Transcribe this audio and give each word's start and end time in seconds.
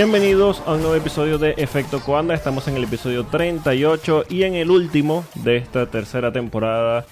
Bienvenidos 0.00 0.62
a 0.64 0.74
un 0.74 0.82
nuevo 0.82 0.94
episodio 0.94 1.38
de 1.38 1.54
Efecto 1.56 1.98
Coanda. 1.98 2.32
Estamos 2.32 2.68
en 2.68 2.76
el 2.76 2.84
episodio 2.84 3.26
38 3.26 4.26
y 4.28 4.44
en 4.44 4.54
el 4.54 4.70
último 4.70 5.24
de 5.34 5.56
esta 5.56 5.86
tercera 5.86 6.30
temporada 6.30 7.04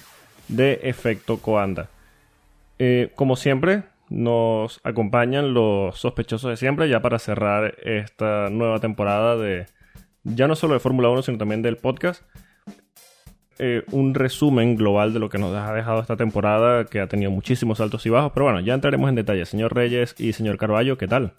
de 0.47 0.79
Efecto 0.83 1.39
Coanda. 1.39 1.89
Eh, 2.79 3.11
como 3.13 3.35
siempre, 3.35 3.83
nos 4.07 4.79
acompañan 4.85 5.53
los 5.53 5.99
sospechosos 5.99 6.49
de 6.49 6.55
siempre 6.55 6.87
ya 6.87 7.01
para 7.01 7.19
cerrar 7.19 7.75
esta 7.83 8.49
nueva 8.49 8.79
temporada 8.79 9.35
de 9.35 9.65
ya 10.23 10.47
no 10.47 10.55
solo 10.55 10.75
de 10.75 10.79
Fórmula 10.79 11.09
1, 11.09 11.23
sino 11.23 11.37
también 11.37 11.61
del 11.61 11.75
podcast. 11.75 12.23
Eh, 13.59 13.83
un 13.91 14.13
resumen 14.13 14.77
global 14.77 15.13
de 15.13 15.19
lo 15.19 15.27
que 15.27 15.39
nos 15.39 15.53
ha 15.53 15.73
dejado 15.73 15.99
esta 15.99 16.15
temporada, 16.15 16.85
que 16.85 17.01
ha 17.01 17.07
tenido 17.07 17.31
muchísimos 17.31 17.81
altos 17.81 18.05
y 18.05 18.09
bajos, 18.09 18.31
pero 18.33 18.45
bueno, 18.45 18.61
ya 18.61 18.75
entraremos 18.75 19.09
en 19.09 19.15
detalle. 19.15 19.45
Señor 19.45 19.75
Reyes 19.75 20.15
y 20.17 20.31
señor 20.31 20.57
Carballo, 20.57 20.97
¿qué 20.97 21.09
tal? 21.09 21.33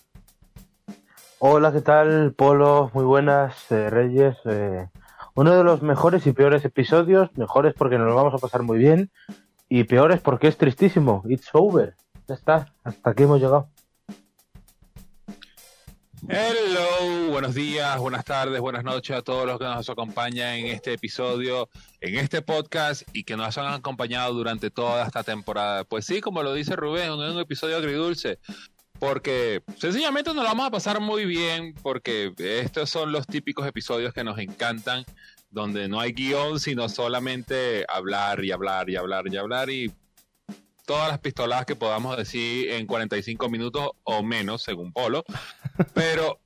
Hola, 1.40 1.72
¿qué 1.72 1.82
tal? 1.82 2.34
Polo, 2.34 2.90
muy 2.94 3.04
buenas, 3.04 3.70
eh, 3.70 3.88
Reyes. 3.90 4.36
Eh, 4.44 4.88
uno 5.36 5.54
de 5.54 5.62
los 5.62 5.82
mejores 5.82 6.26
y 6.26 6.32
peores 6.32 6.64
episodios, 6.64 7.30
mejores 7.36 7.74
porque 7.74 7.96
nos 7.96 8.08
lo 8.08 8.16
vamos 8.16 8.34
a 8.34 8.38
pasar 8.38 8.64
muy 8.64 8.76
bien 8.76 9.12
y 9.68 9.84
peores 9.84 10.20
porque 10.20 10.48
es 10.48 10.58
tristísimo. 10.58 11.22
It's 11.28 11.48
over. 11.52 11.94
Ya 12.26 12.34
está, 12.34 12.74
hasta 12.82 13.10
aquí 13.10 13.22
hemos 13.22 13.40
llegado. 13.40 13.70
Hello, 16.28 17.30
buenos 17.30 17.54
días, 17.54 17.96
buenas 18.00 18.24
tardes, 18.24 18.60
buenas 18.60 18.82
noches 18.82 19.16
a 19.16 19.22
todos 19.22 19.46
los 19.46 19.58
que 19.58 19.64
nos 19.64 19.88
acompañan 19.88 20.54
en 20.54 20.66
este 20.66 20.94
episodio, 20.94 21.68
en 22.00 22.18
este 22.18 22.42
podcast 22.42 23.02
y 23.12 23.22
que 23.22 23.36
nos 23.36 23.56
han 23.58 23.74
acompañado 23.74 24.34
durante 24.34 24.72
toda 24.72 25.06
esta 25.06 25.22
temporada. 25.22 25.84
Pues 25.84 26.04
sí, 26.04 26.20
como 26.20 26.42
lo 26.42 26.52
dice 26.52 26.74
Rubén, 26.74 27.12
un, 27.12 27.20
un 27.20 27.38
episodio 27.38 27.76
agridulce, 27.76 28.40
porque 28.98 29.62
sencillamente 29.76 30.34
nos 30.34 30.42
lo 30.42 30.48
vamos 30.48 30.66
a 30.66 30.70
pasar 30.70 31.00
muy 31.00 31.24
bien, 31.24 31.74
porque 31.82 32.32
estos 32.38 32.90
son 32.90 33.12
los 33.12 33.26
típicos 33.26 33.66
episodios 33.66 34.12
que 34.12 34.24
nos 34.24 34.38
encantan, 34.38 35.04
donde 35.50 35.88
no 35.88 36.00
hay 36.00 36.12
guion, 36.12 36.60
sino 36.60 36.88
solamente 36.88 37.84
hablar 37.88 38.44
y 38.44 38.52
hablar 38.52 38.90
y 38.90 38.96
hablar 38.96 39.32
y 39.32 39.36
hablar 39.36 39.70
y 39.70 39.92
todas 40.84 41.08
las 41.08 41.18
pistoladas 41.20 41.66
que 41.66 41.76
podamos 41.76 42.16
decir 42.16 42.70
en 42.70 42.86
45 42.86 43.48
minutos 43.48 43.90
o 44.04 44.22
menos, 44.22 44.62
según 44.62 44.92
Polo. 44.92 45.24
Pero 45.94 46.40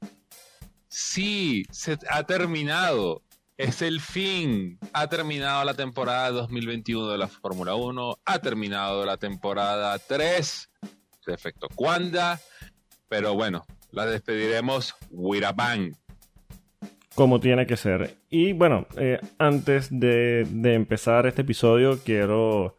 sí, 0.88 1.64
se 1.70 1.98
ha 2.10 2.24
terminado. 2.24 3.22
Es 3.56 3.82
el 3.82 4.00
fin. 4.00 4.80
Ha 4.92 5.08
terminado 5.08 5.64
la 5.64 5.74
temporada 5.74 6.30
2021 6.30 7.08
de 7.08 7.18
la 7.18 7.28
Fórmula 7.28 7.76
1. 7.76 8.18
Ha 8.24 8.38
terminado 8.40 9.06
la 9.06 9.16
temporada 9.16 9.96
3 9.98 10.70
de 11.26 11.34
efecto 11.34 11.68
Cuanda. 11.74 12.40
Pero 13.08 13.34
bueno, 13.34 13.64
la 13.90 14.06
despediremos 14.06 14.94
with 15.10 15.44
a 15.44 15.52
bang. 15.52 15.94
Como 17.14 17.40
tiene 17.40 17.66
que 17.66 17.76
ser. 17.76 18.16
Y 18.30 18.54
bueno, 18.54 18.86
eh, 18.96 19.20
antes 19.38 19.88
de, 19.90 20.46
de, 20.50 20.74
empezar 20.74 21.26
este 21.26 21.42
episodio, 21.42 21.98
quiero 22.02 22.78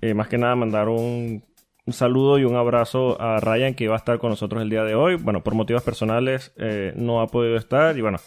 eh, 0.00 0.14
más 0.14 0.26
que 0.26 0.36
nada 0.36 0.56
mandar 0.56 0.88
un, 0.88 1.44
saludo 1.86 2.38
y 2.38 2.44
un 2.44 2.56
abrazo 2.56 3.20
a 3.20 3.38
Ryan 3.38 3.74
que 3.74 3.88
va 3.88 3.94
a 3.94 3.98
estar 3.98 4.18
con 4.18 4.30
nosotros 4.30 4.62
el 4.62 4.68
día 4.68 4.82
de 4.82 4.96
hoy. 4.96 5.14
Bueno, 5.14 5.44
por 5.44 5.54
motivos 5.54 5.82
personales 5.82 6.52
eh, 6.56 6.92
no 6.96 7.20
ha 7.20 7.28
podido 7.28 7.56
estar 7.56 7.96
y 7.96 8.00
bueno, 8.00 8.18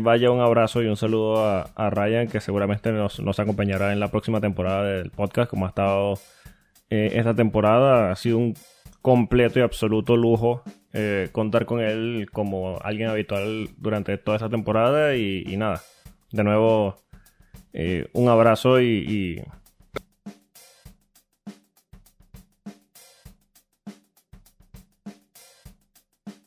vaya 0.00 0.32
un 0.32 0.40
abrazo 0.40 0.82
y 0.82 0.86
un 0.86 0.96
saludo 0.96 1.44
a, 1.46 1.70
a 1.76 1.90
Ryan 1.90 2.26
que 2.26 2.40
seguramente 2.40 2.90
nos, 2.90 3.20
nos, 3.20 3.38
acompañará 3.38 3.92
en 3.92 4.00
la 4.00 4.10
próxima 4.10 4.40
temporada 4.40 4.82
del 4.82 5.10
podcast 5.10 5.48
como 5.48 5.66
ha 5.66 5.68
estado 5.68 6.18
esta 6.90 7.34
temporada. 7.34 8.10
Ha 8.10 8.16
sido 8.16 8.38
un 8.38 8.54
completo 9.02 9.60
y 9.60 9.62
absoluto 9.62 10.16
lujo 10.16 10.62
eh, 10.92 11.28
contar 11.30 11.66
con 11.66 11.80
él 11.80 12.26
como 12.32 12.78
alguien 12.82 13.10
habitual 13.10 13.68
durante 13.76 14.16
toda 14.16 14.38
esta 14.38 14.48
temporada 14.48 15.14
y, 15.14 15.44
y 15.46 15.56
nada, 15.58 15.82
de 16.32 16.42
nuevo 16.42 16.96
eh, 17.72 18.08
un 18.14 18.30
abrazo 18.30 18.80
y, 18.80 18.86
y... 18.86 19.42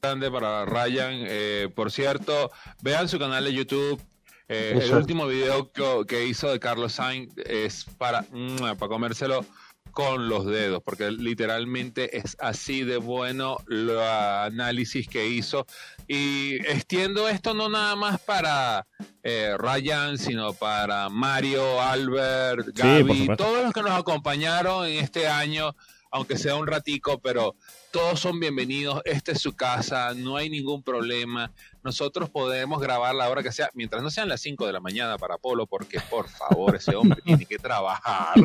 grande 0.02 0.32
para 0.32 0.66
Ryan. 0.66 1.26
Eh, 1.28 1.70
por 1.76 1.92
cierto, 1.92 2.52
vean 2.82 3.08
su 3.08 3.20
canal 3.20 3.44
de 3.44 3.54
YouTube. 3.54 4.02
Eh, 4.48 4.80
el 4.82 4.96
último 4.96 5.28
video 5.28 5.72
que, 5.72 5.84
que, 6.08 6.26
hizo 6.26 6.52
de 6.52 6.60
Carlos 6.60 6.94
Sainz 6.94 7.32
es 7.38 7.86
para, 8.00 8.24
mm, 8.32 8.78
para 8.80 8.88
comérselo 8.88 9.46
con 9.92 10.30
los 10.30 10.46
dedos, 10.46 10.82
porque 10.84 11.12
literalmente 11.12 12.18
es 12.18 12.38
así 12.40 12.84
de 12.84 12.98
bueno 12.98 13.58
el 13.70 13.98
análisis 14.00 15.08
que 15.08 15.28
hizo. 15.28 15.66
Y 16.08 16.56
extiendo 16.68 17.28
esto 17.28 17.54
no 17.54 17.70
nada 17.70 17.96
más 17.96 18.20
para 18.20 18.88
eh, 19.24 19.56
Ryan, 19.58 20.18
sino 20.18 20.54
para 20.54 21.10
Mario, 21.10 21.82
Albert, 21.82 22.70
Gaby, 22.74 23.14
sí, 23.14 23.30
todos 23.38 23.64
los 23.64 23.74
que 23.74 23.82
nos 23.82 23.92
acompañaron 23.92 24.86
en 24.88 25.04
este 25.04 25.28
año, 25.28 25.76
aunque 26.12 26.38
sea 26.38 26.56
un 26.56 26.68
ratico, 26.68 27.20
pero 27.20 27.56
todos 27.92 28.20
son 28.20 28.40
bienvenidos, 28.40 29.02
esta 29.06 29.32
es 29.32 29.42
su 29.42 29.56
casa, 29.56 30.14
no 30.16 30.38
hay 30.38 30.50
ningún 30.50 30.84
problema. 30.84 31.52
Nosotros 31.84 32.30
podemos 32.30 32.82
grabar 32.82 33.16
la 33.16 33.30
hora 33.30 33.44
que 33.44 33.52
sea, 33.52 33.70
mientras 33.74 34.02
no 34.02 34.10
sean 34.10 34.30
las 34.30 34.42
5 34.42 34.66
de 34.66 34.74
la 34.74 34.80
mañana 34.80 35.18
para 35.18 35.38
Polo, 35.38 35.68
porque 35.68 36.00
por 36.10 36.28
favor, 36.30 36.76
ese 36.76 36.96
hombre 36.96 37.22
tiene 37.24 37.46
que 37.46 37.58
trabajar. 37.58 38.36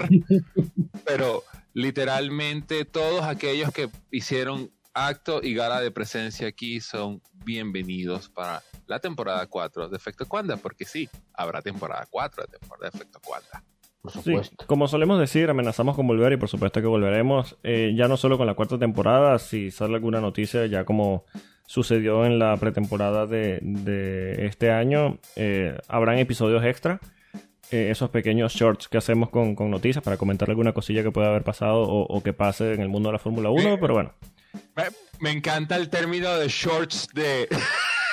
Pero 1.05 1.43
literalmente 1.73 2.85
todos 2.85 3.25
aquellos 3.25 3.73
que 3.73 3.91
hicieron 4.11 4.71
acto 4.93 5.41
y 5.43 5.55
gala 5.55 5.81
de 5.81 5.91
presencia 5.91 6.47
aquí 6.47 6.81
son 6.81 7.21
bienvenidos 7.33 8.29
para 8.29 8.63
la 8.87 9.01
temporada 9.01 9.47
4 9.47 9.89
de 9.89 9.97
Efecto 9.97 10.27
Cuanda, 10.27 10.57
porque 10.57 10.85
sí, 10.85 11.09
habrá 11.33 11.63
temporada 11.63 12.07
4 12.11 12.45
de 12.45 12.59
temporada 12.59 12.91
de 12.91 12.99
Efecto 14.05 14.23
Cuanda. 14.23 14.45
Sí, 14.45 14.57
como 14.67 14.89
solemos 14.89 15.19
decir, 15.19 15.51
amenazamos 15.51 15.97
con 15.97 16.07
volver 16.07 16.33
y 16.33 16.37
por 16.37 16.49
supuesto 16.49 16.81
que 16.81 16.87
volveremos. 16.87 17.57
Eh, 17.63 17.95
ya 17.97 18.09
no 18.09 18.17
solo 18.17 18.39
con 18.39 18.47
la 18.47 18.55
cuarta 18.55 18.79
temporada, 18.79 19.39
si 19.39 19.71
sale 19.71 19.95
alguna 19.95 20.21
noticia, 20.21 20.67
ya 20.67 20.85
como 20.85 21.25
sucedió 21.67 22.25
en 22.27 22.39
la 22.39 22.57
pretemporada 22.57 23.27
de, 23.27 23.59
de 23.63 24.47
este 24.47 24.71
año, 24.71 25.19
eh, 25.37 25.79
habrán 25.89 26.19
episodios 26.19 26.65
extra. 26.65 27.01
Eh, 27.71 27.91
esos 27.91 28.11
pequeños 28.11 28.53
shorts 28.53 28.89
que 28.89 28.99
hacemos 28.99 29.31
con, 29.31 29.55
con, 29.55 29.71
noticias 29.71 30.05
para 30.05 30.19
comentar 30.19 30.51
alguna 30.51 30.73
cosilla 30.73 31.03
que 31.03 31.11
pueda 31.11 31.29
haber 31.29 31.45
pasado 31.45 31.83
o, 31.83 32.03
o 32.03 32.23
que 32.23 32.35
pase 32.35 32.75
en 32.75 32.83
el 32.83 32.91
mundo 32.91 33.09
de 33.09 33.15
la 33.15 33.19
Fórmula 33.19 33.49
1, 33.49 33.79
pero 33.81 33.95
bueno. 33.95 34.13
Me, 34.77 34.85
me 35.21 35.31
encanta 35.31 35.77
el 35.77 35.89
término 35.89 36.37
de 36.37 36.49
shorts 36.49 37.09
de. 37.15 37.49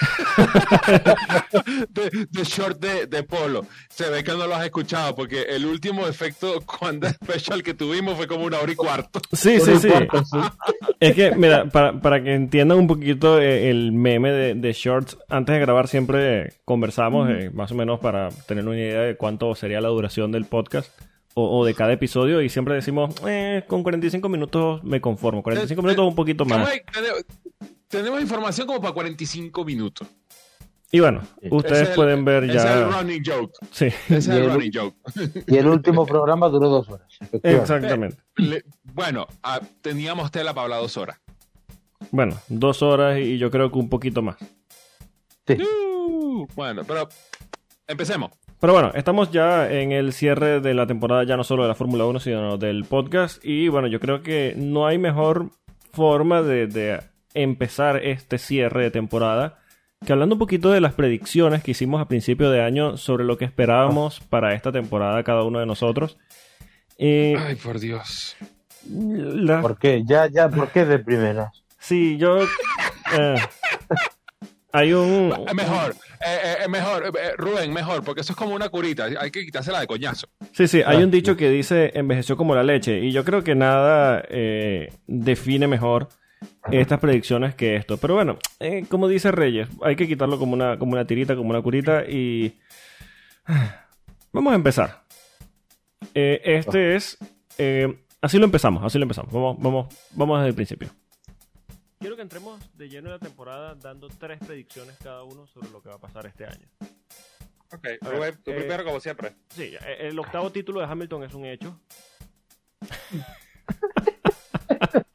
de, 1.89 2.27
de, 2.29 2.43
short 2.43 2.79
de, 2.79 3.07
de, 3.07 3.23
polo. 3.23 3.65
Se 3.89 4.09
ve 4.09 4.23
que 4.23 4.31
no 4.31 4.47
lo 4.47 4.55
has 4.55 4.65
escuchado 4.65 5.15
porque 5.15 5.43
el 5.43 5.65
último 5.65 6.07
efecto 6.07 6.61
cuando 6.65 7.07
especial 7.21 7.63
que 7.63 7.73
tuvimos 7.73 8.15
fue 8.15 8.27
como 8.27 8.45
una 8.45 8.59
hora 8.59 8.71
y 8.71 8.75
cuarto. 8.75 9.19
Sí, 9.31 9.59
sí, 9.59 9.77
sí. 9.77 9.89
es 10.99 11.15
que, 11.15 11.35
mira, 11.35 11.65
para, 11.65 11.99
para, 11.99 12.23
que 12.23 12.33
entiendan 12.33 12.77
un 12.77 12.87
poquito 12.87 13.39
el 13.39 13.91
meme 13.91 14.31
de, 14.31 14.55
de 14.55 14.73
shorts, 14.73 15.17
antes 15.29 15.53
de 15.53 15.59
grabar 15.59 15.87
siempre 15.87 16.53
conversamos, 16.65 17.27
mm. 17.27 17.31
eh, 17.31 17.49
más 17.51 17.71
o 17.71 17.75
menos 17.75 17.99
para 17.99 18.29
tener 18.47 18.67
una 18.67 18.77
idea 18.77 19.01
de 19.01 19.15
cuánto 19.15 19.53
sería 19.55 19.81
la 19.81 19.89
duración 19.89 20.31
del 20.31 20.45
podcast. 20.45 20.91
O, 21.33 21.59
o, 21.59 21.65
de 21.65 21.73
cada 21.73 21.93
episodio 21.93 22.41
y 22.41 22.49
siempre 22.49 22.75
decimos, 22.75 23.15
eh, 23.25 23.63
con 23.65 23.83
45 23.83 24.27
minutos 24.27 24.83
me 24.83 24.99
conformo, 24.99 25.41
45 25.41 25.81
minutos 25.81 26.05
un 26.05 26.13
poquito 26.13 26.43
más. 26.43 26.69
Tenemos 27.91 28.21
información 28.21 28.65
como 28.65 28.81
para 28.81 28.93
45 28.93 29.65
minutos. 29.65 30.07
Y 30.93 30.99
bueno, 30.99 31.21
ustedes 31.49 31.89
el, 31.89 31.95
pueden 31.95 32.25
ver 32.25 32.47
ya. 32.47 32.53
Es 32.53 32.65
el 32.65 32.91
running 32.91 33.23
joke. 33.25 33.53
Sí. 33.71 33.87
Es 34.09 34.27
el, 34.27 34.51
running 34.51 34.71
joke. 34.73 34.95
Y 35.47 35.57
el 35.57 35.67
último 35.67 36.05
programa 36.05 36.49
duró 36.49 36.69
dos 36.69 36.89
horas. 36.89 37.07
Exactamente. 37.43 38.17
Le, 38.37 38.63
bueno, 38.83 39.27
ah, 39.43 39.61
teníamos 39.81 40.31
tela 40.31 40.53
para 40.53 40.65
hablar 40.65 40.81
dos 40.81 40.97
horas. 40.97 41.19
Bueno, 42.11 42.37
dos 42.49 42.81
horas 42.81 43.19
y 43.19 43.37
yo 43.37 43.51
creo 43.51 43.71
que 43.71 43.77
un 43.77 43.89
poquito 43.89 44.21
más. 44.21 44.37
Sí. 45.47 45.57
Uh, 45.61 46.45
bueno, 46.55 46.83
pero 46.85 47.07
empecemos. 47.87 48.31
Pero 48.59 48.73
bueno, 48.73 48.91
estamos 48.93 49.31
ya 49.31 49.71
en 49.71 49.91
el 49.91 50.13
cierre 50.13 50.59
de 50.59 50.73
la 50.73 50.87
temporada, 50.87 51.23
ya 51.23 51.37
no 51.37 51.43
solo 51.43 51.63
de 51.63 51.69
la 51.69 51.75
Fórmula 51.75 52.05
1, 52.05 52.19
sino 52.19 52.57
del 52.57 52.83
podcast. 52.83 53.43
Y 53.45 53.69
bueno, 53.69 53.87
yo 53.87 53.99
creo 53.99 54.21
que 54.21 54.55
no 54.57 54.87
hay 54.87 54.97
mejor 54.97 55.51
forma 55.93 56.41
de, 56.41 56.67
de 56.67 56.99
empezar 57.33 57.97
este 58.03 58.37
cierre 58.37 58.83
de 58.83 58.91
temporada 58.91 59.59
que 60.05 60.13
hablando 60.13 60.35
un 60.35 60.39
poquito 60.39 60.71
de 60.71 60.81
las 60.81 60.93
predicciones 60.93 61.63
que 61.63 61.71
hicimos 61.71 62.01
a 62.01 62.07
principio 62.07 62.49
de 62.49 62.61
año 62.61 62.97
sobre 62.97 63.23
lo 63.23 63.37
que 63.37 63.45
esperábamos 63.45 64.19
para 64.19 64.55
esta 64.55 64.71
temporada 64.71 65.23
cada 65.23 65.43
uno 65.43 65.59
de 65.59 65.67
nosotros. 65.67 66.17
Eh, 66.97 67.35
Ay, 67.37 67.55
por 67.55 67.79
Dios. 67.79 68.35
La... 68.89 69.61
¿Por 69.61 69.77
qué? 69.77 70.03
Ya, 70.03 70.27
ya, 70.27 70.49
¿por 70.49 70.69
qué 70.69 70.85
de 70.85 70.97
primeras? 70.97 71.63
Sí, 71.77 72.17
yo... 72.17 72.39
Eh, 72.41 73.35
hay 74.71 74.93
un... 74.93 75.29
Mejor, 75.53 75.95
eh, 76.25 76.55
eh, 76.63 76.67
mejor, 76.67 77.11
eh, 77.19 77.33
Rubén, 77.37 77.71
mejor, 77.71 78.03
porque 78.03 78.21
eso 78.21 78.33
es 78.33 78.37
como 78.37 78.55
una 78.55 78.69
curita, 78.69 79.05
hay 79.19 79.29
que 79.29 79.45
quitársela 79.45 79.81
de 79.81 79.87
coñazo. 79.87 80.27
Sí, 80.53 80.67
sí, 80.67 80.81
hay 80.83 81.03
un 81.03 81.11
dicho 81.11 81.35
que 81.37 81.49
dice 81.49 81.91
envejeció 81.93 82.37
como 82.37 82.55
la 82.55 82.63
leche, 82.63 82.99
y 82.99 83.11
yo 83.11 83.23
creo 83.23 83.43
que 83.43 83.53
nada 83.53 84.23
define 85.07 85.67
mejor 85.67 86.09
estas 86.71 86.99
predicciones 86.99 87.55
que 87.55 87.75
esto. 87.75 87.97
Pero 87.97 88.15
bueno, 88.15 88.37
eh, 88.59 88.85
como 88.89 89.07
dice 89.07 89.31
Reyes, 89.31 89.67
hay 89.81 89.95
que 89.95 90.07
quitarlo 90.07 90.37
como 90.37 90.53
una, 90.53 90.77
como 90.77 90.93
una 90.93 91.05
tirita, 91.05 91.35
como 91.35 91.49
una 91.49 91.61
curita 91.61 92.03
y... 92.07 92.59
Vamos 94.33 94.53
a 94.53 94.55
empezar. 94.55 95.03
Eh, 96.13 96.41
este 96.43 96.95
es... 96.95 97.17
eh, 97.57 98.05
así 98.21 98.37
lo 98.37 98.45
empezamos, 98.45 98.83
así 98.83 98.97
lo 98.97 99.03
empezamos. 99.03 99.31
Vamos, 99.33 99.57
vamos, 99.59 99.95
vamos 100.11 100.39
desde 100.39 100.49
el 100.49 100.55
principio. 100.55 100.89
Quiero 101.99 102.15
que 102.15 102.21
entremos 102.21 102.59
de 102.77 102.89
lleno 102.89 103.09
en 103.09 103.13
la 103.13 103.19
temporada 103.19 103.75
dando 103.75 104.07
tres 104.07 104.39
predicciones 104.39 104.97
cada 105.03 105.23
uno 105.23 105.45
sobre 105.47 105.69
lo 105.69 105.81
que 105.81 105.89
va 105.89 105.95
a 105.95 105.99
pasar 105.99 106.25
este 106.25 106.45
año. 106.45 106.67
Ok, 107.73 107.87
A 108.01 108.09
ver, 108.09 108.17
Rubén, 108.17 108.39
tú 108.43 108.51
eh, 108.51 108.55
primero 108.55 108.83
como 108.83 108.99
siempre. 108.99 109.33
Sí, 109.49 109.73
el 109.99 110.17
octavo 110.17 110.51
título 110.51 110.79
de 110.79 110.87
Hamilton 110.87 111.23
es 111.23 111.33
un 111.33 111.45
hecho. 111.45 111.79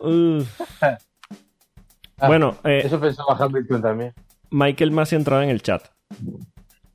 Ah, 2.22 2.26
bueno, 2.26 2.58
eh, 2.64 2.82
Eso 2.84 3.00
pensaba 3.00 3.34
Hamilton 3.38 3.80
también. 3.80 4.14
Michael 4.50 4.90
Massey 4.90 5.16
entraba 5.16 5.42
en 5.42 5.48
el 5.48 5.62
chat. 5.62 5.88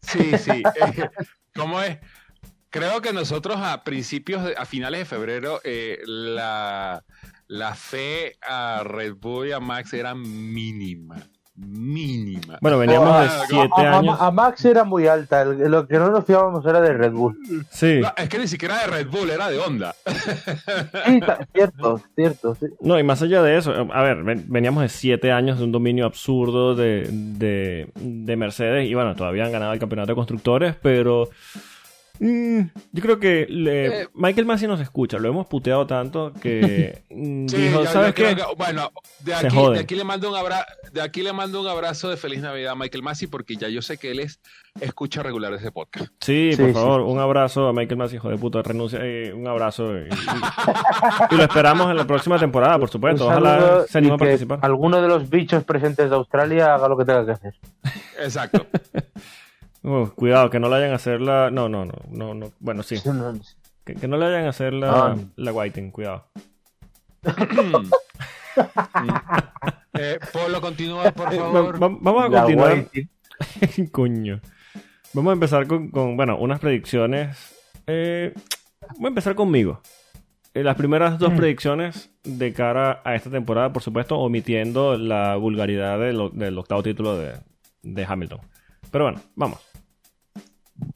Sí, 0.02 0.38
sí. 0.38 0.62
eh, 0.76 1.10
¿Cómo 1.56 1.82
es? 1.82 1.98
Creo 2.70 3.02
que 3.02 3.12
nosotros 3.12 3.58
a 3.60 3.84
principios, 3.84 4.44
de- 4.44 4.56
a 4.56 4.66
finales 4.66 5.00
de 5.00 5.06
febrero, 5.06 5.62
eh, 5.64 5.98
la, 6.06 7.04
la 7.48 7.74
fe 7.74 8.36
a 8.48 8.84
Red 8.84 9.16
Bull 9.16 9.48
y 9.48 9.52
a 9.54 9.60
Max 9.60 9.94
era 9.94 10.14
mínima. 10.14 11.16
Mínima. 11.58 12.58
Bueno, 12.60 12.78
veníamos 12.78 13.08
de 13.08 13.26
Ah, 13.28 13.44
siete 13.48 13.72
a, 13.78 13.92
a- 13.94 14.00
años. 14.00 14.18
a 14.20 14.30
Max 14.32 14.66
era 14.66 14.84
muy 14.84 15.08
alta. 15.08 15.44
el- 15.44 15.72
Lo 15.72 15.88
que 15.88 15.98
no 15.98 16.10
nos 16.12 16.26
fiábamos 16.26 16.66
era 16.66 16.82
de 16.82 16.92
Red 16.94 17.14
Bull. 17.14 17.38
Sí. 17.72 18.00
No, 18.02 18.12
es 18.18 18.28
que 18.28 18.40
ni 18.40 18.48
siquiera 18.48 18.78
de 18.82 18.88
Red 18.88 19.08
Bull, 19.10 19.30
era 19.30 19.50
de 19.50 19.58
Honda. 19.60 19.96
Sí, 20.06 21.20
cierto, 21.54 22.02
cierto. 22.16 22.56
Sí. 22.56 22.66
No, 22.82 23.00
y 23.00 23.04
más 23.04 23.22
allá 23.22 23.42
de 23.42 23.58
eso, 23.58 23.72
a 23.94 24.04
ver, 24.04 24.24
ven- 24.24 24.46
veníamos 24.48 24.84
de 24.84 24.90
siete 24.90 25.32
años 25.32 25.58
de 25.60 25.64
un 25.64 25.72
dominio 25.72 26.06
absurdo 26.06 26.76
de, 26.76 27.08
de, 27.10 27.90
de 27.96 28.36
Mercedes 28.36 28.90
y 28.90 28.94
bueno, 28.94 29.16
todavía 29.16 29.46
han 29.46 29.52
ganado 29.54 29.72
el 29.72 29.80
campeonato 29.80 30.12
de 30.12 30.16
constructores, 30.16 30.76
pero 30.82 31.30
mm, 32.20 32.60
yo 32.92 33.02
creo 33.02 33.20
que 33.20 33.46
le- 33.50 34.02
Eh. 34.04 34.08
Michael 34.14 34.46
Massey 34.46 34.68
nos 34.68 34.80
escucha, 34.80 35.18
lo 35.18 35.30
hemos 35.30 35.48
puteado 35.48 35.86
tanto 35.88 36.32
que 36.42 37.04
mm, 37.10 37.48
Sí, 37.48 37.58
dijo, 37.58 37.84
yo- 37.84 37.90
¿sabes 37.92 38.14
qué? 38.14 38.36
que- 38.36 38.44
bueno, 38.58 38.92
de 39.20 39.36
Se 39.36 39.48
aquí, 39.48 39.58
de 39.74 39.80
aquí 39.80 39.96
le 39.96 40.04
mando 40.04 40.30
un 40.30 40.36
abrazo, 40.36 40.66
de 40.92 41.02
aquí 41.02 41.22
le 41.24 41.34
mando 41.34 41.62
un 41.62 41.68
abrazo 41.68 42.10
de 42.10 42.18
feliz 42.18 42.42
Navidad 42.42 42.74
a 42.74 42.76
Michael 42.76 43.04
Massey 43.04 43.28
porque 43.28 43.56
ya 43.56 43.68
yo 43.70 43.82
sé 43.82 43.98
que 43.98 44.12
él 44.12 44.20
es 44.20 44.40
escucha 44.82 45.24
regular 45.24 45.54
ese 45.54 45.72
podcast. 45.72 46.08
Sí, 46.20 46.50
Sí, 46.52 46.58
por 46.58 46.68
sí, 46.68 46.74
favor, 46.74 47.02
sí. 47.06 47.12
un 47.12 47.20
abrazo 47.20 47.68
a 47.68 47.74
Michael 47.74 47.98
Massey, 47.98 48.18
hijo 48.18 48.30
de 48.30 48.38
puta, 48.38 48.62
renuncia, 48.62 49.00
eh, 49.02 49.32
un 49.34 49.48
abrazo 49.48 49.96
y, 49.98 50.02
y- 50.02 51.32
y 51.32 51.36
lo 51.38 51.44
esperamos 51.44 51.90
en 51.92 51.98
la 51.98 52.06
próxima 52.06 52.38
temporada, 52.38 52.78
por 52.80 52.90
supuesto, 52.90 53.26
Un 53.26 53.32
ojalá 53.32 53.86
se 53.88 53.98
anime 53.98 54.16
a 54.16 54.18
participar. 54.18 54.60
alguno 54.62 55.02
de 55.02 55.08
los 55.08 55.30
bichos 55.30 55.64
presentes 55.64 56.10
de 56.10 56.16
Australia 56.16 56.76
haga 56.76 56.88
lo 56.90 56.98
que 56.98 57.06
tenga 57.06 57.26
que 57.26 57.32
hacer. 57.32 57.54
Exacto. 58.20 58.66
Uh, 59.88 60.08
cuidado, 60.16 60.50
que 60.50 60.60
no 60.60 60.68
le 60.70 60.78
hayan 60.78 60.92
a 60.94 60.96
hacer 60.96 61.22
la... 61.22 61.52
No, 61.52 61.70
no, 61.70 61.86
no, 61.86 61.94
no, 62.10 62.34
no. 62.34 62.52
bueno, 62.60 62.82
sí. 62.84 62.98
Que, 63.86 63.94
que 63.94 64.08
no 64.08 64.18
le 64.18 64.26
hayan 64.26 64.46
a 64.46 64.50
hacer 64.50 64.74
la, 64.74 64.90
Ah. 65.12 65.16
la 65.36 65.54
whiting, 65.54 65.92
cuidado. 65.92 66.26
eh, 69.94 70.20
Polo, 70.34 70.62
continúa, 70.62 71.12
por 71.12 71.28
va- 71.32 71.32
favor. 71.32 71.76
va- 71.84 71.98
vamos 72.02 72.24
a 72.26 72.30
La 72.30 72.40
continuar. 72.42 72.74
Whiting. 72.74 73.88
Coño. 73.92 74.42
Vamos 75.14 75.30
a 75.32 75.34
empezar 75.34 75.68
con, 75.68 75.90
con, 75.92 76.18
bueno, 76.18 76.38
unas 76.38 76.60
predicciones. 76.60 77.38
Eh, 77.88 78.34
voy 78.98 79.06
a 79.06 79.10
empezar 79.10 79.36
conmigo. 79.36 79.82
Eh, 80.54 80.64
las 80.64 80.76
primeras 80.78 81.20
dos 81.20 81.34
predicciones 81.34 82.10
de 82.24 82.54
cara 82.54 83.02
a 83.04 83.16
esta 83.16 83.30
temporada, 83.30 83.72
por 83.74 83.84
supuesto, 83.84 84.18
omitiendo 84.18 84.98
la 84.98 85.36
vulgaridad 85.36 86.00
del 86.00 86.58
octavo 86.58 86.82
título 86.82 87.18
de, 87.18 87.34
de 87.84 88.06
Hamilton. 88.06 88.40
Pero 88.90 89.06
bueno, 89.06 89.22
vamos. 89.36 89.60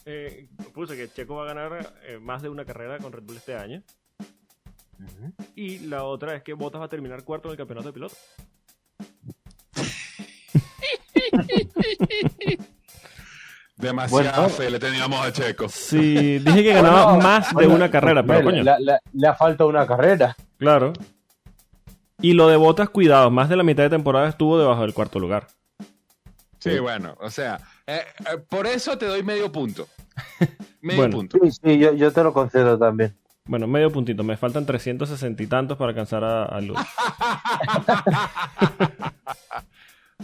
Eh, 0.06 0.50
puse 0.74 0.96
que 0.98 1.10
Checo 1.12 1.36
va 1.36 1.44
a 1.44 1.54
ganar 1.54 1.94
eh, 2.04 2.18
más 2.20 2.42
de 2.42 2.50
una 2.50 2.66
carrera 2.66 2.98
con 2.98 3.12
Red 3.14 3.24
Bull 3.24 3.38
este 3.38 3.56
año. 3.56 3.84
Y 5.56 5.80
la 5.80 6.04
otra 6.04 6.36
es 6.36 6.44
que 6.44 6.54
Bottas 6.54 6.82
va 6.82 6.86
a 6.86 6.90
terminar 6.90 7.24
cuarto 7.24 7.48
en 7.48 7.52
el 7.54 7.58
campeonato 7.58 7.90
de 7.90 7.94
pilotos. 7.94 8.18
Demasiada 13.78 14.32
Bueno. 14.40 14.50
fe 14.50 14.70
le 14.70 14.80
teníamos 14.80 15.26
a 15.26 15.32
Checo. 15.32 15.70
Sí, 15.70 16.40
dije 16.40 16.64
que 16.64 16.74
ganaba 16.74 17.06
Bueno, 17.14 17.22
más 17.24 17.50
de 17.50 17.56
bueno, 17.56 17.76
una 17.76 17.90
carrera, 17.90 18.24
pero 18.24 18.44
coño. 18.44 18.62
le 19.14 19.28
ha 19.28 19.34
faltado 19.36 19.70
una 19.70 19.88
carrera. 19.88 20.36
Claro. 20.58 20.92
Y 22.22 22.34
lo 22.34 22.50
de 22.50 22.58
Botas, 22.58 22.90
cuidado, 22.90 23.32
más 23.32 23.48
de 23.48 23.56
la 23.56 23.64
mitad 23.64 23.84
de 23.84 23.90
temporada 23.90 24.28
estuvo 24.28 24.60
debajo 24.60 24.82
del 24.82 24.94
cuarto 24.94 25.20
lugar. 25.20 25.48
Sí, 26.60 26.78
bueno, 26.80 27.16
o 27.22 27.30
sea, 27.30 27.62
eh, 27.90 28.02
eh, 28.32 28.38
por 28.50 28.68
eso 28.68 28.98
te 28.98 29.06
doy 29.06 29.24
medio 29.24 29.52
punto. 29.52 29.88
Medio 30.82 31.02
Bueno. 31.02 31.18
punto. 31.18 31.38
Sí, 31.44 31.52
sí, 31.52 31.78
yo, 31.80 31.94
yo 31.94 32.12
te 32.12 32.24
lo 32.24 32.34
concedo 32.34 32.78
también. 32.78 33.16
Bueno, 33.46 33.68
medio 33.68 33.92
puntito. 33.92 34.24
Me 34.24 34.38
faltan 34.38 34.66
360 34.66 35.44
y 35.44 35.48
tantos 35.48 35.78
para 35.78 35.90
alcanzar 35.90 36.24
a, 36.24 36.46
a 36.46 36.62
Luz. 36.62 36.78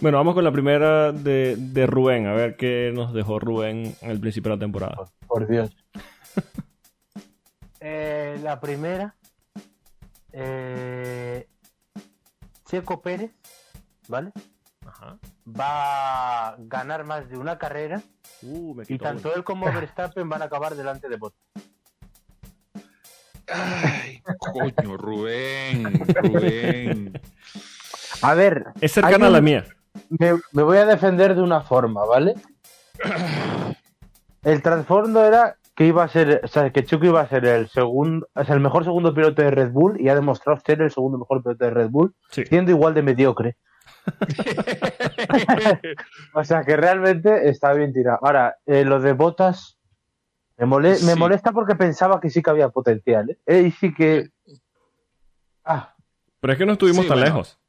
bueno, 0.01 0.17
vamos 0.17 0.33
con 0.33 0.43
la 0.43 0.51
primera 0.51 1.11
de, 1.11 1.55
de 1.57 1.87
Rubén. 1.87 2.27
A 2.27 2.33
ver 2.33 2.55
qué 2.55 2.91
nos 2.93 3.13
dejó 3.13 3.39
Rubén 3.39 3.95
al 4.01 4.19
principio 4.19 4.51
de 4.51 4.57
la 4.57 4.59
temporada. 4.59 4.95
Por, 4.95 5.09
por 5.27 5.47
Dios. 5.47 5.69
Eh, 7.87 8.39
la 8.41 8.59
primera. 8.59 9.15
eh, 10.31 11.47
Checo 12.65 12.99
Pérez, 12.99 13.31
¿vale? 14.07 14.31
Ajá. 14.87 15.19
Va 15.47 16.47
a 16.49 16.55
ganar 16.57 17.03
más 17.05 17.29
de 17.29 17.37
una 17.37 17.57
carrera 17.57 18.01
Uh, 18.41 18.73
me 18.75 18.83
y 18.87 18.97
tanto 18.97 19.33
él 19.35 19.43
como 19.43 19.65
Verstappen 19.71 20.27
van 20.27 20.41
a 20.41 20.45
acabar 20.45 20.75
delante 20.75 21.07
de 21.07 21.15
Bottas. 21.17 21.39
Ay, 23.47 24.21
coño, 24.51 24.97
Rubén, 24.97 25.83
Rubén. 26.15 27.21
A 28.21 28.33
ver, 28.33 28.65
Es 28.81 28.93
cercana 28.93 29.27
a 29.27 29.29
la 29.29 29.41
mía. 29.41 29.65
me, 30.09 30.33
me 30.51 30.63
voy 30.63 30.77
a 30.77 30.85
defender 30.85 31.35
de 31.35 31.41
una 31.41 31.61
forma, 31.61 32.03
¿vale? 32.05 32.33
El 34.43 34.61
trasfondo 34.61 35.23
era 35.25 35.57
que 35.75 35.85
iba 35.87 36.03
a 36.03 36.07
ser, 36.07 36.41
o 36.43 36.47
sea, 36.47 36.69
que 36.71 36.83
Checo 36.85 37.05
iba 37.05 37.19
a 37.21 37.27
ser 37.27 37.45
el 37.45 37.67
segundo, 37.67 38.27
o 38.33 38.43
sea, 38.45 38.55
el 38.55 38.61
mejor 38.61 38.83
segundo 38.85 39.13
piloto 39.13 39.41
de 39.41 39.51
Red 39.51 39.71
Bull 39.71 39.99
y 39.99 40.07
ha 40.07 40.15
demostrado 40.15 40.59
ser 40.65 40.81
el 40.81 40.91
segundo 40.91 41.17
mejor 41.17 41.41
piloto 41.43 41.65
de 41.65 41.71
Red 41.71 41.89
Bull, 41.89 42.15
Sí. 42.29 42.45
siendo 42.45 42.71
igual 42.71 42.93
de 42.93 43.01
mediocre. 43.01 43.57
O 46.33 46.43
sea, 46.43 46.63
que 46.63 46.75
realmente 46.77 47.49
está 47.49 47.73
bien 47.73 47.93
tirado. 47.93 48.19
Ahora, 48.21 48.57
eh, 48.65 48.83
lo 48.85 48.99
de 48.99 49.13
botas 49.13 49.77
me, 50.57 50.65
mole- 50.65 50.99
me 51.03 51.13
Sí. 51.13 51.19
molesta 51.19 51.51
porque 51.51 51.75
pensaba 51.75 52.19
que 52.19 52.29
sí 52.29 52.41
que 52.41 52.49
había 52.49 52.69
potencial, 52.69 53.29
¿eh? 53.31 53.37
Eh, 53.45 53.61
y 53.67 53.71
sí 53.71 53.93
que... 53.93 54.29
Ah, 55.63 55.95
Pero 56.39 56.53
es 56.53 56.59
que 56.59 56.65
no 56.65 56.73
estuvimos 56.73 57.03
Sí, 57.03 57.09
tan 57.09 57.17
bueno. 57.17 57.25
lejos. 57.33 57.59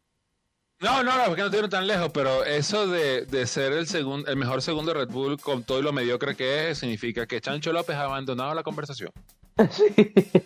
No, 0.80 1.02
no, 1.02 1.16
no, 1.16 1.24
porque 1.24 1.40
no 1.40 1.46
estuvieron 1.46 1.70
tan 1.70 1.86
lejos, 1.86 2.10
pero 2.12 2.44
eso 2.44 2.86
de, 2.86 3.24
de 3.24 3.46
ser 3.46 3.72
el 3.72 3.86
segundo, 3.86 4.30
el 4.30 4.36
mejor 4.36 4.60
segundo 4.60 4.92
de 4.92 5.00
Red 5.00 5.08
Bull 5.10 5.40
con 5.40 5.64
todo 5.64 5.78
y 5.78 5.82
lo 5.82 5.92
mediocre 5.94 6.36
que 6.36 6.70
es, 6.70 6.78
significa 6.78 7.26
que 7.26 7.40
Chancho 7.40 7.72
López 7.72 7.96
ha 7.96 8.02
abandonado 8.04 8.52
la 8.54 8.62
conversación. 8.62 9.10
sí. 9.70 9.94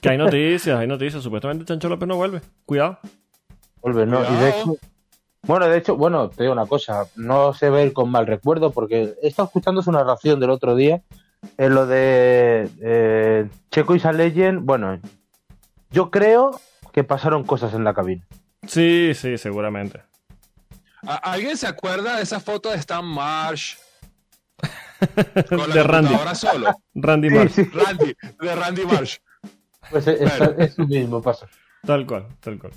Que 0.00 0.08
hay 0.10 0.18
noticias, 0.18 0.78
hay 0.78 0.86
noticias. 0.86 1.20
Supuestamente 1.24 1.64
Chancho 1.64 1.88
López 1.88 2.06
no 2.06 2.14
vuelve. 2.14 2.42
Cuidado. 2.64 3.00
Vuelve, 3.82 4.06
¿no? 4.06 4.20
Y 4.22 4.36
de 4.36 4.48
hecho... 4.50 4.76
Bueno, 5.42 5.66
de 5.68 5.78
hecho, 5.78 5.96
bueno, 5.96 6.28
te 6.30 6.42
digo 6.44 6.52
una 6.52 6.66
cosa, 6.66 7.06
no 7.16 7.54
se 7.54 7.70
ve 7.70 7.92
con 7.92 8.10
mal 8.10 8.26
recuerdo 8.26 8.72
porque 8.72 9.14
he 9.22 9.28
estado 9.28 9.46
escuchando 9.46 9.82
su 9.82 9.90
narración 9.90 10.38
del 10.38 10.50
otro 10.50 10.74
día 10.76 11.02
en 11.56 11.74
lo 11.74 11.86
de 11.86 12.68
eh, 12.82 13.48
Checo 13.70 13.94
y 13.94 14.00
Saleyen. 14.00 14.66
Bueno, 14.66 15.00
yo 15.90 16.10
creo 16.10 16.60
que 16.92 17.04
pasaron 17.04 17.44
cosas 17.44 17.72
en 17.74 17.84
la 17.84 17.94
cabina. 17.94 18.26
Sí, 18.66 19.12
sí, 19.14 19.38
seguramente. 19.38 20.02
¿A- 21.06 21.32
¿Alguien 21.32 21.56
se 21.56 21.66
acuerda 21.66 22.16
de 22.16 22.22
esa 22.22 22.38
foto 22.40 22.68
de 22.70 22.76
Stan 22.76 23.04
Marsh 23.06 23.76
con 25.48 25.68
la 25.70 25.74
de 25.74 25.82
Randy. 25.82 26.08
computadora 26.08 26.34
solo? 26.34 26.70
Randy 26.94 27.30
Marsh. 27.30 27.52
sí, 27.52 27.64
Randy, 27.72 28.16
de 28.40 28.54
Randy 28.54 28.84
Marsh. 28.84 29.16
pues 29.90 30.06
es, 30.06 30.20
Bueno. 30.38 30.54
es 30.58 30.74
su 30.74 30.86
mismo 30.86 31.22
paso. 31.22 31.46
Tal 31.86 32.06
cual, 32.06 32.26
tal 32.40 32.58
cual. 32.58 32.72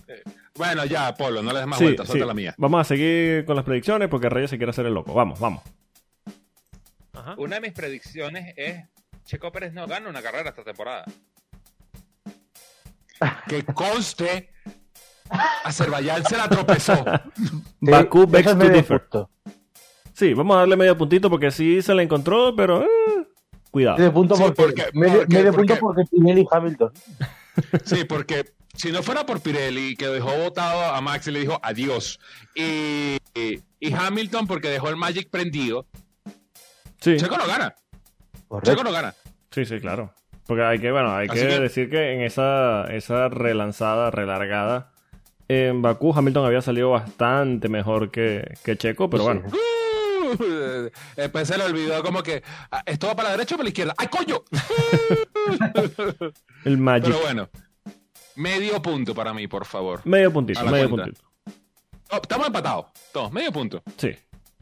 Bueno, 0.55 0.85
ya, 0.85 1.13
Polo, 1.15 1.41
no 1.41 1.51
le 1.51 1.59
des 1.59 1.67
más 1.67 1.79
Sí, 1.79 1.85
vueltas, 1.85 2.05
sí. 2.05 2.11
suelta 2.11 2.27
la 2.27 2.33
mía. 2.33 2.53
Vamos 2.57 2.81
a 2.81 2.83
seguir 2.83 3.43
con 3.45 3.55
las 3.55 3.65
predicciones 3.65 4.07
porque 4.07 4.29
Reyes 4.29 4.49
se 4.51 4.57
quiere 4.57 4.69
hacer 4.69 4.85
el 4.85 4.93
loco. 4.93 5.13
Vamos, 5.13 5.39
vamos. 5.39 5.63
Ajá. 7.13 7.35
Una 7.37 7.55
de 7.55 7.61
mis 7.61 7.71
predicciones 7.73 8.53
es 8.55 8.83
Checo 9.25 9.51
Pérez 9.51 9.73
no 9.73 9.87
gana 9.87 10.09
una 10.09 10.21
carrera 10.21 10.49
esta 10.49 10.63
temporada. 10.63 11.05
Que 13.47 13.63
conste, 13.63 14.49
Azerbaiyán 15.63 16.23
se 16.25 16.37
la 16.37 16.49
tropezó. 16.49 16.93
Eso 17.81 17.99
es 18.37 18.45
to 18.45 18.69
differ. 18.69 19.01
Sí, 20.13 20.33
vamos 20.33 20.55
a 20.55 20.59
darle 20.59 20.75
medio 20.75 20.97
puntito 20.97 21.29
porque 21.29 21.49
sí 21.51 21.81
se 21.81 21.93
la 21.95 22.03
encontró, 22.03 22.55
pero 22.55 22.83
eh, 22.83 22.87
cuidado. 23.71 23.97
Medio 23.97 24.13
punto 24.13 24.35
Sí, 24.35 24.43
porque, 24.43 24.61
porque- 24.83 24.89
medio, 24.93 25.19
porque- 25.19 25.35
medio 25.35 25.53
porque- 25.53 25.75
punto 25.75 25.81
porque 25.87 26.03
Pinelli 26.11 26.41
y 26.41 26.47
Hamilton. 26.51 26.91
Sí, 27.83 28.03
porque 28.05 28.53
si 28.73 28.91
no 28.91 29.03
fuera 29.03 29.25
por 29.25 29.41
Pirelli, 29.41 29.95
que 29.95 30.07
dejó 30.07 30.35
votado 30.37 30.81
a 30.93 30.99
Max 31.01 31.27
y 31.27 31.31
le 31.31 31.39
dijo 31.41 31.59
adiós, 31.61 32.19
y, 32.55 33.17
y 33.79 33.93
Hamilton 33.93 34.47
porque 34.47 34.69
dejó 34.69 34.89
el 34.89 34.95
Magic 34.95 35.29
prendido, 35.29 35.85
Sí, 36.99 37.17
Checo 37.17 37.37
no 37.37 37.45
gana. 37.45 37.75
Correcto. 38.47 38.71
Checo 38.71 38.83
no 38.83 38.91
gana. 38.91 39.13
sí, 39.51 39.65
sí, 39.65 39.79
claro. 39.79 40.13
Porque 40.45 40.63
hay 40.63 40.79
que, 40.79 40.91
bueno, 40.91 41.13
hay 41.15 41.27
que- 41.27 41.39
decir 41.59 41.89
que 41.89 42.13
en 42.13 42.21
esa, 42.21 42.85
esa 42.93 43.29
relanzada, 43.29 44.09
relargada, 44.11 44.91
en 45.47 45.81
Bakú 45.81 46.13
Hamilton 46.15 46.45
había 46.45 46.61
salido 46.61 46.89
bastante 46.91 47.67
mejor 47.69 48.09
que, 48.11 48.53
que 48.63 48.77
Checo, 48.77 49.09
pero 49.09 49.23
Sí. 49.23 49.29
bueno. 49.29 49.43
Después 51.15 51.47
se 51.47 51.57
le 51.57 51.63
olvidó 51.63 52.03
como 52.03 52.23
que 52.23 52.43
ah, 52.71 52.83
esto 52.85 53.07
va 53.07 53.15
para 53.15 53.29
la 53.29 53.37
derecha 53.37 53.55
o 53.55 53.57
para 53.57 53.65
la 53.65 53.69
izquierda. 53.69 53.93
¡Ay, 53.97 54.07
coño! 54.07 54.43
El 56.65 56.77
Magic. 56.77 57.05
Pero 57.05 57.19
bueno, 57.21 57.49
medio 58.35 58.81
punto 58.81 59.13
para 59.13 59.33
mí, 59.33 59.47
por 59.47 59.65
favor. 59.65 60.01
Medio 60.05 60.31
puntito, 60.31 60.63
medio 60.65 60.89
cuenta. 60.89 61.05
puntito. 61.05 61.33
Oh, 62.11 62.19
estamos 62.21 62.47
empatados. 62.47 62.85
Todos, 63.11 63.31
medio 63.31 63.51
punto. 63.51 63.81
Sí. 63.97 64.11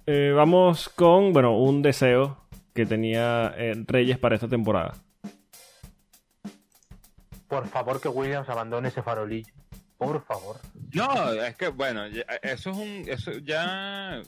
Eh, 0.06 0.34
vamos 0.36 0.90
con, 0.90 1.34
bueno, 1.34 1.58
un 1.58 1.82
deseo 1.82 2.38
que 2.74 2.86
tenía 2.86 3.54
eh, 3.58 3.74
Reyes 3.88 4.18
para 4.18 4.36
esta 4.36 4.48
temporada. 4.48 4.94
Por 7.48 7.68
favor, 7.68 8.00
que 8.00 8.08
Williams 8.08 8.48
abandone 8.48 8.88
ese 8.88 9.04
farolillo. 9.04 9.54
Por 9.98 10.24
favor. 10.24 10.56
No, 10.94 11.32
es 11.34 11.56
que 11.58 11.68
bueno, 11.68 12.06
eso 12.06 12.72
es 12.72 12.78
un. 12.78 13.04
Eso 13.08 13.32
ya. 13.44 14.22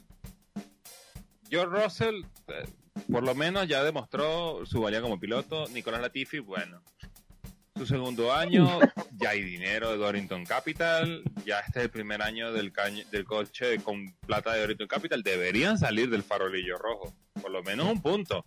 George 1.53 1.83
Russell, 1.83 2.23
eh, 2.47 2.65
por 3.11 3.23
lo 3.23 3.35
menos, 3.35 3.67
ya 3.67 3.83
demostró 3.83 4.65
su 4.65 4.81
valía 4.81 5.01
como 5.01 5.19
piloto. 5.19 5.67
Nicolás 5.69 6.01
Latifi, 6.01 6.39
bueno. 6.39 6.81
Su 7.75 7.85
segundo 7.85 8.33
año, 8.33 8.79
ya 9.17 9.31
hay 9.31 9.43
dinero 9.43 9.91
de 9.91 9.97
Dorrington 9.97 10.45
Capital. 10.45 11.23
Ya 11.45 11.59
este 11.59 11.79
es 11.79 11.85
el 11.85 11.91
primer 11.91 12.21
año 12.21 12.51
del, 12.53 12.71
caño- 12.71 13.05
del 13.11 13.25
coche 13.25 13.77
con 13.83 14.13
plata 14.25 14.53
de 14.53 14.61
Dorrington 14.61 14.87
Capital. 14.87 15.21
Deberían 15.21 15.77
salir 15.77 16.09
del 16.09 16.23
farolillo 16.23 16.77
rojo. 16.77 17.13
Por 17.41 17.51
lo 17.51 17.61
menos 17.63 17.87
un 17.87 18.01
punto. 18.01 18.45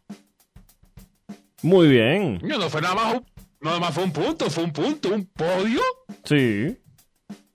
Muy 1.63 1.89
bien. 1.89 2.39
No, 2.43 2.59
no 2.59 2.69
fue 2.71 2.81
nada 2.83 2.95
más 2.95 3.15
un, 3.15 3.27
nada 3.61 3.79
más 3.81 3.95
fue 3.95 4.05
un 4.05 4.13
punto, 4.13 4.51
fue 4.51 4.65
un 4.65 4.73
punto, 4.73 5.09
un 5.15 5.27
podio. 5.27 5.81
Sí. 6.25 6.77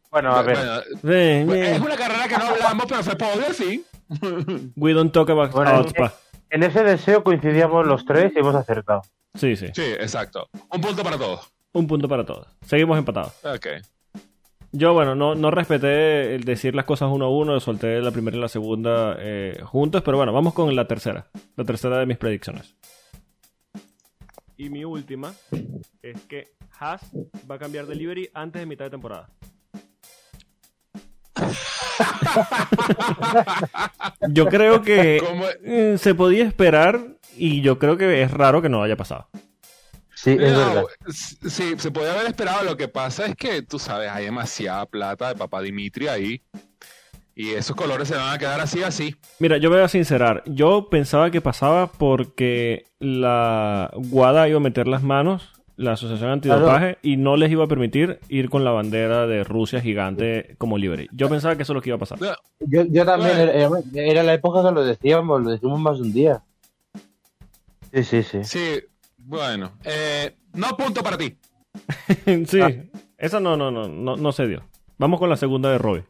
Bueno, 0.10 0.34
a 0.36 0.42
ver. 0.42 0.58
Bueno, 0.58 0.82
Bien, 1.04 1.52
es 1.76 1.80
una 1.80 1.96
carrera 1.96 2.28
que 2.28 2.38
no 2.38 2.44
hablamos, 2.48 2.86
pero 2.88 3.04
fue 3.04 3.16
podio 3.16 3.46
al 3.48 3.54
fin. 3.54 3.86
We 4.76 4.94
don't 4.94 5.12
talk 5.12 5.30
about 5.30 5.52
Bueno, 5.52 5.72
Outspa. 5.72 6.14
En 6.50 6.64
ese 6.64 6.84
deseo 6.84 7.24
coincidíamos 7.24 7.88
los 7.88 8.06
tres 8.06 8.34
y 8.36 8.40
hemos 8.40 8.56
acertado. 8.56 9.04
Sí, 9.36 9.56
sí. 9.56 9.68
Sí, 9.74 9.84
exacto. 9.84 10.50
Un 10.70 10.82
punto 10.82 11.04
para 11.04 11.18
todos. 11.18 11.52
Un 11.74 11.88
punto 11.88 12.10
para 12.10 12.26
todos. 12.26 12.48
Seguimos 12.62 12.98
empatados. 12.98 13.34
Ok. 13.46 13.68
Yo, 14.74 14.94
bueno, 14.94 15.16
no, 15.16 15.36
no 15.36 15.52
respeté 15.52 16.36
el 16.36 16.44
decir 16.44 16.76
las 16.76 16.86
cosas 16.86 17.10
uno 17.12 17.26
a 17.26 17.30
uno, 17.30 17.60
solté 17.60 18.02
la 18.02 18.12
primera 18.12 18.38
y 18.38 18.40
la 18.40 18.48
segunda 18.48 19.16
eh, 19.20 19.60
juntos, 19.64 20.02
pero 20.02 20.18
bueno, 20.18 20.32
vamos 20.32 20.54
con 20.54 20.74
la 20.76 20.88
tercera. 20.88 21.28
La 21.56 21.64
tercera 21.64 21.98
de 21.98 22.06
mis 22.06 22.18
predicciones. 22.18 22.76
Y 24.58 24.70
mi 24.70 24.86
última 24.86 25.34
es 26.02 26.22
que 26.26 26.54
Haas 26.80 27.02
va 27.50 27.56
a 27.56 27.60
cambiar 27.60 27.86
de 27.86 27.96
livery 27.96 28.30
antes 28.34 28.62
de 28.62 28.66
mitad 28.66 28.86
de 28.86 28.92
temporada. 28.92 29.28
Yo 34.30 34.48
creo 34.48 34.82
que 34.82 35.22
¿Cómo? 35.26 35.46
eh, 35.64 35.96
se 35.98 36.16
podía 36.16 36.46
esperar 36.46 37.00
y 37.38 37.62
yo 37.62 37.80
creo 37.80 37.98
que 37.98 38.22
es 38.22 38.32
raro 38.32 38.62
que 38.62 38.70
no 38.70 38.84
haya 38.84 38.96
pasado. 38.98 39.28
Sí, 40.14 40.32
es 40.40 40.52
No, 40.54 40.60
verdad. 40.60 40.84
Sí, 41.08 41.74
se 41.78 41.92
podía 41.92 42.14
haber 42.14 42.28
esperado. 42.28 42.64
Lo 42.64 42.78
que 42.78 42.88
pasa 42.88 43.26
es 43.26 43.36
que, 43.36 43.62
tú 43.64 43.80
sabes, 43.80 44.10
hay 44.12 44.26
demasiada 44.26 44.86
plata 44.86 45.30
de 45.30 45.36
papá 45.36 45.62
Dimitri 45.62 46.08
ahí. 46.08 46.42
Y 47.34 47.52
esos 47.52 47.76
colores 47.76 48.08
se 48.10 48.16
van 48.16 48.34
a 48.34 48.38
quedar 48.38 48.60
así, 48.60 48.84
así. 48.84 49.16
Mira, 49.40 49.58
yo 49.58 49.70
me 49.70 49.78
voy 49.78 49.86
a 49.86 49.88
sincerar. 49.88 50.44
Yo 50.46 50.90
pensaba 50.90 51.32
que 51.32 51.42
pasaba 51.42 51.88
porque 51.92 52.84
la 53.00 53.90
Guada 53.96 54.48
iba 54.48 54.58
a 54.58 54.62
meter 54.62 54.88
las 54.88 55.02
manos, 55.02 55.50
la 55.82 55.94
Asociación 55.94 56.30
Antidopaje, 56.30 56.98
y 57.02 57.18
no 57.18 57.36
les 57.36 57.52
iba 57.52 57.66
a 57.66 57.68
permitir 57.68 58.20
ir 58.30 58.50
con 58.50 58.64
la 58.64 58.72
bandera 58.72 59.28
de 59.28 59.44
Rusia 59.44 59.82
gigante 59.82 60.56
como 60.58 60.78
libre. 60.78 61.08
Yo 61.12 61.28
pensaba 61.30 61.56
que 61.56 61.64
eso 61.64 61.74
es 61.74 61.76
lo 61.76 61.82
que 61.82 61.90
iba 61.90 61.96
a 61.96 62.00
pasar. 62.00 62.20
Yo, 62.60 62.84
yo 62.86 63.06
también, 63.06 63.38
era, 63.38 63.70
era 63.96 64.24
la 64.24 64.34
época 64.34 64.64
que 64.64 64.74
lo 64.74 64.84
decíamos, 64.84 65.42
lo 65.42 65.50
decimos 65.52 65.80
más 65.80 65.98
de 65.98 66.04
un 66.04 66.14
día. 66.14 66.44
Sí, 67.94 68.04
sí, 68.04 68.24
sí. 68.24 68.44
Sí, 68.44 68.80
bueno. 69.18 69.72
Eh, 69.84 70.36
no 70.54 70.78
punto 70.78 71.04
para 71.04 71.18
ti. 71.18 71.36
sí, 72.46 72.60
esa 73.18 73.40
no, 73.40 73.58
no, 73.58 73.72
no, 73.72 73.88
no, 73.88 74.16
no 74.16 74.32
se 74.32 74.48
dio. 74.48 74.64
Vamos 74.98 75.20
con 75.20 75.30
la 75.30 75.38
segunda 75.38 75.72
de 75.72 75.78
Roy. 75.78 76.04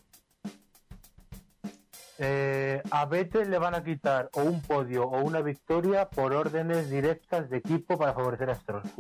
Eh, 2.24 2.84
a 2.92 3.06
Vettel 3.08 3.50
le 3.50 3.58
van 3.58 3.74
a 3.74 3.84
quitar 3.84 4.30
o 4.34 4.44
un 4.44 4.62
podio 4.62 5.06
o 5.06 5.24
una 5.24 5.42
victoria 5.42 6.08
por 6.08 6.34
órdenes 6.34 6.88
directas 6.92 7.50
de 7.50 7.58
equipo 7.58 7.98
para 7.98 8.14
favorecer 8.14 8.48
a 8.52 8.56
Stroll. 8.56 8.84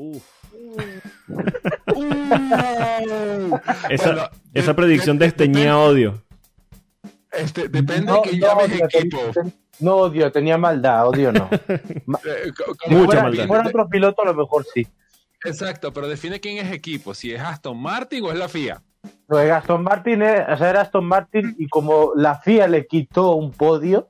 Esa, 3.89 4.05
Bueno, 4.13 4.29
esa 4.53 4.67
de- 4.71 4.73
predicción 4.73 5.17
de- 5.19 5.25
desteñía 5.25 5.77
odio. 5.77 6.21
Este, 7.31 7.67
depende 7.69 8.05
No, 8.07 8.15
de 8.15 8.21
quién 8.29 8.39
no, 8.39 8.47
llames 8.47 8.71
odio, 8.71 8.85
equipo. 8.85 9.17
ten- 9.33 9.53
no 9.79 9.95
odio, 9.97 10.31
tenía 10.31 10.57
maldad, 10.57 11.07
odio 11.07 11.31
no. 11.31 11.47
Eh, 12.25 12.51
Si 12.83 12.89
Mucha 12.93 13.05
fuera, 13.05 13.23
maldad. 13.23 13.43
si 13.43 13.47
fuera 13.47 13.67
otro 13.67 13.87
piloto, 13.89 14.21
a 14.21 14.25
lo 14.25 14.33
mejor 14.33 14.65
sí. 14.73 14.87
Exacto, 15.45 15.91
pero 15.93 16.07
define 16.07 16.39
quién 16.39 16.57
es 16.65 16.71
equipo. 16.71 17.13
Si 17.13 17.31
es 17.33 17.41
Aston 17.41 17.77
Martin 17.81 18.23
o 18.25 18.31
es 18.31 18.37
la 18.37 18.47
FIA. 18.49 18.81
Lo 19.27 19.37
de 19.37 19.51
Aston 19.51 19.83
Martin, 19.83 20.21
o 20.21 20.57
sea, 20.57 20.69
era 20.69 20.81
Aston 20.81 21.05
Martin 21.05 21.55
y 21.57 21.67
como 21.67 22.11
la 22.15 22.35
FIA 22.35 22.67
le 22.67 22.85
quitó 22.85 23.35
un 23.35 23.51
podio, 23.51 24.09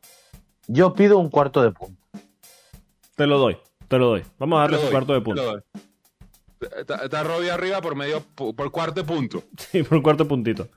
yo 0.68 0.94
pido 0.94 1.18
un 1.20 1.30
cuarto 1.30 1.62
de 1.62 1.72
punto. 1.72 2.02
Te 3.16 3.28
lo 3.28 3.38
doy, 3.38 3.58
te 3.88 3.98
lo 3.98 4.08
doy. 4.08 4.24
Vamos 4.40 4.58
a 4.58 4.62
darle 4.62 4.78
su 4.80 4.86
lo 4.86 4.92
cuarto 4.92 5.14
de 5.14 5.20
doy, 5.20 5.24
punto. 5.26 5.42
te 5.42 5.48
lo 5.48 5.54
doy. 5.54 5.62
Está, 7.06 7.24
Robbie 7.24 7.52
arriba 7.52 7.82
por 7.82 7.96
medio, 7.96 8.22
por 8.36 8.72
cuarto 8.72 9.02
de 9.02 9.08
punto. 9.08 9.44
Sí, 9.58 9.84
por 9.84 9.98
un 9.98 10.04
cuarto 10.04 10.28
puntito. 10.28 10.70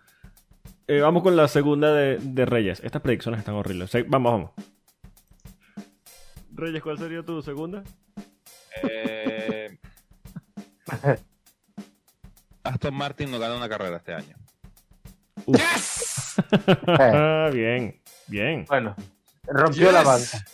Eh, 0.86 1.00
vamos 1.00 1.22
con 1.22 1.34
la 1.36 1.48
segunda 1.48 1.92
de, 1.94 2.18
de 2.18 2.44
Reyes. 2.46 2.80
Estas 2.84 3.00
predicciones 3.02 3.38
están 3.40 3.54
horribles. 3.54 3.90
Se- 3.90 4.02
Vamos, 4.02 4.32
vamos. 4.32 4.50
Reyes, 6.52 6.82
¿cuál 6.82 6.98
sería 6.98 7.22
tu 7.22 7.40
segunda? 7.42 7.82
Eh, 8.82 9.78
Aston 12.64 12.94
Martin 12.94 13.30
no 13.30 13.38
gana 13.38 13.56
una 13.56 13.68
carrera 13.68 13.98
este 13.98 14.14
año. 14.14 14.36
¡Yes! 15.46 16.34
Ah, 16.86 17.50
bien, 17.52 18.00
bien. 18.26 18.64
Bueno, 18.66 18.94
rompió 19.46 19.92
la 19.92 20.00
Yes. 20.02 20.06
banca. 20.32 20.46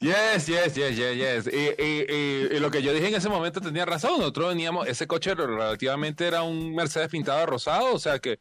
Yes, 0.00 0.46
yes, 0.46 0.74
yes, 0.76 0.96
yes, 0.96 1.16
yes. 1.16 1.52
Y, 1.52 1.82
y- 1.82 2.06
y- 2.08 2.56
y 2.56 2.60
lo 2.60 2.70
que 2.70 2.82
yo 2.82 2.92
dije 2.92 3.08
en 3.08 3.16
ese 3.16 3.28
momento 3.28 3.60
tenía 3.60 3.84
razón. 3.84 4.12
Nosotros 4.18 4.48
veníamos, 4.50 4.86
ese 4.86 5.08
coche 5.08 5.34
relativamente 5.34 6.24
era 6.26 6.42
un 6.44 6.72
Mercedes 6.74 7.08
pintado 7.08 7.40
de 7.40 7.46
rosado, 7.46 7.92
o 7.94 7.98
sea 7.98 8.20
que 8.20 8.38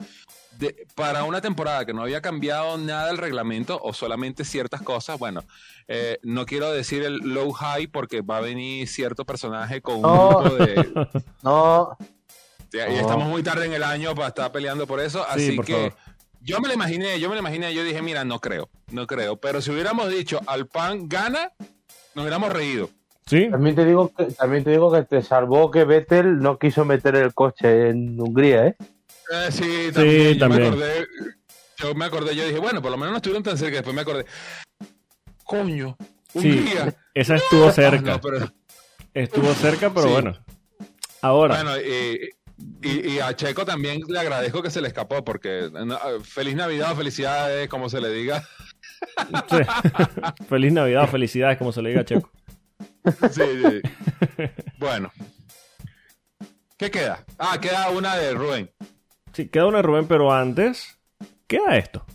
de- 0.60 0.86
para 0.94 1.24
una 1.24 1.41
temporada 1.41 1.84
que 1.84 1.94
no 1.94 2.03
había 2.03 2.22
cambiado 2.22 2.77
nada 2.77 3.10
el 3.10 3.17
reglamento 3.17 3.79
o 3.82 3.91
solamente 3.91 4.46
ciertas 4.46 4.84
cosas, 4.84 5.17
bueno, 5.17 5.44
eh, 5.88 6.20
no 6.22 6.46
quiero 6.46 6.72
decir 6.72 7.01
el 7.03 7.17
low 7.17 7.51
high 7.53 7.88
porque 7.88 8.22
va 8.22 8.38
a 8.38 8.41
venir 8.41 8.88
cierto 8.88 9.25
personaje 9.25 9.82
con 9.82 9.96
un 9.96 10.01
grupo 10.03 10.50
de... 10.63 11.08
No, 11.41 11.98
y 12.74 12.77
No. 12.77 13.00
estamos 13.01 13.27
muy 13.27 13.43
tarde 13.43 13.65
en 13.65 13.74
el 13.74 13.83
año 13.83 14.13
para 14.15 14.29
estar 14.29 14.51
peleando 14.51 14.86
por 14.88 15.00
eso, 15.00 15.24
Sí, 15.36 15.47
así 15.47 15.51
por 15.55 15.65
que... 15.65 15.74
favor. 15.74 15.93
Yo 16.41 16.59
me 16.62 16.67
lo 16.69 16.74
imaginé, 16.75 17.19
yo 17.19 17.27
me 17.29 17.36
lo 17.36 17.41
imaginé, 17.41 17.74
yo 17.74 17.83
dije, 17.83 18.01
mira, 18.01 18.24
no 18.24 18.39
creo, 18.39 18.69
no 18.91 19.05
creo. 19.07 19.36
Pero 19.38 19.59
si 19.62 19.71
hubiéramos 19.71 20.09
dicho, 20.09 20.39
Alpan 20.47 21.09
gana, 21.09 21.51
nos 22.15 22.24
hubiéramos 22.24 22.53
reído. 22.53 22.89
¿Sí? 23.25 23.50
también 23.51 23.75
te 23.75 23.83
digo 23.83 24.13
que 24.15 24.24
también 24.27 24.63
te 24.63 24.69
digo 24.71 24.89
que 24.89 25.03
te 25.03 25.21
salvó 25.21 25.69
que 25.69 25.83
Vettel 25.83 26.39
no 26.39 26.57
quiso 26.57 26.86
meter 26.86 27.15
el 27.15 27.33
coche 27.33 27.89
en 27.89 28.17
Hungría, 28.21 28.67
¿eh? 28.67 28.75
Eh, 29.33 29.51
sí, 29.51 29.89
también. 29.93 30.33
yo, 30.36 30.39
también. 30.39 30.62
Me 30.62 30.67
acordé, 30.69 31.07
yo 31.77 31.95
me 31.95 32.05
acordé, 32.05 32.36
yo 32.38 32.45
dije, 32.45 32.59
bueno, 32.59 32.81
por 32.81 32.91
lo 32.91 32.97
menos 32.97 33.12
no 33.12 33.17
estuvieron 33.17 33.43
tan 33.43 33.57
cerca. 33.57 33.75
Después 33.77 33.93
me 33.93 34.03
acordé, 34.03 34.25
coño, 35.43 35.97
un 36.33 36.41
Sí, 36.41 36.50
día. 36.51 36.93
esa 37.13 37.36
estuvo 37.36 37.69
cerca. 37.71 38.12
No, 38.12 38.21
pero- 38.21 38.51
Estuvo 39.13 39.53
cerca, 39.55 39.89
pero 39.89 40.07
Sí. 40.07 40.13
bueno. 40.13 40.38
Ahora, 41.21 41.55
bueno, 41.63 41.77
y, 41.81 42.29
y- 42.81 43.09
y 43.15 43.19
a 43.19 43.35
Checo 43.35 43.65
también 43.65 44.01
le 44.07 44.19
agradezco 44.19 44.61
que 44.63 44.69
se 44.69 44.81
le 44.81 44.87
escapó, 44.87 45.23
porque 45.23 45.69
no, 45.71 45.97
feliz 46.23 46.55
Navidad 46.55 46.91
o 46.91 46.95
felicidades, 46.95 47.67
como 47.69 47.89
se 47.89 48.01
le 48.01 48.09
diga. 48.09 48.43
sí. 49.49 49.57
feliz 50.49 50.73
Navidad, 50.73 51.07
felicidades, 51.09 51.57
como 51.57 51.71
se 51.71 51.81
le 51.81 51.89
diga 51.89 52.01
a 52.01 52.05
Checo. 52.05 52.29
Sí, 53.31 53.41
sí. 53.63 53.81
bueno. 54.79 55.11
¿Qué 56.77 56.91
queda? 56.91 57.23
Ah, 57.39 57.59
queda 57.59 57.89
una 57.89 58.15
de 58.15 58.33
Rubén. 58.33 58.71
Sí, 59.33 59.47
queda 59.49 59.65
una 59.67 59.77
de 59.77 59.83
Rubén, 59.83 60.07
pero 60.07 60.31
antes, 60.33 60.97
queda 61.47 61.77
esto. 61.77 62.05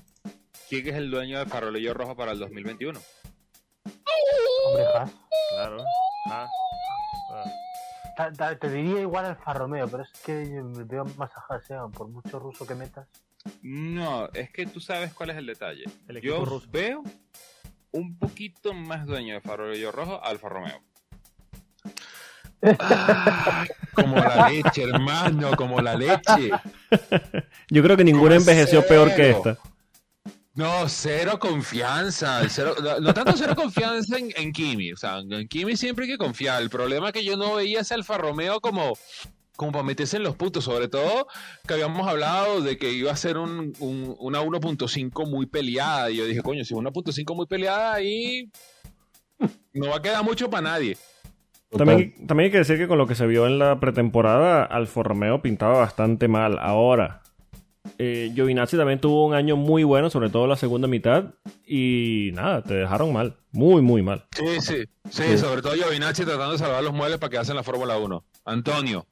¿Quién 0.68 0.88
es 0.88 0.94
el 0.94 1.10
dueño 1.10 1.38
de 1.38 1.46
Farolillo 1.46 1.94
Rojo 1.94 2.16
para 2.16 2.32
el 2.32 2.38
2021? 2.38 3.00
Hombre. 4.66 4.84
Claro. 5.54 5.84
Te 8.60 8.70
diría 8.70 9.00
igual 9.00 9.24
Alfa 9.24 9.52
Romeo, 9.54 9.88
pero 9.88 10.02
es 10.02 10.12
que 10.24 10.62
veo 10.86 11.04
más 11.16 11.30
a 11.36 11.54
Hasean, 11.54 11.90
por 11.90 12.08
mucho 12.08 12.38
ruso 12.38 12.66
que 12.66 12.74
metas. 12.74 13.08
No, 13.62 14.28
es 14.32 14.50
que 14.50 14.66
tú 14.66 14.80
sabes 14.80 15.12
cuál 15.12 15.30
es 15.30 15.36
el 15.36 15.46
detalle. 15.46 15.84
Yo 16.22 16.44
veo 16.70 17.02
un 17.90 18.18
poquito 18.18 18.72
más 18.72 19.06
dueño 19.06 19.34
de 19.34 19.40
farolillo 19.40 19.92
rojo 19.92 20.22
Alfa 20.22 20.48
Romeo. 20.48 20.80
como 23.94 24.16
la 24.16 24.48
leche, 24.48 24.84
hermano, 24.84 25.56
como 25.56 25.80
la 25.80 25.94
leche. 25.96 26.50
Yo 27.68 27.82
creo 27.82 27.96
que 27.96 28.04
ninguna 28.04 28.36
envejeció 28.36 28.86
peor 28.86 29.14
que 29.14 29.30
esta. 29.30 29.58
No, 30.54 30.86
cero 30.88 31.38
confianza. 31.38 32.42
no, 33.00 33.14
tanto 33.14 33.32
cero 33.36 33.54
confianza 33.56 34.18
en, 34.18 34.52
Kimi. 34.52 34.92
O 34.92 34.96
sea, 34.96 35.20
en 35.20 35.48
Kimi 35.48 35.76
siempre 35.76 36.04
hay 36.04 36.10
que 36.10 36.18
confiar. 36.18 36.62
El 36.62 36.68
problema 36.68 37.06
es 37.08 37.12
que 37.14 37.24
yo 37.24 37.36
no 37.36 37.54
veía 37.54 37.80
ese 37.80 37.94
Alfa 37.94 38.18
Romeo 38.18 38.60
como, 38.60 38.92
como 39.56 39.72
para 39.72 39.84
meterse 39.84 40.18
en 40.18 40.24
los 40.24 40.36
puntos. 40.36 40.64
Sobre 40.64 40.88
todo 40.88 41.26
que 41.66 41.72
habíamos 41.72 42.06
hablado 42.06 42.60
de 42.60 42.76
que 42.76 42.92
iba 42.92 43.10
a 43.10 43.16
ser 43.16 43.38
un, 43.38 43.72
una 43.80 44.42
1.5 44.42 45.26
muy 45.26 45.46
peleada. 45.46 46.10
Y 46.10 46.16
yo 46.16 46.26
dije, 46.26 46.42
coño, 46.42 46.64
si 46.64 46.74
una 46.74 46.90
1.5 46.90 47.34
muy 47.34 47.46
peleada, 47.46 47.94
ahí 47.94 48.50
no 49.72 49.88
va 49.88 49.96
a 49.96 50.02
quedar 50.02 50.22
mucho 50.22 50.50
para 50.50 50.62
nadie. 50.62 50.98
También, 51.70 52.26
también, 52.26 52.46
hay 52.46 52.50
que 52.50 52.58
decir 52.58 52.76
que 52.76 52.86
con 52.86 52.98
lo 52.98 53.06
que 53.06 53.14
se 53.14 53.26
vio 53.26 53.46
en 53.46 53.58
la 53.58 53.80
pretemporada, 53.80 54.62
Alfa 54.62 55.02
Romeo 55.02 55.40
pintaba 55.40 55.78
bastante 55.78 56.28
mal. 56.28 56.58
Ahora, 56.60 57.21
eh, 57.98 58.30
Giovinazzi 58.34 58.76
también 58.76 59.00
tuvo 59.00 59.26
un 59.26 59.34
año 59.34 59.56
muy 59.56 59.84
bueno, 59.84 60.10
sobre 60.10 60.30
todo 60.30 60.46
la 60.46 60.56
segunda 60.56 60.88
mitad. 60.88 61.24
Y 61.66 62.30
nada, 62.34 62.62
te 62.62 62.74
dejaron 62.74 63.12
mal. 63.12 63.36
Muy, 63.52 63.82
muy 63.82 64.02
mal. 64.02 64.24
Sí, 64.32 64.60
sí. 64.60 64.84
Sí, 65.10 65.38
sobre 65.38 65.62
todo 65.62 65.74
Giovinazzi 65.74 66.24
tratando 66.24 66.52
de 66.52 66.58
salvar 66.58 66.82
los 66.82 66.92
muebles 66.92 67.18
para 67.18 67.30
que 67.30 67.38
hacen 67.38 67.56
la 67.56 67.62
Fórmula 67.62 67.98
1. 67.98 68.24
Antonio. 68.44 69.06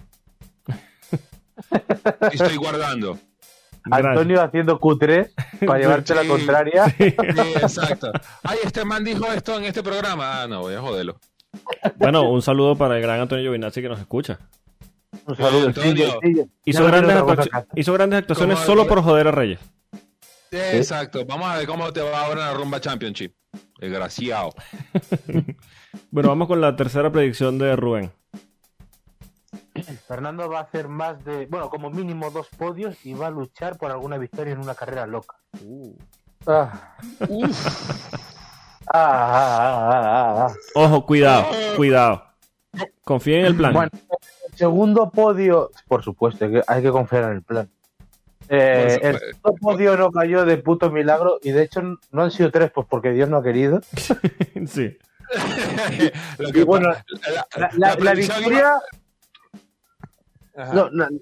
Estoy 2.33 2.57
guardando. 2.57 3.19
Antonio 3.91 4.43
haciendo 4.43 4.79
Q3 4.79 5.67
para 5.67 5.79
llevarte 5.79 6.15
la 6.15 6.25
contraria. 6.27 6.87
Sí. 6.91 7.05
exacto. 7.05 8.13
Ay, 8.43 8.59
este 8.65 8.85
man 8.85 9.05
dijo 9.05 9.27
esto 9.27 9.57
en 9.59 9.65
este 9.65 9.83
programa. 9.83 10.43
Ah, 10.43 10.49
no, 10.49 10.61
voy 10.61 10.75
a 10.75 10.81
joderlo. 10.81 11.19
Bueno, 11.97 12.31
un 12.31 12.43
saludo 12.43 12.77
para 12.77 12.97
el 12.97 13.03
gran 13.03 13.21
Antonio 13.21 13.43
Giovinazzi 13.45 13.83
que 13.83 13.89
nos 13.89 14.01
escucha. 14.01 14.39
Un 15.27 15.37
saludo, 15.37 15.73
Hizo, 16.65 16.85
grandes 17.95 18.19
actuaciones 18.19 18.59
solo 18.61 18.87
por 18.87 19.03
joder 19.03 19.29
a 19.29 19.31
Reyes. 19.31 19.61
Exacto. 20.51 21.25
Vamos 21.27 21.49
a 21.49 21.59
ver 21.59 21.67
cómo 21.67 21.93
te 21.93 22.01
va 22.01 22.25
ahora 22.25 22.43
en 22.43 22.47
la 22.47 22.55
Rumba 22.55 22.81
Championship. 22.81 23.35
Desgraciado. 23.79 24.55
bueno, 26.11 26.29
vamos 26.29 26.49
con 26.49 26.61
la 26.61 26.77
tercera 26.77 27.11
predicción 27.11 27.59
de 27.59 27.77
Rubén. 27.77 28.13
Fernando 30.07 30.49
va 30.49 30.61
a 30.61 30.63
hacer 30.63 30.89
más 30.89 31.25
de, 31.25 31.47
bueno, 31.47 31.71
como 31.71 31.91
mínimo 31.91 32.31
dos 32.31 32.49
podios 32.57 33.05
y 33.07 33.15
va 33.15 33.29
a 33.29 33.31
luchar 33.31 33.79
por 33.79 33.91
alguna 33.91 34.19
victoria 34.19 34.53
en 34.53 34.61
una 34.61 34.75
carrera 34.75 35.07
loca. 35.07 35.37
Uh. 35.63 35.97
Ah. 36.47 36.97
Ah, 38.93 38.99
ah, 38.99 40.47
ah, 40.49 40.55
Ojo, 40.75 41.07
cuidado, 41.07 41.47
cuidado. 41.77 42.25
Confía 43.05 43.39
en 43.39 43.47
el 43.47 43.57
plan. 43.57 43.73
Bueno, 43.73 43.91
segundo 44.61 45.11
podio, 45.11 45.71
por 45.89 46.05
supuesto, 46.05 46.47
hay 46.67 46.83
que 46.83 46.91
confiar 46.91 47.25
en 47.25 47.31
el 47.31 47.43
plan. 47.43 47.71
Eh, 48.51 48.99
el 49.03 49.19
segundo 49.19 49.55
podio 49.59 49.97
no 49.97 50.11
cayó 50.13 50.45
de 50.45 50.59
puto 50.59 50.91
milagro 50.91 51.39
y 51.43 51.53
de 51.53 51.63
hecho 51.63 51.81
no 52.11 52.23
han 52.23 52.31
sido 52.31 52.51
tres, 52.51 52.71
pues 52.71 52.87
porque 52.91 53.13
Dios 53.13 53.31
no 53.31 53.39
ha 53.39 53.43
querido. 53.43 53.81
sí. 54.67 54.99
y 56.53 56.63
bueno, 56.63 56.93
la, 57.79 58.15
victoria. 58.15 58.73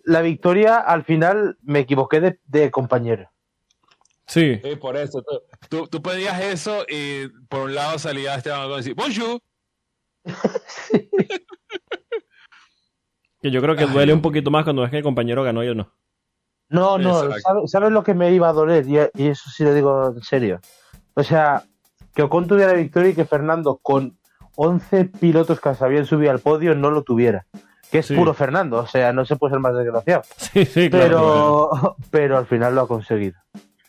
la, 0.04 0.20
victoria 0.20 0.78
al 0.78 1.04
final 1.04 1.58
me 1.62 1.80
equivoqué 1.80 2.38
de, 2.44 2.70
compañero. 2.72 3.30
Sí. 4.26 4.60
por 4.80 4.96
eso. 4.96 5.22
Tú, 5.68 5.86
tú, 5.86 6.02
pedías 6.02 6.40
eso 6.42 6.84
y 6.88 7.28
por 7.48 7.66
un 7.66 7.76
lado 7.76 8.00
salía 8.00 8.34
Esteban 8.34 8.68
a 8.68 8.76
decir 8.76 8.96
Bonjour. 8.96 9.40
sí. 10.90 11.08
Que 13.40 13.50
yo 13.50 13.60
creo 13.60 13.76
que 13.76 13.86
duele 13.86 14.12
un 14.12 14.22
poquito 14.22 14.50
más 14.50 14.64
cuando 14.64 14.82
ves 14.82 14.90
que 14.90 14.98
el 14.98 15.02
compañero 15.02 15.42
ganó 15.42 15.62
y 15.62 15.66
yo 15.66 15.74
no. 15.74 15.92
No, 16.70 16.98
no, 16.98 17.22
¿sabes, 17.66 17.90
lo 17.90 18.02
que 18.02 18.14
me 18.14 18.32
iba 18.32 18.48
a 18.48 18.52
doler? 18.52 18.86
Y, 18.86 19.26
eso 19.26 19.50
sí 19.50 19.64
lo 19.64 19.72
digo 19.72 20.12
en 20.14 20.22
serio. 20.22 20.60
O 21.14 21.22
sea, 21.22 21.62
que 22.14 22.22
Ocon 22.22 22.46
tuviera 22.46 22.74
victoria 22.74 23.10
y 23.10 23.14
que 23.14 23.24
Fernando, 23.24 23.78
con 23.80 24.18
11 24.56 25.06
pilotos 25.06 25.60
que 25.60 25.74
se 25.74 25.84
habían 25.84 26.04
subido 26.04 26.30
al 26.30 26.40
podio, 26.40 26.74
no 26.74 26.90
lo 26.90 27.02
tuviera. 27.04 27.46
Que 27.90 28.00
es 28.00 28.12
puro 28.12 28.34
Fernando, 28.34 28.78
o 28.78 28.86
sea, 28.86 29.14
no 29.14 29.24
se 29.24 29.36
puede 29.36 29.52
ser 29.52 29.60
más 29.60 29.74
desgraciado. 29.74 30.22
Sí, 30.36 30.66
sí, 30.66 30.90
claro. 30.90 31.70
Pero, 31.70 31.96
pero 32.10 32.36
al 32.36 32.46
final 32.46 32.74
lo 32.74 32.82
ha 32.82 32.88
conseguido. 32.88 33.40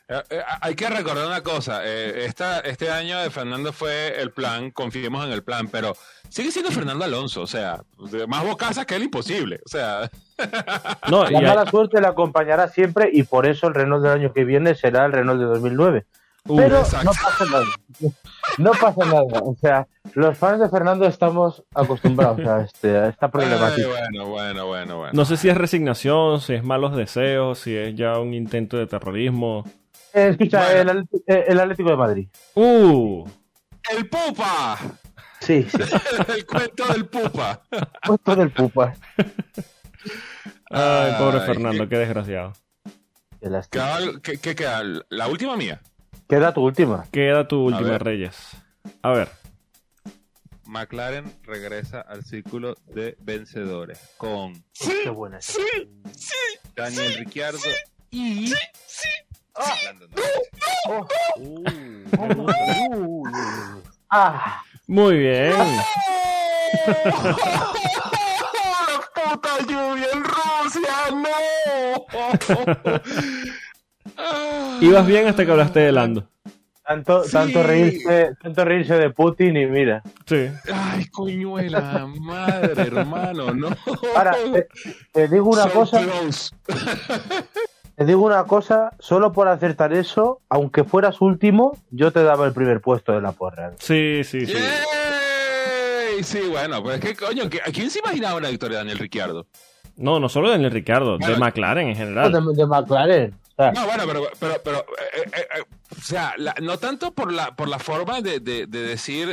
Eh, 0.10 0.24
eh, 0.32 0.42
hay 0.62 0.74
que 0.74 0.90
recordar 0.90 1.28
una 1.28 1.42
cosa, 1.42 1.82
eh, 1.86 2.26
este 2.26 2.90
año 2.90 3.20
de 3.20 3.30
Fernando 3.30 3.72
fue 3.72 4.20
el 4.20 4.32
plan, 4.32 4.72
confiemos 4.72 5.24
en 5.24 5.32
el 5.32 5.44
plan, 5.44 5.68
pero 5.68 5.96
sigue 6.30 6.52
siendo 6.52 6.72
Fernando 6.72 7.06
Alonso, 7.06 7.44
o 7.44 7.48
sea, 7.48 7.84
más 8.28 8.44
bocazas 8.44 8.88
que 8.88 8.96
él 8.96 9.04
imposible, 9.04 9.60
o 9.64 9.70
sea... 9.70 10.10
No, 11.12 11.26
la 11.26 11.42
mala 11.42 11.70
suerte 11.70 12.02
le 12.02 12.08
acompañará 12.08 12.70
siempre 12.70 13.10
y 13.14 13.24
por 13.24 13.46
eso 13.46 13.68
el 13.68 13.76
Renault 13.76 14.02
del 14.04 14.14
año 14.14 14.34
que 14.34 14.46
viene 14.46 14.74
será 14.74 15.06
el 15.06 15.12
Renault 15.12 15.40
de 15.40 15.46
2009. 15.46 16.06
Uh, 16.48 16.56
pero 16.56 16.80
no 17.04 17.12
pasa 17.12 17.46
nada. 17.52 17.66
No 18.58 18.72
pasa 18.72 19.06
nada. 19.06 19.42
O 19.44 19.56
sea, 19.60 19.88
los 20.14 20.38
fans 20.38 20.60
de 20.62 20.70
Fernando 20.70 21.06
estamos 21.06 21.64
acostumbrados 21.76 22.40
a, 22.48 22.62
este, 22.62 22.98
a 22.98 23.10
esta 23.10 23.28
problemática. 23.28 23.88
bueno, 23.88 24.30
bueno, 24.30 24.68
bueno, 24.68 24.98
bueno. 24.98 25.12
No 25.14 25.26
sé 25.26 25.36
si 25.38 25.50
es 25.50 25.58
resignación, 25.58 26.40
si 26.40 26.54
es 26.54 26.64
malos 26.64 26.96
deseos, 26.96 27.60
si 27.60 27.76
es 27.76 27.96
ya 27.96 28.18
un 28.18 28.34
intento 28.34 28.78
de 28.78 28.88
terrorismo. 28.88 29.66
Eh, 30.14 30.30
escucha, 30.30 30.80
el, 30.80 31.08
el, 31.28 31.60
Atlético 31.60 31.90
de 31.90 31.96
Madrid. 31.96 32.28
¡Uh! 32.56 33.28
¡El 33.92 34.10
Pupa! 34.10 34.78
Sí, 35.40 35.64
sí. 35.70 35.78
el 36.28 36.46
cuento 36.46 36.86
del 36.88 37.06
Pupa. 37.06 37.62
El 37.72 37.88
cuento 38.06 38.36
del 38.36 38.52
Pupa. 38.52 38.94
Ay, 40.72 41.14
pobre 41.18 41.40
Fernando, 41.42 41.88
qué, 41.88 41.98
desgraciado. 41.98 42.54
Qué, 44.22 44.38
qué, 44.40 44.56
queda? 44.56 44.84
¿La 45.10 45.28
última 45.28 45.56
mía? 45.56 45.82
Queda 46.28 46.54
tu 46.54 46.62
última. 46.62 47.06
Queda 47.12 47.48
tu 47.48 47.64
última, 47.64 47.98
Reyes. 47.98 48.52
A 49.02 49.12
ver. 49.12 49.30
McLaren 50.66 51.26
regresa 51.44 52.02
al 52.02 52.24
círculo 52.24 52.76
de 52.86 53.18
vencedores 53.22 54.00
con 54.18 54.54
sí, 54.72 54.94
qué 55.04 55.10
buena 55.10 55.42
sí, 55.42 55.64
sí, 56.16 56.36
Daniel 56.76 57.16
Ricciardo 57.16 57.58
y. 58.12 58.54
Muy 64.88 65.18
bien. 65.18 65.54
¡La 65.56 65.84
puta 69.14 69.60
lluvia 69.68 70.08
en 70.14 70.24
Rusia! 70.24 71.12
¡No! 71.12 71.28
Ibas 74.82 75.06
bien 75.06 75.28
hasta 75.28 75.46
que 75.46 75.52
hablaste 75.52 75.80
de 75.80 75.92
Lando. 75.92 76.28
Tanto, 76.90 77.22
tanto, 77.22 77.62
reírse, 77.62 78.32
tanto 78.42 78.66
reírse 78.66 78.96
de 78.96 79.12
Putin 79.12 79.56
y 79.58 79.68
mira. 79.68 80.02
Sí. 80.26 80.48
Ay, 80.74 81.06
coñuela, 81.10 82.08
madre, 82.20 82.82
hermano, 82.82 83.54
no. 83.54 83.70
Ahora, 84.16 84.36
te, 85.14 85.28
digo 85.28 85.50
una 85.50 85.70
cosa. 85.70 86.02
Te 88.00 88.06
digo 88.06 88.26
una 88.26 88.46
cosa, 88.46 88.92
solo 88.98 89.34
por 89.34 89.50
acertar 89.50 89.92
eso, 89.92 90.40
aunque 90.48 90.86
fueras 90.86 91.20
último, 91.20 91.78
yo 91.92 92.14
te 92.14 92.24
daba 92.24 92.46
el 92.46 92.54
primer 92.54 92.80
puesto 92.80 93.12
de 93.12 93.20
la 93.20 93.34
porra. 93.34 93.74
Sí, 93.78 94.24
sí, 94.24 94.46
sí. 94.46 94.54
Sí, 96.24 96.40
bueno, 96.50 96.82
pues 96.82 96.96
es 96.96 97.02
que, 97.04 97.14
coño, 97.18 97.44
¿a 97.44 97.72
quién 97.74 97.90
se 97.90 98.00
imaginaba 98.00 98.38
una 98.38 98.48
victoria 98.48 98.78
de 98.78 98.84
Daniel 98.86 99.00
Ricciardo? 99.00 99.48
No, 99.98 100.18
no 100.18 100.30
solo 100.30 100.48
de 100.48 100.54
Daniel 100.54 100.72
Ricciardo, 100.72 101.18
de 101.18 101.36
McLaren 101.36 101.90
en 101.90 101.96
general. 101.98 102.32
De, 102.32 102.66
McLaren. 102.66 103.36
no, 103.58 103.86
bueno, 103.86 104.04
pero, 104.08 104.24
pero, 104.40 104.62
pero 104.64 104.78
eh, 104.78 105.30
eh, 105.36 105.48
eh, 105.58 105.64
o 105.92 106.02
sea, 106.02 106.36
no 106.62 106.78
tanto 106.78 107.14
por 107.14 107.34
la, 107.34 107.54
por 107.54 107.68
la 107.68 107.80
forma 107.80 108.22
de, 108.22 108.40
de, 108.40 108.66
decir 108.66 109.28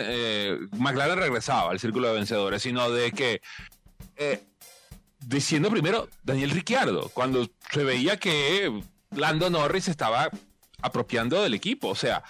McLaren 0.72 1.18
regresaba 1.18 1.70
al 1.70 1.78
círculo 1.78 2.08
de 2.08 2.14
vencedores, 2.14 2.62
sino 2.62 2.90
de 2.90 3.12
que 3.12 3.40
diciendo 5.26 5.70
primero 5.70 6.08
Daniel 6.22 6.50
Ricciardo, 6.50 7.10
cuando 7.12 7.48
se 7.70 7.84
veía 7.84 8.16
que 8.16 8.80
Lando 9.10 9.50
Norris 9.50 9.88
estaba 9.88 10.30
apropiando 10.80 11.42
del 11.42 11.54
equipo. 11.54 11.88
O 11.88 11.94
sea, 11.94 12.22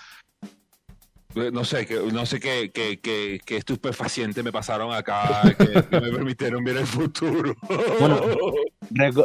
no 1.34 1.64
sé, 1.64 1.86
que, 1.86 2.00
no 2.12 2.24
sé 2.24 2.40
qué, 2.40 2.70
qué, 2.72 2.98
qué, 3.44 3.56
estupefaciente 3.56 4.42
me 4.42 4.52
pasaron 4.52 4.94
acá 4.94 5.42
que, 5.56 5.66
me 5.66 5.82
permitieron 6.12 6.64
ver 6.64 6.78
el 6.78 6.86
futuro. 6.86 7.54
Bueno, 8.00 8.20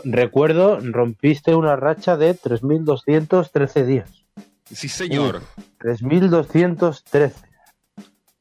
recuerdo, 0.03 0.79
rompiste 0.81 1.55
una 1.55 1.77
racha 1.77 2.17
de 2.17 2.35
3.213 2.35 3.85
días. 3.85 4.11
Sí, 4.69 4.89
señor. 4.89 5.41
3.213. 5.79 7.33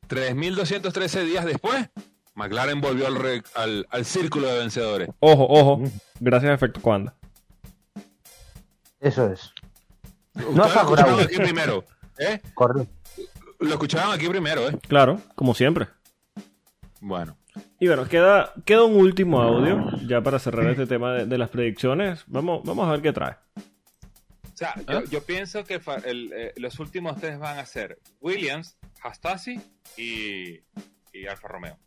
3.213 0.08 1.24
días 1.24 1.44
después 1.44 1.88
McLaren 2.34 2.80
volvió 2.80 3.06
al, 3.06 3.86
al, 3.90 4.04
círculo 4.04 4.48
de 4.48 4.58
vencedores. 4.60 5.08
Ojo, 5.20 5.46
ojo. 5.48 5.82
Gracias 6.20 6.50
a 6.50 6.54
Efecto 6.54 6.80
Cuanda. 6.80 7.14
Eso 9.00 9.30
es. 9.32 9.52
No 10.34 10.50
lo 10.50 10.66
escucharon 10.66 11.20
aquí 11.20 11.36
primero. 11.36 11.84
¿eh? 12.18 12.40
Correcto. 12.54 12.92
Lo 13.58 13.70
escuchaban 13.70 14.12
aquí 14.12 14.28
primero, 14.28 14.68
¿eh? 14.68 14.78
Claro, 14.88 15.20
como 15.34 15.54
siempre. 15.54 15.88
Bueno. 17.00 17.36
Y 17.78 17.88
bueno, 17.88 18.06
queda, 18.06 18.52
queda 18.64 18.84
un 18.84 18.96
último 18.96 19.42
audio 19.42 19.90
ya 20.06 20.22
para 20.22 20.38
cerrar 20.38 20.66
este 20.70 20.86
tema 20.86 21.14
de, 21.14 21.38
las 21.38 21.50
predicciones. 21.50 22.24
Vamos, 22.26 22.62
vamos 22.64 22.86
a 22.88 22.92
ver 22.92 23.02
qué 23.02 23.12
trae. 23.12 23.36
O 23.56 24.56
sea, 24.56 24.74
yo, 25.10 25.18
¿Ah? 25.18 25.22
pienso 25.26 25.64
que 25.64 25.80
eh, 26.04 26.52
los 26.56 26.78
últimos 26.78 27.18
tres 27.18 27.38
van 27.38 27.58
a 27.58 27.66
ser 27.66 27.98
Williams, 28.20 28.76
Hastasi 29.02 29.60
y, 29.96 30.60
y 31.12 31.26
Alfa 31.26 31.48
Romeo. 31.48 31.78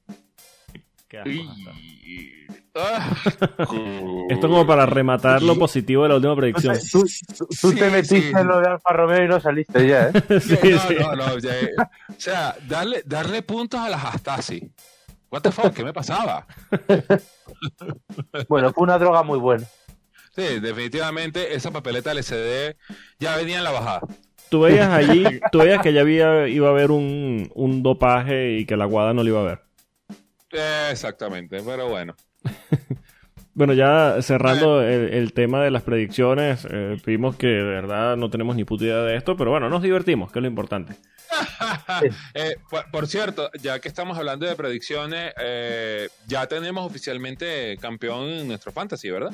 Esto 4.29 4.47
como 4.47 4.65
para 4.65 4.88
rematar 4.88 5.43
lo 5.43 5.55
positivo 5.57 6.03
de 6.03 6.09
la 6.09 6.15
última 6.15 6.36
predicción. 6.36 6.75
Tú, 6.91 7.05
te 7.73 7.89
metiste 7.91 8.29
en 8.31 8.47
lo 8.47 8.59
de 8.59 8.67
Alfa 8.67 8.93
Romeo 8.93 9.23
y 9.23 9.27
no 9.27 9.39
saliste 9.39 9.88
ya, 9.88 10.09
¿eh? 10.09 10.39
sí, 10.41 10.57
no, 10.99 11.15
no, 11.15 11.27
no, 11.27 11.36
O 11.36 12.19
sea, 12.19 12.55
darle, 12.67 13.03
darle 13.05 13.43
puntos 13.43 13.79
a 13.79 13.89
las 13.89 14.03
Astasi. 14.03 14.71
What 15.29 15.41
the 15.41 15.51
fuck, 15.51 15.73
¿qué 15.73 15.83
me 15.83 15.93
pasaba? 15.93 16.47
bueno, 18.49 18.71
fue 18.73 18.83
una 18.83 18.97
droga 18.97 19.23
muy 19.23 19.38
buena. 19.39 19.65
Sí, 20.36 20.59
definitivamente 20.59 21.53
esa 21.53 21.69
papeleta 21.69 22.12
LCD 22.12 22.75
ya 23.19 23.36
venía 23.36 23.59
en 23.59 23.63
la 23.63 23.71
bajada. 23.71 24.01
Tú 24.53 24.59
veías 24.59 24.87
allí, 24.89 25.25
tú 25.51 25.57
veías 25.57 25.81
que 25.81 25.93
ya 25.93 26.01
había, 26.01 26.47
iba 26.47 26.67
a 26.67 26.69
haber 26.69 26.91
un, 26.91 27.49
un 27.55 27.81
dopaje 27.81 28.51
y 28.59 28.67
que 28.67 28.77
la 28.77 28.85
guada 28.85 29.11
no 29.11 29.23
lo 29.23 29.29
iba 29.29 29.39
a 29.39 29.43
ver. 29.43 29.61
exactamente, 30.91 31.59
pero 31.65 31.89
bueno. 31.89 32.15
bueno, 33.55 33.73
ya 33.73 34.21
cerrando 34.21 34.83
el, 34.83 35.33
tema 35.33 35.63
de 35.63 35.71
las 35.71 35.81
predicciones, 35.81 36.67
eh, 36.69 37.01
vimos 37.03 37.35
que 37.35 37.47
de 37.47 37.63
verdad 37.63 38.15
no 38.15 38.29
tenemos 38.29 38.55
ni 38.55 38.63
puta 38.63 38.83
idea 38.83 38.97
de 38.97 39.15
esto, 39.15 39.35
pero 39.35 39.49
bueno, 39.49 39.69
nos 39.69 39.81
divertimos, 39.81 40.31
que 40.31 40.37
es 40.37 40.43
lo 40.43 40.49
importante. 40.49 40.93
Eh, 42.35 42.55
por, 42.91 43.07
cierto, 43.07 43.49
ya 43.59 43.79
que 43.79 43.87
estamos 43.87 44.19
hablando 44.19 44.45
de 44.45 44.55
predicciones, 44.55 45.33
eh, 45.41 46.09
ya 46.27 46.45
tenemos 46.45 46.85
oficialmente 46.85 47.75
campeón 47.77 48.29
en 48.29 48.47
nuestro 48.47 48.71
fantasy, 48.71 49.09
¿verdad? 49.09 49.33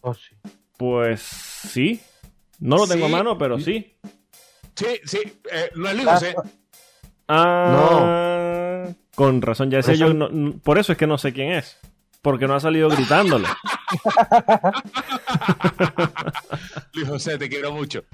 Oh, 0.00 0.14
sí. 0.14 0.34
Pues 0.78 1.20
sí. 1.20 2.00
No 2.58 2.76
lo 2.76 2.86
tengo 2.86 3.06
a 3.06 3.08
mano, 3.08 3.38
pero 3.38 3.58
sí. 3.58 3.96
Sí, 4.74 5.00
sí. 5.04 5.18
Eh, 5.50 5.70
no 5.74 5.88
es 5.88 5.96
Luis 5.96 6.08
José. 6.08 6.34
Ah, 7.28 8.84
no. 8.86 8.94
con 9.14 9.42
razón, 9.42 9.70
ya 9.70 9.82
sé 9.82 9.96
yo. 9.96 10.08
por 10.62 10.78
eso 10.78 10.92
es 10.92 10.98
que 10.98 11.06
no 11.06 11.18
sé 11.18 11.32
quién 11.32 11.52
es. 11.52 11.78
Porque 12.22 12.48
no 12.48 12.54
ha 12.54 12.60
salido 12.60 12.88
gritándolo. 12.88 13.46
Luis 16.94 17.08
José, 17.08 17.38
te 17.38 17.48
quiero 17.48 17.72
mucho. 17.72 18.04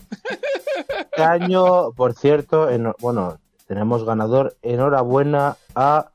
Este 0.89 1.23
año, 1.23 1.93
por 1.93 2.15
cierto, 2.15 2.69
bueno, 3.01 3.39
tenemos 3.67 4.05
ganador. 4.05 4.57
Enhorabuena 4.63 5.57
a 5.75 6.11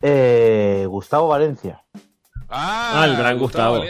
eh, 0.00 0.86
Gustavo 0.88 1.28
Valencia. 1.28 1.82
Ah, 2.48 3.04
el 3.06 3.16
gran 3.16 3.38
Gustavo. 3.38 3.82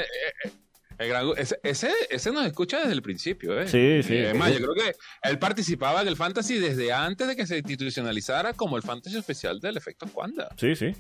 Eh, 0.99 1.13
eh, 1.13 1.59
ese, 1.63 1.93
ese, 2.11 2.33
nos 2.33 2.45
escucha 2.45 2.81
desde 2.81 2.93
el 2.93 3.03
principio, 3.03 3.59
¿eh? 3.61 3.69
Sí, 3.69 4.03
sí. 4.03 4.19
Además, 4.19 4.53
yo 4.53 4.59
creo 4.59 4.75
que 4.75 4.97
él 5.23 5.39
participaba 5.39 6.03
en 6.03 6.09
el 6.09 6.17
Fantasy 6.17 6.59
desde 6.59 6.93
antes 6.93 7.29
de 7.29 7.37
que 7.37 7.47
se 7.47 7.59
institucionalizara 7.59 8.53
como 8.53 8.77
el 8.77 8.83
Fantasy 8.83 9.17
especial 9.17 9.61
del 9.61 9.77
efecto 9.77 10.07
Cuanda. 10.13 10.49
Sí, 10.57 10.75
sí. 10.75 10.93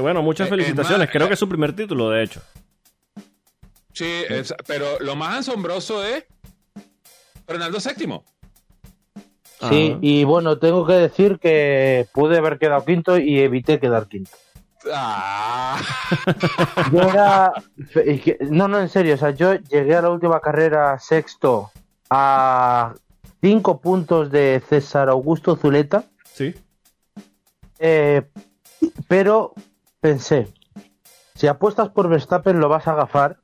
bueno, 0.00 0.22
muchas 0.22 0.48
felicitaciones. 0.48 1.08
creo 1.10 1.28
que 1.28 1.34
es 1.34 1.40
su 1.40 1.48
primer 1.48 1.74
título, 1.74 2.10
de 2.10 2.24
hecho. 2.24 2.42
Sí, 3.92 4.24
pero 4.66 4.98
lo 5.00 5.14
más 5.14 5.40
asombroso 5.40 6.04
es 6.04 6.24
Ronaldo 7.46 7.78
VII. 7.78 8.20
Sí, 9.68 9.96
y 10.00 10.24
bueno, 10.24 10.58
tengo 10.58 10.86
que 10.86 10.94
decir 10.94 11.38
que 11.38 12.06
pude 12.14 12.38
haber 12.38 12.58
quedado 12.58 12.84
quinto 12.84 13.18
y 13.18 13.40
evité 13.40 13.78
quedar 13.78 14.08
quinto. 14.08 14.30
Ah. 14.92 15.80
Yo 16.92 17.02
era. 17.02 17.52
No, 18.48 18.68
no, 18.68 18.80
en 18.80 18.88
serio. 18.88 19.14
O 19.14 19.18
sea, 19.18 19.30
yo 19.30 19.54
llegué 19.54 19.96
a 19.96 20.02
la 20.02 20.10
última 20.10 20.40
carrera 20.40 20.98
sexto 20.98 21.70
a 22.08 22.94
cinco 23.40 23.80
puntos 23.80 24.30
de 24.30 24.62
César 24.68 25.08
Augusto 25.08 25.56
Zuleta. 25.56 26.04
Sí. 26.32 26.54
Eh, 27.78 28.22
pero 29.08 29.54
pensé, 30.00 30.48
si 31.34 31.46
apuestas 31.46 31.88
por 31.88 32.08
Verstappen 32.08 32.60
lo 32.60 32.68
vas 32.68 32.86
a 32.88 32.92
agafar, 32.92 33.38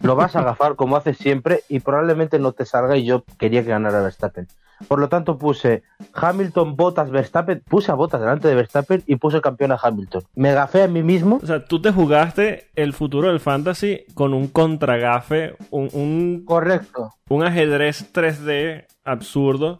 lo 0.00 0.16
vas 0.16 0.36
a 0.36 0.40
agafar 0.40 0.76
como 0.76 0.96
haces 0.96 1.18
siempre 1.18 1.62
y 1.68 1.80
probablemente 1.80 2.38
no 2.38 2.52
te 2.52 2.64
salga 2.64 2.96
y 2.96 3.04
yo 3.04 3.24
quería 3.38 3.62
que 3.62 3.70
ganara 3.70 4.02
Verstappen. 4.02 4.48
Por 4.88 5.00
lo 5.00 5.08
tanto, 5.08 5.38
puse 5.38 5.82
Hamilton, 6.12 6.76
Bottas, 6.76 7.10
Verstappen. 7.10 7.62
Puse 7.66 7.90
a 7.90 7.94
Bottas 7.94 8.20
delante 8.20 8.48
de 8.48 8.54
Verstappen 8.54 9.02
y 9.06 9.16
puse 9.16 9.40
campeón 9.40 9.72
a 9.72 9.78
Hamilton. 9.80 10.22
Me 10.34 10.52
gafé 10.52 10.82
a 10.82 10.88
mí 10.88 11.02
mismo. 11.02 11.40
O 11.42 11.46
sea, 11.46 11.64
tú 11.64 11.80
te 11.80 11.92
jugaste 11.92 12.70
el 12.74 12.92
futuro 12.92 13.28
del 13.28 13.40
fantasy 13.40 14.04
con 14.14 14.34
un 14.34 14.48
contragafe, 14.48 15.56
un, 15.70 16.44
Correcto. 16.44 17.10
Un 17.28 17.44
ajedrez 17.44 18.12
3D 18.12 18.86
absurdo 19.04 19.78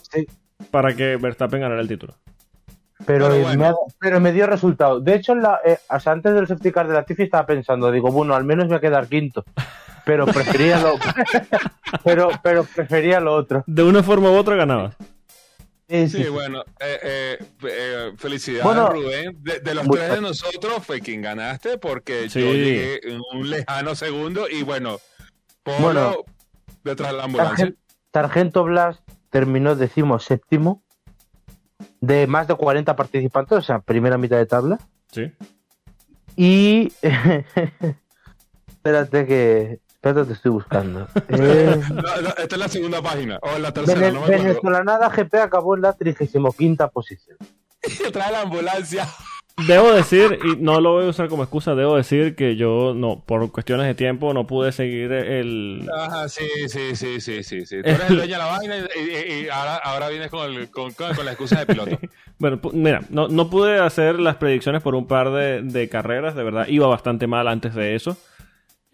para 0.70 0.94
que 0.94 1.16
Verstappen 1.16 1.60
ganara 1.60 1.80
el 1.80 1.88
título. 1.88 2.14
Pero, 3.06 3.28
me, 3.28 3.72
pero 4.00 4.20
me 4.20 4.32
dio 4.32 4.46
resultado. 4.46 5.00
De 5.00 5.14
hecho, 5.14 5.34
la, 5.34 5.60
eh, 5.64 5.78
antes 5.88 6.34
del 6.34 6.46
safety 6.46 6.72
car 6.72 6.88
de 6.88 6.94
la 6.94 7.04
Tiffy 7.04 7.24
estaba 7.24 7.44
pensando, 7.44 7.90
digo, 7.90 8.10
bueno, 8.10 8.34
al 8.34 8.44
menos 8.44 8.68
voy 8.68 8.76
a 8.76 8.80
quedar 8.80 9.08
quinto 9.08 9.44
pero 10.04 10.26
prefería 10.26 10.78
lo 10.80 10.98
pero 12.04 12.30
pero 12.42 12.64
prefería 12.64 13.20
lo 13.20 13.34
otro. 13.34 13.64
De 13.66 13.82
una 13.82 14.02
forma 14.02 14.30
u 14.30 14.34
otra 14.34 14.56
ganaba. 14.56 14.96
Sí, 15.86 16.28
bueno, 16.28 16.64
eh, 16.80 16.98
eh, 17.02 17.38
eh, 17.62 18.12
felicidades 18.16 18.90
Rubén. 18.90 19.38
De, 19.42 19.74
los 19.74 19.86
tres 19.86 20.10
de 20.12 20.20
nosotros 20.20 20.84
fue 20.84 21.00
quien 21.00 21.20
ganaste 21.20 21.78
porque 21.78 22.28
yo 22.28 22.40
llegué 22.40 23.00
en 23.04 23.20
un 23.32 23.50
lejano 23.50 23.94
segundo 23.94 24.48
y 24.48 24.62
bueno, 24.62 24.98
Polo 25.62 26.24
detrás 26.82 27.12
de 27.12 27.16
la 27.16 27.24
ambulancia. 27.24 27.74
Sargento 28.12 28.64
Blas 28.64 29.02
terminó 29.30 29.76
decimos 29.76 30.24
séptimo 30.24 30.82
de 32.00 32.26
más 32.26 32.48
de 32.48 32.54
40 32.54 32.96
participantes, 32.96 33.58
o 33.58 33.62
sea, 33.62 33.80
primera 33.80 34.18
mitad 34.18 34.36
de 34.36 34.46
tabla. 34.46 34.78
Sí. 35.10 35.32
Y 36.36 36.92
espérate 38.68 39.26
que 39.26 39.80
Espérate, 40.04 40.28
te 40.28 40.34
estoy 40.34 40.50
buscando. 40.50 41.06
Eh... 41.30 41.80
esta 42.38 42.56
es 42.56 42.58
la 42.58 42.68
segunda 42.68 43.00
página, 43.00 43.38
o 43.40 43.58
la 43.58 43.72
tercera. 43.72 44.10
no 44.10 44.22
Venezuelanada 44.26 45.08
GP 45.08 45.34
acabó 45.36 45.74
en 45.76 45.82
la 45.82 45.94
35 45.94 46.90
posición. 46.92 47.38
Trae 48.12 48.30
la 48.30 48.42
ambulancia. 48.42 49.08
Debo 49.66 49.92
decir, 49.92 50.38
y 50.44 50.56
no 50.56 50.80
lo 50.80 50.92
voy 50.92 51.06
a 51.06 51.08
usar 51.08 51.28
como 51.28 51.44
excusa, 51.44 51.74
debo 51.74 51.96
decir 51.96 52.34
que 52.34 52.56
yo 52.56 52.92
no, 52.94 53.22
por 53.24 53.50
cuestiones 53.50 53.86
de 53.86 53.94
tiempo, 53.94 54.34
no 54.34 54.46
pude 54.46 54.72
seguir 54.72 55.12
el. 55.12 55.88
Ajá, 55.96 56.28
sí, 56.28 56.44
sí, 56.66 56.94
sí, 56.96 57.20
sí, 57.20 57.42
sí, 57.42 57.64
sí. 57.64 57.82
Tú 57.82 57.88
eres 57.88 58.10
el 58.10 58.16
dueño 58.16 58.32
de 58.32 58.38
la 58.38 58.46
vaina 58.46 58.76
y, 58.78 59.48
ahora, 59.48 59.76
ahora, 59.76 60.08
vienes 60.08 60.30
con, 60.30 60.52
el, 60.52 60.70
con, 60.70 60.92
con, 60.92 61.24
la 61.24 61.32
excusa 61.32 61.60
de 61.60 61.66
piloto. 61.66 61.98
bueno, 62.38 62.60
mira, 62.72 63.00
no, 63.08 63.28
no 63.28 63.48
pude 63.48 63.78
hacer 63.78 64.18
las 64.18 64.36
predicciones 64.36 64.82
por 64.82 64.96
un 64.96 65.06
par 65.06 65.30
de, 65.30 65.62
de 65.62 65.88
carreras, 65.88 66.34
de 66.34 66.42
verdad, 66.42 66.66
iba 66.68 66.88
bastante 66.88 67.26
mal 67.26 67.48
antes 67.48 67.74
de 67.74 67.94
eso. 67.94 68.18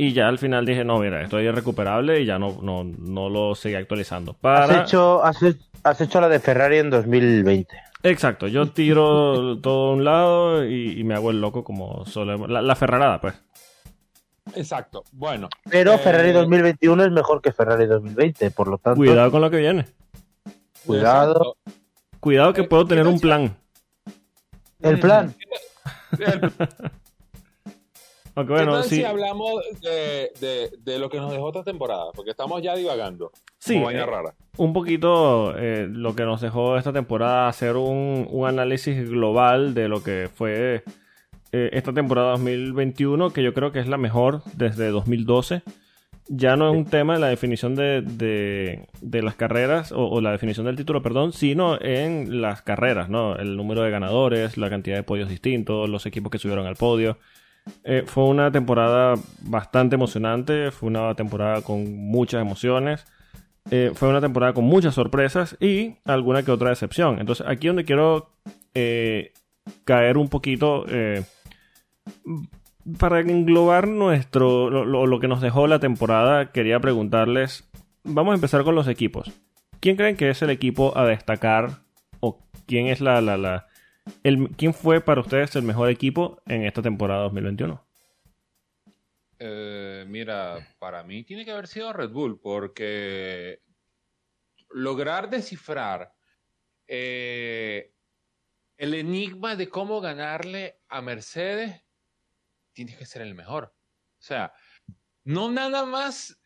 Y 0.02 0.14
ya 0.14 0.28
al 0.28 0.38
final 0.38 0.64
dije, 0.64 0.82
no, 0.82 0.98
mira, 0.98 1.20
esto 1.20 1.38
es 1.38 1.44
irrecuperable 1.44 2.22
y 2.22 2.24
ya 2.24 2.38
no, 2.38 2.58
no, 2.62 2.84
no 2.84 3.28
lo 3.28 3.54
seguí 3.54 3.74
actualizando. 3.74 4.34
¿Has, 4.42 4.70
hecho, 4.70 5.22
has, 5.22 6.00
hecho 6.00 6.22
la 6.22 6.30
de 6.30 6.40
Ferrari 6.40 6.78
en 6.78 6.88
2020. 6.88 7.76
Exacto, 8.04 8.48
yo 8.48 8.70
tiro 8.70 9.58
todo 9.62 9.90
a 9.90 9.92
un 9.92 10.02
lado 10.02 10.64
y, 10.64 11.04
me 11.04 11.12
hago 11.12 11.30
el 11.30 11.42
loco 11.42 11.64
como 11.64 12.06
solemos. 12.06 12.48
La, 12.48 12.62
la 12.62 12.74
Ferrarada, 12.76 13.20
pues. 13.20 13.34
Exacto, 14.54 15.04
bueno. 15.12 15.50
Pero 15.68 15.92
eh, 15.92 15.98
Ferrari 15.98 16.32
2021 16.32 17.04
es 17.04 17.12
mejor 17.12 17.42
que 17.42 17.52
Ferrari 17.52 17.84
2020, 17.84 18.52
por 18.52 18.68
lo 18.68 18.78
tanto. 18.78 18.96
Cuidado 18.96 19.30
con 19.30 19.42
lo 19.42 19.50
que 19.50 19.58
viene. 19.58 19.84
Cuidado. 20.86 21.58
Cuidado 22.20 22.54
que 22.54 22.64
puedo 22.64 22.86
tener 22.86 23.06
un 23.06 23.20
plan. 23.20 23.54
¿El 24.80 24.98
plan? 24.98 25.34
bueno, 28.35 28.83
si 28.83 29.05
hablamos 29.05 29.62
de, 29.81 30.99
lo 30.99 31.11
que 31.11 31.19
nos 31.19 31.33
dejó 31.33 31.49
esta 31.49 31.64
temporada? 31.64 32.12
Porque 32.14 32.31
estamos 32.31 32.62
ya 32.62 32.75
divagando. 32.75 33.33
Sí, 33.59 33.77
eh, 33.77 34.07
rara. 34.07 34.35
un 34.57 34.73
poquito 34.73 35.57
eh, 35.57 35.87
lo 35.90 36.14
que 36.14 36.25
nos 36.25 36.40
dejó 36.40 36.77
esta 36.77 36.93
temporada, 36.93 37.49
hacer 37.49 37.77
un, 37.77 38.29
análisis 38.47 39.09
global 39.09 39.75
de 39.75 39.88
lo 39.88 40.03
que 40.03 40.29
fue 40.35 40.83
eh, 41.53 41.71
esta 41.73 41.93
temporada 41.93 42.33
2021, 42.33 43.31
que 43.31 43.43
yo 43.43 43.53
creo 43.53 43.73
que 43.73 43.81
es 43.81 43.88
la 43.88 43.99
mejor 43.99 44.43
desde 44.55 44.88
2012. 44.88 45.62
ya 46.29 46.57
no 46.57 46.71
es 46.71 46.77
un 46.77 46.87
tema 46.87 47.14
de 47.14 47.21
la 47.21 47.29
definición 47.29 47.75
de, 47.75 48.03
de, 49.01 49.23
las 49.23 49.35
carreras 49.35 49.93
o, 49.95 50.21
la 50.21 50.33
definición 50.33 50.66
del 50.66 50.77
título, 50.77 51.03
perdón, 51.03 51.33
sino 51.33 51.79
en 51.81 52.40
las 52.40 52.62
carreras, 52.62 53.11
¿no? 53.11 53.37
El 53.37 53.57
número 53.57 53.83
de 53.83 53.90
ganadores, 53.90 54.57
la 54.57 54.71
cantidad 54.71 54.97
de 54.97 55.03
podios 55.03 55.29
distintos, 55.29 55.88
los 55.88 56.07
equipos 56.07 56.31
que 56.31 56.38
subieron 56.38 56.66
al 56.66 56.77
podio. 56.77 57.19
Eh, 57.85 58.04
fue 58.06 58.24
una 58.24 58.50
temporada 58.50 59.14
bastante 59.42 59.94
emocionante, 59.96 60.70
fue 60.70 60.88
una 60.88 61.14
temporada 61.14 61.62
con 61.62 61.96
muchas 61.96 62.42
emociones, 62.42 63.06
eh, 63.70 63.92
fue 63.94 64.09
una 64.09 64.20
temporada 64.20 64.52
con 64.52 64.64
muchas 64.64 64.94
sorpresas 64.94 65.56
y 65.61 65.96
alguna 66.04 66.42
que 66.42 66.50
otra 66.50 66.70
decepción. 66.70 67.18
Entonces 67.20 67.46
aquí 67.48 67.68
donde 67.68 67.85
quiero 67.85 68.30
eh, 68.74 69.33
caer 69.85 70.18
un 70.18 70.28
poquito 70.28 70.85
para 72.98 73.20
englobar 73.20 73.88
nuestro 73.88 74.70
lo, 74.70 75.20
que 75.20 75.28
nos 75.28 75.40
dejó 75.40 75.66
la 75.66 75.78
temporada, 75.78 76.52
quería 76.52 76.80
preguntarles, 76.80 77.68
vamos 78.04 78.33
a 78.33 78.35
empezar 78.35 78.64
con 78.64 78.74
los 78.74 78.88
equipos. 78.88 79.33
¿Quién 79.80 79.96
creen 79.96 80.16
que 80.16 80.30
es 80.30 80.42
el 80.42 80.50
equipo 80.50 80.96
a 80.96 81.06
destacar 81.06 81.80
o 82.20 82.38
quién 82.66 82.87
es 82.88 83.00
la, 83.00 83.20
la, 83.20 83.38
la 83.38 83.69
el, 84.23 84.49
quién 84.57 84.75
fue 84.75 85.01
para 85.01 85.20
ustedes 85.20 85.55
el 85.57 85.62
mejor 85.62 85.88
equipo 85.88 86.40
en 86.46 86.64
esta 86.64 86.83
temporada 86.83 87.23
2021? 87.25 87.85
Eh, 89.38 90.05
mira, 90.07 90.59
para 90.79 91.03
mí 91.03 91.25
tiene 91.25 91.44
que 91.44 91.53
haber 91.53 91.66
sido 91.66 91.92
Red 91.92 92.11
Bull 92.11 92.40
porque 92.40 93.62
lograr 94.70 95.31
descifrar 95.31 96.12
eh, 96.87 97.92
el 98.77 98.94
enigma 98.94 99.57
de 99.57 99.68
cómo 99.68 100.01
ganarle 100.01 100.81
a 100.88 101.01
Mercedes 101.01 101.83
tienes 102.73 102.96
que 102.96 103.07
ser 103.07 103.23
el 103.23 103.35
mejor. 103.35 103.75
O 104.18 104.23
sea, 104.23 104.53
no 105.25 105.51
nada 105.51 105.85
más 105.85 106.38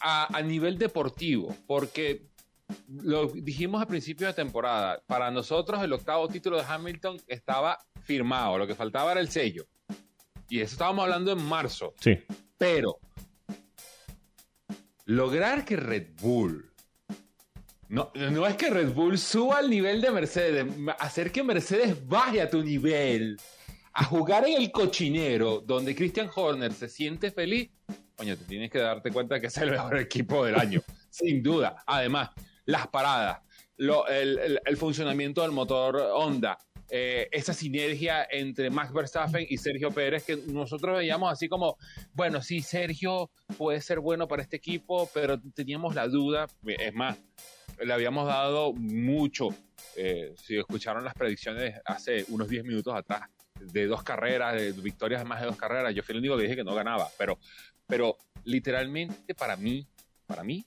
a, 0.00 0.40
nivel 0.42 0.78
deportivo, 0.78 1.56
porque 1.66 2.29
lo 3.02 3.28
dijimos 3.28 3.80
al 3.80 3.86
principio 3.86 4.26
de 4.26 4.32
temporada, 4.32 5.02
para 5.06 5.30
nosotros 5.30 5.82
el 5.82 5.92
octavo 5.92 6.28
título 6.28 6.56
de 6.56 6.64
Hamilton 6.68 7.20
estaba 7.26 7.78
firmado, 8.02 8.58
lo 8.58 8.66
que 8.66 8.74
faltaba 8.74 9.12
era 9.12 9.20
el 9.20 9.30
sello. 9.30 9.66
Y 10.48 10.60
eso 10.60 10.74
estábamos 10.74 11.04
hablando 11.04 11.32
en 11.32 11.42
marzo. 11.44 11.94
Sí. 12.00 12.18
Pero 12.58 12.98
lograr 15.04 15.64
que 15.64 15.76
Red 15.76 16.08
Bull 16.20 16.70
no, 17.90 18.12
no 18.14 18.46
es 18.46 18.54
que 18.54 18.70
Red 18.70 18.92
Bull 18.92 19.18
suba 19.18 19.58
al 19.58 19.68
nivel 19.68 20.00
de 20.00 20.12
Mercedes, 20.12 20.64
hacer 21.00 21.32
que 21.32 21.42
Mercedes 21.42 22.06
baje 22.06 22.40
a 22.40 22.48
tu 22.48 22.62
nivel 22.62 23.36
a 23.92 24.04
jugar 24.04 24.46
en 24.46 24.62
el 24.62 24.70
cochinero 24.70 25.60
donde 25.60 25.96
Christian 25.96 26.30
Horner 26.32 26.72
se 26.72 26.88
siente 26.88 27.32
feliz, 27.32 27.68
coño, 28.14 28.36
te 28.36 28.44
tienes 28.44 28.70
que 28.70 28.78
darte 28.78 29.10
cuenta 29.10 29.40
que 29.40 29.48
es 29.48 29.56
el 29.58 29.72
mejor 29.72 29.98
equipo 29.98 30.44
del 30.44 30.54
año, 30.54 30.80
sin 31.10 31.42
duda. 31.42 31.82
Además, 31.84 32.30
las 32.70 32.86
paradas, 32.88 33.40
el, 33.76 34.76
funcionamiento 34.76 35.42
del 35.42 35.52
motor 35.52 35.96
Honda, 35.96 36.58
eh, 36.90 37.28
esa 37.30 37.54
sinergia 37.54 38.26
entre 38.30 38.68
Max 38.70 38.92
Verstappen 38.92 39.46
y 39.48 39.56
Sergio 39.58 39.90
Pérez 39.90 40.24
que 40.24 40.36
nosotros 40.36 40.98
veíamos 40.98 41.32
así 41.32 41.48
como, 41.48 41.76
bueno, 42.12 42.42
sí, 42.42 42.62
Sergio 42.62 43.30
puede 43.56 43.80
ser 43.80 44.00
bueno 44.00 44.26
para 44.26 44.42
este 44.42 44.56
equipo, 44.56 45.08
pero 45.14 45.40
teníamos 45.54 45.94
la 45.94 46.08
duda, 46.08 46.46
es 46.66 46.94
más, 46.94 47.18
le 47.80 47.92
habíamos 47.92 48.26
dado 48.26 48.72
mucho, 48.72 49.48
eh, 49.96 50.34
si 50.36 50.58
escucharon 50.58 51.04
las 51.04 51.14
predicciones 51.14 51.80
hace 51.84 52.24
unos 52.28 52.48
10 52.48 52.64
minutos 52.64 52.94
atrás, 52.94 53.22
de 53.60 53.86
dos 53.86 54.02
carreras, 54.02 54.54
de 54.54 54.72
victorias 54.72 55.24
más 55.24 55.40
de 55.40 55.46
dos 55.46 55.56
carreras. 55.56 55.94
Yo 55.94 56.02
fui 56.02 56.14
el 56.14 56.20
único 56.20 56.36
que 56.36 56.44
dije 56.44 56.56
que 56.56 56.64
no 56.64 56.74
ganaba, 56.74 57.08
pero, 57.18 57.38
pero 57.86 58.16
literalmente 58.44 59.34
para 59.34 59.56
mí, 59.56 59.86
para 60.26 60.42
mí, 60.42 60.64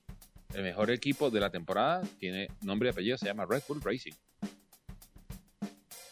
el 0.53 0.63
mejor 0.63 0.91
equipo 0.91 1.29
de 1.29 1.39
la 1.39 1.49
temporada 1.49 2.01
tiene 2.19 2.47
nombre 2.61 2.89
y 2.89 2.91
apellido, 2.91 3.17
se 3.17 3.25
llama 3.25 3.45
Red 3.45 3.63
Bull 3.67 3.81
Racing. 3.81 4.13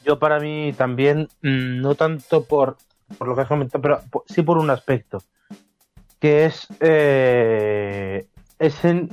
Yo 0.03 0.17
para 0.17 0.39
mí 0.39 0.73
también, 0.77 1.27
mm, 1.41 1.81
no 1.81 1.95
tanto 1.95 2.45
por, 2.45 2.77
por 3.17 3.27
lo 3.27 3.35
que 3.35 3.41
has 3.41 3.47
comentado, 3.47 3.81
pero 3.81 4.01
sí 4.25 4.41
por 4.41 4.57
un 4.57 4.69
aspecto, 4.69 5.21
que 6.19 6.45
es 6.45 6.67
eh, 6.79 8.25
ese, 8.57 9.09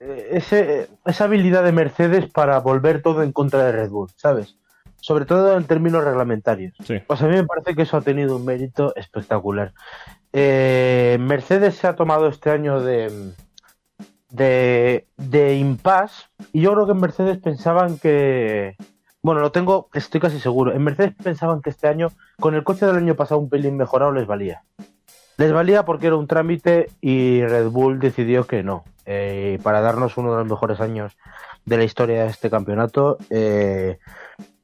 ese, 0.00 0.88
esa 1.04 1.24
habilidad 1.24 1.64
de 1.64 1.72
Mercedes 1.72 2.28
para 2.30 2.58
volver 2.58 3.02
todo 3.02 3.22
en 3.22 3.32
contra 3.32 3.64
de 3.64 3.72
Red 3.72 3.90
Bull, 3.90 4.10
¿sabes? 4.16 4.56
sobre 5.00 5.24
todo 5.24 5.56
en 5.56 5.64
términos 5.64 6.04
reglamentarios. 6.04 6.74
Pues 7.06 7.22
a 7.22 7.26
mí 7.26 7.34
me 7.34 7.44
parece 7.44 7.74
que 7.74 7.82
eso 7.82 7.96
ha 7.96 8.02
tenido 8.02 8.36
un 8.36 8.44
mérito 8.44 8.94
espectacular. 8.96 9.72
Eh, 10.32 11.16
Mercedes 11.20 11.76
se 11.76 11.86
ha 11.86 11.96
tomado 11.96 12.28
este 12.28 12.50
año 12.50 12.80
de, 12.80 13.32
de, 14.30 15.06
de 15.16 15.56
impasse 15.56 16.26
y 16.52 16.62
yo 16.62 16.72
creo 16.72 16.86
que 16.86 16.92
en 16.92 17.00
Mercedes 17.00 17.38
pensaban 17.38 17.98
que, 17.98 18.76
bueno, 19.22 19.40
lo 19.40 19.52
tengo, 19.52 19.88
estoy 19.92 20.20
casi 20.20 20.40
seguro, 20.40 20.72
en 20.72 20.82
Mercedes 20.82 21.14
pensaban 21.22 21.62
que 21.62 21.70
este 21.70 21.88
año, 21.88 22.08
con 22.38 22.54
el 22.54 22.64
coche 22.64 22.86
del 22.86 22.96
año 22.96 23.14
pasado 23.14 23.40
un 23.40 23.50
pelín 23.50 23.76
mejorado, 23.76 24.12
les 24.12 24.26
valía. 24.26 24.62
Les 25.36 25.52
valía 25.52 25.84
porque 25.84 26.08
era 26.08 26.16
un 26.16 26.26
trámite 26.26 26.90
y 27.00 27.42
Red 27.42 27.68
Bull 27.68 27.98
decidió 27.98 28.46
que 28.46 28.62
no. 28.62 28.84
Eh, 29.06 29.58
para 29.62 29.80
darnos 29.80 30.16
uno 30.18 30.32
de 30.32 30.38
los 30.40 30.48
mejores 30.48 30.80
años 30.80 31.16
de 31.64 31.78
la 31.78 31.84
historia 31.84 32.24
de 32.24 32.30
este 32.30 32.50
campeonato, 32.50 33.18
eh, 33.30 33.98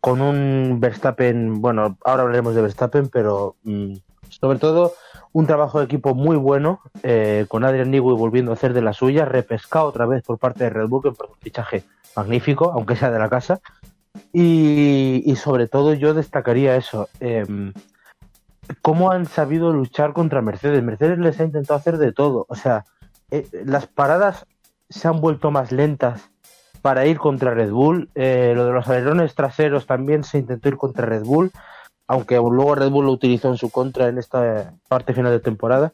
con 0.00 0.20
un 0.20 0.78
Verstappen, 0.78 1.60
bueno, 1.60 1.98
ahora 2.04 2.22
hablaremos 2.22 2.54
de 2.54 2.62
Verstappen, 2.62 3.08
pero 3.08 3.56
mm, 3.64 3.94
sobre 4.28 4.58
todo 4.58 4.92
un 5.36 5.46
trabajo 5.46 5.80
de 5.80 5.84
equipo 5.84 6.14
muy 6.14 6.38
bueno, 6.38 6.80
eh, 7.02 7.44
con 7.48 7.62
Adrian 7.62 7.90
Newey 7.90 8.16
volviendo 8.16 8.52
a 8.52 8.54
hacer 8.54 8.72
de 8.72 8.80
la 8.80 8.94
suya, 8.94 9.26
repescado 9.26 9.84
otra 9.84 10.06
vez 10.06 10.22
por 10.22 10.38
parte 10.38 10.64
de 10.64 10.70
Red 10.70 10.88
Bull, 10.88 11.02
que 11.02 11.08
un 11.08 11.16
fichaje 11.42 11.84
magnífico, 12.16 12.72
aunque 12.72 12.96
sea 12.96 13.10
de 13.10 13.18
la 13.18 13.28
casa. 13.28 13.60
Y, 14.32 15.34
sobre 15.36 15.68
todo 15.68 15.92
yo 15.92 16.14
destacaría 16.14 16.76
eso, 16.76 17.10
em, 17.20 17.74
cómo 18.80 19.10
han 19.10 19.26
sabido 19.26 19.74
luchar 19.74 20.14
contra 20.14 20.40
Mercedes. 20.40 20.82
Mercedes 20.82 21.18
les 21.18 21.38
ha 21.38 21.44
intentado 21.44 21.78
hacer 21.78 21.98
de 21.98 22.12
todo, 22.12 22.46
o 22.48 22.54
sea, 22.54 22.86
eh, 23.30 23.46
las 23.66 23.86
paradas 23.86 24.46
se 24.88 25.06
han 25.06 25.20
vuelto 25.20 25.50
más 25.50 25.70
lentas 25.70 26.30
para 26.80 27.04
ir 27.04 27.18
contra 27.18 27.52
Red 27.52 27.72
Bull. 27.72 28.08
Eh, 28.14 28.54
lo 28.56 28.64
de 28.64 28.72
los 28.72 28.88
alerones 28.88 29.34
traseros 29.34 29.86
también 29.86 30.24
se 30.24 30.38
intentó 30.38 30.70
ir 30.70 30.78
contra 30.78 31.04
Red 31.04 31.24
Bull, 31.24 31.52
aunque 32.06 32.36
luego 32.36 32.74
Red 32.74 32.90
Bull 32.90 33.06
lo 33.06 33.12
utilizó 33.12 33.48
en 33.48 33.56
su 33.56 33.70
contra 33.70 34.08
en 34.08 34.18
esta 34.18 34.74
parte 34.88 35.14
final 35.14 35.32
de 35.32 35.40
temporada. 35.40 35.92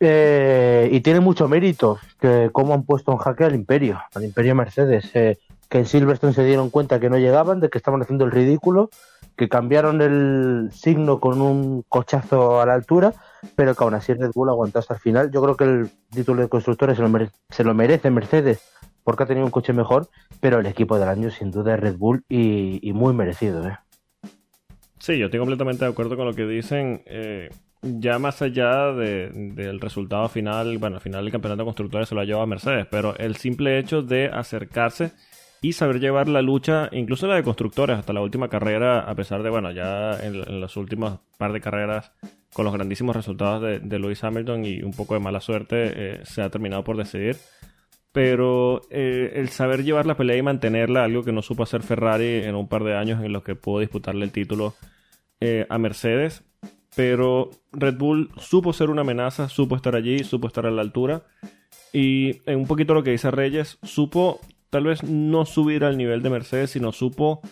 Eh, 0.00 0.88
y 0.92 1.00
tiene 1.00 1.20
mucho 1.20 1.48
mérito 1.48 1.98
que 2.20 2.50
cómo 2.52 2.74
han 2.74 2.84
puesto 2.84 3.12
en 3.12 3.18
jaque 3.18 3.44
al 3.44 3.54
Imperio, 3.54 4.00
al 4.14 4.24
Imperio 4.24 4.54
Mercedes, 4.54 5.10
eh, 5.14 5.38
que 5.68 5.78
en 5.78 5.86
Silverstone 5.86 6.34
se 6.34 6.44
dieron 6.44 6.70
cuenta 6.70 7.00
que 7.00 7.10
no 7.10 7.18
llegaban, 7.18 7.60
de 7.60 7.70
que 7.70 7.78
estaban 7.78 8.02
haciendo 8.02 8.24
el 8.24 8.32
ridículo, 8.32 8.90
que 9.36 9.48
cambiaron 9.48 10.00
el 10.02 10.70
signo 10.72 11.20
con 11.20 11.40
un 11.40 11.82
cochazo 11.88 12.60
a 12.60 12.66
la 12.66 12.74
altura, 12.74 13.14
pero 13.56 13.74
que 13.74 13.84
aún 13.84 13.94
así 13.94 14.14
Red 14.14 14.32
Bull 14.34 14.48
aguantó 14.48 14.78
hasta 14.78 14.94
el 14.94 15.00
final. 15.00 15.30
Yo 15.30 15.42
creo 15.42 15.56
que 15.56 15.64
el 15.64 15.90
título 16.10 16.42
de 16.42 16.48
constructores 16.48 16.96
se 16.96 17.02
lo, 17.02 17.10
se 17.50 17.64
lo 17.64 17.74
merece 17.74 18.10
Mercedes 18.10 18.60
porque 19.04 19.22
ha 19.22 19.26
tenido 19.26 19.44
un 19.44 19.52
coche 19.52 19.72
mejor, 19.72 20.08
pero 20.40 20.58
el 20.58 20.66
equipo 20.66 20.98
del 20.98 21.08
año 21.08 21.30
sin 21.30 21.50
duda 21.50 21.74
es 21.74 21.80
Red 21.80 21.96
Bull 21.96 22.24
y, 22.28 22.92
muy 22.94 23.12
merecido. 23.12 23.66
¿eh? 23.68 23.78
Sí, 25.04 25.18
yo 25.18 25.26
estoy 25.26 25.38
completamente 25.38 25.84
de 25.84 25.90
acuerdo 25.90 26.16
con 26.16 26.24
lo 26.24 26.32
que 26.32 26.46
dicen. 26.46 27.02
Eh, 27.04 27.50
ya 27.82 28.18
más 28.18 28.40
allá 28.40 28.90
del 28.94 29.78
resultado 29.78 30.30
final, 30.30 30.78
bueno, 30.78 30.96
al 30.96 31.02
final 31.02 31.26
el 31.26 31.30
campeonato 31.30 31.60
de 31.60 31.66
constructores 31.66 32.08
se 32.08 32.14
lo 32.14 32.22
ha 32.22 32.24
llevado 32.24 32.44
a 32.44 32.46
Mercedes, 32.46 32.86
pero 32.90 33.14
el 33.18 33.36
simple 33.36 33.78
hecho 33.78 34.00
de 34.00 34.30
acercarse 34.32 35.12
y 35.60 35.74
saber 35.74 36.00
llevar 36.00 36.28
la 36.28 36.40
lucha, 36.40 36.88
incluso 36.90 37.26
la 37.26 37.34
de 37.34 37.42
constructores, 37.42 37.98
hasta 37.98 38.14
la 38.14 38.22
última 38.22 38.48
carrera, 38.48 39.00
a 39.00 39.14
pesar 39.14 39.42
de, 39.42 39.50
bueno, 39.50 39.72
ya 39.72 40.18
en, 40.22 40.58
las 40.58 40.74
últimas 40.78 41.18
par 41.36 41.52
de 41.52 41.60
carreras, 41.60 42.12
con 42.54 42.64
los 42.64 42.72
grandísimos 42.72 43.14
resultados 43.14 43.60
de, 43.60 43.80
de 43.80 43.98
Lewis 43.98 44.24
Hamilton 44.24 44.64
y 44.64 44.80
un 44.80 44.94
poco 44.94 45.12
de 45.12 45.20
mala 45.20 45.42
suerte, 45.42 45.92
eh, 45.94 46.20
se 46.24 46.40
ha 46.40 46.48
terminado 46.48 46.82
por 46.82 46.96
decidir 46.96 47.36
pero 48.10 48.82
eh, 48.90 49.32
el 49.34 49.48
saber 49.48 49.82
llevar 49.82 50.06
la 50.06 50.16
pelea 50.16 50.36
y 50.36 50.42
mantenerla, 50.42 51.02
algo 51.02 51.24
que 51.24 51.32
no 51.32 51.42
supo 51.42 51.64
hacer 51.64 51.82
Ferrari 51.82 52.44
en 52.44 52.54
un 52.54 52.68
par 52.68 52.84
de 52.84 52.96
años 52.96 53.24
en 53.24 53.32
los 53.32 53.42
que 53.42 53.56
pudo 53.56 53.80
disputarle 53.80 54.24
el 54.24 54.30
título 54.30 54.76
eh, 55.44 55.66
a 55.68 55.78
Mercedes, 55.78 56.42
pero 56.96 57.50
Red 57.72 57.96
Bull 57.96 58.30
supo 58.38 58.72
ser 58.72 58.88
una 58.88 59.02
amenaza, 59.02 59.48
supo 59.48 59.76
estar 59.76 59.94
allí, 59.94 60.24
supo 60.24 60.46
estar 60.46 60.64
a 60.64 60.70
la 60.70 60.80
altura 60.80 61.24
y 61.92 62.40
en 62.46 62.60
un 62.60 62.66
poquito 62.66 62.94
lo 62.94 63.02
que 63.02 63.10
dice 63.10 63.30
Reyes, 63.30 63.78
supo 63.82 64.40
tal 64.70 64.84
vez 64.84 65.02
no 65.02 65.44
subir 65.44 65.84
al 65.84 65.96
nivel 65.96 66.22
de 66.22 66.30
Mercedes, 66.30 66.70
sino 66.70 66.92
supo 66.92 67.42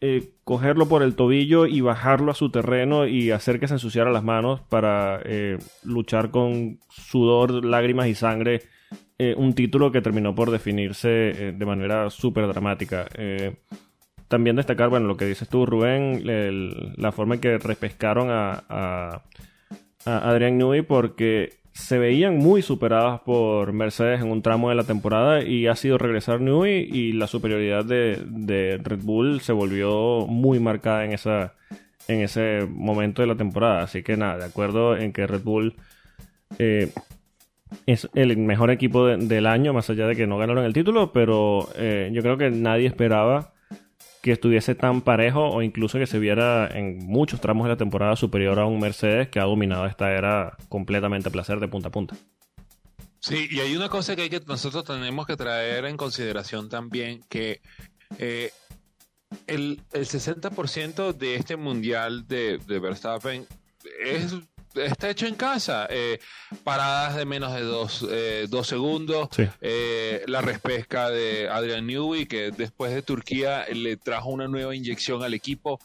eh, 0.00 0.34
cogerlo 0.44 0.88
por 0.88 1.02
el 1.02 1.14
tobillo 1.14 1.66
y 1.66 1.80
bajarlo 1.80 2.32
a 2.32 2.34
su 2.34 2.50
terreno 2.50 3.06
y 3.06 3.30
hacer 3.30 3.60
que 3.60 3.68
se 3.68 3.74
ensuciara 3.74 4.10
las 4.10 4.24
manos 4.24 4.60
para 4.60 5.22
luchar 5.84 6.30
con 6.30 6.80
sudor, 6.90 7.64
lágrimas 7.64 8.08
y 8.08 8.14
sangre 8.14 8.62
eh, 9.18 9.34
un 9.36 9.54
título 9.54 9.92
que 9.92 10.00
terminó 10.00 10.34
por 10.34 10.50
definirse 10.50 11.30
eh, 11.30 11.52
de 11.52 11.66
manera 11.66 12.10
súper 12.10 12.46
dramática. 12.48 13.06
También 14.32 14.56
destacar, 14.56 14.88
bueno, 14.88 15.08
lo 15.08 15.18
que 15.18 15.26
dices 15.26 15.46
tú, 15.46 15.66
Rubén, 15.66 16.22
la 16.96 17.12
forma 17.12 17.34
en 17.34 17.40
que 17.42 17.58
repescaron 17.58 18.30
a, 18.30 18.64
a, 18.66 19.22
Adrian 20.06 20.56
Newey, 20.56 20.80
porque 20.80 21.58
se 21.74 21.98
veían 21.98 22.38
muy 22.38 22.62
superadas 22.62 23.20
por 23.20 23.74
Mercedes 23.74 24.22
en 24.22 24.30
un 24.30 24.40
tramo 24.40 24.70
de 24.70 24.74
la 24.74 24.84
temporada 24.84 25.44
y 25.44 25.66
ha 25.66 25.76
sido 25.76 25.98
regresar 25.98 26.40
Newey 26.40 26.80
y 26.80 27.12
la 27.12 27.26
superioridad 27.26 27.84
de, 27.84 28.80
Red 28.82 29.00
Bull 29.02 29.42
se 29.42 29.52
volvió 29.52 30.26
muy 30.26 30.60
marcada 30.60 31.04
en 31.04 31.12
esa 31.12 31.52
en 32.08 32.22
ese 32.22 32.66
momento 32.70 33.20
de 33.20 33.28
la 33.28 33.36
temporada. 33.36 33.82
Así 33.82 34.02
que 34.02 34.16
nada, 34.16 34.38
de 34.38 34.44
acuerdo 34.46 34.96
en 34.96 35.12
que 35.12 35.26
Red 35.26 35.42
Bull 35.42 35.74
eh, 36.58 36.90
es 37.84 38.08
el 38.14 38.34
mejor 38.38 38.70
equipo 38.70 39.08
del 39.08 39.46
año, 39.46 39.74
más 39.74 39.90
allá 39.90 40.06
de 40.06 40.16
que 40.16 40.26
no 40.26 40.38
ganaron 40.38 40.64
el 40.64 40.72
título, 40.72 41.12
pero 41.12 41.68
eh, 41.76 42.08
yo 42.14 42.22
creo 42.22 42.38
que 42.38 42.50
nadie 42.50 42.86
esperaba 42.86 43.52
que 44.22 44.32
estuviese 44.32 44.76
tan 44.76 45.02
parejo 45.02 45.50
o 45.50 45.62
incluso 45.62 45.98
que 45.98 46.06
se 46.06 46.20
viera 46.20 46.68
en 46.68 46.98
muchos 46.98 47.40
tramos 47.40 47.64
de 47.64 47.70
la 47.70 47.76
temporada 47.76 48.14
superior 48.14 48.60
a 48.60 48.66
un 48.66 48.78
Mercedes 48.78 49.28
que 49.28 49.40
ha 49.40 49.44
dominado 49.44 49.84
esta 49.86 50.12
era 50.12 50.56
completamente 50.68 51.28
a 51.28 51.32
placer 51.32 51.58
de 51.58 51.66
punta 51.66 51.88
a 51.88 51.92
punta. 51.92 52.16
Sí, 53.18 53.48
y 53.50 53.60
hay 53.60 53.76
una 53.76 53.88
cosa 53.88 54.14
que, 54.14 54.22
hay 54.22 54.30
que 54.30 54.40
nosotros 54.46 54.84
tenemos 54.84 55.26
que 55.26 55.36
traer 55.36 55.84
en 55.86 55.96
consideración 55.96 56.68
también, 56.68 57.20
que 57.28 57.60
eh, 58.18 58.52
el, 59.48 59.80
el 59.92 60.06
60% 60.06 61.12
de 61.12 61.34
este 61.34 61.56
mundial 61.56 62.26
de, 62.26 62.58
de 62.58 62.78
Verstappen 62.78 63.46
es 64.04 64.34
está 64.74 65.10
hecho 65.10 65.26
en 65.26 65.34
casa. 65.34 65.86
Eh, 65.90 66.18
paradas 66.64 67.16
de 67.16 67.24
menos 67.24 67.52
de 67.54 67.62
dos, 67.62 68.06
eh, 68.10 68.48
segundos. 68.64 69.28
Eh, 69.60 70.22
la 70.26 70.40
respesca 70.40 71.10
de 71.10 71.48
Adrian 71.48 71.86
Newey, 71.86 72.26
que 72.26 72.50
después 72.50 72.92
de 72.92 73.02
Turquía 73.02 73.66
le 73.72 73.96
trajo 73.96 74.30
una 74.30 74.48
nueva 74.48 74.74
inyección 74.74 75.22
al 75.22 75.34
equipo. 75.34 75.80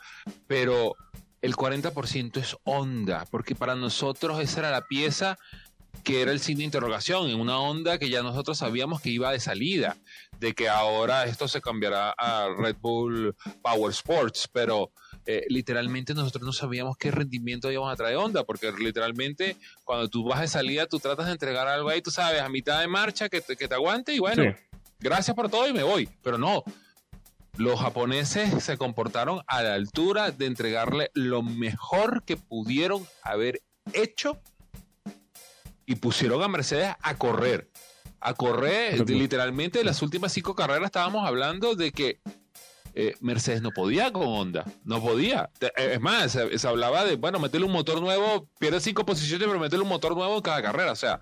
Pero 0.47 0.95
el 1.41 1.55
40% 1.55 2.39
es 2.39 2.57
Honda, 2.63 3.25
porque 3.29 3.55
para 3.55 3.75
nosotros 3.75 4.39
esa 4.39 4.59
era 4.59 4.71
la 4.71 4.87
pieza 4.87 5.37
que 6.03 6.21
era 6.21 6.31
el 6.31 6.39
signo 6.39 6.59
de 6.59 6.65
interrogación, 6.65 7.29
en 7.29 7.39
una 7.39 7.59
onda 7.59 7.97
que 7.97 8.09
ya 8.09 8.21
nosotros 8.23 8.57
sabíamos 8.57 9.01
que 9.01 9.09
iba 9.09 9.31
de 9.31 9.39
salida, 9.39 9.97
de 10.39 10.53
que 10.53 10.69
ahora 10.69 11.25
esto 11.25 11.47
se 11.47 11.59
cambiará 11.59 12.11
a 12.17 12.47
Red 12.57 12.77
Bull 12.79 13.35
Power 13.61 13.91
Sports, 13.91 14.47
pero 14.51 14.91
eh, 15.29 15.45
literalmente 15.49 16.13
nosotros 16.13 16.45
no 16.45 16.53
sabíamos 16.53 16.95
qué 16.95 17.11
rendimiento 17.11 17.69
íbamos 17.69 17.91
a 17.91 17.97
traer 17.97 18.15
onda, 18.15 18.45
porque 18.45 18.71
literalmente 18.71 19.57
cuando 19.83 20.07
tú 20.07 20.23
vas 20.23 20.39
de 20.39 20.47
salida, 20.47 20.87
tú 20.87 20.99
tratas 20.99 21.25
de 21.25 21.33
entregar 21.33 21.67
algo 21.67 21.89
ahí, 21.89 22.01
tú 22.01 22.11
sabes, 22.11 22.39
a 22.39 22.47
mitad 22.47 22.79
de 22.79 22.87
marcha 22.87 23.27
que 23.27 23.41
te, 23.41 23.57
que 23.57 23.67
te 23.67 23.75
aguante 23.75 24.13
y 24.13 24.19
bueno, 24.19 24.55
gracias 24.99 25.35
por 25.35 25.49
todo 25.49 25.67
y 25.67 25.73
me 25.73 25.83
voy. 25.83 26.07
Pero 26.23 26.37
no, 26.37 26.63
los 27.57 27.77
japoneses 27.77 28.63
se 28.63 28.77
comportaron 28.77 29.41
a 29.47 29.63
la 29.63 29.73
altura 29.73 30.31
de 30.31 30.45
entregarle 30.45 31.11
lo 31.13 31.43
mejor 31.43 32.23
que 32.23 32.37
pudieron 32.37 33.05
haber 33.21 33.61
hecho 33.91 34.39
y 35.85 35.95
pusieron 35.95 36.41
a 36.41 36.47
Mercedes 36.47 36.95
a 37.01 37.17
correr. 37.17 37.69
A 38.21 38.33
correr, 38.33 39.09
literalmente, 39.09 39.83
las 39.83 40.01
últimas 40.01 40.31
cinco 40.31 40.55
carreras 40.55 40.85
estábamos 40.85 41.27
hablando 41.27 41.75
de 41.75 41.91
que 41.91 42.21
eh, 42.99 43.15
Mercedes 43.21 43.61
no 43.61 43.69
podía 43.69 44.11
con 44.11 44.25
Honda, 44.25 44.65
no 44.83 44.99
podía. 44.99 45.51
Eh, 45.61 45.91
es 45.93 46.01
más, 46.01 46.31
se, 46.31 46.67
hablaba 46.67 47.05
de, 47.05 47.15
bueno, 47.15 47.37
meterle 47.37 47.67
un 47.67 47.71
motor 47.71 48.01
nuevo, 48.01 48.49
pierde 48.57 48.79
cinco 48.79 49.05
posiciones, 49.05 49.47
pero 49.47 49.59
meterle 49.59 49.83
un 49.83 49.89
motor 49.89 50.15
nuevo 50.15 50.37
en 50.37 50.41
cada 50.41 50.63
carrera. 50.63 50.93
O 50.93 50.95
sea, 50.95 51.21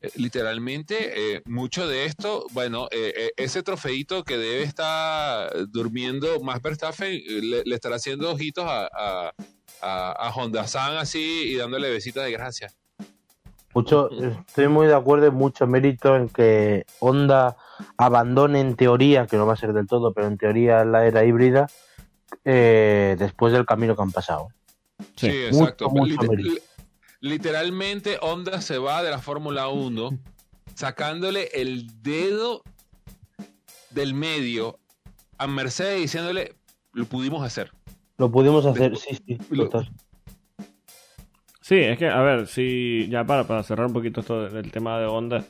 eh, 0.00 0.10
literalmente, 0.16 1.42
mucho 1.44 1.86
de 1.86 2.06
esto, 2.06 2.44
bueno, 2.50 2.88
ese 2.90 3.62
trofeito 3.62 4.24
que 4.24 4.36
debe 4.36 4.64
estar 4.64 5.52
durmiendo 5.68 6.40
más 6.40 6.60
Verstappen, 6.60 7.22
le, 7.24 7.62
estará 7.72 7.94
haciendo 7.94 8.32
ojitos 8.32 8.64
a, 8.66 9.32
a, 9.80 10.32
Honda 10.34 10.66
San 10.66 10.96
así 10.96 11.52
y 11.52 11.54
dándole 11.54 11.88
besitas 11.88 12.24
de 12.24 12.32
gracia. 12.32 12.68
Mucho, 13.72 14.10
estoy 14.10 14.68
muy 14.68 14.88
de 14.88 14.94
acuerdo, 14.94 15.30
mucho 15.30 15.66
mérito 15.66 16.16
en 16.16 16.28
que 16.28 16.86
Honda 16.98 17.56
abandone 17.96 18.60
en 18.60 18.74
teoría, 18.74 19.26
que 19.26 19.36
no 19.36 19.46
va 19.46 19.52
a 19.52 19.56
ser 19.56 19.72
del 19.72 19.86
todo, 19.86 20.12
pero 20.12 20.26
en 20.26 20.38
teoría 20.38 20.84
la 20.84 21.06
era 21.06 21.24
híbrida, 21.24 21.68
eh, 22.44 23.16
después 23.18 23.52
del 23.52 23.66
camino 23.66 23.94
que 23.94 24.02
han 24.02 24.10
pasado. 24.10 24.48
Sí, 25.16 25.28
exacto. 25.28 25.92
literalmente 27.20 28.18
Honda 28.20 28.60
se 28.60 28.78
va 28.78 29.02
de 29.02 29.10
la 29.10 29.18
Fórmula 29.18 29.68
1 29.68 30.10
sacándole 30.74 31.48
el 31.52 32.02
dedo 32.02 32.62
del 33.90 34.14
medio 34.14 34.78
a 35.38 35.46
Mercedes 35.46 36.00
diciéndole, 36.00 36.54
lo 36.92 37.04
pudimos 37.06 37.44
hacer. 37.44 37.70
Lo 38.18 38.30
pudimos 38.30 38.66
hacer, 38.66 38.96
sí, 38.96 39.16
sí. 39.26 39.38
Sí, 41.70 41.76
es 41.76 41.98
que, 41.98 42.08
a 42.08 42.20
ver, 42.22 42.48
si 42.48 43.06
ya 43.08 43.22
para, 43.22 43.44
para 43.46 43.62
cerrar 43.62 43.86
un 43.86 43.92
poquito 43.92 44.22
esto 44.22 44.50
del 44.50 44.72
tema 44.72 44.98
de 44.98 45.06
Honda, 45.06 45.44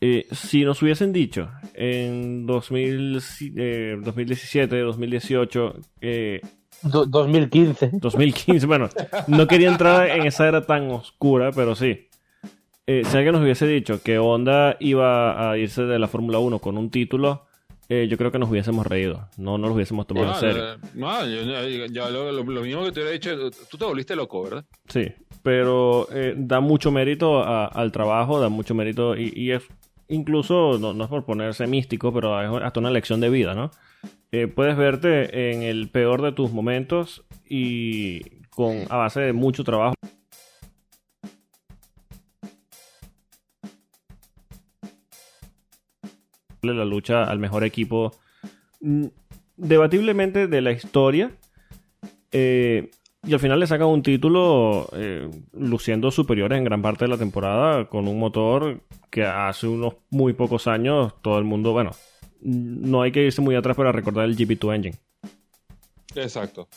eh, 0.00 0.26
si 0.32 0.64
nos 0.64 0.82
hubiesen 0.82 1.12
dicho 1.12 1.48
en 1.74 2.44
2000, 2.44 3.22
2017, 4.02 4.80
2018, 4.80 5.76
2015. 6.82 7.90
2015, 7.92 8.66
bueno, 8.66 8.88
no 9.28 9.46
quería 9.46 9.68
entrar 9.68 10.08
en 10.08 10.26
esa 10.26 10.48
era 10.48 10.66
tan 10.66 10.90
oscura, 10.90 11.52
pero 11.52 11.76
sí. 11.76 12.08
Eh, 12.88 13.04
si 13.04 13.16
alguien 13.16 13.34
nos 13.34 13.42
hubiese 13.44 13.68
dicho 13.68 14.02
que 14.02 14.18
Honda 14.18 14.76
iba 14.80 15.52
a 15.52 15.56
irse 15.56 15.84
de 15.84 16.00
la 16.00 16.08
Fórmula 16.08 16.40
1 16.40 16.58
con 16.58 16.76
un 16.76 16.90
título, 16.90 17.46
eh, 17.88 18.06
yo 18.08 18.16
creo 18.16 18.32
que 18.32 18.38
nos 18.38 18.50
hubiésemos 18.50 18.86
reído. 18.86 19.28
No 19.36 19.58
nos 19.58 19.68
lo 19.68 19.74
hubiésemos 19.74 20.06
tomado 20.06 20.32
en 20.32 20.40
serio. 20.40 20.64
No, 20.94 21.26
yo, 21.26 22.32
lo, 22.32 22.44
mismo 22.44 22.84
que 22.84 22.92
te 22.92 23.00
hubiera 23.00 23.10
dicho, 23.10 23.50
tú 23.70 23.76
te 23.76 23.84
volviste 23.84 24.16
loco, 24.16 24.42
¿verdad? 24.42 24.64
Sí, 24.88 25.12
pero 25.42 26.08
eh, 26.12 26.34
da 26.36 26.60
mucho 26.60 26.90
mérito 26.90 27.44
al 27.44 27.92
trabajo, 27.92 28.40
da 28.40 28.48
mucho 28.48 28.74
mérito 28.74 29.16
y, 29.16 29.50
es 29.50 29.62
incluso, 30.08 30.78
no, 30.78 31.04
es 31.04 31.10
por 31.10 31.24
ponerse 31.24 31.66
místico, 31.66 32.12
pero 32.12 32.40
es 32.40 32.62
hasta 32.62 32.80
una 32.80 32.90
lección 32.90 33.20
de 33.20 33.28
vida, 33.28 33.54
¿no? 33.54 33.70
Eh, 34.32 34.48
puedes 34.48 34.76
verte 34.76 35.52
en 35.52 35.62
el 35.62 35.90
peor 35.90 36.22
de 36.22 36.32
tus 36.32 36.52
momentos 36.52 37.24
y 37.48 38.40
con 38.50 38.84
a 38.88 38.96
base 38.96 39.20
de 39.20 39.32
mucho 39.32 39.62
trabajo. 39.64 39.94
La 46.72 46.84
lucha 46.84 47.24
al 47.24 47.38
mejor 47.38 47.64
equipo 47.64 48.12
mm, 48.80 49.06
debatiblemente 49.56 50.46
de 50.46 50.60
la 50.62 50.72
historia. 50.72 51.30
Eh, 52.32 52.90
y 53.26 53.32
al 53.32 53.40
final 53.40 53.60
le 53.60 53.66
sacan 53.66 53.88
un 53.88 54.02
título 54.02 54.88
eh, 54.92 55.30
luciendo 55.52 56.10
superiores 56.10 56.58
en 56.58 56.64
gran 56.64 56.82
parte 56.82 57.04
de 57.04 57.10
la 57.10 57.16
temporada 57.16 57.88
con 57.88 58.06
un 58.06 58.18
motor 58.18 58.80
que 59.10 59.24
hace 59.24 59.66
unos 59.66 59.94
muy 60.10 60.32
pocos 60.32 60.66
años 60.66 61.14
todo 61.22 61.38
el 61.38 61.44
mundo, 61.44 61.72
bueno, 61.72 61.92
no 62.40 63.02
hay 63.02 63.12
que 63.12 63.24
irse 63.24 63.40
muy 63.40 63.54
atrás 63.54 63.76
para 63.76 63.92
recordar 63.92 64.26
el 64.26 64.36
GP2 64.36 64.74
Engine. 64.74 64.96
Exacto. 66.14 66.68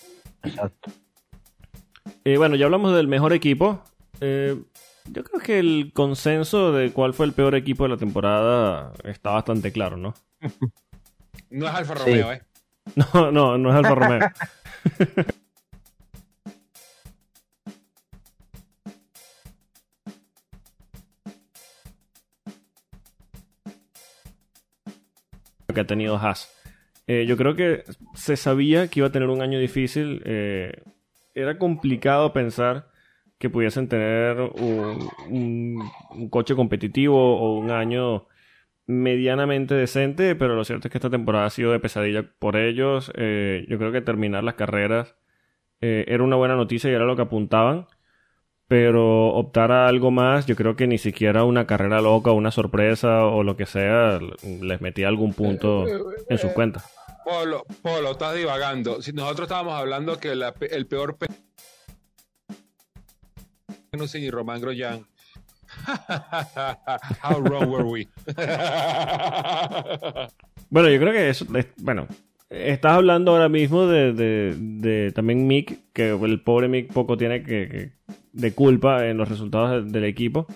Exacto. 0.43 0.91
Eh, 2.23 2.37
bueno, 2.37 2.55
ya 2.55 2.65
hablamos 2.65 2.95
del 2.95 3.07
mejor 3.07 3.33
equipo. 3.33 3.83
Yo 5.11 5.23
creo 5.23 5.39
que 5.39 5.59
el 5.59 5.91
consenso 5.93 6.71
de 6.71 6.91
cuál 6.91 7.13
fue 7.13 7.25
el 7.25 7.33
peor 7.33 7.55
equipo 7.55 7.83
de 7.83 7.89
la 7.89 7.97
temporada 7.97 8.93
está 9.03 9.31
bastante 9.31 9.71
claro, 9.71 9.97
¿no? 9.97 10.13
no 11.49 11.67
es 11.67 11.73
Alfa 11.73 11.93
Romeo, 11.95 12.31
¿eh? 12.33 12.41
No, 13.13 13.31
no, 13.31 13.57
no 13.57 13.69
es 13.69 13.75
Alfa 13.75 13.95
Romeo. 13.95 14.29
que 25.77 25.81
ha 25.81 25.87
tenido 25.87 26.17
Haas. 26.17 26.51
Eh, 27.05 27.25
yo 27.27 27.37
creo 27.37 27.55
que 27.55 27.83
se 28.15 28.35
sabía 28.35 28.87
que 28.87 28.99
iba 28.99 29.07
a 29.07 29.11
tener 29.11 29.29
un 29.29 29.41
año 29.41 29.59
difícil. 29.59 30.23
Eh, 30.25 30.71
era 31.35 31.59
complicado 31.59 32.33
pensar 32.33 32.86
que 33.37 33.49
pudiesen 33.49 33.87
tener 33.87 34.39
un, 34.39 35.79
coche 36.29 36.55
competitivo 36.55 37.37
o 37.37 37.57
un 37.57 37.71
año 37.71 38.27
medianamente 38.87 39.75
decente, 39.75 40.35
pero 40.35 40.55
lo 40.55 40.63
cierto 40.63 40.87
es 40.87 40.91
que 40.91 40.97
esta 40.97 41.09
temporada 41.09 41.45
ha 41.45 41.49
sido 41.49 41.71
de 41.71 41.79
pesadilla 41.79 42.25
por 42.39 42.55
ellos. 42.55 43.11
Eh, 43.15 43.65
yo 43.69 43.77
creo 43.77 43.91
que 43.91 44.01
terminar 44.01 44.43
las 44.43 44.55
carreras 44.55 45.15
eh, 45.81 46.05
era 46.07 46.23
una 46.23 46.35
buena 46.35 46.55
noticia 46.55 46.89
y 46.89 46.93
era 46.93 47.05
lo 47.05 47.15
que 47.15 47.21
apuntaban, 47.23 47.87
pero 48.67 49.27
optar 49.27 49.71
a 49.71 49.87
algo 49.87 50.09
más, 50.09 50.45
yo 50.47 50.55
creo 50.55 50.75
que 50.75 50.87
ni 50.87 50.97
siquiera 50.97 51.43
una 51.43 51.67
carrera 51.67 52.01
loca, 52.01 52.31
una 52.31 52.51
sorpresa 52.51 53.25
o 53.25 53.43
lo 53.43 53.55
que 53.57 53.65
sea, 53.65 54.19
les 54.61 54.81
metía 54.81 55.09
algún 55.09 55.33
punto 55.33 55.85
en 56.29 56.37
sus 56.37 56.51
cuentas. 56.53 56.91
Polo, 57.23 57.65
Polo, 57.81 58.11
estás 58.11 58.35
divagando. 58.35 59.01
Si 59.01 59.11
nosotros 59.11 59.47
estábamos 59.47 59.73
hablando 59.73 60.17
que 60.17 60.31
el 60.31 60.87
peor 60.87 61.17
y 64.15 64.29
Román 64.29 64.61
Grosjean. 64.61 65.05
How 67.23 67.41
wrong 67.41 67.69
were 67.69 67.83
we? 67.83 68.07
bueno, 70.69 70.89
yo 70.89 70.99
creo 70.99 71.11
que 71.11 71.29
eso, 71.29 71.45
bueno, 71.77 72.07
estás 72.49 72.93
hablando 72.93 73.31
ahora 73.31 73.49
mismo 73.49 73.85
de, 73.87 74.13
de, 74.13 75.11
también 75.13 75.45
Mick, 75.47 75.91
que 75.93 76.09
el 76.11 76.41
pobre 76.41 76.67
Mick 76.67 76.93
poco 76.93 77.17
tiene 77.17 77.43
que, 77.43 77.91
de 78.31 78.53
culpa 78.53 79.07
en 79.07 79.17
los 79.17 79.27
resultados 79.27 79.91
del 79.91 80.05
equipo. 80.05 80.47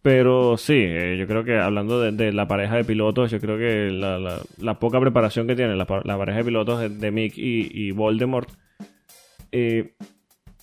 Pero 0.00 0.56
sí, 0.56 0.74
eh, 0.76 1.16
yo 1.18 1.26
creo 1.26 1.44
que 1.44 1.58
hablando 1.58 2.00
de, 2.00 2.32
la 2.32 2.46
pareja 2.46 2.76
de 2.76 2.84
pilotos, 2.84 3.30
yo 3.30 3.40
creo 3.40 3.58
que 3.58 3.90
la, 3.90 4.78
poca 4.78 5.00
preparación 5.00 5.46
que 5.46 5.56
tiene 5.56 5.74
la, 5.74 5.86
pareja 5.86 6.38
de 6.38 6.44
pilotos 6.44 7.00
de, 7.00 7.10
Mick 7.10 7.34
y, 7.36 7.90
Voldemort, 7.90 8.48
eh, 9.50 9.94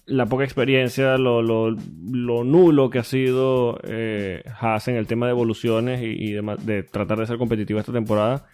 la 0.06 0.26
poca 0.28 0.44
experiencia, 0.44 1.18
lo, 1.18 1.42
nulo 1.72 2.90
que 2.90 3.00
ha 3.00 3.04
sido 3.04 3.80
eh, 3.84 4.44
Haas 4.60 4.88
en 4.88 4.96
el 4.96 5.08
tema 5.08 5.26
de 5.26 5.32
evoluciones 5.32 6.02
y, 6.04 6.34
de, 6.34 6.84
tratar 6.84 7.20
de 7.20 7.26
ser 7.26 7.38
competitivo 7.38 7.80
esta 7.80 7.92
temporada, 7.92 8.46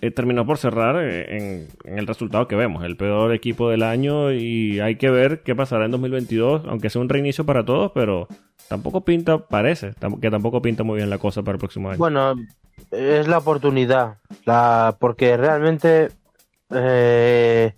eh, 0.00 0.10
terminó 0.10 0.44
por 0.44 0.58
cerrar 0.58 1.02
en, 1.02 1.68
en, 1.84 1.98
el 1.98 2.06
resultado 2.06 2.48
que 2.48 2.56
vemos, 2.56 2.84
el 2.84 2.96
peor 2.96 3.32
equipo 3.32 3.70
del 3.70 3.82
año 3.82 4.32
y 4.32 4.80
hay 4.80 4.96
que 4.96 5.10
ver 5.10 5.42
qué 5.42 5.54
pasará 5.54 5.84
en 5.84 5.92
2022, 5.92 6.62
aunque 6.66 6.90
sea 6.90 7.00
un 7.00 7.08
reinicio 7.08 7.46
para 7.46 7.64
todos, 7.64 7.92
pero 7.94 8.28
tampoco 8.68 9.04
pinta, 9.04 9.38
parece, 9.38 9.94
que 10.20 10.30
tampoco 10.30 10.60
pinta 10.60 10.82
muy 10.82 10.96
bien 10.96 11.10
la 11.10 11.18
cosa 11.18 11.42
para 11.42 11.54
el 11.54 11.60
próximo 11.60 11.90
año. 11.90 11.98
Bueno, 11.98 12.34
es 12.90 13.28
la 13.28 13.38
oportunidad, 13.38 14.18
la, 14.44 14.96
porque 14.98 15.36
realmente 15.36 16.08
eh, 16.70 17.74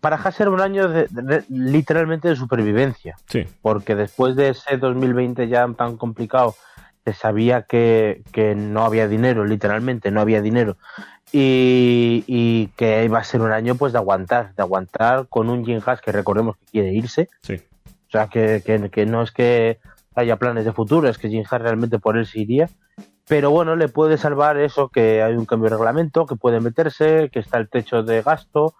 para 0.00 0.16
Haas 0.16 0.40
era 0.40 0.50
un 0.50 0.60
año 0.60 0.88
de, 0.88 1.08
literalmente 1.48 2.28
de 2.28 2.36
supervivencia. 2.36 3.16
Sí. 3.26 3.44
Porque 3.62 3.94
después 3.94 4.36
de 4.36 4.50
ese 4.50 4.76
2020 4.76 5.48
ya 5.48 5.66
tan 5.76 5.96
complicado, 5.96 6.54
se 7.04 7.12
sabía 7.12 7.62
que, 7.62 8.22
no 8.56 8.84
había 8.84 9.06
dinero, 9.06 9.44
literalmente 9.44 10.10
no 10.10 10.20
había 10.20 10.42
dinero. 10.42 10.76
Y, 11.32 12.24
y, 12.26 12.68
que 12.76 13.04
iba 13.04 13.18
a 13.18 13.24
ser 13.24 13.42
un 13.42 13.52
año 13.52 13.74
pues 13.74 13.92
de 13.92 13.98
aguantar, 13.98 14.54
de 14.54 14.62
aguantar 14.62 15.26
con 15.28 15.50
un 15.50 15.64
Jim 15.64 15.80
Haas 15.84 16.00
que 16.00 16.12
recordemos 16.12 16.56
que 16.56 16.66
quiere 16.66 16.92
irse. 16.92 17.28
Sí. 17.42 17.54
O 17.54 18.10
sea, 18.10 18.28
que, 18.28 18.62
que, 18.90 19.06
no 19.06 19.22
es 19.22 19.30
que 19.30 19.78
haya 20.14 20.36
planes 20.36 20.64
de 20.64 20.72
futuro, 20.72 21.08
es 21.08 21.18
que 21.18 21.28
Jim 21.28 21.44
Haas 21.48 21.62
realmente 21.62 21.98
por 21.98 22.16
él 22.16 22.26
se 22.26 22.40
iría. 22.40 22.68
Pero 23.28 23.50
bueno, 23.50 23.76
le 23.76 23.88
puede 23.88 24.18
salvar 24.18 24.56
eso, 24.56 24.88
que 24.88 25.22
hay 25.22 25.34
un 25.34 25.46
cambio 25.46 25.70
de 25.70 25.76
reglamento, 25.76 26.26
que 26.26 26.36
puede 26.36 26.60
meterse, 26.60 27.28
que 27.32 27.40
está 27.40 27.58
el 27.58 27.68
techo 27.68 28.02
de 28.02 28.22
gasto, 28.22 28.74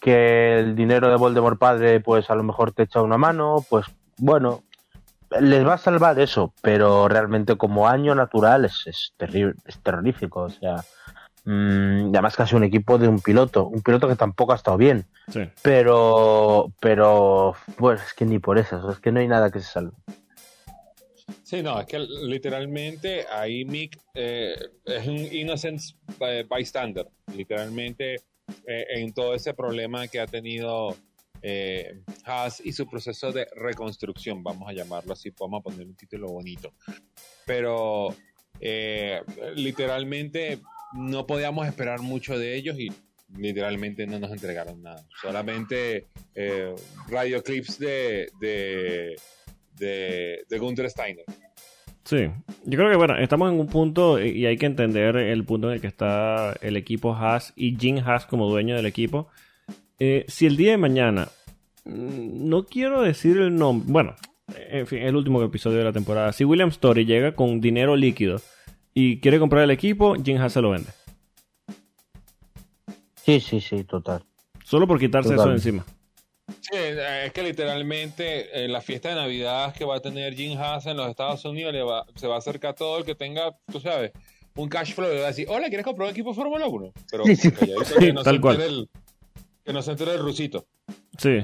que 0.00 0.58
el 0.58 0.76
dinero 0.76 1.08
de 1.08 1.16
Voldemort 1.16 1.58
padre, 1.58 2.00
pues 2.00 2.30
a 2.30 2.34
lo 2.34 2.42
mejor 2.42 2.72
te 2.72 2.84
echa 2.84 3.02
una 3.02 3.18
mano, 3.18 3.64
pues 3.68 3.86
bueno, 4.18 4.62
les 5.40 5.66
va 5.66 5.74
a 5.74 5.78
salvar 5.78 6.18
eso, 6.20 6.52
pero 6.62 7.08
realmente 7.08 7.56
como 7.56 7.88
año 7.88 8.14
natural 8.14 8.64
es, 8.64 8.82
es, 8.86 9.12
terrible, 9.16 9.54
es 9.64 9.78
terrorífico, 9.80 10.42
o 10.42 10.50
sea, 10.50 10.84
mmm, 11.44 12.10
además 12.10 12.36
casi 12.36 12.54
un 12.54 12.64
equipo 12.64 12.98
de 12.98 13.08
un 13.08 13.20
piloto, 13.20 13.66
un 13.66 13.82
piloto 13.82 14.08
que 14.08 14.16
tampoco 14.16 14.52
ha 14.52 14.56
estado 14.56 14.76
bien, 14.76 15.06
pero, 15.62 16.72
pero, 16.80 17.54
pues 17.76 18.02
es 18.02 18.14
que 18.14 18.24
ni 18.24 18.38
por 18.38 18.58
eso, 18.58 18.90
es 18.90 18.98
que 18.98 19.12
no 19.12 19.20
hay 19.20 19.28
nada 19.28 19.50
que 19.50 19.60
se 19.60 19.72
salve. 19.72 19.92
Sí, 21.42 21.62
no, 21.62 21.80
es 21.80 21.86
que 21.86 21.98
literalmente 21.98 23.26
ahí 23.32 23.64
Mick 23.64 23.98
eh, 24.14 24.56
es 24.84 25.06
un 25.06 25.16
innocent 25.16 25.80
bystander. 26.48 27.06
Literalmente 27.36 28.16
eh, 28.66 28.86
en 28.90 29.12
todo 29.12 29.34
ese 29.34 29.54
problema 29.54 30.08
que 30.08 30.20
ha 30.20 30.26
tenido 30.26 30.96
eh, 31.42 32.02
Haas 32.24 32.60
y 32.64 32.72
su 32.72 32.88
proceso 32.88 33.32
de 33.32 33.46
reconstrucción, 33.54 34.42
vamos 34.42 34.68
a 34.68 34.72
llamarlo 34.72 35.12
así, 35.12 35.32
vamos 35.38 35.60
a 35.60 35.62
poner 35.62 35.86
un 35.86 35.94
título 35.94 36.28
bonito. 36.28 36.72
Pero 37.46 38.14
eh, 38.60 39.20
literalmente 39.54 40.60
no 40.94 41.26
podíamos 41.26 41.66
esperar 41.66 42.00
mucho 42.00 42.38
de 42.38 42.56
ellos 42.56 42.78
y 42.78 42.88
literalmente 43.36 44.06
no 44.06 44.18
nos 44.18 44.30
entregaron 44.32 44.82
nada. 44.82 45.06
Solamente 45.20 46.06
eh, 46.34 46.74
radio 47.08 47.42
clips 47.42 47.78
de, 47.78 48.28
de, 48.40 49.16
de, 49.72 50.44
de 50.48 50.58
Gunther 50.58 50.90
Steiner. 50.90 51.24
Sí, 52.06 52.28
yo 52.64 52.78
creo 52.78 52.88
que 52.88 52.96
bueno, 52.96 53.16
estamos 53.18 53.52
en 53.52 53.58
un 53.58 53.66
punto 53.66 54.24
y 54.24 54.46
hay 54.46 54.56
que 54.56 54.66
entender 54.66 55.16
el 55.16 55.42
punto 55.42 55.66
en 55.66 55.74
el 55.74 55.80
que 55.80 55.88
está 55.88 56.52
el 56.60 56.76
equipo 56.76 57.12
Haas 57.16 57.52
y 57.56 57.76
Jim 57.76 57.98
Haas 57.98 58.26
como 58.26 58.48
dueño 58.48 58.76
del 58.76 58.86
equipo. 58.86 59.26
Eh, 59.98 60.24
si 60.28 60.46
el 60.46 60.56
día 60.56 60.70
de 60.70 60.76
mañana, 60.76 61.26
mm, 61.84 62.48
no 62.48 62.64
quiero 62.64 63.02
decir 63.02 63.38
el 63.38 63.56
nombre, 63.56 63.90
bueno, 63.90 64.14
en 64.70 64.86
fin, 64.86 65.00
el 65.00 65.16
último 65.16 65.42
episodio 65.42 65.78
de 65.78 65.84
la 65.84 65.92
temporada, 65.92 66.32
si 66.32 66.44
William 66.44 66.68
Story 66.68 67.06
llega 67.06 67.34
con 67.34 67.60
dinero 67.60 67.96
líquido 67.96 68.40
y 68.94 69.18
quiere 69.18 69.40
comprar 69.40 69.64
el 69.64 69.72
equipo, 69.72 70.14
Jim 70.14 70.40
Haas 70.40 70.52
se 70.52 70.62
lo 70.62 70.70
vende. 70.70 70.90
Sí, 73.16 73.40
sí, 73.40 73.60
sí, 73.60 73.82
total. 73.82 74.22
Solo 74.62 74.86
por 74.86 75.00
quitarse 75.00 75.34
eso 75.34 75.48
de 75.48 75.54
encima. 75.54 75.84
Sí, 76.48 76.76
es 76.76 77.32
que 77.32 77.42
literalmente 77.42 78.64
en 78.64 78.72
la 78.72 78.80
fiesta 78.80 79.08
de 79.08 79.16
Navidad 79.16 79.74
que 79.74 79.84
va 79.84 79.96
a 79.96 80.00
tener 80.00 80.34
Jim 80.34 80.58
Haas 80.58 80.86
en 80.86 80.96
los 80.96 81.08
Estados 81.08 81.44
Unidos 81.44 81.72
le 81.72 81.82
va, 81.82 82.06
se 82.14 82.26
va 82.26 82.36
a 82.36 82.38
acercar 82.38 82.74
todo 82.74 82.98
el 82.98 83.04
que 83.04 83.14
tenga, 83.14 83.56
tú 83.70 83.80
sabes, 83.80 84.12
un 84.54 84.68
cash 84.68 84.94
flow 84.94 85.12
y 85.12 85.18
va 85.18 85.24
a 85.24 85.28
decir, 85.28 85.46
hola, 85.48 85.68
¿quieres 85.68 85.84
comprar 85.84 86.06
un 86.06 86.12
equipo 86.12 86.30
de 86.30 86.36
Fórmula 86.36 86.66
1? 86.66 86.92
Pero 87.10 87.24
que 87.98 88.12
no 88.12 88.22
tal 88.22 88.40
cual. 88.40 88.60
El, 88.60 88.88
que 89.64 89.72
no 89.72 89.82
se 89.82 89.90
entere 89.90 90.12
el 90.12 90.20
rusito. 90.20 90.66
Sí. 91.18 91.38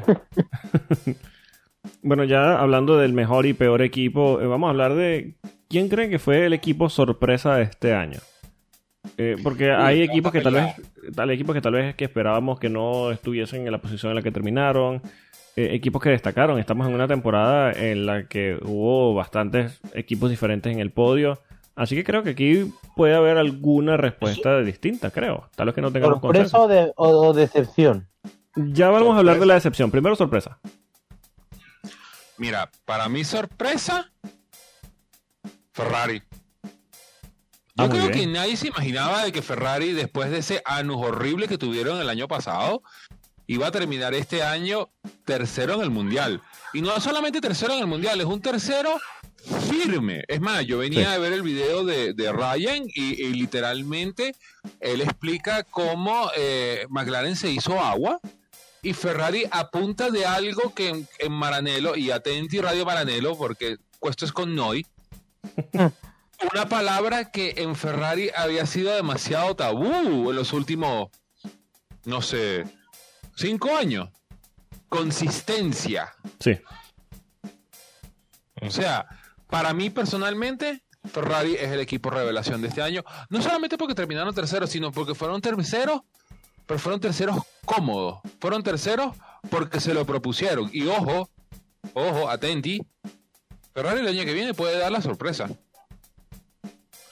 bueno, 2.02 2.24
ya 2.24 2.58
hablando 2.58 2.96
del 2.96 3.12
mejor 3.12 3.46
y 3.46 3.52
peor 3.52 3.82
equipo, 3.82 4.40
eh, 4.40 4.46
vamos 4.46 4.68
a 4.68 4.70
hablar 4.70 4.94
de 4.94 5.34
quién 5.68 5.88
cree 5.88 6.08
que 6.08 6.20
fue 6.20 6.46
el 6.46 6.52
equipo 6.52 6.88
sorpresa 6.88 7.56
de 7.56 7.64
este 7.64 7.92
año. 7.92 8.20
Eh, 9.16 9.36
porque 9.42 9.72
hay 9.72 10.02
equipos 10.02 10.32
que 10.32 10.40
tal 10.40 10.54
vez, 10.54 10.74
tal 11.14 11.30
equipos 11.30 11.54
que 11.54 11.60
tal 11.60 11.72
vez 11.72 11.94
que 11.94 12.04
esperábamos 12.04 12.58
que 12.58 12.68
no 12.68 13.10
estuviesen 13.10 13.66
en 13.66 13.72
la 13.72 13.78
posición 13.78 14.10
en 14.10 14.16
la 14.16 14.22
que 14.22 14.30
terminaron, 14.30 15.02
eh, 15.56 15.70
equipos 15.72 16.00
que 16.00 16.10
destacaron. 16.10 16.58
Estamos 16.58 16.86
en 16.88 16.94
una 16.94 17.08
temporada 17.08 17.72
en 17.72 18.06
la 18.06 18.26
que 18.26 18.58
hubo 18.62 19.14
bastantes 19.14 19.80
equipos 19.94 20.30
diferentes 20.30 20.72
en 20.72 20.80
el 20.80 20.90
podio. 20.90 21.40
Así 21.74 21.94
que 21.94 22.04
creo 22.04 22.22
que 22.22 22.30
aquí 22.30 22.72
puede 22.96 23.14
haber 23.14 23.38
alguna 23.38 23.96
respuesta 23.96 24.60
distinta, 24.60 25.10
creo. 25.10 25.48
Tal 25.56 25.66
vez 25.66 25.74
que 25.74 25.80
no 25.80 25.90
tengamos 25.90 26.20
¿Sorpresa 26.20 26.58
o, 26.58 26.68
de, 26.68 26.92
o 26.96 27.32
decepción? 27.32 28.08
Ya 28.54 28.90
vamos 28.90 29.14
a 29.16 29.18
hablar 29.18 29.40
de 29.40 29.46
la 29.46 29.54
decepción. 29.54 29.90
Primero, 29.90 30.14
sorpresa. 30.14 30.58
Mira, 32.36 32.70
para 32.84 33.08
mí 33.08 33.24
sorpresa, 33.24 34.10
Ferrari. 35.72 36.22
Yo 37.82 37.90
creo 37.90 38.10
que 38.10 38.26
nadie 38.26 38.56
se 38.56 38.68
imaginaba 38.68 39.24
de 39.24 39.32
que 39.32 39.42
Ferrari, 39.42 39.92
después 39.92 40.30
de 40.30 40.38
ese 40.38 40.62
anus 40.64 40.96
horrible 40.98 41.48
que 41.48 41.58
tuvieron 41.58 42.00
el 42.00 42.08
año 42.08 42.28
pasado, 42.28 42.82
iba 43.46 43.66
a 43.66 43.70
terminar 43.70 44.14
este 44.14 44.42
año 44.42 44.90
tercero 45.24 45.74
en 45.74 45.80
el 45.82 45.90
Mundial. 45.90 46.42
Y 46.72 46.80
no 46.80 46.98
solamente 47.00 47.40
tercero 47.40 47.74
en 47.74 47.80
el 47.80 47.86
Mundial, 47.86 48.20
es 48.20 48.26
un 48.26 48.40
tercero 48.40 48.98
firme. 49.68 50.24
Es 50.28 50.40
más, 50.40 50.64
yo 50.64 50.78
venía 50.78 51.12
a 51.12 51.18
ver 51.18 51.32
el 51.32 51.42
video 51.42 51.84
de, 51.84 52.32
Ryan 52.32 52.84
y, 52.94 53.32
literalmente 53.32 54.34
él 54.80 55.00
explica 55.00 55.64
cómo 55.64 56.30
eh, 56.36 56.86
McLaren 56.88 57.36
se 57.36 57.50
hizo 57.50 57.80
agua 57.80 58.20
y 58.82 58.92
Ferrari 58.94 59.44
apunta 59.50 60.10
de 60.10 60.26
algo 60.26 60.74
que 60.74 60.88
en, 60.88 61.08
en 61.18 61.32
Maranello, 61.32 61.96
y 61.96 62.10
atenti 62.10 62.60
Radio 62.60 62.84
Maranello, 62.84 63.36
porque 63.36 63.76
esto 64.02 64.24
es 64.24 64.32
con 64.32 64.54
Noi, 64.54 64.84
una 66.52 66.68
palabra 66.68 67.30
que 67.30 67.54
en 67.58 67.76
Ferrari 67.76 68.30
había 68.36 68.66
sido 68.66 68.94
demasiado 68.94 69.54
tabú 69.54 70.30
en 70.30 70.36
los 70.36 70.52
últimos, 70.52 71.10
no 72.04 72.22
sé, 72.22 72.64
cinco 73.36 73.74
años. 73.76 74.08
Consistencia. 74.88 76.12
Sí. 76.40 76.58
O 78.60 78.70
sea, 78.70 79.06
para 79.48 79.72
mí 79.72 79.90
personalmente, 79.90 80.82
Ferrari 81.04 81.54
es 81.54 81.72
el 81.72 81.80
equipo 81.80 82.10
revelación 82.10 82.60
de 82.62 82.68
este 82.68 82.82
año. 82.82 83.02
No 83.28 83.40
solamente 83.42 83.78
porque 83.78 83.94
terminaron 83.94 84.34
terceros, 84.34 84.70
sino 84.70 84.92
porque 84.92 85.14
fueron 85.14 85.40
terceros, 85.40 86.02
pero 86.66 86.78
fueron 86.78 87.00
terceros 87.00 87.38
cómodos. 87.64 88.20
Fueron 88.40 88.62
terceros 88.62 89.16
porque 89.50 89.80
se 89.80 89.94
lo 89.94 90.04
propusieron. 90.04 90.70
Y 90.72 90.86
ojo, 90.86 91.28
ojo, 91.94 92.28
atenti. 92.28 92.86
Ferrari 93.74 94.00
el 94.00 94.08
año 94.08 94.24
que 94.24 94.34
viene 94.34 94.54
puede 94.54 94.78
dar 94.78 94.92
la 94.92 95.00
sorpresa. 95.00 95.48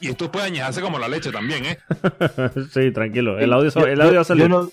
Y 0.00 0.08
esto 0.08 0.30
puede 0.30 0.46
añadirse 0.46 0.80
como 0.80 0.98
la 0.98 1.08
leche 1.08 1.30
también, 1.30 1.64
¿eh? 1.66 1.78
sí, 2.72 2.90
tranquilo. 2.90 3.38
El 3.38 3.52
audio, 3.52 3.70
el 3.86 4.00
audio 4.00 4.14
va 4.16 4.20
a 4.22 4.24
salir. 4.24 4.48
No... 4.48 4.70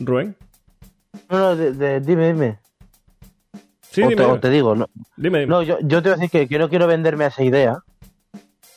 ¿Rubén? 0.00 0.36
No, 1.30 1.38
no, 1.38 1.56
de, 1.56 2.00
dime, 2.00 2.32
dime. 2.32 2.58
Sí, 3.82 4.02
dime, 4.02 4.16
te, 4.16 4.38
te, 4.38 4.50
digo, 4.50 4.74
no. 4.74 4.88
Dime, 5.16 5.40
dime. 5.40 5.50
No, 5.50 5.62
yo, 5.62 5.78
yo 5.82 6.02
te 6.02 6.08
voy 6.08 6.18
a 6.18 6.22
decir 6.22 6.48
que, 6.48 6.58
no 6.58 6.68
quiero 6.68 6.86
venderme 6.86 7.24
a 7.24 7.28
esa 7.28 7.44
idea 7.44 7.78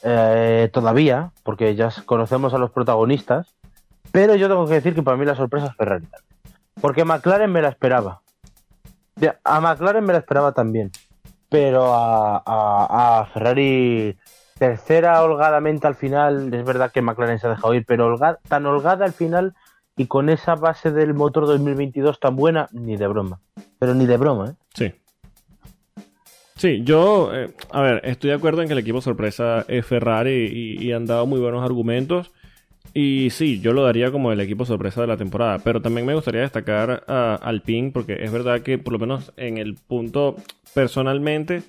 eh, 0.04 0.70
todavía, 0.72 1.32
porque 1.44 1.74
ya 1.76 1.90
conocemos 2.06 2.54
a 2.54 2.60
los 2.60 2.72
protagonistas, 2.72 3.56
pero 4.12 4.36
yo 4.36 4.48
tengo 4.48 4.68
que 4.68 4.76
decir 4.76 4.94
que 4.94 5.02
para 5.02 5.18
mí 5.18 5.26
la 5.26 5.36
sorpresa 5.36 5.68
es 5.68 5.76
Ferrari. 5.76 6.08
Porque 6.80 7.06
McLaren 7.06 7.52
me 7.52 7.62
la 7.62 7.70
esperaba. 7.70 8.22
A 9.44 9.62
McLaren 9.62 10.06
me 10.06 10.14
la 10.14 10.20
esperaba 10.20 10.52
también 10.52 10.92
pero 11.50 11.92
a, 11.94 13.28
Ferrari 13.34 14.18
tercera 14.58 15.22
holgadamente 15.24 15.86
al 15.88 15.96
final, 15.96 16.54
es 16.54 16.64
verdad 16.64 16.92
que 16.92 17.02
McLaren 17.02 17.40
se 17.40 17.48
ha 17.48 17.52
dejado 17.52 17.74
ir, 17.74 17.86
pero 17.86 18.18
tan 18.48 18.66
holgada 18.66 19.06
al 19.06 19.14
final 19.14 19.54
y 19.98 20.08
con 20.08 20.30
esa 20.30 20.56
base 20.56 20.92
del 20.92 21.14
motor 21.14 21.46
2022 21.46 22.20
tan 22.20 22.36
buena, 22.36 22.68
ni 22.72 22.98
de 22.98 23.08
broma. 23.08 23.40
Pero 23.80 23.94
ni 23.94 24.06
de 24.06 24.18
broma, 24.18 24.50
¿eh? 24.50 24.54
Sí. 24.74 24.94
Sí, 26.56 26.84
yo, 26.84 27.32
eh, 27.34 27.54
a 27.72 27.82
ver, 27.82 28.02
estoy 28.06 28.30
de 28.30 28.36
acuerdo 28.36 28.62
en 28.62 28.68
que 28.68 28.74
el 28.74 28.80
equipo 28.80 29.02
sorpresa 29.02 29.66
es 29.68 29.86
Ferrari 29.86 30.78
y, 30.80 30.92
han 30.94 31.06
dado 31.06 31.26
muy 31.26 31.40
buenos 31.40 31.64
argumentos. 31.64 32.32
Y 32.94 33.30
sí, 33.30 33.60
yo 33.60 33.74
lo 33.74 33.84
daría 33.84 34.12
como 34.12 34.32
el 34.32 34.40
equipo 34.40 34.66
sorpresa 34.66 35.02
de 35.02 35.08
la 35.08 35.18
temporada. 35.18 35.60
Pero 35.60 35.82
también 35.82 36.06
me 36.06 36.16
gustaría 36.16 36.42
destacar 36.42 37.04
a 37.08 37.36
Alpine 37.36 37.92
porque 37.92 38.24
es 38.24 38.32
verdad 38.32 38.62
que 38.62 38.78
por 38.78 38.94
lo 38.94 39.00
menos 39.00 39.34
en 39.38 39.58
el 39.58 39.76
punto 39.76 40.36
personalmente 40.74 41.64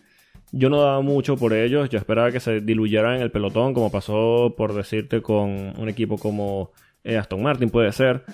yo 0.53 0.71
no 0.71 0.81
daba 0.81 1.01
mucho 1.01 1.37
por 1.37 1.53
ellos. 1.53 1.89
Yo 1.89 1.99
esperaba 1.99 2.31
que 2.31 2.41
se 2.41 2.61
diluyeran 2.61 3.17
en 3.17 3.23
el 3.23 3.31
pelotón 3.31 3.75
como 3.75 3.91
pasó 3.91 4.55
por 4.57 4.73
decirte 4.75 5.23
con 5.23 5.75
un 5.79 5.89
equipo 5.89 6.17
como 6.19 6.71
eh, 7.03 7.17
Aston 7.17 7.43
Martin 7.43 7.71
puede 7.71 7.93
ser. 7.93 8.25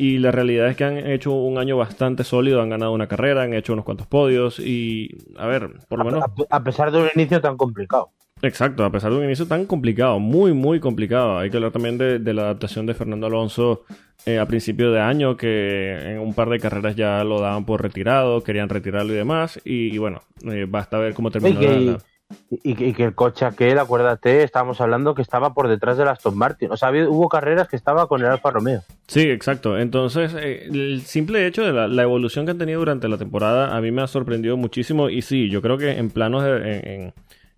Y 0.00 0.18
la 0.18 0.30
realidad 0.30 0.68
es 0.68 0.76
que 0.76 0.84
han 0.84 0.96
hecho 0.96 1.32
un 1.32 1.58
año 1.58 1.76
bastante 1.76 2.22
sólido, 2.22 2.62
han 2.62 2.70
ganado 2.70 2.92
una 2.92 3.08
carrera, 3.08 3.42
han 3.42 3.52
hecho 3.52 3.72
unos 3.72 3.84
cuantos 3.84 4.06
podios 4.06 4.60
y, 4.60 5.08
a 5.36 5.48
ver, 5.48 5.70
por 5.88 5.98
lo 5.98 6.04
menos... 6.04 6.24
A 6.50 6.62
pesar 6.62 6.92
de 6.92 6.98
un 6.98 7.08
inicio 7.16 7.40
tan 7.40 7.56
complicado. 7.56 8.12
Exacto, 8.42 8.84
a 8.84 8.90
pesar 8.90 9.10
de 9.10 9.18
un 9.18 9.24
inicio 9.24 9.46
tan 9.46 9.66
complicado, 9.66 10.18
muy, 10.18 10.52
muy 10.52 10.80
complicado. 10.80 11.38
Hay 11.38 11.50
que 11.50 11.56
hablar 11.56 11.72
también 11.72 11.98
de, 11.98 12.34
la 12.34 12.42
adaptación 12.42 12.86
de 12.86 12.94
Fernando 12.94 13.26
Alonso 13.26 13.84
eh, 14.26 14.38
a 14.38 14.46
principio 14.46 14.92
de 14.92 15.00
año, 15.00 15.36
que 15.36 16.12
en 16.12 16.20
un 16.20 16.34
par 16.34 16.48
de 16.48 16.60
carreras 16.60 16.94
ya 16.96 17.24
lo 17.24 17.40
daban 17.40 17.64
por 17.64 17.82
retirado, 17.82 18.42
querían 18.42 18.68
retirarlo 18.68 19.12
y 19.12 19.16
demás. 19.16 19.60
Y, 19.64 19.98
bueno, 19.98 20.22
eh, 20.44 20.66
basta 20.68 20.98
ver 20.98 21.14
cómo 21.14 21.30
terminó 21.30 21.60
la, 21.60 21.98
y, 22.50 22.92
que 22.92 23.04
el 23.04 23.14
coche 23.14 23.46
aquel, 23.46 23.78
acuérdate, 23.78 24.42
estábamos 24.42 24.80
hablando 24.80 25.14
que 25.14 25.22
estaba 25.22 25.54
por 25.54 25.68
detrás 25.68 25.96
del 25.96 26.08
Aston 26.08 26.36
Martin. 26.36 26.70
O 26.70 26.76
sea, 26.76 26.90
hubo 26.90 27.28
carreras 27.28 27.68
que 27.68 27.76
estaba 27.76 28.06
con 28.06 28.20
el 28.20 28.26
Alfa 28.26 28.50
Romeo. 28.50 28.82
Sí, 29.06 29.30
exacto. 29.30 29.78
Entonces, 29.78 30.34
eh, 30.34 30.68
el 30.70 31.02
simple 31.02 31.46
hecho 31.46 31.62
de 31.62 31.88
la, 31.88 32.02
evolución 32.02 32.44
que 32.44 32.50
han 32.50 32.58
tenido 32.58 32.80
durante 32.80 33.08
la 33.08 33.16
temporada 33.16 33.76
a 33.76 33.80
mí 33.80 33.90
me 33.90 34.02
ha 34.02 34.06
sorprendido 34.06 34.56
muchísimo. 34.56 35.08
Y 35.08 35.22
sí, 35.22 35.48
yo 35.48 35.62
creo 35.62 35.78
que 35.78 35.92
en 35.92 36.10
planos, 36.10 36.44
en, 36.44 37.14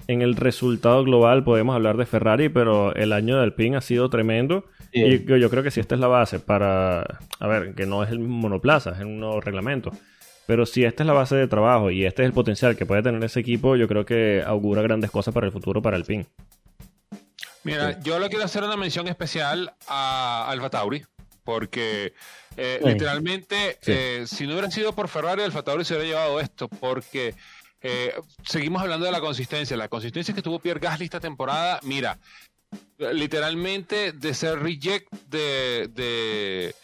el 0.09 0.37
resultado 0.37 1.05
global 1.05 1.45
podemos 1.45 1.75
hablar 1.75 1.97
de 1.97 2.07
Ferrari, 2.07 2.49
pero 2.49 2.95
el 2.95 3.13
año 3.13 3.41
del 3.41 3.53
PIN 3.53 3.77
ha 3.77 3.81
sido 3.81 4.11
tremendo. 4.11 4.65
Y 4.93 5.25
yo 5.25 5.51
creo 5.51 5.63
que 5.63 5.71
si 5.71 5.81
esta 5.81 5.95
es 5.95 6.01
la 6.01 6.09
base 6.09 6.41
para, 6.41 7.19
a 7.39 7.47
ver, 7.47 7.75
que 7.75 7.87
no 7.87 8.03
es 8.03 8.11
el 8.11 8.19
monoplaza, 8.19 8.91
es 8.91 9.01
un 9.01 9.21
nuevo 9.21 9.41
reglamento. 9.41 9.93
Pero 10.47 10.67
si 10.67 10.83
esta 10.83 11.05
es 11.05 11.07
la 11.07 11.13
base 11.13 11.37
de 11.37 11.47
trabajo 11.47 11.93
y 11.93 12.05
este 12.05 12.23
es 12.23 12.27
el 12.27 12.33
potencial 12.33 12.77
que 12.77 12.87
puede 12.87 13.05
tener 13.05 13.23
ese 13.23 13.39
equipo, 13.39 13.77
yo 13.77 13.87
creo 13.87 14.05
que 14.05 14.43
augura 14.45 14.83
grandes 14.83 15.13
cosas 15.13 15.33
para 15.33 15.47
el 15.47 15.53
futuro 15.53 15.81
para 15.81 15.97
el 15.97 16.05
PIN. 16.05 16.27
Mira, 17.63 18.01
yo 18.01 18.19
le 18.19 18.29
quiero 18.29 18.45
hacer 18.45 18.65
una 18.65 18.77
mención 18.77 19.07
especial 19.07 19.73
a 19.87 20.47
Alfa 20.49 20.71
Tauri, 20.71 21.05
porque 21.45 22.15
eh, 22.57 22.81
literalmente, 22.85 23.79
eh, 23.87 24.25
si 24.27 24.47
no 24.47 24.55
hubiera 24.55 24.71
sido 24.71 24.93
por 24.93 25.09
Ferrari, 25.09 25.43
Alfa 25.43 25.63
Tauri 25.63 25.85
se 25.85 25.95
hubiera 25.95 26.09
llevado 26.09 26.41
esto, 26.41 26.69
porque 26.69 27.35
eh, 27.81 28.15
seguimos 28.45 28.83
hablando 28.83 29.07
de 29.07 29.13
la 29.13 29.21
consistencia. 29.21 29.77
La 29.77 29.89
consistencia 29.89 30.35
que 30.35 30.43
tuvo 30.43 30.59
Pierre 30.59 30.81
Gasly 30.81 31.05
esta 31.05 31.21
temporada, 31.21 31.81
mira, 31.83 32.19
literalmente 32.99 34.13
de 34.13 34.35
ser 34.35 34.59
reject 34.61 35.13
de, 35.29 36.75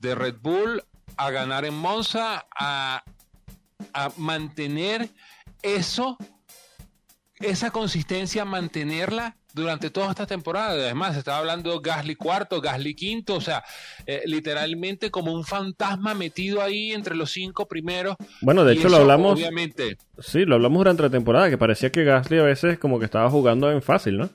de 0.00 0.14
Red 0.14 0.36
Bull 0.40 0.82
a 1.16 1.30
ganar 1.30 1.64
en 1.64 1.74
Monza, 1.74 2.46
a, 2.54 3.02
mantener 4.16 5.08
eso, 5.62 6.16
esa 7.40 7.70
consistencia, 7.70 8.44
mantenerla 8.44 9.36
durante 9.58 9.90
toda 9.90 10.10
esta 10.10 10.26
temporada. 10.26 10.70
Además, 10.70 11.16
estaba 11.16 11.38
hablando 11.38 11.80
Gasly 11.80 12.14
cuarto, 12.14 12.60
Gasly 12.60 12.94
quinto, 12.94 13.34
o 13.34 13.40
sea, 13.40 13.64
eh, 14.06 14.22
literalmente 14.24 15.10
como 15.10 15.32
un 15.32 15.44
fantasma 15.44 16.14
metido 16.14 16.62
ahí 16.62 16.92
entre 16.92 17.14
los 17.14 17.30
cinco 17.30 17.66
primeros. 17.66 18.16
Bueno, 18.40 18.64
de 18.64 18.74
hecho 18.74 18.88
lo 18.88 18.96
hablamos. 18.96 19.34
Obviamente. 19.34 19.98
Sí, 20.18 20.44
lo 20.44 20.56
hablamos 20.56 20.78
durante 20.78 21.02
la 21.02 21.10
temporada, 21.10 21.50
que 21.50 21.58
parecía 21.58 21.92
que 21.92 22.04
Gasly 22.04 22.38
a 22.38 22.42
veces 22.42 22.78
como 22.78 22.98
que 22.98 23.04
estaba 23.04 23.28
jugando 23.30 23.70
en 23.70 23.82
fácil, 23.82 24.18
¿no? 24.18 24.30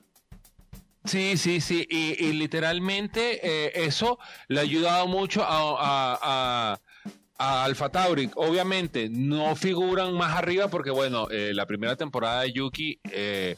Sí, 1.06 1.36
sí, 1.36 1.60
sí, 1.60 1.86
y, 1.90 2.32
literalmente 2.32 3.40
eh, 3.44 3.72
eso 3.86 4.20
le 4.48 4.60
ha 4.60 4.64
ayudado 4.64 5.06
mucho 5.08 5.44
a, 5.46 6.80
a, 7.38 7.64
Alfa 7.66 7.90
Tauri. 7.90 8.30
Obviamente 8.36 9.10
no 9.10 9.54
figuran 9.58 10.14
más 10.14 10.38
arriba 10.38 10.70
porque, 10.70 10.92
bueno, 10.92 11.28
eh, 11.30 11.52
la 11.54 11.66
primera 11.66 11.98
temporada 11.98 12.44
de 12.44 12.54
Yuki, 12.54 13.00
eh, 13.12 13.58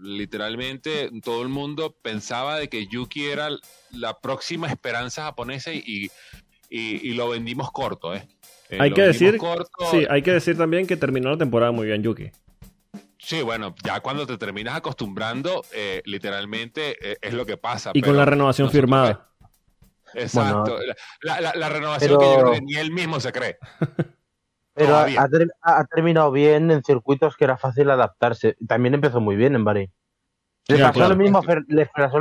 literalmente 0.00 1.10
todo 1.22 1.42
el 1.42 1.48
mundo 1.48 1.96
pensaba 2.02 2.58
de 2.58 2.68
que 2.68 2.86
Yuki 2.86 3.26
era 3.26 3.48
la 3.90 4.18
próxima 4.20 4.68
esperanza 4.68 5.24
japonesa 5.24 5.72
y, 5.72 6.10
y, 6.68 7.12
lo 7.14 7.28
vendimos 7.28 7.70
corto, 7.70 8.14
¿eh? 8.14 8.26
hay 8.78 8.92
que 8.92 9.02
decir, 9.02 9.38
sí, 9.90 10.06
hay 10.08 10.22
que 10.22 10.32
decir 10.32 10.56
también 10.56 10.86
que 10.86 10.96
terminó 10.96 11.30
la 11.30 11.38
temporada 11.38 11.72
muy 11.72 11.86
bien 11.86 12.02
Yuki. 12.02 12.30
Sí, 13.18 13.40
bueno, 13.42 13.74
ya 13.84 14.00
cuando 14.00 14.26
te 14.26 14.36
terminas 14.36 14.76
acostumbrando, 14.76 15.64
eh, 15.72 16.02
literalmente 16.06 16.96
eh, 17.00 17.16
es 17.22 17.34
lo 17.34 17.46
que 17.46 17.56
pasa. 17.56 17.92
Y 17.94 18.02
con 18.02 18.16
la 18.16 18.24
renovación 18.24 18.70
firmada. 18.70 19.30
Exacto. 20.14 20.76
la, 21.22 21.68
renovación 21.68 22.18
que 22.18 22.24
yo 22.26 22.40
creo 22.40 22.52
que 22.52 22.60
ni 22.62 22.74
él 22.74 22.90
mismo 22.90 23.20
se 23.20 23.32
cree. 23.32 23.58
Pero 24.74 24.96
ha, 24.96 25.84
terminado 25.84 26.30
bien 26.32 26.70
en 26.70 26.82
circuitos 26.82 27.36
que 27.36 27.44
era 27.44 27.56
fácil 27.56 27.90
adaptarse. 27.90 28.56
También 28.66 28.94
empezó 28.94 29.20
muy 29.20 29.36
bien 29.36 29.54
en 29.54 29.64
Bahrein. 29.64 29.92
Le, 30.68 30.78
pasó, 30.78 31.08
lo 31.08 31.16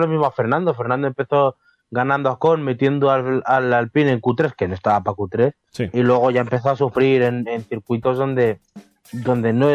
mismo 0.08 0.26
a 0.26 0.32
Fernando. 0.32 0.74
Fernando 0.74 1.08
empezó 1.08 1.58
ganando 1.90 2.30
a 2.30 2.40
Con, 2.40 2.64
metiendo 2.64 3.12
al, 3.12 3.44
Alpine 3.46 4.12
en 4.12 4.22
Q3, 4.22 4.54
que 4.56 4.68
no 4.68 4.74
estaba 4.74 5.02
para 5.02 5.16
Q3. 5.16 5.54
Y 5.94 6.02
luego 6.02 6.32
ya 6.32 6.42
empezó 6.42 6.70
a 6.72 6.76
sufrir 6.76 7.22
en 7.22 7.64
circuitos 7.70 8.18
donde 8.18 8.60
donde 9.12 9.54
no 9.54 9.70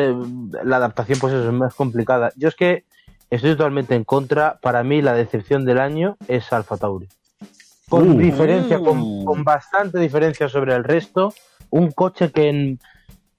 la 0.65 0.77
adaptación 0.77 1.19
pues 1.19 1.35
es 1.35 1.53
más 1.53 1.75
complicada. 1.75 2.33
Yo 2.37 2.49
es 2.49 2.55
que 2.55 2.85
estoy 3.31 3.53
totalmente 3.53 3.95
en 3.95 4.05
contra. 4.05 4.59
Para 4.61 4.83
mí 4.83 5.03
la 5.03 5.15
decepción 5.15 5.65
del 5.65 5.79
año 5.79 6.17
es 6.29 6.53
Alfa 6.53 6.77
Tauri. 6.77 7.09
Con 7.89 8.13
uh. 8.13 8.19
diferencia, 8.19 8.81
uh. 8.81 9.25
con, 9.25 9.45
bastante 9.45 9.99
diferencia 9.99 10.49
sobre 10.49 10.75
el 10.75 10.85
resto. 10.85 11.35
Un 11.71 11.91
coche 11.91 12.31
que 12.31 12.49
en, 12.49 12.79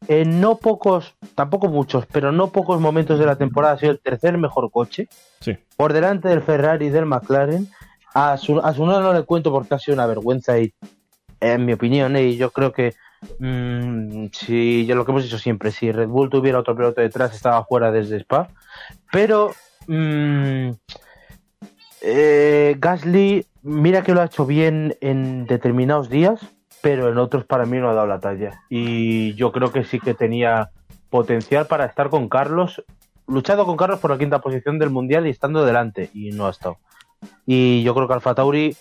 en, 0.08 0.42
no 0.42 0.58
pocos, 0.58 1.16
tampoco 1.36 1.68
muchos, 1.68 2.06
pero 2.06 2.32
no 2.32 2.52
pocos 2.52 2.80
momentos 2.80 3.20
de 3.20 3.26
la 3.26 3.36
temporada 3.36 3.76
ha 3.76 3.80
sido 3.80 3.92
el 3.92 4.00
tercer 4.00 4.38
mejor 4.38 4.70
coche. 4.72 5.08
Sí. 5.42 5.58
Por 5.76 5.94
delante 5.94 6.30
del 6.30 6.42
Ferrari 6.42 6.88
y 6.88 6.90
del 6.90 7.06
McLaren. 7.06 7.68
A 8.14 8.38
su, 8.38 8.58
a 8.60 8.74
su 8.74 8.86
no 8.86 9.14
le 9.14 9.24
cuento 9.24 9.52
porque 9.52 9.76
ha 9.76 9.80
sido 9.80 9.94
una 9.94 10.08
vergüenza 10.08 10.58
y 10.58 10.74
en 11.40 11.66
mi 11.66 11.74
opinión, 11.74 12.18
y 12.18 12.36
yo 12.36 12.50
creo 12.50 12.72
que 12.72 12.96
Mm, 13.40 14.28
si 14.32 14.86
ya 14.86 14.96
lo 14.96 15.06
que 15.06 15.12
hemos 15.12 15.24
dicho 15.24 15.38
siempre, 15.38 15.72
si 15.72 15.92
Red 15.92 16.08
Bull 16.08 16.30
tuviera 16.30 16.60
otro 16.60 16.76
piloto 16.76 17.02
detrás, 17.02 17.34
estaba 17.34 17.64
fuera 17.66 17.92
desde 17.92 18.18
Spa. 18.18 18.50
Pero 19.12 19.54
mm, 19.88 20.70
eh, 22.02 22.76
Gasly, 22.80 23.46
mira 23.64 24.04
que 24.04 24.14
lo 24.14 24.22
ha 24.22 24.26
hecho 24.26 24.46
bien 24.46 24.96
en 25.02 25.46
determinados 25.46 26.10
días, 26.10 26.40
pero 26.82 27.10
en 27.10 27.18
otros 27.18 27.46
para 27.46 27.66
mí 27.66 27.78
no 27.78 27.90
ha 27.90 27.94
dado 27.94 28.08
la 28.08 28.20
talla. 28.20 28.62
Y 28.70 29.34
yo 29.36 29.52
creo 29.52 29.72
que 29.72 29.84
sí 29.84 30.00
que 30.00 30.14
tenía 30.14 30.70
potencial 31.10 31.68
para 31.68 31.86
estar 31.86 32.10
con 32.10 32.30
Carlos, 32.30 32.84
luchado 33.28 33.66
con 33.66 33.78
Carlos 33.78 34.00
por 34.00 34.12
la 34.12 34.18
quinta 34.18 34.40
posición 34.40 34.80
del 34.80 34.90
mundial 34.90 35.28
y 35.28 35.32
estando 35.32 35.66
delante, 35.66 36.10
y 36.14 36.32
no 36.32 36.48
ha 36.48 36.52
estado. 36.52 36.78
Y 37.46 37.84
yo 37.84 37.96
creo 37.96 38.08
que 38.08 38.14
Alfa 38.14 38.36
Tauri 38.36 38.76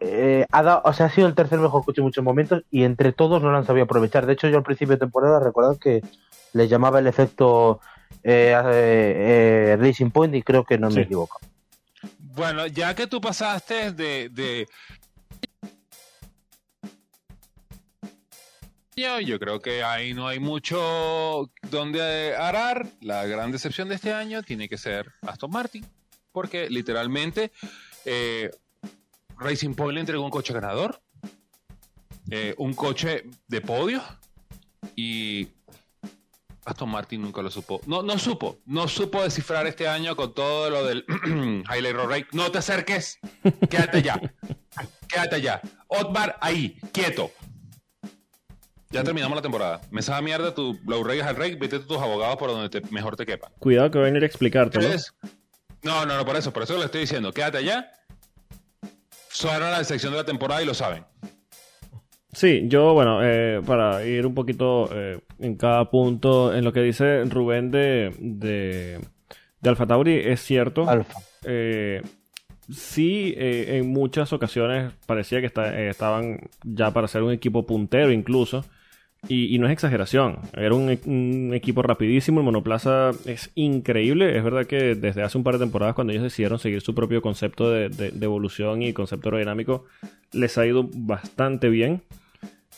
eh, 0.00 0.46
ha, 0.52 0.62
dado, 0.62 0.82
o 0.84 0.92
sea, 0.92 1.06
ha 1.06 1.10
sido 1.10 1.26
el 1.26 1.34
tercer 1.34 1.58
mejor 1.58 1.84
coche 1.84 2.00
en 2.00 2.04
muchos 2.04 2.22
momentos 2.22 2.62
y 2.70 2.84
entre 2.84 3.12
todos 3.12 3.42
no 3.42 3.50
lo 3.50 3.58
han 3.58 3.66
sabido 3.66 3.84
aprovechar. 3.84 4.26
De 4.26 4.34
hecho, 4.34 4.48
yo 4.48 4.58
al 4.58 4.62
principio 4.62 4.94
de 4.94 5.00
temporada 5.00 5.40
recordad 5.40 5.76
que 5.78 6.02
le 6.52 6.68
llamaba 6.68 6.98
el 7.00 7.06
efecto 7.06 7.80
eh, 8.22 8.54
eh, 8.64 9.76
Racing 9.78 10.10
Point 10.10 10.34
y 10.34 10.42
creo 10.42 10.64
que 10.64 10.78
no 10.78 10.90
me 10.90 11.02
equivoco. 11.02 11.40
Bueno, 12.18 12.66
ya 12.68 12.94
que 12.94 13.08
tú 13.08 13.20
pasaste 13.20 13.92
de, 13.92 14.28
de... 14.28 14.68
Yo 18.98 19.38
creo 19.38 19.60
que 19.60 19.84
ahí 19.84 20.12
no 20.12 20.26
hay 20.26 20.40
mucho 20.40 21.50
donde 21.70 22.34
arar. 22.36 22.88
La 23.00 23.26
gran 23.26 23.52
decepción 23.52 23.88
de 23.88 23.94
este 23.94 24.12
año 24.12 24.42
tiene 24.42 24.68
que 24.68 24.76
ser 24.76 25.12
Aston 25.22 25.52
Martin, 25.52 25.86
porque 26.32 26.68
literalmente 26.68 27.52
Racing 29.38 29.74
Point 29.74 29.94
le 29.94 30.00
entregó 30.00 30.24
un 30.24 30.30
coche 30.30 30.52
ganador, 30.52 31.00
eh, 32.28 32.56
un 32.58 32.74
coche 32.74 33.24
de 33.46 33.60
podio 33.60 34.02
y 34.96 35.46
Aston 36.64 36.88
Martin 36.90 37.22
nunca 37.22 37.40
lo 37.40 37.50
supo. 37.52 37.80
No, 37.86 38.02
no 38.02 38.18
supo, 38.18 38.58
no 38.66 38.88
supo 38.88 39.22
descifrar 39.22 39.68
este 39.68 39.86
año 39.86 40.16
con 40.16 40.34
todo 40.34 40.70
lo 40.70 40.84
del 40.84 41.04
Highlight 41.72 41.94
Road 41.94 42.22
No 42.32 42.50
te 42.50 42.58
acerques, 42.58 43.20
quédate 43.70 44.02
ya, 44.02 44.20
quédate 45.06 45.40
ya. 45.40 45.60
Otmar, 45.86 46.36
ahí, 46.40 46.80
quieto. 46.92 47.30
Ya 48.90 49.04
terminamos 49.04 49.36
la 49.36 49.42
temporada. 49.42 49.80
Me 49.90 50.00
sabe 50.02 50.22
mierda 50.22 50.54
tu 50.54 50.78
Rey 51.04 51.20
al 51.20 51.36
Rey, 51.36 51.54
vete 51.56 51.78
tus 51.78 51.98
abogados 51.98 52.36
por 52.36 52.50
donde 52.50 52.80
mejor 52.90 53.16
te 53.16 53.26
quepa. 53.26 53.50
Cuidado 53.58 53.90
que 53.90 53.98
voy 53.98 54.06
a 54.06 54.10
venir 54.10 54.22
a 54.22 54.26
explicarte. 54.26 54.78
¿no? 55.82 56.04
no, 56.06 56.16
no, 56.16 56.24
por 56.24 56.36
eso, 56.36 56.52
por 56.52 56.62
eso 56.62 56.78
le 56.78 56.86
estoy 56.86 57.02
diciendo, 57.02 57.32
quédate 57.32 57.58
allá 57.58 57.90
Suena 59.30 59.70
la 59.70 59.84
sección 59.84 60.12
de 60.12 60.18
la 60.18 60.24
temporada 60.24 60.62
y 60.62 60.66
lo 60.66 60.74
saben. 60.74 61.04
Sí, 62.32 62.62
yo, 62.66 62.92
bueno, 62.94 63.20
eh, 63.22 63.60
para 63.64 64.04
ir 64.04 64.26
un 64.26 64.34
poquito 64.34 64.88
eh, 64.92 65.20
en 65.38 65.56
cada 65.56 65.90
punto, 65.90 66.54
en 66.54 66.64
lo 66.64 66.72
que 66.72 66.80
dice 66.80 67.24
Rubén 67.24 67.70
de, 67.70 68.14
de, 68.18 68.98
de 69.60 69.70
Alfa 69.70 69.86
Tauri, 69.86 70.14
es 70.14 70.40
cierto. 70.42 70.88
Alfa. 70.88 71.20
Eh, 71.44 72.02
sí, 72.72 73.34
eh, 73.36 73.76
en 73.78 73.88
muchas 73.92 74.32
ocasiones 74.32 74.92
parecía 75.06 75.40
que 75.40 75.46
está- 75.46 75.78
eh, 75.78 75.88
estaban 75.90 76.40
ya 76.64 76.90
para 76.90 77.06
ser 77.06 77.22
un 77.22 77.32
equipo 77.32 77.64
puntero 77.66 78.10
incluso. 78.10 78.64
Y, 79.26 79.58
no 79.58 79.66
es 79.66 79.72
exageración, 79.72 80.38
era 80.54 80.74
un, 80.74 81.52
equipo 81.52 81.82
rapidísimo, 81.82 82.38
el 82.38 82.44
monoplaza 82.44 83.10
es 83.26 83.50
increíble, 83.56 84.38
es 84.38 84.44
verdad 84.44 84.64
que 84.66 84.94
desde 84.94 85.22
hace 85.22 85.36
un 85.36 85.44
par 85.44 85.54
de 85.54 85.64
temporadas 85.64 85.96
cuando 85.96 86.12
ellos 86.12 86.22
decidieron 86.22 86.60
seguir 86.60 86.80
su 86.82 86.94
propio 86.94 87.20
concepto 87.20 87.68
de, 87.70 88.12
evolución 88.20 88.80
y 88.80 88.92
concepto 88.92 89.28
aerodinámico, 89.28 89.86
les 90.32 90.56
ha 90.56 90.66
ido 90.66 90.88
bastante 90.94 91.68
bien. 91.68 92.02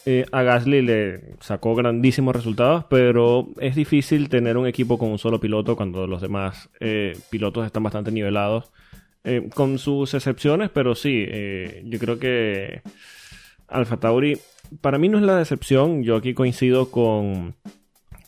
Eh, 0.06 0.24
a 0.32 0.42
Gasly 0.42 0.80
le 0.80 1.34
sacó 1.40 1.74
grandísimos 1.74 2.34
resultados, 2.34 2.86
pero 2.88 3.48
es 3.60 3.76
difícil 3.76 4.30
tener 4.30 4.56
un 4.56 4.66
equipo 4.66 4.96
con 4.96 5.10
un 5.10 5.18
solo 5.18 5.38
piloto 5.40 5.76
cuando 5.76 6.06
los 6.06 6.22
demás 6.22 6.70
eh, 6.80 7.18
pilotos 7.28 7.66
están 7.66 7.82
bastante 7.82 8.10
nivelados. 8.10 8.72
Eh, 9.24 9.50
con 9.54 9.78
sus 9.78 10.14
excepciones, 10.14 10.70
pero 10.70 10.94
sí, 10.94 11.26
yo 11.84 11.98
creo 11.98 12.18
que 12.18 12.80
Alfa 13.68 13.98
Tauri, 13.98 14.38
para 14.80 14.98
mí 14.98 15.08
no 15.08 15.18
es 15.18 15.24
la 15.24 15.36
decepción, 15.36 16.02
yo 16.02 16.16
aquí 16.16 16.34
coincido 16.34 16.90
con, 16.90 17.54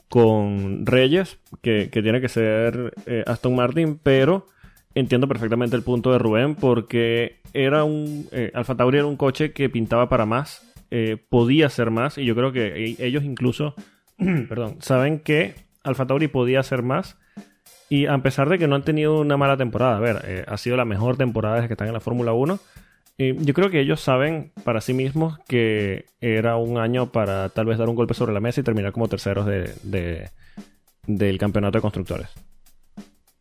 con 0.09 0.85
Reyes, 0.87 1.39
que, 1.63 1.89
que 1.91 2.03
tiene 2.03 2.21
que 2.21 2.29
ser 2.29 2.95
eh, 3.07 3.25
Aston 3.27 3.55
Martin, 3.55 3.99
pero 4.03 4.47
entiendo 4.95 5.29
perfectamente 5.29 5.77
el 5.77 5.83
punto 5.83 6.13
de 6.13 6.19
Rubén, 6.19 6.55
porque 6.55 7.41
era 7.55 7.85
un, 7.85 8.27
eh, 8.33 8.51
Alfa 8.55 8.77
Tauri 8.77 8.99
era 8.99 9.07
un 9.07 9.17
coche 9.17 9.53
que 9.53 9.69
pintaba 9.71 10.09
para 10.09 10.27
más, 10.27 10.63
eh, 10.91 11.17
podía 11.29 11.71
ser 11.71 11.91
más, 11.91 12.19
y 12.19 12.25
yo 12.25 12.35
creo 12.35 12.53
que 12.53 12.67
e- 12.91 13.07
ellos 13.07 13.25
incluso, 13.25 13.75
perdón, 14.49 14.77
saben 14.81 15.21
que 15.21 15.55
Alfa 15.83 16.07
Tauri 16.07 16.29
podía 16.29 16.61
hacer 16.61 16.83
más. 16.83 17.19
Y 17.89 18.07
a 18.07 18.17
pesar 18.19 18.49
de 18.49 18.59
que 18.59 18.67
no 18.67 18.75
han 18.75 18.85
tenido 18.85 19.21
una 19.21 19.37
mala 19.37 19.59
temporada, 19.59 19.99
a 19.99 20.01
ver, 20.01 20.23
eh, 20.25 20.45
ha 20.49 20.57
sido 20.57 20.77
la 20.79 20.87
mejor 20.87 21.19
temporada 21.19 21.57
desde 21.57 21.69
que 21.69 21.75
están 21.75 21.89
en 21.89 21.95
la 21.95 22.01
Fórmula 22.01 22.33
1. 22.33 22.59
Yo 23.31 23.55
creo 23.55 23.71
que 23.71 23.81
ellos 23.81 24.01
saben 24.01 24.53
para 24.65 24.81
sí 24.81 24.93
mismos 24.95 25.39
que 25.49 26.05
era 26.21 26.57
un 26.57 26.79
año 26.79 27.11
para 27.13 27.49
tal 27.49 27.67
vez 27.67 27.79
dar 27.79 27.89
un 27.89 27.95
golpe 27.97 28.15
sobre 28.15 28.33
la 28.33 28.41
mesa 28.41 28.61
y 28.61 28.65
terminar 28.65 28.93
como 28.93 29.09
terceros 29.09 29.47
de, 29.47 29.75
de- 29.83 30.31
del 31.07 31.39
campeonato 31.39 31.79
de 31.79 31.83
constructores. 31.83 32.29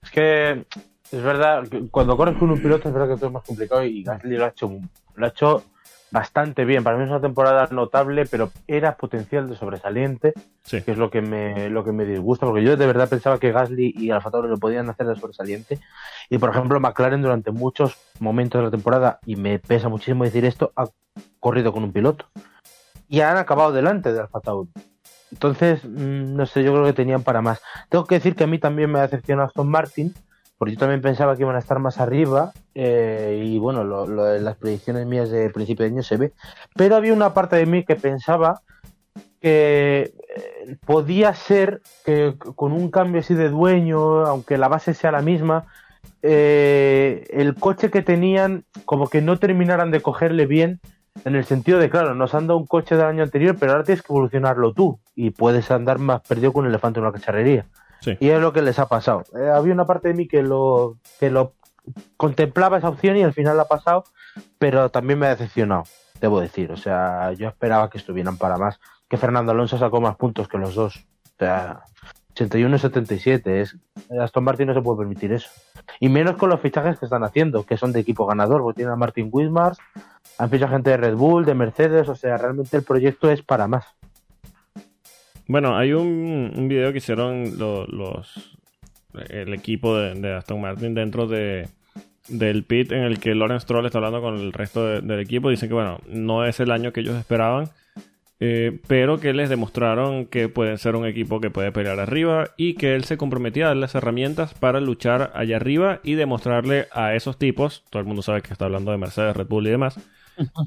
Es 0.04 0.10
que 0.12 0.66
es 1.12 1.24
verdad, 1.24 1.64
cuando 1.92 2.16
corres 2.18 2.38
con 2.38 2.50
un 2.52 2.62
piloto 2.62 2.88
es 2.88 2.94
verdad 2.94 3.10
que 3.10 3.16
todo 3.18 3.28
es 3.28 3.34
más 3.34 3.44
complicado 3.44 3.84
y 3.84 4.04
Gasly 4.04 4.38
lo 4.38 4.46
ha 4.46 4.50
hecho, 4.50 4.80
lo 5.16 5.26
ha 5.26 5.30
hecho 5.30 5.64
bastante 6.12 6.66
bien. 6.66 6.84
Para 6.84 6.97
mí 6.97 7.03
es 7.03 7.09
una 7.09 7.22
temporada 7.22 7.68
notable, 7.72 8.26
pero 8.26 8.51
era 8.68 8.95
potencial 8.97 9.49
de 9.49 9.55
sobresaliente, 9.55 10.34
Sí. 10.64 10.82
que 10.82 10.91
es 10.91 10.97
lo 10.97 11.09
que 11.09 11.22
me, 11.22 11.70
lo 11.70 11.84
que 11.84 11.91
me 11.91 12.05
disgusta, 12.05 12.45
porque 12.45 12.64
yo 12.64 12.76
de 12.78 12.86
verdad 12.86 13.09
pensaba 13.09 13.39
que 13.39 13.51
Gasly 13.51 13.93
y 13.97 14.12
Alfa 14.12 14.30
Tauri 14.30 14.49
lo 14.49 14.57
podían 14.57 14.89
hacer 14.89 15.07
de 15.07 15.16
sobresaliente. 15.16 15.80
Y 16.30 16.38
por 16.38 16.49
ejemplo, 16.49 16.80
McLaren 16.80 17.22
durante 17.22 17.51
muchos 17.51 17.97
momentos 18.20 18.59
de 18.59 18.66
la 18.66 18.72
temporada, 18.72 19.20
y 19.26 19.36
me 19.38 19.57
pesa 19.59 19.89
muchísimo 19.89 20.24
decir 20.24 20.45
esto, 20.45 20.72
ha 20.76 20.86
corrido 21.39 21.72
con 21.74 21.84
un 21.84 21.91
piloto. 21.91 22.26
Y 23.07 23.22
han 23.22 23.38
acabado 23.38 23.72
delante 23.72 24.14
de 24.14 24.20
Alfa 24.22 24.39
Tauri. 24.39 24.70
Entonces, 25.32 25.84
mm, 25.86 26.36
no 26.36 26.45
sé, 26.45 26.64
yo 26.64 26.74
creo 26.74 26.86
que 26.86 26.93
tenían 26.93 27.24
para 27.24 27.41
más. 27.41 27.62
Tengo 27.89 28.05
que 28.05 28.16
decir 28.16 28.36
que 28.36 28.43
a 28.43 28.47
mí 28.47 28.59
también 28.59 28.91
me 28.91 28.99
ha 28.99 29.03
decepcionado 29.03 29.47
Aston 29.47 29.70
Martin, 29.70 30.14
porque 30.62 30.76
yo 30.76 30.80
también 30.80 31.01
pensaba 31.01 31.36
que 31.36 31.41
iban 31.41 31.55
a 31.55 31.57
estar 31.57 31.80
más 31.80 31.99
arriba, 31.99 32.53
eh, 32.76 33.41
y 33.43 33.57
bueno, 33.57 33.84
lo, 33.84 34.05
las 34.05 34.57
predicciones 34.57 35.07
mías 35.07 35.32
de 35.32 35.49
principio 35.49 35.84
de 35.84 35.91
año 35.91 36.03
se 36.03 36.18
ve. 36.18 36.34
Pero 36.76 36.95
había 36.95 37.14
una 37.14 37.34
parte 37.34 37.55
de 37.55 37.66
mí 37.66 37.84
que 37.84 37.95
pensaba 37.95 38.62
que 39.41 40.14
eh, 40.36 40.76
podía 40.86 41.34
ser 41.34 41.82
que 42.05 42.36
con 42.55 42.74
un 42.74 42.91
cambio 42.91 43.22
así 43.22 43.34
de 43.34 43.49
dueño, 43.49 44.24
aunque 44.28 44.59
la 44.59 44.68
base 44.68 44.93
sea 44.93 45.12
la 45.12 45.24
misma, 45.24 45.66
eh, 46.22 47.26
el 47.32 47.55
coche 47.55 47.89
que 47.89 48.03
tenían 48.03 48.64
como 48.86 49.09
que 49.09 49.24
no 49.24 49.39
terminaran 49.39 49.89
de 49.89 50.03
cogerle 50.03 50.45
bien 50.45 50.80
en 51.26 51.36
el 51.36 51.45
sentido 51.45 51.80
de, 51.80 51.89
claro, 51.89 52.14
nos 52.14 52.36
han 52.36 52.45
dado 52.45 52.59
un 52.59 52.68
coche 52.68 52.95
del 52.95 53.07
año 53.07 53.24
anterior, 53.24 53.57
pero 53.59 53.72
ahora 53.72 53.84
tienes 53.84 54.03
que 54.03 54.14
evolucionarlo 54.14 54.74
tú 54.74 54.99
y 55.16 55.32
puedes 55.32 55.72
andar 55.72 55.97
más 55.97 56.22
perdido 56.22 56.53
con 56.53 56.66
un 56.66 56.70
elefante 56.70 56.99
en 56.99 57.05
una 57.05 57.14
cacharrería. 57.14 57.66
Sí. 58.02 58.18
Y 58.20 58.30
es 58.30 58.41
lo 58.41 58.52
que 58.52 58.62
les 58.62 58.80
ha 58.80 58.88
pasado. 58.88 59.24
Eh, 59.39 59.49
había 59.49 59.74
una 59.74 59.86
parte 59.86 60.10
de 60.10 60.14
mí 60.14 60.28
que 60.28 60.43
lo, 60.43 60.97
que 61.20 61.30
lo 61.30 61.54
contemplaba 62.18 62.78
esa 62.78 62.89
opción 62.89 63.18
y 63.18 63.24
al 63.24 63.34
final 63.34 63.58
la 63.58 63.64
ha 63.64 63.68
pasado, 63.68 64.04
pero 64.58 64.89
también 64.89 65.20
me 65.20 65.28
ha 65.28 65.30
decepcionado, 65.30 65.84
debo 66.20 66.41
decir. 66.41 66.72
O 66.72 66.78
sea, 66.78 67.34
yo 67.34 67.47
esperaba 67.47 67.89
que 67.89 67.97
estuvieran 67.97 68.38
para 68.38 68.58
más. 68.58 68.80
Que 69.08 69.18
Fernando 69.18 69.52
Alonso 69.52 69.78
sacó 69.78 70.02
más 70.02 70.16
puntos 70.16 70.47
que 70.47 70.58
los 70.58 70.76
dos. 70.76 70.97
O 70.97 71.38
sea, 71.39 71.84
81 72.32 72.76
y 72.76 72.80
77. 72.80 73.62
Es, 73.62 73.78
Aston 74.20 74.43
Martin 74.43 74.68
no 74.68 74.74
se 74.74 74.82
puede 74.82 74.99
permitir 74.99 75.34
eso. 75.34 75.49
Y 75.99 76.10
menos 76.10 76.38
con 76.38 76.49
los 76.49 76.62
fichajes 76.62 76.97
que 76.97 77.06
están 77.06 77.24
haciendo, 77.24 77.66
que 77.66 77.78
son 77.78 77.91
de 77.91 77.99
equipo 77.99 78.26
ganador, 78.26 78.62
porque 78.62 78.78
tienen 78.78 78.93
a 78.93 78.97
Martin 78.97 79.30
Wismar, 79.32 79.74
han 80.38 80.49
fichado 80.49 80.72
gente 80.72 80.91
de 80.91 80.97
Red 80.97 81.16
Bull, 81.16 81.45
de 81.45 81.56
Mercedes, 81.56 82.10
o 82.10 82.16
sea, 82.16 82.38
realmente 82.38 82.78
el 82.78 82.84
proyecto 82.84 83.30
es 83.30 83.41
para 83.41 83.68
más. 83.68 83.86
Bueno, 85.52 85.78
hay 85.78 85.91
un, 85.91 86.70
video 86.70 86.93
que 86.93 86.99
hicieron 86.99 87.58
lo- 87.60 87.86
los 87.86 88.58
el 89.28 89.54
equipo 89.54 89.97
de, 89.97 90.14
de 90.14 90.34
Aston 90.34 90.62
Martin 90.62 90.93
dentro 90.93 91.28
de 91.28 91.68
del 92.30 92.64
pit 92.64 92.93
en 92.93 93.04
el 93.04 93.20
que 93.20 93.36
Lawrence 93.36 93.64
Stroll 93.64 93.86
está 93.86 93.97
hablando 93.97 94.22
con 94.22 94.38
el 94.38 94.54
resto 94.54 94.88
de- 94.88 95.02
del 95.02 95.20
equipo. 95.20 95.49
Dicen 95.49 95.68
que 95.68 95.74
bueno, 95.76 95.99
no 96.08 96.45
es 96.45 96.62
el 96.62 96.72
año 96.72 96.93
que 96.93 97.02
ellos 97.02 97.18
esperaban, 97.18 97.68
eh, 98.39 98.80
pero 98.88 99.20
que 99.20 99.34
les 99.34 99.49
demostraron 99.49 100.26
que 100.26 100.47
pueden 100.47 100.78
ser 100.78 100.95
un 100.95 101.06
equipo 101.06 101.41
que 101.41 101.49
puede 101.49 101.74
pelear 101.74 101.99
arriba 101.99 102.52
y 102.56 102.76
que 102.76 102.95
él 102.95 103.04
se 103.04 103.18
comprometía 103.18 103.66
a 103.66 103.68
darle 103.70 103.82
las 103.82 103.95
herramientas 103.95 104.54
para 104.54 104.80
luchar 104.80 105.32
allá 105.36 105.58
arriba 105.58 105.99
y 106.02 106.14
demostrarle 106.14 106.88
a 106.93 107.14
esos 107.14 107.38
tipos, 107.38 107.84
todo 107.89 107.99
el 107.99 108.08
mundo 108.08 108.22
sabe 108.22 108.41
que 108.41 108.54
está 108.54 108.64
hablando 108.64 108.91
de 108.91 108.99
Mercedes, 108.99 109.36
Red 109.36 109.47
Bull 109.47 109.68
y 109.68 109.72
demás, 109.72 109.99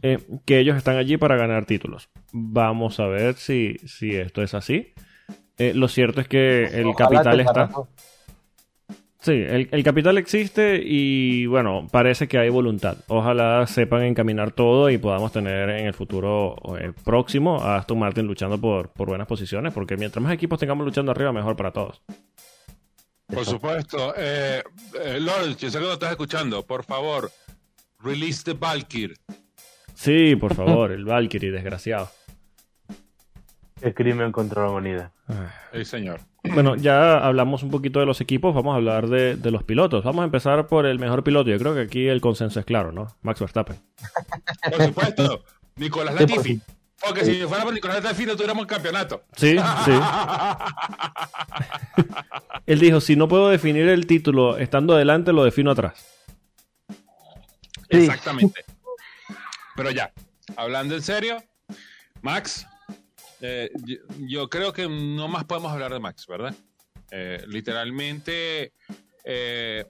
eh, 0.02 0.18
que 0.44 0.58
ellos 0.58 0.76
están 0.76 0.96
allí 0.96 1.16
para 1.16 1.36
ganar 1.36 1.66
títulos. 1.66 2.08
Vamos 2.32 3.00
a 3.00 3.06
ver 3.06 3.34
si, 3.34 3.76
si 3.86 4.14
esto 4.16 4.42
es 4.42 4.54
así. 4.54 4.92
Eh, 5.58 5.72
lo 5.74 5.88
cierto 5.88 6.20
es 6.20 6.28
que 6.28 6.64
el 6.64 6.86
Ojalá 6.86 7.22
capital 7.22 7.40
está. 7.40 7.70
Sí, 9.20 9.32
el, 9.32 9.68
el 9.70 9.82
capital 9.82 10.18
existe 10.18 10.82
y 10.84 11.46
bueno, 11.46 11.88
parece 11.90 12.28
que 12.28 12.36
hay 12.36 12.50
voluntad. 12.50 12.98
Ojalá 13.08 13.66
sepan 13.66 14.02
encaminar 14.02 14.52
todo 14.52 14.90
y 14.90 14.98
podamos 14.98 15.32
tener 15.32 15.70
en 15.70 15.86
el 15.86 15.94
futuro 15.94 16.56
eh, 16.78 16.92
próximo 17.04 17.62
a 17.62 17.76
Aston 17.76 17.98
Martin 17.98 18.26
luchando 18.26 18.60
por, 18.60 18.90
por 18.90 19.08
buenas 19.08 19.26
posiciones, 19.26 19.72
porque 19.72 19.96
mientras 19.96 20.22
más 20.22 20.30
equipos 20.34 20.58
tengamos 20.58 20.84
luchando 20.84 21.10
arriba, 21.10 21.32
mejor 21.32 21.56
para 21.56 21.70
todos. 21.72 22.02
Por 23.26 23.38
Eso. 23.40 23.52
supuesto. 23.52 24.12
Eh, 24.14 24.62
eh, 25.02 25.18
Lawrence, 25.20 25.58
yo 25.58 25.70
sé 25.70 25.78
que 25.78 25.84
lo 25.84 25.94
estás 25.94 26.10
escuchando. 26.10 26.62
Por 26.66 26.84
favor, 26.84 27.30
release 28.00 28.44
the 28.44 28.52
Valkyr. 28.52 29.14
Sí, 29.94 30.36
por 30.36 30.54
favor, 30.54 30.92
el 30.92 31.04
Valkyrie, 31.04 31.50
desgraciado. 31.50 32.10
El 33.80 33.94
crimen 33.94 34.32
contra 34.32 34.64
la 34.64 34.70
humanidad. 34.70 35.12
Sí, 35.72 35.84
señor. 35.84 36.20
Bueno, 36.42 36.76
ya 36.76 37.24
hablamos 37.24 37.62
un 37.62 37.70
poquito 37.70 38.00
de 38.00 38.06
los 38.06 38.20
equipos, 38.20 38.54
vamos 38.54 38.74
a 38.74 38.76
hablar 38.76 39.08
de, 39.08 39.36
de 39.36 39.50
los 39.50 39.62
pilotos. 39.62 40.04
Vamos 40.04 40.22
a 40.22 40.26
empezar 40.26 40.66
por 40.66 40.86
el 40.86 40.98
mejor 40.98 41.24
piloto. 41.24 41.50
Yo 41.50 41.58
creo 41.58 41.74
que 41.74 41.82
aquí 41.82 42.06
el 42.06 42.20
consenso 42.20 42.60
es 42.60 42.66
claro, 42.66 42.92
¿no? 42.92 43.16
Max 43.22 43.40
Verstappen. 43.40 43.76
Por 44.70 44.84
supuesto. 44.84 45.44
Nicolás 45.76 46.14
Latifi. 46.14 46.60
Porque 47.06 47.24
si 47.24 47.42
fuera 47.42 47.64
por 47.64 47.74
Nicolás 47.74 48.02
Latifi 48.02 48.26
no 48.26 48.34
tuviéramos 48.34 48.62
el 48.62 48.68
campeonato. 48.68 49.24
Sí, 49.36 49.56
sí. 49.84 49.92
Él 52.66 52.78
dijo, 52.78 53.00
si 53.00 53.16
no 53.16 53.28
puedo 53.28 53.50
definir 53.50 53.88
el 53.88 54.06
título 54.06 54.56
estando 54.56 54.94
adelante, 54.94 55.32
lo 55.32 55.44
defino 55.44 55.70
atrás. 55.70 56.06
Sí. 57.90 57.98
Exactamente. 57.98 58.64
Pero 59.76 59.90
ya, 59.90 60.12
hablando 60.56 60.94
en 60.94 61.02
serio, 61.02 61.42
Max, 62.22 62.66
eh, 63.40 63.70
yo, 64.18 64.48
creo 64.48 64.72
que 64.72 64.88
no 64.88 65.28
más 65.28 65.44
podemos 65.44 65.72
hablar 65.72 65.92
de 65.92 66.00
Max, 66.00 66.26
¿verdad? 66.26 66.54
Eh, 67.10 67.44
literalmente, 67.46 68.72
eh, 69.24 69.84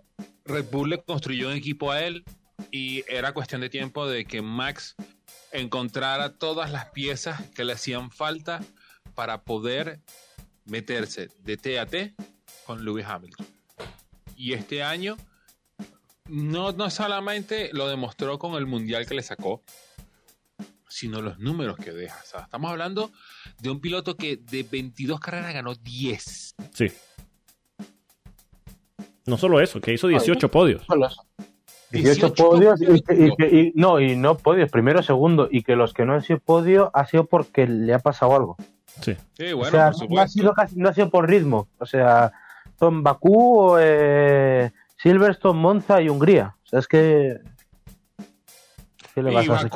Red 0.45 0.67
Bull 0.71 1.03
construyó 1.07 1.49
un 1.49 1.55
equipo 1.55 1.93
a 1.93 2.03
él 2.03 2.25
y 2.71 3.05
era 3.09 3.33
cuestión 3.33 3.61
de 3.61 3.69
tiempo 3.69 4.07
de 4.09 4.25
que 4.25 4.43
Max 4.43 4.97
encontrara 5.53 6.35
todas 6.35 6.71
las 6.71 6.87
piezas 6.87 7.41
que 7.51 7.65
le 7.65 7.75
hacían 7.75 8.11
falta 8.11 8.61
para 9.15 9.43
poder 9.43 10.01
meterse 10.65 11.29
de 11.39 11.57
T 11.57 11.79
a 11.79 11.87
T 11.87 12.15
con 12.67 12.85
Lewis 12.85 13.07
Hamilton. 13.07 13.47
Y 14.37 14.55
este 14.55 14.83
año 14.83 15.17
no, 16.29 16.73
no 16.73 16.91
solamente 16.91 17.71
lo 17.73 17.89
demostró 17.89 18.39
con 18.39 18.55
el 18.55 18.67
mundial 18.67 19.07
que 19.07 19.15
le 19.15 19.23
sacó, 19.23 19.63
sino 20.89 21.21
los 21.21 21.39
números 21.39 21.77
que 21.77 21.93
deja. 21.93 22.19
O 22.23 22.27
sea, 22.27 22.41
estamos 22.41 22.71
hablando 22.71 23.11
de 23.61 23.71
un 23.71 23.81
piloto 23.81 24.17
que 24.17 24.37
de 24.37 24.63
22 24.63 25.21
carreras 25.21 25.53
ganó 25.53 25.75
10. 25.75 26.55
Sí. 26.73 26.87
No 29.27 29.37
solo 29.39 29.61
eso, 29.61 29.81
que 29.81 29.93
hizo 29.93 30.07
18 30.07 30.51
podios. 30.51 30.85
Solo 30.87 31.07
eso. 31.07 31.25
18 31.91 32.35
podios 32.35 32.81
y, 32.83 33.73
no, 33.77 34.01
y 34.01 34.17
no 34.17 34.37
podios, 34.37 34.71
primero, 34.71 35.03
segundo, 35.03 35.49
y 35.51 35.63
que 35.63 35.77
los 35.77 35.95
que 35.95 36.05
no 36.05 36.15
han 36.15 36.23
sido 36.23 36.41
podio 36.41 36.91
ha 36.93 37.07
sido 37.07 37.27
porque 37.27 37.69
le 37.69 37.95
ha 37.95 38.01
pasado 38.01 38.35
algo. 38.35 38.57
Sí. 39.01 39.17
bueno, 39.39 39.61
o 39.61 39.71
sea, 39.71 39.93
no, 40.09 40.21
ha 40.21 40.29
sido 40.29 40.55
no 40.77 40.89
ha 40.89 40.95
sido 40.95 41.11
por 41.11 41.29
ritmo. 41.29 41.69
O 41.79 41.87
sea, 41.87 42.33
son 42.79 43.03
Bakú, 43.03 43.77
eh, 43.79 44.73
Silverstone, 45.05 45.61
Monza 45.61 46.01
y 46.01 46.09
Hungría. 46.09 46.57
O 46.65 46.67
sea, 46.67 46.79
es 46.79 46.89
que. 46.89 47.39
¿Qué 49.15 49.23
le 49.23 49.35
vas 49.35 49.47
a 49.51 49.57
hacer? 49.57 49.71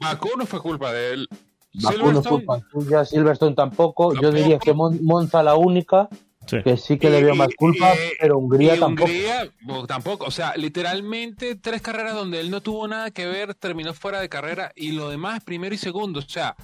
Bakú, 0.00 0.30
no 0.38 0.46
fue 0.46 0.60
culpa 0.60 0.92
de 0.94 1.12
él. 1.12 1.28
Bakú 1.74 2.10
no 2.10 2.22
fue 2.22 2.30
culpa 2.30 2.60
tuya, 2.72 3.04
Silverstone 3.04 3.54
tampoco. 3.54 4.14
Yo 4.18 4.32
diría 4.32 4.58
que 4.58 4.72
Monza 4.72 5.42
la 5.42 5.56
única. 5.56 6.08
Que 6.46 6.76
sí 6.78 6.96
que 6.96 7.10
le 7.10 7.22
dio 7.22 7.34
más 7.34 7.48
culpa, 7.56 7.92
pero 8.18 8.38
Hungría 8.38 8.78
tampoco. 8.78 9.10
Hungría 9.10 9.50
tampoco. 9.86 10.24
O 10.24 10.30
sea, 10.30 10.56
literalmente 10.56 11.56
tres 11.56 11.82
carreras 11.82 12.14
donde 12.14 12.40
él 12.40 12.50
no 12.50 12.62
tuvo 12.62 12.88
nada 12.88 13.10
que 13.10 13.26
ver, 13.26 13.54
terminó 13.54 13.92
fuera 13.92 14.20
de 14.20 14.30
carrera 14.30 14.72
y 14.74 14.92
lo 14.92 15.10
demás 15.10 15.44
primero 15.44 15.74
y 15.74 15.78
segundo. 15.78 16.20
O 16.20 16.22
sea, 16.22 16.56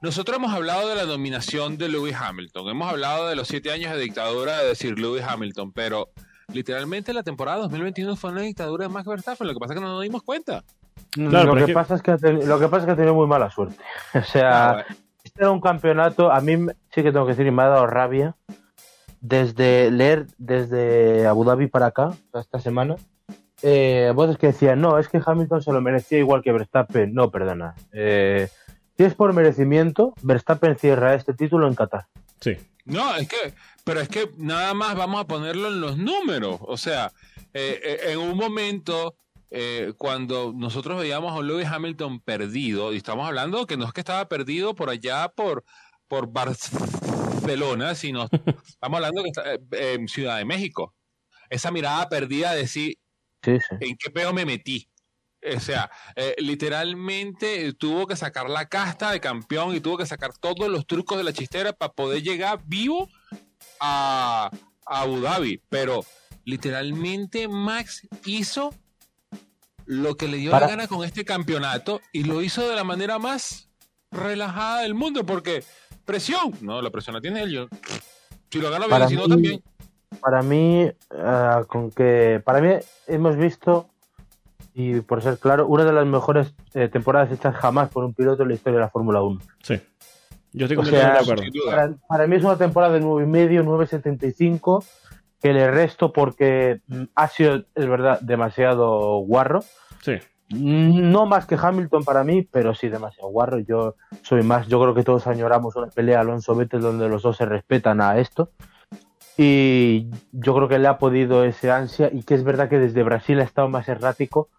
nosotros 0.00 0.36
hemos 0.36 0.52
hablado 0.52 0.90
de 0.90 0.94
la 0.94 1.06
dominación 1.06 1.76
de 1.76 1.88
Lewis 1.88 2.14
Hamilton, 2.14 2.68
hemos 2.68 2.88
hablado 2.88 3.26
de 3.26 3.34
los 3.34 3.48
siete 3.48 3.72
años 3.72 3.90
de 3.94 4.00
dictadura 4.00 4.58
de 4.58 4.68
decir 4.68 4.98
Lewis 4.98 5.24
Hamilton, 5.26 5.72
pero 5.72 6.10
literalmente 6.52 7.12
la 7.12 7.22
temporada 7.22 7.58
2021 7.58 8.16
fue 8.16 8.30
una 8.30 8.42
dictadura 8.42 8.86
de 8.86 8.92
Max 8.92 9.06
Verstappen, 9.06 9.46
lo 9.46 9.54
que 9.54 9.60
pasa 9.60 9.74
es 9.74 9.80
que 9.80 9.84
no 9.84 9.92
nos 9.92 10.02
dimos 10.02 10.22
cuenta. 10.22 10.64
lo, 11.16 11.54
que 11.54 11.72
pasa 11.72 11.94
es 11.94 12.02
que 12.02 12.12
lo 12.12 12.58
que 12.58 12.68
pasa 12.68 12.78
es 12.78 12.84
que 12.86 12.92
ha 12.92 12.96
tenido 12.96 13.14
muy 13.14 13.26
mala 13.26 13.50
suerte. 13.50 13.76
O 14.14 14.22
sea, 14.22 14.70
ah, 14.70 14.84
este 15.22 15.40
era 15.40 15.50
un 15.50 15.60
campeonato, 15.60 16.30
a 16.30 16.40
mí 16.40 16.56
sí 16.90 17.02
que 17.02 17.12
tengo 17.12 17.26
que 17.26 17.34
decir, 17.34 17.50
me 17.50 17.62
ha 17.62 17.68
dado 17.68 17.86
rabia 17.86 18.36
desde 19.20 19.90
leer 19.90 20.26
desde 20.36 21.26
Abu 21.26 21.44
Dhabi 21.44 21.66
para 21.66 21.86
acá, 21.86 22.10
esta 22.34 22.60
semana, 22.60 22.96
eh, 23.62 24.12
voces 24.14 24.36
que 24.36 24.48
decían, 24.48 24.82
no, 24.82 24.98
es 24.98 25.08
que 25.08 25.22
Hamilton 25.24 25.62
se 25.62 25.72
lo 25.72 25.80
merecía 25.80 26.18
igual 26.18 26.42
que 26.42 26.52
Verstappen. 26.52 27.14
No, 27.14 27.30
perdona. 27.30 27.74
Eh, 27.92 28.48
si 28.98 29.04
es 29.04 29.14
por 29.14 29.32
merecimiento, 29.32 30.12
Verstappen 30.20 30.76
cierra 30.76 31.14
este 31.14 31.32
título 31.32 31.66
en 31.66 31.74
Qatar. 31.74 32.04
Sí. 32.40 32.58
No, 32.84 33.16
es 33.16 33.26
que, 33.26 33.54
pero 33.84 34.00
es 34.00 34.08
que 34.08 34.30
nada 34.38 34.72
más 34.74 34.96
vamos 34.96 35.20
a 35.20 35.26
ponerlo 35.26 35.68
en 35.68 35.80
los 35.80 35.98
números. 35.98 36.58
O 36.62 36.76
sea, 36.76 37.12
eh, 37.52 37.80
eh, 37.82 38.12
en 38.12 38.18
un 38.18 38.36
momento, 38.36 39.14
eh, 39.50 39.92
cuando 39.98 40.52
nosotros 40.56 40.98
veíamos 40.98 41.38
a 41.38 41.42
Lewis 41.42 41.66
Hamilton 41.66 42.20
perdido, 42.20 42.92
y 42.92 42.96
estamos 42.96 43.26
hablando 43.26 43.66
que 43.66 43.76
no 43.76 43.84
es 43.84 43.92
que 43.92 44.00
estaba 44.00 44.26
perdido 44.26 44.74
por 44.74 44.88
allá 44.88 45.28
por, 45.28 45.64
por 46.08 46.32
Barcelona, 46.32 47.94
sino 47.94 48.26
estamos 48.66 48.96
hablando 48.96 49.22
que 49.22 49.28
está 49.28 49.54
en 49.72 50.08
Ciudad 50.08 50.38
de 50.38 50.46
México. 50.46 50.94
Esa 51.50 51.70
mirada 51.70 52.08
perdida 52.08 52.54
de 52.54 52.66
sí, 52.66 52.98
sí, 53.44 53.58
sí. 53.58 53.76
¿en 53.80 53.96
qué 53.98 54.10
peo 54.10 54.32
me 54.32 54.46
metí? 54.46 54.88
O 55.54 55.60
sea, 55.60 55.90
eh, 56.16 56.34
literalmente 56.38 57.72
tuvo 57.74 58.06
que 58.06 58.16
sacar 58.16 58.48
la 58.48 58.66
casta 58.68 59.10
de 59.10 59.20
campeón 59.20 59.74
y 59.74 59.80
tuvo 59.80 59.98
que 59.98 60.06
sacar 60.06 60.32
todos 60.38 60.70
los 60.70 60.86
trucos 60.86 61.18
de 61.18 61.24
la 61.24 61.32
chistera 61.32 61.72
para 61.72 61.92
poder 61.92 62.22
llegar 62.22 62.60
vivo 62.64 63.08
a, 63.80 64.50
Abu 64.86 65.20
Dhabi. 65.20 65.60
Pero 65.68 66.04
literalmente 66.44 67.48
Max 67.48 68.06
hizo 68.24 68.74
lo 69.86 70.16
que 70.16 70.28
le 70.28 70.38
dio 70.38 70.50
la 70.50 70.60
gana 70.60 70.88
con 70.88 71.04
este 71.04 71.24
campeonato 71.24 72.00
y 72.12 72.24
lo 72.24 72.42
hizo 72.42 72.68
de 72.68 72.74
la 72.74 72.84
manera 72.84 73.18
más 73.18 73.68
relajada 74.10 74.82
del 74.82 74.94
mundo 74.94 75.26
porque 75.26 75.62
presión, 76.04 76.54
no, 76.60 76.80
la 76.80 76.90
presión 76.90 77.14
la 77.14 77.20
tiene 77.20 77.42
él. 77.42 77.68
si 78.50 78.60
lo 78.60 78.70
gana 78.70 78.86
bien, 78.86 79.08
si 79.08 79.16
no 79.16 79.28
también. 79.28 79.62
Para 80.20 80.42
mí, 80.42 80.90
ah, 81.10 81.64
con 81.66 81.90
que 81.90 82.40
para 82.44 82.60
mí 82.60 82.74
hemos 83.06 83.36
visto 83.36 83.90
y 84.74 85.00
por 85.00 85.22
ser 85.22 85.38
claro, 85.38 85.68
una 85.68 85.84
de 85.84 85.92
las 85.92 86.04
mejores 86.04 86.52
eh, 86.74 86.88
temporadas 86.88 87.30
hechas 87.30 87.54
jamás 87.54 87.88
por 87.90 88.04
un 88.04 88.12
piloto 88.12 88.42
en 88.42 88.48
la 88.48 88.54
historia 88.54 88.78
de 88.80 88.84
la 88.84 88.90
Fórmula 88.90 89.22
1. 89.22 89.40
Sí. 89.62 89.80
Yo 90.54 90.66
estoy 90.66 90.76
completamente 90.76 91.18
de 91.18 91.32
acuerdo. 91.32 91.98
Para, 92.08 92.26
mí 92.28 92.36
es 92.36 92.44
una 92.44 92.56
temporada 92.56 92.94
de 92.94 93.02
9,5, 93.02 93.64
9,75, 93.64 94.84
que 95.42 95.52
le 95.52 95.68
resto 95.68 96.12
porque 96.12 96.80
ha 97.16 97.28
sido, 97.28 97.64
es 97.74 97.86
verdad, 97.88 98.20
demasiado 98.20 99.18
guarro. 99.18 99.64
Sí. 100.00 100.12
No 100.50 101.26
más 101.26 101.46
que 101.46 101.58
Hamilton 101.60 102.04
para 102.04 102.22
mí, 102.22 102.42
pero 102.42 102.72
sí 102.72 102.88
demasiado 102.88 103.30
guarro. 103.30 103.58
Yo 103.58 103.96
soy 104.22 104.44
más, 104.44 104.68
yo 104.68 104.80
creo 104.80 104.94
que 104.94 105.02
todos 105.02 105.26
añoramos 105.26 105.74
una 105.74 105.88
pelea 105.88 106.20
Alonso 106.20 106.54
Vettel 106.54 106.82
donde 106.82 107.08
los 107.08 107.22
dos 107.22 107.36
se 107.36 107.46
respetan 107.46 108.00
a 108.00 108.18
esto. 108.18 108.50
Y 109.36 110.08
yo 110.30 110.54
creo 110.54 110.68
que 110.68 110.78
le 110.78 110.86
ha 110.86 110.98
podido 110.98 111.44
ese 111.44 111.72
ansia 111.72 112.10
y 112.12 112.22
que 112.22 112.34
es 112.34 112.44
verdad 112.44 112.68
que 112.68 112.78
desde 112.78 113.02
Brasil 113.02 113.40
ha 113.40 113.44
estado 113.44 113.68
más 113.68 113.88
errático 113.88 114.50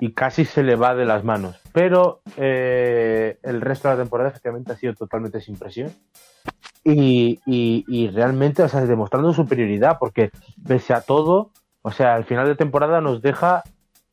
y 0.00 0.12
casi 0.12 0.44
se 0.44 0.62
le 0.62 0.76
va 0.76 0.94
de 0.94 1.04
las 1.04 1.24
manos. 1.24 1.56
Pero 1.72 2.20
eh, 2.36 3.38
el 3.42 3.60
resto 3.60 3.88
de 3.88 3.94
la 3.94 4.02
temporada 4.02 4.30
efectivamente 4.30 4.72
ha 4.72 4.76
sido 4.76 4.94
totalmente 4.94 5.40
sin 5.40 5.56
presión. 5.56 5.92
Y, 6.84 7.40
y, 7.44 8.08
realmente, 8.08 8.62
o 8.62 8.68
sea, 8.68 8.80
demostrando 8.86 9.34
superioridad, 9.34 9.98
porque 9.98 10.30
pese 10.66 10.94
a 10.94 11.02
todo, 11.02 11.50
o 11.82 11.90
sea, 11.90 12.14
al 12.14 12.24
final 12.24 12.46
de 12.46 12.54
temporada 12.54 13.02
nos 13.02 13.20
deja 13.20 13.62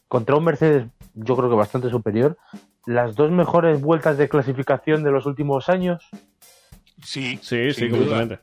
contra 0.09 0.35
un 0.35 0.43
Mercedes, 0.43 0.87
yo 1.13 1.37
creo 1.37 1.49
que 1.49 1.55
bastante 1.55 1.89
superior, 1.89 2.37
las 2.85 3.15
dos 3.15 3.31
mejores 3.31 3.79
vueltas 3.79 4.17
de 4.17 4.27
clasificación 4.27 5.03
de 5.03 5.11
los 5.11 5.25
últimos 5.25 5.69
años. 5.69 6.05
Sí, 7.01 7.39
sí, 7.41 7.71
sí, 7.71 7.89
completamente. 7.89 8.39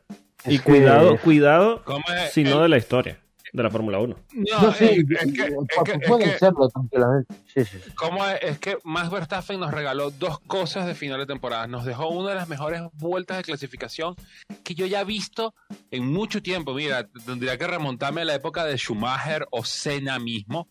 y 0.47 0.59
cuidado, 0.61 1.19
cuidado, 1.19 1.83
si 2.31 2.45
no 2.45 2.63
de 2.63 2.71
la 2.71 2.79
historia 2.79 3.22
de 3.53 3.63
la 3.63 3.71
Fórmula 3.71 3.99
1. 3.99 4.17
No, 4.33 4.73
sí, 4.73 5.05
es, 5.21 5.33
que, 5.33 5.99
pueden 6.07 6.39
serlo 6.39 6.69
tranquilamente. 6.71 7.35
Sí, 7.47 7.65
sí, 7.65 7.79
¿Cómo 7.95 8.27
es? 8.27 8.59
que 8.59 8.79
Max 8.85 9.11
Verstappen 9.11 9.61
nos 9.61 9.73
regaló 9.73 10.11
dos 10.11 10.41
cosas 10.41 10.87
de 10.87 10.95
final 10.95 11.19
de 11.21 11.27
temporada. 11.27 11.67
Nos 11.67 11.85
dejó 11.85 12.09
una 12.09 12.31
de 12.31 12.37
las 12.37 12.49
mejores 12.49 12.81
vueltas 12.95 13.37
de 13.37 13.43
clasificación 13.43 14.17
que 14.65 14.75
yo 14.75 14.87
ya 14.87 15.03
he 15.03 15.05
visto 15.05 15.55
en 15.91 16.07
mucho 16.07 16.43
tiempo. 16.43 16.73
Mira, 16.73 17.09
tendría 17.27 17.59
que 17.59 17.67
remontarme 17.67 18.23
a 18.23 18.25
la 18.25 18.35
época 18.35 18.65
de 18.65 18.77
Schumacher 18.77 19.47
o 19.51 19.65
Senna 19.65 20.19
mismo. 20.19 20.69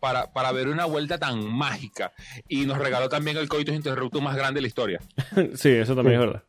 Para, 0.00 0.34
para, 0.34 0.52
ver 0.52 0.68
una 0.68 0.84
vuelta 0.84 1.16
tan 1.16 1.42
mágica. 1.50 2.12
Y 2.46 2.66
nos 2.66 2.76
regaló 2.76 3.08
también 3.08 3.38
el 3.38 3.48
coitus 3.48 3.74
interruptus 3.74 4.20
más 4.20 4.36
grande 4.36 4.58
de 4.58 4.60
la 4.60 4.66
historia. 4.66 5.00
sí, 5.54 5.70
eso 5.70 5.96
también 5.96 6.20
es 6.20 6.26
verdad. 6.26 6.42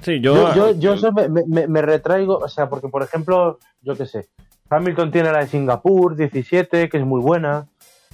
Sí, 0.00 0.20
yo, 0.20 0.54
yo, 0.54 0.70
yo, 0.78 0.94
yo 0.94 1.12
me, 1.12 1.28
me, 1.28 1.66
me, 1.66 1.82
retraigo, 1.82 2.38
o 2.38 2.48
sea, 2.48 2.70
porque 2.70 2.88
por 2.88 3.02
ejemplo, 3.02 3.58
yo 3.82 3.94
qué 3.96 4.06
sé, 4.06 4.28
Hamilton 4.76 5.10
tiene 5.10 5.32
la 5.32 5.40
de 5.40 5.46
Singapur 5.46 6.16
17, 6.16 6.88
que 6.88 6.96
es 6.96 7.04
muy 7.04 7.20
buena. 7.20 7.66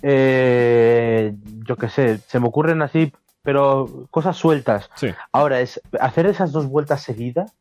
Eh, 0.02 1.34
yo 1.66 1.76
qué 1.76 1.88
sé, 1.88 2.18
se 2.26 2.40
me 2.40 2.48
ocurren 2.48 2.82
así, 2.82 3.12
pero 3.42 4.06
cosas 4.10 4.36
sueltas. 4.36 4.90
Ahora, 5.32 5.60
es 5.60 5.80
hacer 6.00 6.26
esas 6.26 6.52
dos 6.52 6.66
vueltas 6.66 7.02
seguidas, 7.02 7.52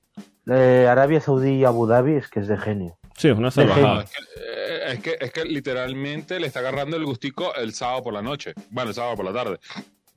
eh, 0.50 0.88
Arabia 0.90 1.22
Saudí 1.22 1.56
y 1.56 1.66
Abu 1.66 1.86
Dhabi, 1.86 2.16
es 2.16 2.28
que 2.28 2.40
es 2.40 2.48
de 2.48 2.58
genio. 2.58 2.98
Sí, 3.18 3.28
es 3.28 3.38
una 3.38 3.52
salvajada. 3.52 4.04
Eh, 4.04 4.94
es 4.94 5.00
que, 5.00 5.18
es 5.20 5.32
que, 5.32 5.44
literalmente 5.44 6.40
le 6.40 6.48
está 6.48 6.60
agarrando 6.60 6.96
el 6.96 7.06
gustico 7.06 7.54
el 7.56 7.74
sábado 7.74 8.04
por 8.04 8.14
la 8.14 8.22
noche. 8.22 8.54
Bueno, 8.70 8.90
el 8.90 8.96
sábado 8.96 9.18
por 9.18 9.26
la 9.26 9.34
tarde. 9.34 9.60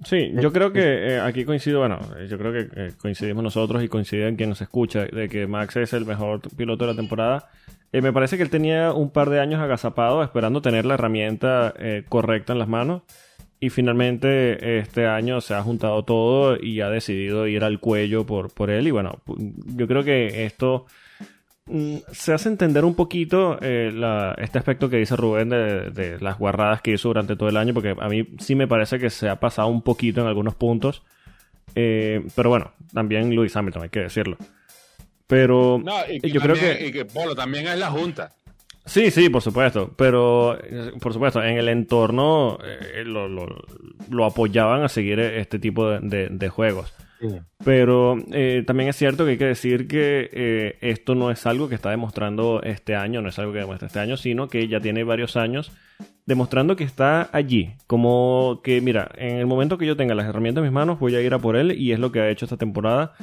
Sí, 0.05 0.33
yo 0.35 0.53
creo 0.53 0.73
que 0.73 1.21
aquí 1.23 1.45
coincido, 1.45 1.79
bueno, 1.79 2.01
yo 2.29 2.37
creo 2.37 2.53
que 2.53 2.93
coincidimos 3.01 3.45
nosotros 3.45 3.85
y 3.85 3.89
coinciden 3.89 4.35
quien 4.35 4.49
nos 4.49 4.61
escucha 4.61 5.05
de 5.05 5.29
que 5.29 5.47
Max 5.47 5.77
es 5.77 5.93
el 5.93 6.07
mejor 6.07 6.41
piloto 6.57 6.87
de 6.87 6.93
la 6.93 6.97
temporada. 6.97 7.49
Eh, 7.93 8.01
me 8.01 8.13
parece 8.13 8.39
que 8.39 8.43
él 8.43 8.51
tenía 8.51 8.93
un 8.93 9.11
par 9.11 9.29
de 9.29 9.41
años 9.41 9.61
agazapado 9.61 10.23
esperando 10.23 10.63
tener 10.63 10.87
la 10.87 10.95
herramienta 10.95 11.75
eh, 11.79 12.05
correcta 12.09 12.55
en 12.55 12.59
las 12.59 12.69
manos. 12.69 13.03
Y 13.61 13.71
finalmente 13.71 14.79
este 14.79 15.07
año 15.07 15.41
se 15.41 15.55
ha 15.55 15.63
juntado 15.63 16.03
todo 16.05 16.57
y 16.61 16.81
ha 16.81 16.89
decidido 16.89 17.47
ir 17.47 17.63
al 17.63 17.79
cuello 17.79 18.27
por, 18.27 18.53
por 18.53 18.71
él. 18.71 18.89
Y 18.89 18.91
bueno, 18.91 19.21
yo 19.77 19.87
creo 19.87 20.03
que 20.03 20.47
esto 20.47 20.87
mm, 21.67 21.99
se 22.11 22.33
hace 22.33 22.49
entender 22.49 22.85
un 22.85 22.97
poquito 22.97 23.59
eh, 23.61 23.93
este 24.39 24.59
aspecto 24.59 24.91
que 24.91 24.97
dice 24.97 25.15
Rubén 25.15 25.51
de, 25.51 26.17
las 26.21 26.39
guarradas 26.39 26.83
que 26.83 26.93
hizo 26.93 27.11
durante 27.11 27.37
todo 27.37 27.51
el 27.51 27.57
año, 27.57 27.73
porque 27.73 27.95
a 27.97 28.09
mí 28.09 28.27
sí 28.39 28.57
me 28.57 28.67
parece 28.67 28.99
que 28.99 29.11
se 29.11 29.29
ha 29.29 29.39
pasado 29.39 29.69
un 29.69 29.83
poquito 29.83 30.23
en 30.23 30.27
algunos 30.27 30.57
puntos. 30.57 31.05
pero 31.73 32.49
bueno, 32.49 32.73
también 32.93 33.33
Luis 33.33 33.55
Hamilton, 33.55 33.85
hay 33.85 33.91
que 33.91 34.01
decirlo. 34.01 34.39
Pero 35.33 35.83
yo 36.23 36.41
creo 36.43 36.55
que... 36.55 36.89
Y 36.89 36.93
que 36.93 37.07
Polo 37.07 37.35
también 37.35 37.67
es 37.67 37.79
la 37.79 37.91
Junta. 37.91 38.35
Sí, 38.85 39.11
sí, 39.11 39.31
por 39.31 39.41
supuesto. 39.41 39.91
Pero, 39.97 40.59
por 41.01 41.15
supuesto, 41.15 41.43
en 41.43 41.57
el 41.57 41.71
entorno 41.71 42.59
eh, 42.63 43.03
lo, 43.07 44.25
apoyaban 44.27 44.83
a 44.83 44.91
seguir 44.91 45.21
este 45.21 45.59
tipo 45.59 45.89
de, 45.89 46.49
juegos. 46.51 46.93
Pero 47.65 48.19
eh, 48.33 48.63
también 48.67 48.91
es 48.91 48.97
cierto 48.97 49.25
que 49.25 49.31
hay 49.31 49.39
que 49.39 49.47
decir 49.47 49.89
que 49.89 50.29
eh, 50.31 50.77
esto 50.83 51.15
no 51.15 51.31
es 51.31 51.47
algo 51.47 51.71
que 51.71 51.77
está 51.77 51.89
demostrando 51.89 52.61
este 52.63 52.95
año, 52.95 53.23
no 53.23 53.31
es 53.31 53.39
algo 53.39 53.55
que 53.55 53.61
demuestra 53.61 53.87
este 53.87 54.01
año, 54.01 54.19
sino 54.19 54.49
que 54.49 54.69
ya 54.69 54.81
tiene 54.81 55.03
varios 55.03 55.37
años 55.37 55.73
demostrando 56.27 56.77
que 56.77 56.85
está 56.85 57.31
allí. 57.33 57.75
Como 57.87 58.61
que, 58.63 58.83
mira, 58.83 59.11
en 59.17 59.39
el 59.39 59.47
momento 59.47 59.79
que 59.79 59.87
yo 59.87 59.97
tenga 59.97 60.15
las 60.15 60.27
herramientas 60.27 60.61
en 60.61 60.67
mis 60.67 60.75
manos, 60.75 60.99
voy 60.99 61.15
a 61.15 61.23
ir 61.23 61.33
a 61.33 61.39
por 61.39 61.57
él 61.57 61.73
y 61.73 61.93
es 61.93 61.99
lo 61.99 62.13
que 62.13 62.21
ha 62.21 62.29
hecho 62.29 62.45
esta 62.45 62.59
temporada. 62.59 63.15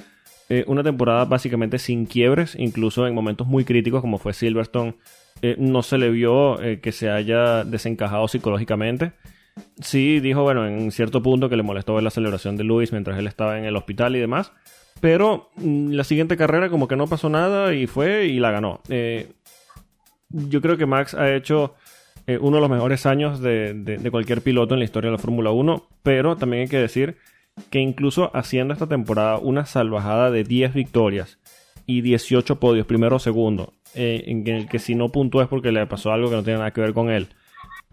Eh, 0.52 0.64
una 0.66 0.82
temporada 0.82 1.26
básicamente 1.26 1.78
sin 1.78 2.08
quiebres, 2.08 2.56
incluso 2.58 3.06
en 3.06 3.14
momentos 3.14 3.46
muy 3.46 3.66
críticos 3.66 4.02
como 4.02 4.18
fue 4.18 4.34
Silverstone, 4.34 4.96
eh, 5.44 5.56
no 5.60 5.84
se 5.84 6.00
le 6.00 6.10
vio 6.10 6.60
eh, 6.60 6.80
que 6.80 6.92
se 6.92 7.12
haya 7.12 7.64
desencajado 7.64 8.28
psicológicamente. 8.28 9.12
Sí 9.80 10.20
dijo, 10.20 10.42
bueno, 10.42 10.68
en 10.68 10.92
cierto 10.92 11.22
punto 11.22 11.50
que 11.50 11.56
le 11.56 11.62
molestó 11.62 11.94
ver 11.94 12.04
la 12.04 12.10
celebración 12.10 12.58
de 12.58 12.64
Luis 12.64 12.92
mientras 12.92 13.20
él 13.20 13.28
estaba 13.28 13.60
en 13.60 13.66
el 13.66 13.76
hospital 13.76 14.16
y 14.16 14.20
demás. 14.20 14.52
Pero 15.02 15.52
mm, 15.58 15.92
la 15.92 16.04
siguiente 16.04 16.36
carrera 16.36 16.70
como 16.70 16.88
que 16.88 16.96
no 16.96 17.06
pasó 17.06 17.30
nada 17.30 17.76
y 17.76 17.86
fue 17.86 18.26
y 18.26 18.40
la 18.40 18.50
ganó. 18.50 18.82
yo 20.30 20.62
creo 20.62 20.78
que 20.78 20.88
Max 20.88 21.14
ha 21.14 21.32
hecho 21.32 21.76
uno 22.42 22.58
de 22.58 22.62
los 22.62 22.70
mejores 22.70 23.06
años 23.08 23.40
de, 23.40 23.74
de, 23.74 24.12
cualquier 24.12 24.42
piloto 24.42 24.76
en 24.76 24.80
la 24.80 24.86
historia 24.86 25.10
de 25.10 25.18
la 25.18 25.22
Fórmula 25.22 25.50
1, 25.50 25.88
pero 26.04 26.36
también 26.38 26.64
hay 26.64 26.70
que 26.70 26.78
decir 26.78 27.18
que 27.70 27.80
incluso 27.80 28.32
haciendo 28.36 28.74
esta 28.74 28.88
temporada 28.88 29.38
una 29.38 29.66
salvajada 29.66 30.32
de 30.32 30.44
10 30.44 30.74
victorias 30.74 31.40
y 31.86 32.02
18 32.02 32.60
podios, 32.60 32.86
primero 32.86 33.16
o 33.16 33.20
segundo, 33.20 33.74
eh, 33.96 34.24
en 34.28 34.48
el 34.48 34.68
que 34.68 34.80
si 34.80 34.96
no 34.96 35.10
puntúa 35.10 35.44
es 35.44 35.50
porque 35.50 35.72
le 35.72 35.86
pasó 35.88 36.12
algo 36.12 36.30
que 36.30 36.36
no 36.36 36.44
tiene 36.44 36.60
nada 36.60 36.72
que 36.72 36.82
ver 36.82 36.94
con 36.94 37.10
él, 37.10 37.30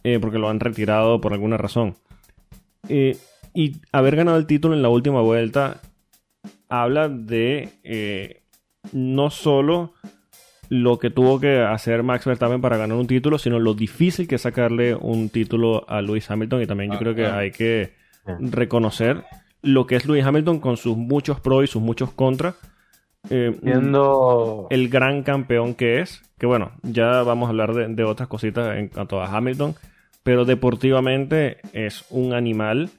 eh, 0.05 0.19
porque 0.21 0.39
lo 0.39 0.49
han 0.49 0.61
retirado 0.61 1.21
por 1.21 1.33
alguna 1.33 1.57
razón. 1.57 1.95
Eh, 2.89 3.17
y 3.55 3.77
haber 3.93 4.17
ganado 4.17 4.37
el 4.37 4.47
título 4.47 4.75
en 4.75 4.83
la 4.83 4.91
última 4.91 5.23
vuelta 5.23 5.81
habla 6.69 7.09
de 7.09 8.43
no 8.93 9.31
solo 9.31 9.95
lo 10.69 10.99
que 10.99 11.11
tuvo 11.11 11.41
que 11.41 11.61
hacer 11.61 12.03
Max 12.03 12.25
Verstappen 12.25 12.61
para 12.61 12.77
ganar 12.77 12.99
un 12.99 13.07
título, 13.07 13.39
sino 13.39 13.59
lo 13.59 13.75
difícil 13.75 14.29
que 14.29 14.35
es 14.35 14.43
sacarle 14.43 14.95
un 14.95 15.31
título 15.31 15.89
a 15.89 16.03
Lewis 16.03 16.31
Hamilton 16.31 16.63
y 16.63 16.67
también 16.67 16.91
yo 16.91 16.97
ah, 16.97 17.01
creo 17.01 17.15
que 17.15 17.27
hay 17.27 17.51
que 17.51 17.95
reconocer 18.27 19.25
lo 19.67 19.87
que 19.87 19.97
es 19.97 20.07
Lewis 20.07 20.25
Hamilton 20.25 20.61
con 20.61 20.77
sus 20.77 20.97
muchos 20.97 21.41
pros 21.41 21.65
y 21.65 21.67
sus 21.67 21.83
muchos 21.83 22.13
contras. 22.13 22.55
Eh, 23.29 23.59
Viendo... 23.61 24.69
El 24.71 24.89
gran 24.89 25.25
campeón 25.25 25.75
que 25.75 26.01
es, 26.01 26.23
que 26.39 26.47
bueno, 26.47 26.73
ya 26.83 27.23
vamos 27.23 27.49
a 27.49 27.51
hablar 27.51 27.75
de, 27.75 28.05
otras 28.05 28.29
cositas 28.29 28.77
en 28.77 28.89
cuanto 28.89 29.21
a 29.21 29.27
Hamilton, 29.27 29.75
pero 30.23 30.45
deportivamente 30.45 31.59
es 31.73 32.05
un 32.11 32.33
animal 32.33 32.91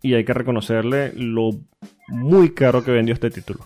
y 0.00 0.14
hay 0.14 0.24
que 0.24 0.32
reconocerle 0.32 1.12
lo 1.14 1.50
muy 2.08 2.54
caro 2.54 2.82
que 2.82 2.90
vendió 2.90 3.12
este 3.12 3.30
título. 3.30 3.60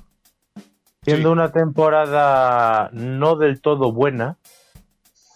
Siendo 1.02 1.30
una 1.30 1.52
temporada 1.52 2.90
no 2.92 3.36
del 3.36 3.60
todo 3.60 3.92
buena, 3.92 4.36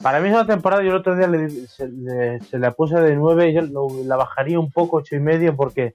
para 0.03 0.21
mí 0.21 0.29
es 0.29 0.35
una 0.35 0.47
temporada, 0.47 0.83
yo 0.83 0.91
el 0.91 0.97
otro 0.97 1.15
día 1.15 1.29
se, 1.69 1.89
le, 1.89 2.41
la 2.59 2.73
puse 2.73 3.01
de 3.01 3.15
9 3.15 3.51
y 3.51 3.55
yo 3.55 3.63
la 4.05 4.17
bajaría 4.17 4.59
un 4.59 4.73
poco, 4.73 4.97
ocho 4.97 5.15
y 5.15 5.21
medio, 5.21 5.55
porque 5.55 5.95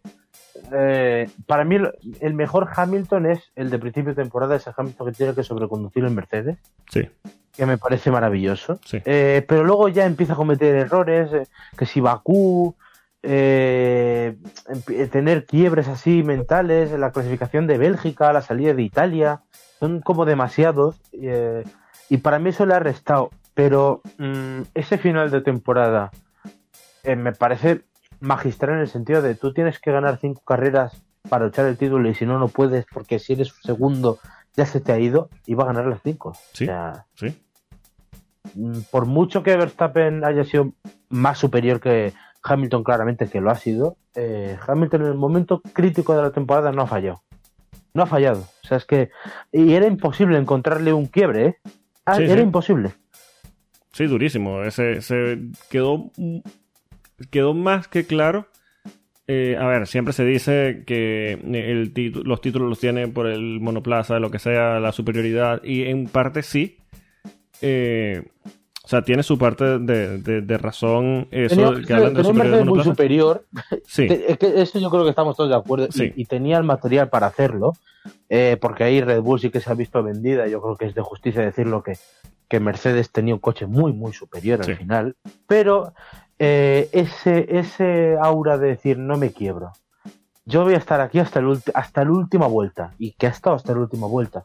eh, 0.71 1.29
para 1.45 1.63
mí 1.63 1.77
el 2.19 2.33
mejor 2.33 2.69
Hamilton 2.75 3.27
es 3.27 3.51
el 3.55 3.69
de 3.69 3.79
principio 3.79 4.13
de 4.13 4.21
temporada, 4.21 4.55
ese 4.55 4.71
Hamilton 4.75 5.07
que 5.07 5.13
tiene 5.13 5.33
que 5.33 5.43
sobreconducir 5.43 6.03
el 6.03 6.11
Mercedes. 6.11 6.57
Sí. 6.89 7.07
Que 7.55 7.65
me 7.65 7.77
parece 7.77 8.11
maravilloso. 8.11 8.79
Eh, 8.91 9.45
pero 9.47 9.63
luego 9.63 9.89
ya 9.89 10.05
empieza 10.05 10.33
a 10.33 10.37
cometer 10.37 10.75
errores, 10.75 11.33
eh, 11.33 11.47
que 11.77 11.85
si 11.85 12.01
Bakú, 12.01 12.75
tener 13.21 14.35
quiebres 15.45 15.87
así 15.87 16.23
mentales, 16.23 16.91
la 16.91 17.11
clasificación 17.11 17.67
de 17.67 17.77
Bélgica, 17.77 18.31
la 18.31 18.41
salida 18.41 18.73
de 18.73 18.83
Italia, 18.83 19.41
son 19.79 20.01
como 20.01 20.25
demasiados. 20.25 21.01
y 22.09 22.17
para 22.17 22.39
mí 22.39 22.49
eso 22.49 22.65
le 22.65 22.75
ha 22.75 22.79
restado. 22.79 23.31
Pero 23.53 24.01
mm, 24.17 24.61
ese 24.75 24.97
final 24.97 25.31
de 25.31 25.41
temporada 25.41 26.11
me 27.03 27.31
parece 27.31 27.86
magistral 28.19 28.75
en 28.75 28.79
el 28.79 28.87
sentido 28.87 29.21
de 29.21 29.35
tú 29.35 29.53
tienes 29.53 29.79
que 29.79 29.91
ganar 29.91 30.17
cinco 30.19 30.41
carreras 30.45 31.01
para 31.29 31.45
luchar 31.45 31.65
el 31.65 31.77
título 31.77 32.09
y 32.09 32.15
si 32.15 32.25
no, 32.25 32.39
no 32.39 32.47
puedes 32.47 32.85
porque 32.91 33.19
si 33.19 33.33
eres 33.33 33.53
segundo 33.61 34.19
ya 34.55 34.65
se 34.65 34.79
te 34.79 34.91
ha 34.91 34.99
ido 34.99 35.29
y 35.45 35.53
va 35.53 35.65
a 35.65 35.67
ganar 35.67 35.85
las 35.85 36.01
cinco. 36.01 36.35
Sí, 36.53 36.67
sí. 37.15 37.35
Mm, 38.55 38.79
por 38.91 39.05
mucho 39.05 39.43
que 39.43 39.55
Verstappen 39.55 40.23
haya 40.23 40.43
sido 40.43 40.73
más 41.09 41.37
superior 41.37 41.79
que 41.79 42.13
Hamilton, 42.43 42.83
claramente 42.83 43.27
que 43.27 43.41
lo 43.41 43.51
ha 43.51 43.55
sido, 43.55 43.97
eh, 44.15 44.57
Hamilton 44.65 45.01
en 45.01 45.07
el 45.07 45.15
momento 45.15 45.61
crítico 45.61 46.15
de 46.15 46.23
la 46.23 46.31
temporada 46.31 46.71
no 46.71 46.83
ha 46.83 46.87
fallado. 46.87 47.21
No 47.93 48.03
ha 48.03 48.07
fallado. 48.07 48.41
O 48.63 48.67
sea, 48.67 48.77
es 48.77 48.85
que. 48.85 49.09
Y 49.51 49.73
era 49.73 49.87
imposible 49.87 50.37
encontrarle 50.37 50.93
un 50.93 51.07
quiebre, 51.07 51.45
¿eh? 51.45 51.57
Ah, 52.05 52.17
era 52.17 52.41
imposible. 52.41 52.91
Sí, 53.91 54.05
durísimo. 54.05 54.63
Ese, 54.63 55.01
se 55.01 55.39
quedó 55.69 56.11
quedó 57.29 57.53
más 57.53 57.87
que 57.87 58.05
claro. 58.05 58.47
Eh, 59.27 59.57
a 59.59 59.67
ver, 59.67 59.87
siempre 59.87 60.13
se 60.13 60.23
dice 60.23 60.83
que 60.87 61.33
el 61.33 61.91
los 62.23 62.39
títulos 62.39 62.69
los 62.69 62.79
tiene 62.79 63.09
por 63.09 63.27
el 63.27 63.59
monoplaza, 63.59 64.19
lo 64.19 64.31
que 64.31 64.39
sea, 64.39 64.79
la 64.79 64.93
superioridad, 64.93 65.61
y 65.63 65.83
en 65.83 66.07
parte 66.07 66.43
sí. 66.43 66.77
Eh, 67.61 68.23
o 68.87 68.89
sea, 68.89 69.01
tiene 69.01 69.21
su 69.21 69.37
parte 69.37 69.79
de, 69.79 70.57
razón 70.57 71.27
eso 71.31 71.73
que 71.85 71.93
hablan 71.93 72.13
de 72.13 72.23
superioridad 72.23 72.63
muy 72.63 72.83
superior. 72.85 73.45
Sí. 73.85 74.07
Es 74.09 74.37
que 74.37 74.61
eso 74.61 74.79
yo 74.79 74.89
creo 74.89 75.03
que 75.03 75.09
estamos 75.09 75.35
todos 75.35 75.49
de 75.49 75.57
acuerdo. 75.57 75.89
Y, 76.15 76.23
tenía 76.23 76.57
el 76.57 76.63
material 76.63 77.09
para 77.09 77.27
hacerlo. 77.27 77.73
Eh, 78.29 78.55
porque 78.61 78.85
ahí 78.85 79.01
Red 79.01 79.19
Bull 79.19 79.41
sí 79.41 79.49
que 79.49 79.59
se 79.59 79.69
ha 79.69 79.73
visto 79.73 80.01
vendida. 80.03 80.47
Yo 80.47 80.61
creo 80.61 80.77
que 80.77 80.85
es 80.85 80.95
de 80.95 81.01
justicia 81.01 81.41
decirlo 81.41 81.83
que, 81.83 81.97
que 82.47 82.61
Mercedes 82.61 83.11
tenía 83.11 83.33
un 83.33 83.41
coche 83.41 83.65
muy, 83.65 83.91
muy 83.91 84.13
superior 84.13 84.61
al 84.61 84.77
final. 84.77 85.17
Pero 85.47 85.93
eh, 86.39 86.89
ese, 86.91 87.57
ese 87.57 88.17
aura 88.21 88.57
de 88.57 88.69
decir 88.69 88.97
no 88.97 89.17
me 89.17 89.31
quiebro. 89.31 89.73
Yo 90.45 90.63
voy 90.63 90.75
a 90.75 90.77
estar 90.77 91.01
aquí 91.01 91.19
hasta, 91.19 91.39
el 91.39 91.59
hasta 91.73 92.03
la 92.05 92.11
última 92.11 92.47
vuelta 92.47 92.93
y 92.97 93.11
que 93.11 93.27
ha 93.27 93.31
estado 93.31 93.55
hasta 93.55 93.73
la 93.73 93.79
última 93.79 94.07
vuelta. 94.07 94.43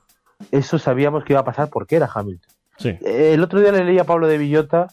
Eso 0.51 0.78
sabíamos 0.78 1.24
que 1.24 1.32
iba 1.32 1.40
a 1.40 1.45
pasar 1.45 1.68
porque 1.70 1.97
era 1.97 2.11
Hamilton. 2.12 2.53
Eh, 2.84 3.32
el 3.34 3.43
otro 3.43 3.61
día 3.61 3.70
le 3.70 3.84
leí 3.84 3.99
a 3.99 4.05
Pablo 4.05 4.26
de 4.26 4.38
Villota 4.38 4.88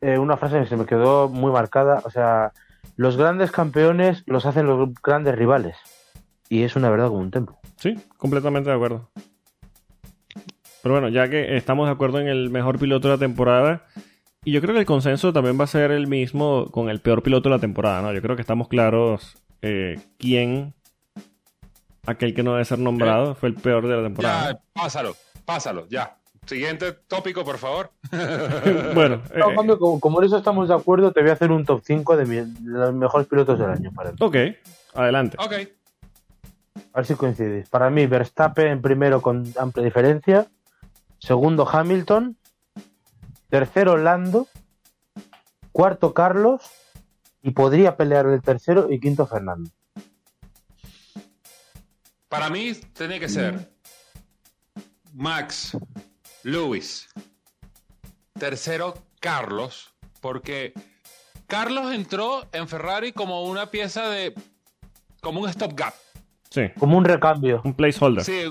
eh, 0.00 0.18
una 0.18 0.36
frase 0.36 0.60
que 0.60 0.66
se 0.66 0.76
me 0.76 0.86
quedó 0.86 1.28
muy 1.28 1.50
marcada. 1.50 2.02
O 2.04 2.10
sea, 2.10 2.52
los 2.96 3.16
grandes 3.16 3.50
campeones 3.50 4.22
los 4.26 4.46
hacen 4.46 4.66
los 4.66 4.90
grandes 5.02 5.34
rivales. 5.34 5.76
Y 6.48 6.62
es 6.62 6.76
una 6.76 6.90
verdad 6.90 7.08
como 7.08 7.20
un 7.20 7.30
templo. 7.30 7.58
Sí, 7.76 7.96
completamente 8.16 8.70
de 8.70 8.76
acuerdo. 8.76 9.10
Pero 10.82 10.94
bueno, 10.94 11.08
ya 11.08 11.28
que 11.28 11.56
estamos 11.56 11.86
de 11.86 11.92
acuerdo 11.92 12.20
en 12.20 12.28
el 12.28 12.50
mejor 12.50 12.78
piloto 12.78 13.08
de 13.08 13.14
la 13.14 13.18
temporada, 13.18 13.82
y 14.48 14.50
yo 14.50 14.62
creo 14.62 14.72
que 14.72 14.80
el 14.80 14.86
consenso 14.86 15.30
también 15.30 15.60
va 15.60 15.64
a 15.64 15.66
ser 15.66 15.90
el 15.90 16.06
mismo 16.06 16.70
con 16.70 16.88
el 16.88 17.00
peor 17.00 17.22
piloto 17.22 17.50
de 17.50 17.56
la 17.56 17.60
temporada, 17.60 18.00
¿no? 18.00 18.14
Yo 18.14 18.22
creo 18.22 18.34
que 18.34 18.40
estamos 18.40 18.66
claros 18.66 19.36
eh, 19.60 20.00
quién, 20.16 20.72
aquel 22.06 22.32
que 22.32 22.42
no 22.42 22.52
debe 22.52 22.64
ser 22.64 22.78
nombrado, 22.78 23.34
fue 23.34 23.50
el 23.50 23.56
peor 23.56 23.86
de 23.86 23.94
la 23.94 24.02
temporada. 24.02 24.52
Ya, 24.52 24.60
pásalo, 24.72 25.14
pásalo, 25.44 25.86
ya. 25.90 26.16
Siguiente 26.46 26.92
tópico, 26.92 27.44
por 27.44 27.58
favor. 27.58 27.90
bueno, 28.94 29.20
eh, 29.34 29.76
como, 30.00 30.22
en 30.22 30.26
eso 30.26 30.38
estamos 30.38 30.66
de 30.66 30.76
acuerdo, 30.76 31.12
te 31.12 31.20
voy 31.20 31.28
a 31.28 31.34
hacer 31.34 31.52
un 31.52 31.66
top 31.66 31.82
5 31.84 32.16
de, 32.16 32.46
los 32.64 32.94
mejores 32.94 33.26
pilotos 33.26 33.58
del 33.58 33.68
año. 33.68 33.92
Para 33.94 34.14
Ok, 34.18 34.36
adelante. 34.94 35.36
Ok. 35.38 35.52
A 36.94 37.00
ver 37.00 37.04
si 37.04 37.14
coincidís. 37.16 37.68
Para 37.68 37.90
mí, 37.90 38.06
Verstappen 38.06 38.68
en 38.68 38.80
primero 38.80 39.20
con 39.20 39.44
amplia 39.58 39.84
diferencia. 39.84 40.46
Segundo, 41.18 41.68
Hamilton. 41.70 42.38
Tercero, 43.48 43.96
Lando. 43.96 44.46
Cuarto, 45.72 46.12
Carlos. 46.12 46.62
Y 47.42 47.52
podría 47.52 47.96
pelear 47.96 48.26
el 48.26 48.42
tercero 48.42 48.90
y 48.90 49.00
quinto, 49.00 49.26
Fernando. 49.26 49.70
Para 52.28 52.50
mí, 52.50 52.74
tiene 52.92 53.18
que 53.18 53.28
ser 53.28 53.70
Max, 55.14 55.76
Lewis. 56.42 57.08
Tercero, 58.38 58.94
Carlos. 59.20 59.94
Porque 60.20 60.74
Carlos 61.46 61.92
entró 61.92 62.46
en 62.52 62.68
Ferrari 62.68 63.12
como 63.12 63.44
una 63.44 63.70
pieza 63.70 64.08
de. 64.08 64.34
como 65.22 65.40
un 65.40 65.50
stopgap. 65.50 65.94
Sí. 66.50 66.62
Como 66.78 66.96
un 66.96 67.04
recambio. 67.04 67.60
Un 67.64 67.74
placeholder. 67.74 68.24
Sí, 68.24 68.44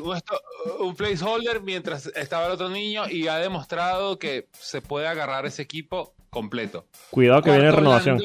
un, 0.79 0.95
placeholder 0.95 1.61
mientras 1.61 2.07
estaba 2.07 2.45
el 2.45 2.51
otro 2.51 2.69
niño 2.69 3.09
y 3.09 3.27
ha 3.27 3.37
demostrado 3.37 4.19
que 4.19 4.47
se 4.53 4.81
puede 4.81 5.07
agarrar 5.07 5.45
ese 5.45 5.63
equipo 5.63 6.13
completo. 6.29 6.87
Cuidado 7.09 7.41
que 7.41 7.51
viene 7.51 7.71
renovación. 7.71 8.19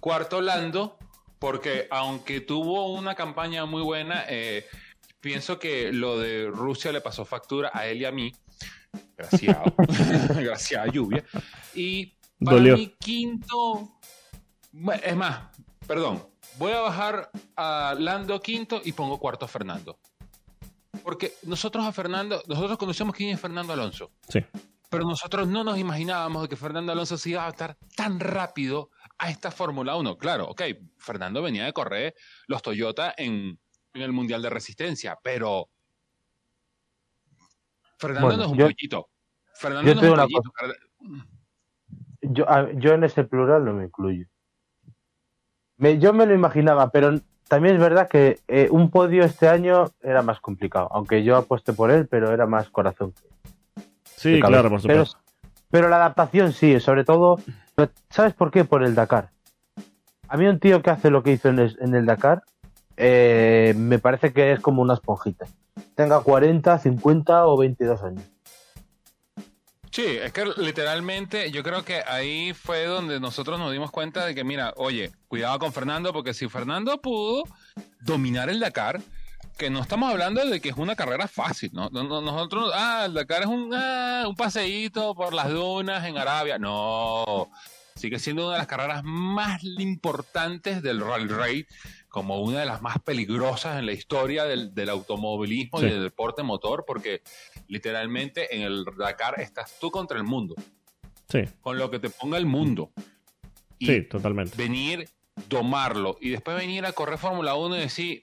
cuarto 0.00 0.40
Lando, 0.40 0.98
porque 1.38 1.86
aunque 1.90 2.40
tuvo 2.40 2.92
una 2.92 3.14
campaña 3.14 3.64
muy 3.64 3.82
buena, 3.82 4.24
eh, 4.28 4.66
pienso 5.20 5.58
que 5.58 5.92
lo 5.92 6.18
de 6.18 6.48
Rusia 6.48 6.92
le 6.92 7.00
pasó 7.00 7.24
factura 7.24 7.70
a 7.72 7.86
él 7.86 7.98
y 7.98 8.04
a 8.04 8.12
mí. 8.12 8.32
Gracias. 9.16 9.56
gracias 10.36 10.82
a 10.82 10.90
lluvia. 10.90 11.24
Y 11.74 12.14
para 12.44 12.60
mí, 12.60 12.94
quinto. 12.98 13.98
Es 15.02 15.16
más, 15.16 15.48
perdón, 15.86 16.26
voy 16.58 16.72
a 16.72 16.80
bajar 16.80 17.30
a 17.56 17.94
Lando 17.98 18.40
quinto 18.40 18.80
y 18.84 18.92
pongo 18.92 19.18
cuarto 19.18 19.44
a 19.44 19.48
Fernando. 19.48 19.98
Porque 21.02 21.32
nosotros 21.44 21.84
a 21.84 21.92
Fernando, 21.92 22.42
nosotros 22.46 22.78
conocemos 22.78 23.14
quién 23.14 23.30
es 23.30 23.40
Fernando 23.40 23.72
Alonso. 23.72 24.12
Sí. 24.28 24.40
pero 24.88 25.04
nosotros 25.04 25.46
no 25.48 25.64
nos 25.64 25.78
imaginábamos 25.78 26.48
que 26.48 26.56
Fernando 26.56 26.92
Alonso 26.92 27.18
se 27.18 27.30
iba 27.30 27.42
a 27.42 27.44
adaptar 27.44 27.76
tan 27.96 28.18
rápido 28.20 28.90
a 29.18 29.30
esta 29.30 29.50
Fórmula 29.50 29.96
1. 29.96 30.16
Claro, 30.16 30.48
ok, 30.48 30.62
Fernando 30.98 31.42
venía 31.42 31.64
de 31.64 31.72
correr 31.72 32.14
los 32.46 32.62
Toyota 32.62 33.14
en, 33.16 33.58
el 33.94 34.12
Mundial 34.12 34.42
de 34.42 34.50
Resistencia, 34.50 35.18
pero 35.22 35.70
Fernando 37.98 38.36
no 38.36 38.44
es 38.44 38.50
un 38.50 38.58
pollito. 38.58 39.08
Fernando 39.54 39.94
no 39.94 40.02
es 40.02 40.08
un 40.08 40.16
pollito. 40.16 40.52
Yo, 42.20 42.44
yo, 42.74 42.92
en 42.92 43.04
ese 43.04 43.24
plural 43.24 43.64
no 43.64 43.72
me 43.72 43.84
incluyo. 43.84 44.26
Yo 45.78 46.12
me 46.12 46.26
lo 46.26 46.34
imaginaba, 46.34 46.90
pero 46.90 47.18
también 47.48 47.76
es 47.76 47.80
verdad 47.80 48.08
que 48.08 48.40
eh, 48.48 48.68
un 48.70 48.90
podio 48.90 49.24
este 49.24 49.48
año 49.48 49.90
era 50.02 50.22
más 50.22 50.40
complicado, 50.40 50.88
aunque 50.92 51.22
yo 51.22 51.36
aposté 51.36 51.72
por 51.72 51.90
él, 51.90 52.06
pero 52.06 52.32
era 52.32 52.46
más 52.46 52.68
corazón. 52.70 53.12
Sí, 54.16 54.40
claro, 54.40 54.70
por 54.70 54.80
supuesto. 54.80 55.18
Pero, 55.70 55.88
la 55.88 55.96
adaptación 55.96 56.52
sí, 56.52 56.80
sobre 56.80 57.04
todo, 57.04 57.38
¿sabes 58.08 58.32
por 58.34 58.50
qué? 58.50 58.64
Por 58.64 58.82
el 58.82 58.94
Dakar. 58.94 59.30
A 60.28 60.36
mí 60.36 60.46
un 60.46 60.58
tío 60.58 60.82
que 60.82 60.90
hace 60.90 61.10
lo 61.10 61.22
que 61.22 61.32
hizo 61.32 61.48
en 61.48 61.58
el, 61.58 62.06
Dakar, 62.06 62.42
eh, 62.96 63.74
me 63.76 63.98
parece 63.98 64.32
que 64.32 64.52
es 64.52 64.60
como 64.60 64.82
una 64.82 64.94
esponjita. 64.94 65.46
Tenga 65.94 66.20
40, 66.20 66.78
50 66.78 67.46
o 67.46 67.56
22 67.56 68.02
años. 68.02 68.35
Sí, 69.96 70.04
es 70.04 70.30
que 70.30 70.44
literalmente 70.58 71.50
yo 71.50 71.62
creo 71.62 71.82
que 71.82 72.02
ahí 72.06 72.52
fue 72.52 72.84
donde 72.84 73.18
nosotros 73.18 73.58
nos 73.58 73.72
dimos 73.72 73.90
cuenta 73.90 74.26
de 74.26 74.34
que, 74.34 74.44
mira, 74.44 74.74
oye, 74.76 75.10
cuidado 75.26 75.58
con 75.58 75.72
Fernando, 75.72 76.12
porque 76.12 76.34
si 76.34 76.50
Fernando 76.50 77.00
pudo 77.00 77.44
dominar 78.02 78.50
el 78.50 78.60
Dakar, 78.60 79.00
que 79.56 79.70
no 79.70 79.80
estamos 79.80 80.10
hablando 80.10 80.44
de 80.44 80.60
que 80.60 80.68
es 80.68 80.76
una 80.76 80.96
carrera 80.96 81.28
fácil, 81.28 81.70
¿no? 81.72 81.88
Nosotros, 81.88 82.72
ah, 82.74 83.04
el 83.06 83.14
Dakar 83.14 83.44
es 83.44 83.48
un, 83.48 83.72
ah, 83.72 84.24
un 84.28 84.36
paseíto 84.36 85.14
por 85.14 85.32
las 85.32 85.48
dunas 85.48 86.04
en 86.04 86.18
Arabia. 86.18 86.58
No, 86.58 87.48
sigue 87.94 88.18
siendo 88.18 88.44
una 88.44 88.52
de 88.52 88.58
las 88.58 88.66
carreras 88.66 89.00
más 89.02 89.64
importantes 89.64 90.82
del 90.82 91.00
Rally 91.00 91.28
Raid, 91.28 91.66
como 92.16 92.40
una 92.40 92.60
de 92.60 92.64
las 92.64 92.80
más 92.80 92.98
peligrosas 93.00 93.78
en 93.78 93.84
la 93.84 93.92
historia 93.92 94.44
del, 94.44 94.88
automovilismo 94.88 95.82
y 95.82 95.84
del 95.84 96.02
deporte 96.02 96.42
motor, 96.42 96.84
porque 96.86 97.20
literalmente 97.68 98.56
en 98.56 98.62
el 98.62 98.86
Dakar 98.96 99.38
estás 99.38 99.78
tú 99.78 99.90
contra 99.90 100.16
el 100.16 100.24
mundo. 100.24 100.54
Sí. 101.28 101.40
Con 101.60 101.76
lo 101.76 101.90
que 101.90 101.98
te 101.98 102.08
ponga 102.08 102.38
el 102.38 102.46
mundo. 102.46 102.90
Y 103.78 103.84
sí, 103.84 104.02
totalmente. 104.08 104.56
Venir, 104.56 105.10
tomarlo 105.48 106.16
y 106.18 106.30
después 106.30 106.56
venir 106.56 106.86
a 106.86 106.92
correr 106.92 107.18
Fórmula 107.18 107.54
1 107.54 107.76
y 107.76 107.80
decir, 107.80 108.22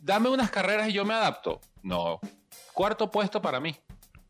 dame 0.00 0.28
unas 0.28 0.52
carreras 0.52 0.88
y 0.88 0.92
yo 0.92 1.04
me 1.04 1.14
adapto. 1.14 1.60
No. 1.82 2.20
Cuarto 2.72 3.10
puesto 3.10 3.42
para 3.42 3.58
mí. 3.58 3.74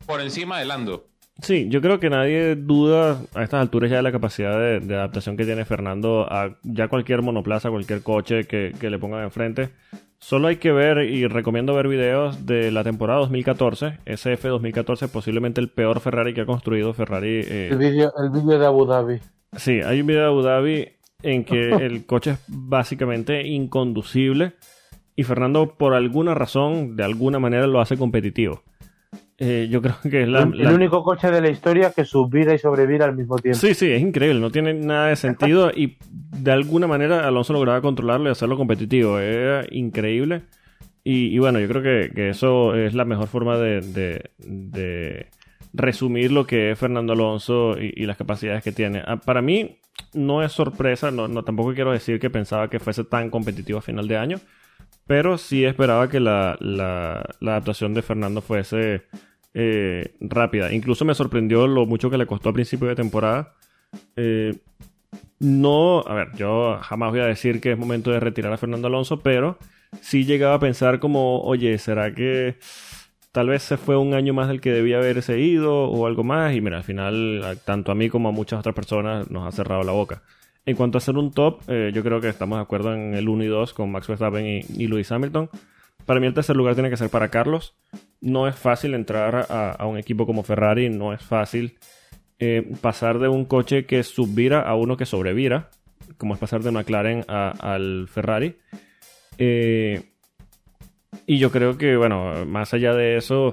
Por 0.07 0.23
encima 0.23 0.59
de 0.59 0.65
Lando. 0.65 1.11
Sí, 1.43 1.67
yo 1.69 1.81
creo 1.81 1.99
que 1.99 2.09
nadie 2.09 2.55
duda 2.55 3.21
a 3.35 3.43
estas 3.43 3.61
alturas 3.61 3.91
ya 3.91 3.97
de 3.97 4.03
la 4.05 4.13
capacidad 4.13 4.59
de, 4.81 4.95
adaptación 4.95 5.37
que 5.37 5.45
tiene 5.45 5.65
Fernando 5.65 6.25
a 6.31 6.57
ya 6.63 6.87
cualquier 6.87 7.23
monoplaza, 7.23 7.69
cualquier 7.69 8.03
coche 8.03 8.45
que, 8.45 8.73
le 8.81 8.99
pongan 8.99 9.25
enfrente. 9.25 9.71
Solo 10.19 10.47
hay 10.47 10.57
que 10.57 10.71
ver 10.71 10.99
y 10.99 11.27
recomiendo 11.27 11.75
ver 11.75 11.89
videos 11.89 12.47
de 12.47 12.71
la 12.71 12.85
temporada 12.85 13.19
2014, 13.21 13.99
SF 14.07 14.49
2014, 14.49 15.09
posiblemente 15.09 15.61
el 15.61 15.69
peor 15.69 15.99
Ferrari 15.99 16.33
que 16.33 16.43
ha 16.43 16.47
construido 16.47 16.95
Ferrari. 16.95 17.41
Eh, 17.45 17.69
el 17.73 17.79
vídeo 17.79 18.13
el 18.17 18.61
de 18.61 18.65
Abu 18.65 18.87
Dhabi. 18.87 19.19
Sí, 19.57 19.81
hay 19.85 20.01
un 20.01 20.07
video 20.07 20.23
de 20.23 20.29
Abu 20.29 20.43
Dhabi 20.43 20.89
en 21.25 21.45
que 21.45 21.71
el 21.85 22.07
coche 22.07 22.33
es 22.33 22.45
básicamente 22.47 23.49
inconducible 23.49 24.53
y 25.17 25.25
Fernando 25.25 25.75
por 25.75 25.95
alguna 25.95 26.35
razón, 26.35 26.95
de 26.95 27.03
alguna 27.03 27.41
manera 27.41 27.67
lo 27.67 27.81
hace 27.81 27.97
competitivo. 27.97 28.63
Eh, 29.45 29.67
yo 29.69 29.83
creo 29.83 29.97
que 30.09 30.23
es 30.23 30.29
la, 30.29 30.43
el, 30.43 30.73
único 30.73 31.03
coche 31.03 31.29
de 31.29 31.41
la 31.41 31.51
historia 31.51 31.91
que 31.91 32.05
subvira 32.05 32.55
y 32.55 32.59
sobrevira 32.59 33.07
al 33.07 33.17
mismo 33.17 33.37
tiempo. 33.39 33.59
Sí, 33.59 33.75
sí, 33.75 33.91
es 33.91 34.01
increíble, 34.01 34.39
no 34.39 34.53
tiene 34.53 34.73
nada 34.73 35.09
de 35.09 35.17
sentido 35.17 35.73
y 35.75 35.99
de 36.09 36.53
alguna 36.53 36.87
manera 36.87 37.27
Alonso 37.27 37.53
lograba 37.53 37.81
controlarlo 37.81 38.29
y 38.29 38.31
hacerlo 38.31 38.57
competitivo. 38.57 39.19
Era 39.19 39.67
increíble. 39.73 40.43
Y, 41.03 41.37
bueno, 41.41 41.59
yo 41.59 41.67
creo 41.67 41.83
que, 41.83 42.29
eso 42.29 42.77
es 42.77 42.95
la 42.95 43.05
mejor 43.05 43.27
forma 43.27 43.59
de, 43.59 44.31
resumir 45.73 46.31
lo 46.31 46.47
que 46.47 46.71
es 46.71 46.79
Fernando 46.79 47.15
Alonso 47.15 47.77
y, 47.81 48.07
las 48.07 48.17
capacidades 48.17 48.63
que 48.63 48.71
tiene. 48.71 49.03
Ah, 49.05 49.17
para 49.17 49.43
mí 49.43 49.81
no 50.15 50.45
es 50.45 50.53
sorpresa, 50.53 51.11
no, 51.11 51.27
no 51.27 51.43
tampoco 51.43 51.75
quiero 51.75 51.91
decir 51.91 52.21
que 52.21 52.31
pensaba 52.31 52.71
que 52.71 52.79
fuese 52.79 53.03
tan 53.03 53.29
competitivo 53.29 53.81
a 53.81 53.83
final 53.83 54.07
de 54.07 54.17
año 54.17 54.39
pero 55.07 55.39
sí 55.39 55.65
esperaba 55.65 56.09
que 56.09 56.21
la, 56.21 56.57
adaptación 57.41 57.95
de 57.95 58.03
Fernando 58.03 58.41
fuese 58.41 59.03
eh, 59.55 60.15
rápida. 60.21 60.73
Incluso 60.73 61.05
me 61.05 61.15
sorprendió 61.15 61.67
lo 61.67 61.87
mucho 61.87 62.11
que 62.11 62.19
le 62.19 62.27
costó 62.27 62.51
a 62.51 62.53
principio 62.53 62.89
de 62.89 62.95
temporada. 62.95 63.55
Eh, 64.17 64.57
no, 65.41 66.01
a 66.07 66.15
ver, 66.15 66.29
yo 66.37 66.79
jamás 66.81 67.11
voy 67.11 67.21
a 67.21 67.27
decir 67.27 67.61
que 67.61 67.73
es 67.73 67.79
momento 67.79 68.11
de 68.11 68.21
retirar 68.21 68.53
a 68.53 68.57
Fernando 68.57 68.89
Alonso, 68.89 69.21
pero 69.21 69.59
sí 70.01 70.25
llegaba 70.25 70.55
a 70.55 70.61
pensar 70.61 71.01
como, 71.01 71.41
oye, 71.43 71.79
¿será 71.79 72.15
que 72.15 72.57
tal 73.33 73.49
vez 73.49 73.63
se 73.63 73.77
fue 73.77 73.97
un 73.97 74.15
año 74.15 74.33
más 74.35 74.49
del 74.49 74.61
que 74.61 74.71
debía 74.73 74.99
haberse 74.99 75.39
ido 75.41 75.85
o 75.85 76.07
algo 76.07 76.25
más? 76.25 76.55
Y 76.55 76.61
mira, 76.61 76.79
al 76.79 76.85
final, 76.85 77.59
tanto 77.65 77.93
a 77.93 77.95
mí 77.95 78.09
como 78.09 78.29
a 78.29 78.33
muchas 78.33 78.61
otras 78.61 78.75
personas 78.75 79.31
nos 79.31 79.47
ha 79.47 79.53
cerrado 79.53 79.83
la 79.83 79.93
boca. 79.93 80.23
En 80.65 80.77
cuanto 80.77 80.97
a 80.97 81.01
ser 81.01 81.17
un 81.17 81.33
top, 81.33 81.61
eh, 81.67 81.91
yo 81.93 82.05
creo 82.05 82.21
que 82.21 82.29
estamos 82.29 82.57
de 82.59 82.63
acuerdo 82.63 82.95
en 82.95 83.15
el 83.15 83.29
1 83.29 83.45
y 83.45 83.49
2 83.49 83.75
con 83.75 83.91
Max 83.91 84.07
Verstappen 84.07 84.47
y, 84.47 84.61
y 84.77 84.87
Lewis 84.87 85.11
Hamilton. 85.11 85.51
Para 86.07 86.21
mí 86.21 86.27
el 86.27 86.35
tercer 86.35 86.57
lugar 86.57 86.75
tiene 86.75 86.89
que 86.89 86.97
ser 86.97 87.11
para 87.11 87.31
Carlos. 87.31 87.75
No 88.23 88.49
es 88.49 88.57
fácil 88.57 88.95
entrar 88.95 89.47
a, 89.51 89.87
un 89.87 89.99
equipo 89.99 90.25
como 90.27 90.43
Ferrari, 90.43 90.89
no 90.89 91.13
es 91.13 91.23
fácil 91.23 91.77
eh, 92.39 92.73
pasar 92.81 93.19
de 93.19 93.29
un 93.29 93.45
coche 93.45 93.85
que 93.85 94.03
subvira 94.03 94.63
a 94.63 94.75
uno 94.75 94.97
que 94.97 95.07
sobrevira, 95.07 95.69
como 96.17 96.35
es 96.35 96.41
pasar 96.41 96.63
de 96.63 96.71
McLaren 96.71 97.25
al 97.29 98.09
Ferrari. 98.09 98.57
Eh, 99.39 100.03
y 101.27 101.39
yo 101.39 101.51
creo 101.51 101.77
que, 101.77 101.97
bueno, 101.97 102.47
más 102.47 102.73
allá 102.75 102.95
de 102.95 103.17
eso, 103.17 103.53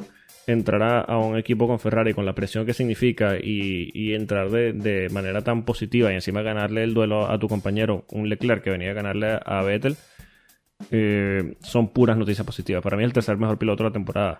entrar 0.51 1.05
a, 1.07 1.17
un 1.17 1.37
equipo 1.37 1.67
con 1.67 1.79
Ferrari 1.79 2.13
con 2.13 2.25
la 2.25 2.33
presión 2.33 2.65
que 2.65 2.73
significa 2.73 3.37
y, 3.41 4.13
entrar 4.13 4.49
de, 4.49 5.07
manera 5.11 5.43
tan 5.43 5.63
positiva 5.63 6.11
y 6.11 6.15
encima 6.15 6.41
ganarle 6.41 6.83
el 6.83 6.93
duelo 6.93 7.29
a 7.29 7.37
tu 7.39 7.47
compañero, 7.47 8.05
un 8.11 8.29
Leclerc 8.29 8.63
que 8.63 8.71
venía 8.71 8.91
a 8.91 8.93
ganarle 8.93 9.39
a 9.43 9.61
Vettel, 9.61 9.97
eh, 10.91 11.57
son 11.61 11.89
puras 11.89 12.17
noticias 12.17 12.45
positivas. 12.45 12.81
Para 12.81 12.97
mí 12.97 13.03
el 13.03 13.13
tercer 13.13 13.37
mejor 13.37 13.57
piloto 13.57 13.83
de 13.83 13.89
la 13.89 13.93
temporada. 13.93 14.37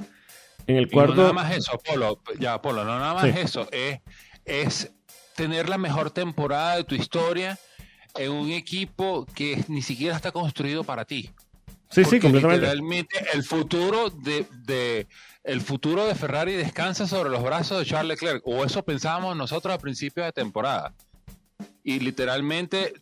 En 0.67 0.77
el 0.77 0.89
cuarto... 0.89 1.15
no 1.15 1.21
nada 1.21 1.33
más 1.33 1.55
eso, 1.55 1.79
Polo, 1.79 2.21
ya, 2.39 2.61
Polo, 2.61 2.83
no 2.85 2.99
nada 2.99 3.13
más 3.13 3.25
eso, 3.37 3.67
es, 3.71 3.99
es 4.45 4.91
tener 5.35 5.69
la 5.69 5.77
mejor 5.77 6.11
temporada 6.11 6.75
de 6.75 6.83
tu 6.83 6.95
historia 6.95 7.57
en 8.15 8.31
un 8.31 8.51
equipo 8.51 9.25
que 9.33 9.63
ni 9.67 9.81
siquiera 9.81 10.15
está 10.15 10.31
construido 10.31 10.83
para 10.83 11.05
ti. 11.05 11.31
Sí, 11.89 12.03
sí, 12.05 12.19
completamente. 12.19 12.65
Realmente 12.65 13.25
el 13.33 13.43
futuro 13.43 14.11
de, 14.11 15.07
el 15.43 15.61
futuro 15.61 16.05
de 16.05 16.13
Ferrari 16.13 16.53
descansa 16.53 17.07
sobre 17.07 17.29
los 17.29 17.41
brazos 17.43 17.79
de 17.79 17.85
Charles 17.85 18.21
Leclerc, 18.21 18.43
o 18.45 18.63
eso 18.63 18.83
pensábamos 18.83 19.35
nosotros 19.35 19.73
a 19.73 19.79
principios 19.79 20.27
de 20.27 20.31
temporada. 20.31 20.93
Y 21.83 21.99
literalmente 21.99 22.93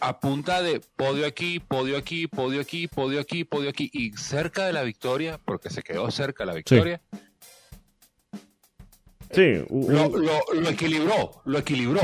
a 0.00 0.20
punta 0.20 0.62
de 0.62 0.80
podio 0.96 1.26
aquí, 1.26 1.60
podio 1.60 1.96
aquí, 1.96 2.26
podio 2.26 2.60
aquí, 2.60 2.88
podio 2.88 3.20
aquí, 3.20 3.44
podio 3.44 3.70
aquí, 3.70 3.90
y 3.92 4.12
cerca 4.12 4.66
de 4.66 4.72
la 4.72 4.82
victoria, 4.82 5.38
porque 5.44 5.70
se 5.70 5.82
quedó 5.82 6.10
cerca 6.10 6.44
la 6.44 6.54
victoria. 6.54 7.00
Sí, 9.30 9.64
lo, 9.70 10.68
equilibró, 10.68 11.42
lo 11.44 11.58
equilibró. 11.58 12.00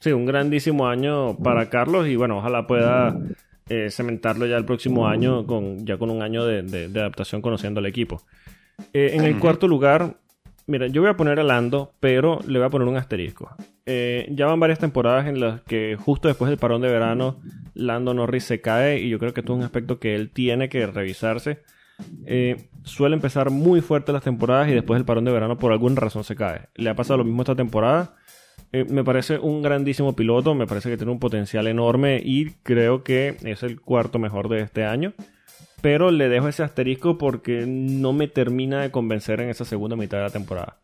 Sí. 0.00 0.12
un 0.12 0.26
grandísimo 0.26 0.88
año 0.88 1.36
para 1.36 1.70
Carlos 1.70 2.08
y 2.08 2.16
bueno, 2.16 2.38
ojalá 2.38 2.66
pueda 2.66 3.16
eh, 3.68 3.90
cementarlo 3.90 4.46
ya 4.46 4.56
el 4.56 4.64
próximo 4.64 5.06
año, 5.06 5.46
con, 5.46 5.86
ya 5.86 5.98
con 5.98 6.10
un 6.10 6.22
año 6.22 6.44
de, 6.44 6.86
adaptación 6.86 7.42
conociendo 7.42 7.78
al 7.80 7.86
equipo. 7.86 8.22
Eh, 8.92 9.10
en 9.14 9.24
el 9.24 9.38
cuarto 9.38 9.68
lugar, 9.68 10.16
mira, 10.68 10.86
yo 10.86 11.02
voy 11.02 11.10
a 11.10 11.16
poner 11.16 11.40
a 11.40 11.42
Lando, 11.42 11.92
pero 11.98 12.38
le 12.46 12.58
voy 12.58 12.66
a 12.66 12.70
poner 12.70 12.86
un 12.86 12.96
asterisco. 12.96 13.56
Eh, 13.86 14.28
ya 14.30 14.46
van 14.46 14.60
varias 14.60 14.78
temporadas 14.78 15.26
en 15.26 15.40
las 15.40 15.62
que 15.62 15.96
justo 15.98 16.28
después 16.28 16.48
del 16.48 16.58
parón 16.58 16.80
de 16.80 16.88
verano, 16.88 17.40
Lando 17.74 18.14
Norris 18.14 18.44
se 18.44 18.60
cae 18.60 19.00
y 19.00 19.08
yo 19.08 19.18
creo 19.18 19.34
que 19.34 19.40
esto 19.40 19.52
es 19.54 19.58
un 19.58 19.64
aspecto 19.64 19.98
que 19.98 20.14
él 20.14 20.30
tiene 20.30 20.68
que 20.68 20.86
revisarse. 20.86 21.62
suele 22.84 23.16
empezar 23.16 23.50
muy 23.50 23.80
fuerte 23.80 24.12
las 24.12 24.22
temporadas 24.22 24.68
y 24.68 24.72
después 24.72 24.98
del 24.98 25.04
parón 25.04 25.24
de 25.24 25.32
verano 25.32 25.58
por 25.58 25.72
alguna 25.72 25.96
razón 25.96 26.22
se 26.22 26.36
cae. 26.36 26.68
Le 26.76 26.90
ha 26.90 26.94
pasado 26.94 27.18
lo 27.18 27.24
mismo 27.24 27.42
esta 27.42 27.56
temporada 27.56 28.14
eh, 28.72 28.84
me 28.84 29.02
parece 29.02 29.38
un 29.38 29.62
grandísimo 29.62 30.14
piloto, 30.14 30.54
me 30.54 30.66
parece 30.66 30.90
que 30.90 30.96
tiene 30.96 31.12
un 31.12 31.18
potencial 31.18 31.66
enorme 31.66 32.20
y 32.22 32.50
creo 32.62 33.02
que 33.02 33.36
es 33.42 33.62
el 33.62 33.80
cuarto 33.80 34.18
mejor 34.18 34.48
de 34.48 34.60
este 34.60 34.84
año. 34.84 35.14
Pero 35.80 36.10
le 36.10 36.28
dejo 36.28 36.48
ese 36.48 36.62
asterisco 36.62 37.18
porque 37.18 37.64
no 37.66 38.12
me 38.12 38.28
termina 38.28 38.82
de 38.82 38.90
convencer 38.90 39.40
en 39.40 39.50
esa 39.50 39.64
segunda 39.64 39.96
mitad 39.96 40.18
de 40.18 40.24
la 40.24 40.30
temporada. 40.30 40.78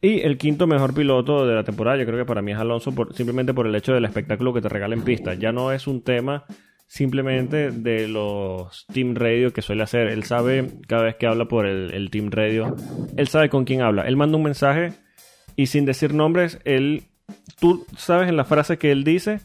Y 0.00 0.20
el 0.20 0.38
quinto 0.38 0.66
mejor 0.66 0.94
piloto 0.94 1.46
de 1.46 1.54
la 1.54 1.64
temporada, 1.64 1.96
yo 1.96 2.06
creo 2.06 2.18
que 2.18 2.24
para 2.24 2.42
mí 2.42 2.52
es 2.52 2.58
Alonso, 2.58 2.94
simplemente 3.14 3.52
por 3.52 3.66
el 3.66 3.74
hecho 3.74 3.92
del 3.92 4.04
espectáculo 4.04 4.52
que 4.52 4.60
te 4.60 4.68
regala 4.68 4.94
en 4.94 5.02
pista. 5.02 5.34
Ya 5.34 5.50
no 5.50 5.72
es 5.72 5.88
un 5.88 6.02
tema 6.02 6.44
simplemente 6.86 7.70
de 7.70 8.08
los 8.08 8.86
Team 8.92 9.14
Radio 9.16 9.52
que 9.52 9.62
suele 9.62 9.82
hacer. 9.82 10.08
Él 10.08 10.22
sabe, 10.22 10.70
cada 10.86 11.02
vez 11.02 11.16
que 11.16 11.26
habla 11.26 11.46
por 11.46 11.66
el, 11.66 12.10
Team 12.10 12.30
Radio, 12.30 12.76
él 13.16 13.28
sabe 13.28 13.48
con 13.48 13.64
quién 13.64 13.82
habla. 13.82 14.02
Él 14.02 14.16
manda 14.16 14.36
un 14.36 14.44
mensaje 14.44 14.92
y 15.56 15.66
sin 15.66 15.84
decir 15.84 16.14
nombres, 16.14 16.60
él, 16.64 17.04
tú 17.58 17.86
sabes 17.96 18.28
en 18.28 18.36
la 18.36 18.44
frase 18.44 18.78
que 18.78 18.92
él 18.92 19.04
dice 19.04 19.40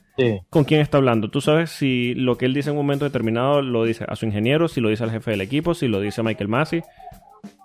con 0.49 0.63
quién 0.63 0.81
está 0.81 0.97
hablando. 0.97 1.29
Tú 1.29 1.41
sabes 1.41 1.71
si 1.71 2.13
lo 2.15 2.37
que 2.37 2.45
él 2.45 2.53
dice 2.53 2.69
en 2.69 2.77
un 2.77 2.85
momento 2.85 3.05
determinado 3.05 3.61
lo 3.61 3.83
dice 3.83 4.05
a 4.07 4.15
su 4.15 4.25
ingeniero, 4.25 4.67
si 4.67 4.81
lo 4.81 4.89
dice 4.89 5.03
al 5.03 5.11
jefe 5.11 5.31
del 5.31 5.41
equipo, 5.41 5.73
si 5.73 5.87
lo 5.87 5.99
dice 5.99 6.21
a 6.21 6.23
Michael 6.23 6.49
Massey. 6.49 6.81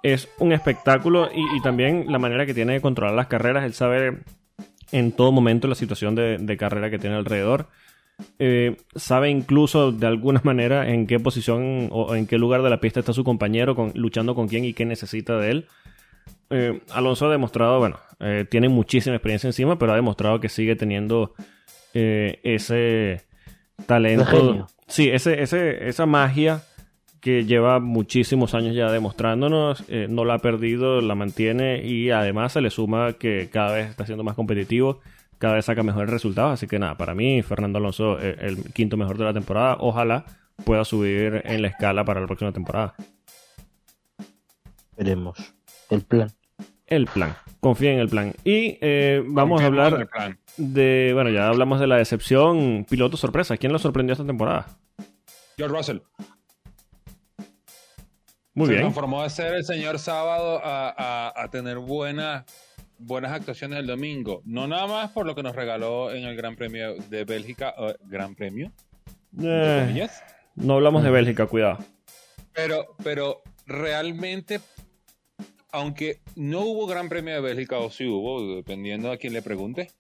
Es 0.02 0.28
un 0.38 0.52
espectáculo 0.52 1.28
y, 1.32 1.60
también 1.62 2.06
la 2.08 2.18
manera 2.18 2.46
que 2.46 2.54
tiene 2.54 2.74
de 2.74 2.80
controlar 2.80 3.14
las 3.14 3.26
carreras. 3.28 3.64
Él 3.64 3.74
sabe 3.74 4.18
en 4.90 5.12
todo 5.12 5.32
momento 5.32 5.68
la 5.68 5.74
situación 5.74 6.14
de 6.14 6.56
carrera 6.56 6.90
que 6.90 6.98
tiene 6.98 7.16
alrededor. 7.16 7.68
Eh, 8.40 8.76
sabe 8.96 9.30
incluso 9.30 9.92
de 9.92 10.06
alguna 10.06 10.40
manera 10.44 10.90
en 10.90 11.06
qué 11.06 11.20
posición 11.20 11.88
o 11.90 12.14
en 12.14 12.26
qué 12.26 12.38
lugar 12.38 12.62
de 12.62 12.70
la 12.70 12.80
pista 12.80 13.00
está 13.00 13.12
su 13.12 13.24
compañero, 13.24 13.92
luchando 13.94 14.34
con 14.34 14.48
quién 14.48 14.64
y 14.64 14.74
qué 14.74 14.84
necesita 14.84 15.38
de 15.38 15.50
él. 15.50 15.66
Eh, 16.51 16.80
Alonso 16.92 17.26
ha 17.26 17.30
demostrado, 17.30 17.78
bueno, 17.78 17.99
eh, 18.20 18.46
tiene 18.51 18.68
muchísima 18.68 19.16
experiencia 19.16 19.49
encima, 19.49 19.78
pero 19.78 19.92
ha 19.92 19.96
demostrado 19.96 20.40
que 20.40 20.49
sigue 20.49 20.76
teniendo 20.76 21.34
ese 21.92 23.26
talento. 23.86 24.68
Sí, 24.86 25.09
ese, 25.09 25.42
ese, 25.42 25.88
esa 25.88 26.07
magia 26.07 26.62
que 27.20 27.44
lleva 27.44 27.80
muchísimos 27.80 28.55
años 28.55 28.76
ya 28.76 28.92
demostrándonos, 28.92 29.84
no 30.09 30.24
la 30.24 30.34
ha 30.34 30.38
perdido, 30.38 31.01
la 31.01 31.16
mantiene 31.16 31.84
y 31.84 32.11
además 32.11 32.53
se 32.53 32.61
le 32.61 32.70
suma 32.70 33.14
que 33.14 33.49
cada 33.51 33.74
vez 33.74 33.90
está 33.90 34.07
siendo 34.07 34.22
más 34.22 34.36
competitivo 34.36 35.01
cada 35.38 35.55
vez 35.55 35.64
saca 35.64 35.82
mejores 35.82 36.11
resultados. 36.11 36.53
Así 36.53 36.66
que 36.66 36.78
nada, 36.78 36.96
para 36.96 37.14
mí 37.14 37.42
Fernando 37.42 37.78
Alonso 37.78 38.18
el 38.18 38.72
quinto 38.72 38.96
mejor 38.96 39.18
de 39.18 39.24
la 39.24 39.32
temporada. 39.32 39.76
Ojalá 39.80 40.24
pueda 40.64 40.84
subir 40.84 41.42
en 41.44 41.62
la 41.62 41.68
escala 41.68 42.05
para 42.05 42.20
la 42.20 42.26
próxima 42.26 42.53
temporada. 42.53 42.94
Veremos. 44.96 45.55
El 45.90 46.03
plan. 46.03 46.30
El 46.89 47.07
plan. 47.07 47.36
Confía 47.61 47.93
en 47.93 47.99
el 47.99 48.09
plan. 48.09 48.34
Y 48.45 48.78
eh, 48.80 49.22
vamos 49.26 49.62
a 49.62 49.66
hablar 49.66 50.09
de... 50.57 51.11
Bueno, 51.14 51.30
ya 51.30 51.49
hablamos 51.49 51.80
de 51.80 51.86
la 51.86 51.97
decepción. 51.97 52.86
Piloto 52.89 53.16
sorpresa. 53.16 53.57
¿Quién 53.57 53.72
lo 53.72 53.78
sorprendió 53.78 54.12
esta 54.12 54.26
temporada? 54.26 54.66
George 55.57 55.76
Russell. 55.76 55.99
Muy 58.55 58.66
Se 58.66 58.72
bien. 58.72 58.78
Se 58.78 58.84
transformó 58.84 59.22
de 59.22 59.30
ser 59.30 59.55
el 59.55 59.64
señor 59.64 59.99
sábado 59.99 60.61
a, 60.64 61.32
a 61.36 61.51
tener 61.51 61.78
buena 61.78 62.45
buenas 62.99 63.32
actuaciones 63.32 63.78
el 63.78 63.86
domingo. 63.86 64.43
No 64.45 64.66
nada 64.66 64.86
más 64.86 65.11
por 65.11 65.26
lo 65.26 65.34
que 65.34 65.43
nos 65.43 65.55
regaló 65.55 66.12
en 66.12 66.24
el 66.24 66.36
Gran 66.36 66.57
Premio 66.57 66.97
de 67.09 67.24
Bélgica. 67.24 67.74
¿Gran 68.05 68.34
Premio? 68.34 68.72
Eh, 69.41 70.09
no 70.57 70.74
hablamos 70.74 71.03
de 71.05 71.11
Bélgica, 71.11 71.47
cuidado. 71.47 71.78
Pero, 72.53 72.97
pero 73.05 73.43
realmente, 73.66 74.61
aunque 75.70 76.20
no 76.36 76.60
hubo 76.60 76.86
Gran 76.86 77.08
Premio 77.08 77.34
de 77.34 77.40
Bélgica, 77.40 77.78
o 77.78 77.90
sí 77.90 78.06
hubo, 78.06 78.56
dependiendo 78.56 79.10
a 79.10 79.16
quién 79.16 79.32
le 79.32 79.42
pregunte. 79.42 79.90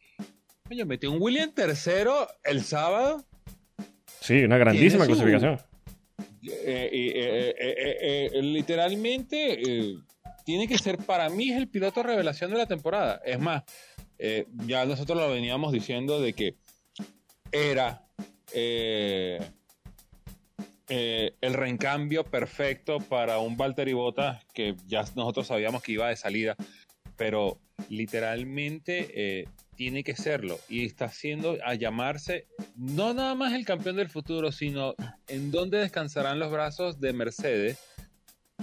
Yo 0.70 0.86
metí 0.86 1.06
un 1.06 1.20
William 1.20 1.52
tercero 1.52 2.28
el 2.44 2.62
sábado. 2.62 3.24
Sí, 4.20 4.44
una 4.44 4.58
grandísima 4.58 5.06
clasificación. 5.06 5.60
Eh, 6.42 7.54
eh, 7.58 8.30
literalmente 8.42 9.60
tiene 10.48 10.66
que 10.66 10.78
ser, 10.78 10.96
para 10.96 11.28
mí, 11.28 11.50
es 11.50 11.58
el 11.58 11.68
piloto 11.68 12.02
revelación 12.02 12.50
de 12.50 12.56
la 12.56 12.66
temporada. 12.66 13.20
Es 13.22 13.38
más, 13.38 13.64
eh, 14.18 14.46
ya 14.66 14.86
nosotros 14.86 15.18
lo 15.18 15.30
veníamos 15.30 15.72
diciendo 15.72 16.20
de 16.20 16.32
que 16.32 16.56
era 17.52 18.06
eh, 18.52 19.38
eh, 20.88 21.34
el 21.40 21.54
reencambio 21.54 22.24
perfecto 22.24 22.98
para 22.98 23.38
un 23.38 23.56
Valtteri 23.56 23.92
Bottas 23.92 24.44
que 24.54 24.76
ya 24.86 25.00
nosotros 25.14 25.46
sabíamos 25.46 25.82
que 25.82 25.92
iba 25.92 26.08
de 26.08 26.16
salida, 26.16 26.56
pero 27.16 27.58
literalmente 27.88 29.46
tiene 29.76 30.02
que 30.02 30.16
serlo 30.16 30.58
y 30.68 30.84
está 30.84 31.04
haciendo 31.04 31.56
a 31.64 31.74
llamarse 31.74 32.46
no 32.74 33.14
nada 33.14 33.36
más 33.36 33.52
el 33.52 33.64
campeón 33.64 33.96
del 33.96 34.08
futuro, 34.08 34.50
sino 34.50 34.94
en 35.28 35.52
dónde 35.52 35.78
descansarán 35.78 36.40
los 36.40 36.50
brazos 36.50 37.00
de 37.00 37.12
Mercedes 37.12 37.78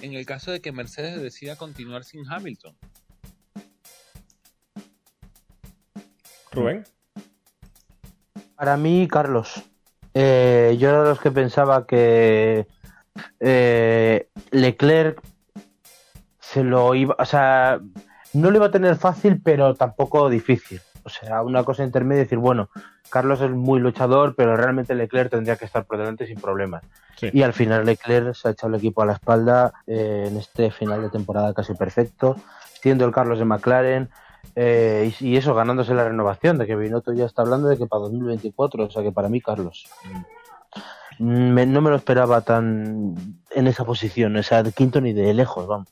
en 0.01 0.13
el 0.13 0.25
caso 0.25 0.51
de 0.51 0.61
que 0.61 0.71
Mercedes 0.71 1.21
decida 1.21 1.55
continuar 1.55 2.03
sin 2.03 2.29
Hamilton. 2.29 2.75
Rubén. 6.51 6.83
Para 8.55 8.77
mí, 8.77 9.07
Carlos. 9.09 9.63
Eh, 10.15 10.77
yo 10.79 10.89
era 10.89 11.03
de 11.03 11.09
los 11.09 11.19
que 11.19 11.29
pensaba 11.29 11.85
que 11.85 12.67
eh, 13.41 14.29
Leclerc 14.51 15.21
se 16.39 16.63
lo 16.63 16.95
iba, 16.95 17.15
o 17.19 17.25
sea, 17.25 17.81
no 18.33 18.49
lo 18.49 18.57
iba 18.57 18.67
a 18.67 18.71
tener 18.71 18.95
fácil, 18.95 19.41
pero 19.43 19.75
tampoco 19.75 20.29
difícil. 20.29 20.79
O 21.03 21.09
sea, 21.09 21.43
una 21.43 21.63
cosa 21.63 21.83
intermedia, 21.83 22.23
decir, 22.23 22.37
bueno, 22.37 22.69
Carlos 23.09 23.41
es 23.41 23.51
muy 23.51 23.79
luchador, 23.79 24.35
pero 24.35 24.55
realmente 24.55 24.95
Leclerc 24.95 25.29
tendría 25.29 25.57
que 25.57 25.65
estar 25.65 25.85
por 25.85 25.97
delante 25.97 26.25
sin 26.25 26.39
problemas. 26.39 26.83
Y 27.21 27.43
al 27.43 27.53
final 27.53 27.85
Leclerc 27.85 28.33
se 28.35 28.47
ha 28.47 28.51
echado 28.51 28.73
el 28.73 28.79
equipo 28.79 29.01
a 29.01 29.05
la 29.05 29.13
espalda 29.13 29.73
eh, 29.85 30.25
en 30.27 30.37
este 30.37 30.71
final 30.71 31.01
de 31.01 31.09
temporada 31.09 31.53
casi 31.53 31.73
perfecto, 31.73 32.37
siendo 32.81 33.05
el 33.05 33.11
Carlos 33.11 33.39
de 33.39 33.45
McLaren. 33.45 34.09
Eh, 34.55 35.11
y, 35.19 35.35
eso 35.35 35.53
ganándose 35.53 35.93
la 35.93 36.07
renovación, 36.07 36.57
de 36.57 36.65
que 36.65 36.75
Binotto 36.75 37.13
ya 37.13 37.25
está 37.25 37.41
hablando 37.41 37.67
de 37.67 37.77
que 37.77 37.87
para 37.87 38.01
2024, 38.03 38.85
o 38.85 38.89
sea 38.89 39.03
que 39.03 39.11
para 39.11 39.29
mí 39.29 39.41
Carlos 39.41 39.85
mm, 41.19 41.71
no 41.71 41.81
me 41.81 41.89
lo 41.89 41.95
esperaba 41.95 42.41
tan 42.41 43.15
en 43.51 43.67
esa 43.67 43.85
posición, 43.85 44.35
o 44.35 44.43
sea, 44.43 44.63
de 44.63 44.71
quinto 44.71 45.01
ni 45.01 45.13
de 45.13 45.33
lejos, 45.33 45.67
vamos. 45.67 45.89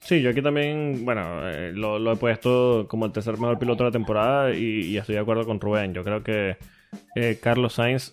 Sí, 0.00 0.20
yo 0.20 0.30
aquí 0.30 0.42
también, 0.42 1.04
bueno, 1.04 1.48
eh, 1.48 1.72
lo, 1.72 2.12
he 2.12 2.16
puesto 2.16 2.86
como 2.88 3.06
el 3.06 3.12
tercer 3.12 3.38
mejor 3.38 3.58
piloto 3.58 3.84
de 3.84 3.90
la 3.90 3.92
temporada 3.92 4.52
y, 4.52 4.96
estoy 4.96 5.14
de 5.14 5.20
acuerdo 5.20 5.46
con 5.46 5.60
Rubén. 5.60 5.94
Yo 5.94 6.02
creo 6.02 6.24
que 6.24 6.56
eh, 7.14 7.38
Carlos 7.40 7.74
Sainz, 7.74 8.10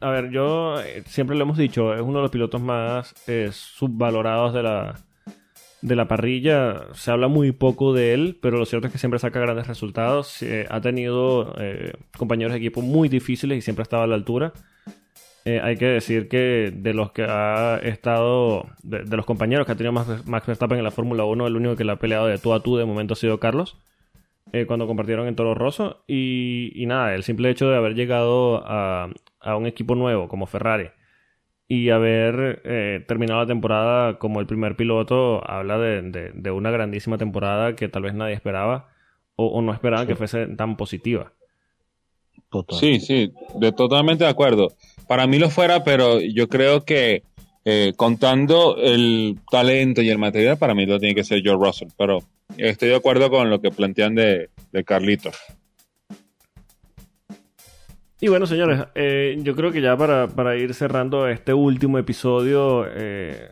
a 0.00 0.10
ver, 0.10 0.30
yo 0.30 0.76
siempre 1.06 1.36
lo 1.36 1.44
hemos 1.44 1.56
dicho, 1.56 1.94
es 1.94 2.02
uno 2.02 2.18
de 2.18 2.22
los 2.22 2.30
pilotos 2.30 2.60
más 2.60 3.14
subvalorados 3.50 4.52
de 4.52 4.62
la, 4.62 4.94
de 5.82 5.96
la 5.96 6.08
parrilla. 6.08 6.86
Se 6.94 7.10
habla 7.10 7.28
muy 7.28 7.52
poco 7.52 7.92
de 7.92 8.14
él, 8.14 8.38
pero 8.40 8.58
lo 8.58 8.66
cierto 8.66 8.86
es 8.86 8.92
que 8.92 8.98
siempre 8.98 9.18
saca 9.18 9.40
grandes 9.40 9.66
resultados. 9.66 10.44
ha 10.68 10.80
tenido 10.80 11.54
compañeros 12.16 12.52
de 12.52 12.58
equipo 12.58 12.82
muy 12.82 13.08
difíciles 13.08 13.58
y 13.58 13.62
siempre 13.62 13.82
ha 13.82 13.84
estado 13.84 14.02
a 14.02 14.06
la 14.06 14.14
altura. 14.14 14.52
Eh, 15.46 15.60
hay 15.62 15.76
que 15.76 15.86
decir 15.86 16.26
que 16.28 16.72
de 16.74 16.92
los 16.92 17.12
que 17.12 17.22
ha 17.22 17.78
estado, 17.84 18.66
de, 18.82 19.04
los 19.16 19.24
compañeros 19.24 19.64
que 19.64 19.70
ha 19.70 19.76
tenido 19.76 19.92
Max, 19.92 20.44
Verstappen 20.44 20.78
en 20.78 20.82
la 20.82 20.90
Fórmula 20.90 21.24
1, 21.24 21.46
el 21.46 21.54
único 21.54 21.76
que 21.76 21.84
le 21.84 21.92
ha 21.92 21.96
peleado 22.00 22.26
de 22.26 22.38
tú 22.38 22.52
a 22.52 22.64
tú 22.64 22.76
de 22.76 22.84
momento 22.84 23.12
ha 23.12 23.16
sido 23.16 23.38
Carlos, 23.38 23.78
eh, 24.52 24.66
cuando 24.66 24.88
compartieron 24.88 25.28
en 25.28 25.36
Toro 25.36 25.54
Rosso. 25.54 26.02
Y, 26.08 26.82
nada, 26.88 27.14
el 27.14 27.22
simple 27.22 27.48
hecho 27.48 27.70
de 27.70 27.76
haber 27.76 27.94
llegado 27.94 28.60
a, 28.66 29.08
un 29.56 29.66
equipo 29.66 29.94
nuevo 29.94 30.26
como 30.26 30.46
Ferrari 30.46 30.88
y 31.68 31.90
haber 31.90 32.62
eh, 32.64 33.04
terminado 33.06 33.40
la 33.40 33.46
temporada 33.46 34.18
como 34.18 34.40
el 34.40 34.46
primer 34.46 34.76
piloto 34.76 35.48
habla 35.48 35.78
de, 35.78 36.50
una 36.50 36.70
grandísima 36.70 37.18
temporada 37.18 37.74
que 37.74 37.88
tal 37.88 38.02
vez 38.02 38.14
nadie 38.14 38.34
esperaba 38.34 38.88
o, 39.34 39.60
no 39.60 39.72
esperaba 39.72 40.06
que 40.06 40.16
fuese 40.16 40.46
tan 40.46 40.76
positiva. 40.76 41.32
Sí, 42.70 43.00
sí, 43.00 43.32
de, 43.56 43.72
totalmente 43.72 44.24
de 44.24 44.30
acuerdo. 44.30 44.72
Para 45.08 45.26
mí 45.26 45.38
lo 45.38 45.50
fuera, 45.50 45.84
pero 45.84 46.20
yo 46.20 46.48
creo 46.48 46.84
que 46.84 47.22
eh, 47.64 47.92
contando 47.96 48.76
el 48.78 49.38
talento 49.50 50.00
y 50.00 50.08
el 50.08 50.18
material, 50.18 50.56
para 50.56 50.74
mí 50.74 50.86
lo 50.86 50.98
tiene 50.98 51.14
que 51.14 51.24
ser 51.24 51.42
George 51.42 51.64
Russell. 51.64 51.88
Pero 51.98 52.20
estoy 52.56 52.90
de 52.90 52.96
acuerdo 52.96 53.28
con 53.28 53.50
lo 53.50 53.60
que 53.60 53.70
plantean 53.70 54.14
de, 54.14 54.48
de 54.72 54.84
Carlito. 54.84 55.30
Y 58.18 58.28
bueno, 58.28 58.46
señores, 58.46 58.84
eh, 58.94 59.36
yo 59.42 59.54
creo 59.54 59.72
que 59.72 59.82
ya 59.82 59.96
para, 59.96 60.56
ir 60.56 60.72
cerrando 60.74 61.28
este 61.28 61.52
último 61.52 61.98
episodio, 61.98 62.86
eh, 62.88 63.50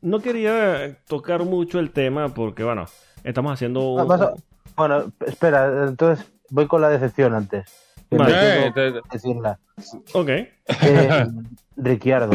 no 0.00 0.20
quería 0.20 0.96
tocar 1.06 1.44
mucho 1.44 1.78
el 1.78 1.90
tema 1.90 2.30
porque, 2.30 2.64
bueno, 2.64 2.86
estamos 3.24 3.52
haciendo... 3.52 3.98
Ah, 3.98 4.32
bueno, 4.76 5.12
espera, 5.26 5.86
entonces 5.86 6.26
voy 6.50 6.66
con 6.66 6.80
la 6.80 6.88
decepción 6.88 7.34
antes. 7.34 7.66
Vale. 8.10 8.72
decirla. 9.12 9.58
Ok. 10.14 10.28
Eh, 10.28 11.26
Ricciardo, 11.76 12.32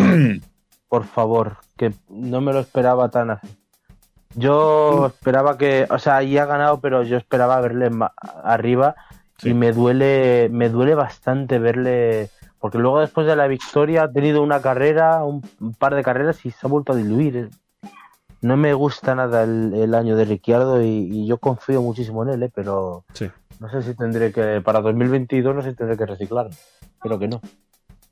por 0.87 1.05
favor, 1.05 1.57
que 1.77 1.93
no 2.09 2.41
me 2.41 2.53
lo 2.53 2.59
esperaba 2.59 3.09
tan 3.09 3.31
así. 3.31 3.47
Yo 4.35 5.07
esperaba 5.07 5.57
que, 5.57 5.87
o 5.89 5.97
sea, 5.97 6.21
ya 6.21 6.43
ha 6.43 6.45
ganado, 6.45 6.79
pero 6.79 7.01
yo 7.01 7.17
esperaba 7.17 7.59
verle 7.61 7.89
arriba 8.43 8.95
y 9.43 9.53
me 9.53 9.71
duele, 9.71 10.49
me 10.51 10.69
duele 10.69 10.95
bastante 10.95 11.59
verle, 11.59 12.29
porque 12.59 12.77
luego 12.77 12.99
después 12.99 13.27
de 13.27 13.35
la 13.35 13.47
victoria 13.47 14.03
ha 14.03 14.11
tenido 14.11 14.41
una 14.41 14.61
carrera, 14.61 15.23
un, 15.23 15.41
par 15.77 15.95
de 15.95 16.03
carreras 16.03 16.45
y 16.45 16.51
se 16.51 16.59
ha 16.63 16.69
vuelto 16.69 16.93
a 16.93 16.95
diluir. 16.95 17.49
No 18.41 18.55
me 18.55 18.73
gusta 18.73 19.15
nada 19.15 19.43
el, 19.43 19.93
año 19.93 20.15
de 20.15 20.25
Ricciardo 20.25 20.81
y, 20.81 21.25
yo 21.27 21.37
confío 21.37 21.81
muchísimo 21.81 22.23
en 22.23 22.29
él, 22.29 22.43
¿eh? 22.43 22.51
pero 22.53 23.03
sí. 23.13 23.29
No 23.59 23.69
sé 23.69 23.81
si 23.81 23.93
tendré 23.93 24.31
que, 24.31 24.61
para 24.61 24.79
2022 24.79 25.53
no 25.53 25.61
sé 25.61 25.71
si 25.71 25.75
tendré 25.75 25.97
que 25.97 26.05
reciclar. 26.05 26.49
Creo 26.99 27.19
que 27.19 27.27
no. 27.27 27.41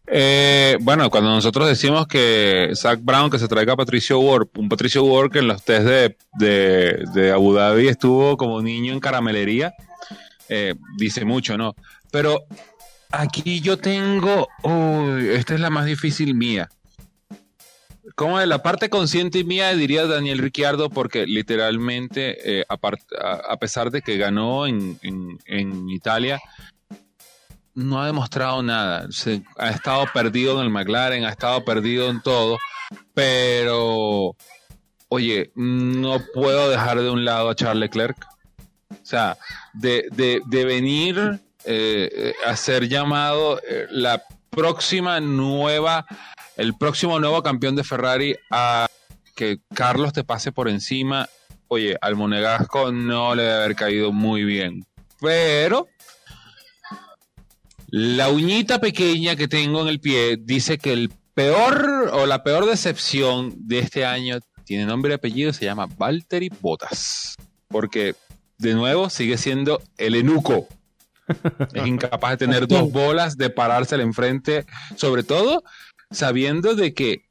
Eh, 0.10 0.78
bueno, 0.82 1.10
cuando 1.10 1.32
nosotros 1.32 1.68
decimos 1.68 2.08
que 2.08 2.72
Zach 2.76 3.00
Brown 3.02 3.30
que 3.30 3.40
se 3.40 3.48
traiga 3.48 3.74
a 3.74 3.78
Patricio 3.78 4.20
Ward, 4.20 4.48
un 4.58 4.70
Patricio 4.70 5.04
Ward 5.04 5.32
que 5.32 5.40
en 5.40 5.48
los 5.50 5.64
test 5.64 5.86
de, 5.86 7.06
de, 7.14 7.32
Abu 7.32 7.54
Dhabi 7.54 7.90
estuvo 7.90 8.38
como 8.38 8.62
niño 8.62 8.94
en 8.94 9.02
caramelería, 9.02 9.74
eh, 10.50 10.76
dice 10.98 11.26
mucho, 11.26 11.58
¿no? 11.58 11.76
Pero 12.12 12.46
aquí 13.12 13.62
yo 13.62 13.78
tengo, 13.78 14.48
uy, 14.64 15.30
esta 15.30 15.54
es 15.54 15.60
la 15.60 15.70
más 15.70 15.86
difícil 15.86 16.36
mía. 16.36 16.70
Como 18.16 18.40
de 18.40 18.48
la 18.48 18.64
parte 18.64 18.90
consciente 18.90 19.44
mía 19.44 19.76
diría 19.76 20.08
Daniel 20.08 20.40
Ricciardo, 20.40 20.90
porque 20.90 21.28
literalmente, 21.28 22.60
eh, 22.60 22.66
a, 22.68 23.58
pesar 23.58 23.92
de 23.92 24.02
que 24.02 24.18
ganó 24.18 24.66
en, 24.66 24.98
Italia, 25.90 26.40
no 27.76 28.02
ha 28.02 28.08
demostrado 28.08 28.64
nada. 28.64 29.08
Se, 29.12 29.44
ha 29.58 29.70
estado 29.70 30.06
perdido 30.14 30.60
en 30.60 30.66
el 30.66 30.72
McLaren, 30.72 31.26
ha 31.26 31.30
estado 31.30 31.64
perdido 31.64 32.10
en 32.10 32.22
todo, 32.22 32.58
pero, 33.14 34.36
oye, 35.10 35.52
no 35.54 36.20
puedo 36.34 36.70
dejar 36.70 37.00
de 37.02 37.10
un 37.10 37.24
lado 37.24 37.50
a 37.50 37.56
Charles 37.56 37.82
Leclerc. 37.82 38.18
O 39.08 39.10
sea, 39.10 39.38
de, 39.74 40.42
venir 40.50 41.40
eh, 41.64 42.34
a 42.46 42.58
ser 42.58 42.90
llamado 42.90 43.58
eh, 43.66 43.88
la 43.90 44.22
próxima 44.50 45.22
nueva, 45.22 46.06
el 46.58 46.76
próximo 46.78 47.18
nuevo 47.18 47.42
campeón 47.42 47.78
de 47.78 47.86
Ferrari 47.86 48.36
a 48.52 48.86
que 49.34 49.60
Carlos 49.74 50.12
te 50.12 50.26
pase 50.26 50.52
por 50.52 50.68
encima, 50.68 51.30
oye, 51.70 51.96
al 52.02 52.18
Monegasco 52.18 52.92
no 52.92 53.34
le 53.34 53.44
debe 53.44 53.56
haber 53.56 53.76
caído 53.78 54.12
muy 54.12 54.44
bien. 54.44 54.86
Pero 55.22 55.88
la 57.88 58.28
uñita 58.28 58.82
pequeña 58.82 59.38
que 59.38 59.48
tengo 59.48 59.84
en 59.84 59.88
el 59.88 60.02
pie 60.02 60.36
dice 60.38 60.78
que 60.80 60.92
el 60.92 61.14
peor 61.34 62.12
o 62.12 62.26
la 62.26 62.44
peor 62.44 62.66
decepción 62.66 63.54
de 63.56 63.80
este 63.80 64.06
año 64.06 64.40
tiene 64.66 64.86
nombre 64.86 65.12
y 65.12 65.16
apellido, 65.16 65.54
se 65.54 65.64
llama 65.64 65.88
Valtteri 65.98 66.50
Bottas. 66.60 67.38
Porque, 67.70 68.16
de 68.58 68.74
nuevo, 68.74 69.10
sigue 69.10 69.38
siendo 69.38 69.82
el 69.98 70.16
enuco. 70.16 70.68
es 71.74 71.86
incapaz 71.86 72.32
de 72.32 72.38
tener 72.38 72.68
dos 72.68 72.92
bolas, 72.92 73.38
de 73.38 73.50
parársele 73.50 74.04
enfrente, 74.04 74.66
sobre 74.96 75.24
todo 75.24 75.64
sabiendo 76.10 76.76
de 76.76 76.94
que 76.94 77.26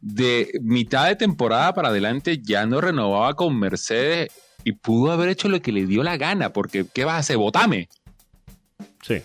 de 0.00 0.50
mitad 0.60 1.08
de 1.08 1.16
temporada 1.16 1.72
para 1.72 1.88
adelante 1.88 2.38
ya 2.42 2.66
no 2.66 2.80
renovaba 2.80 3.34
con 3.34 3.58
Mercedes 3.58 4.30
y 4.64 4.72
pudo 4.72 5.12
haber 5.12 5.30
hecho 5.30 5.48
lo 5.48 5.60
que 5.60 5.72
le 5.72 5.86
dio 5.86 6.02
la 6.02 6.16
gana, 6.16 6.52
porque 6.52 6.84
¿qué 6.92 7.04
vas 7.04 7.14
a 7.14 7.18
hacer? 7.18 7.38
Votame. 7.38 7.88
Sí. 9.02 9.22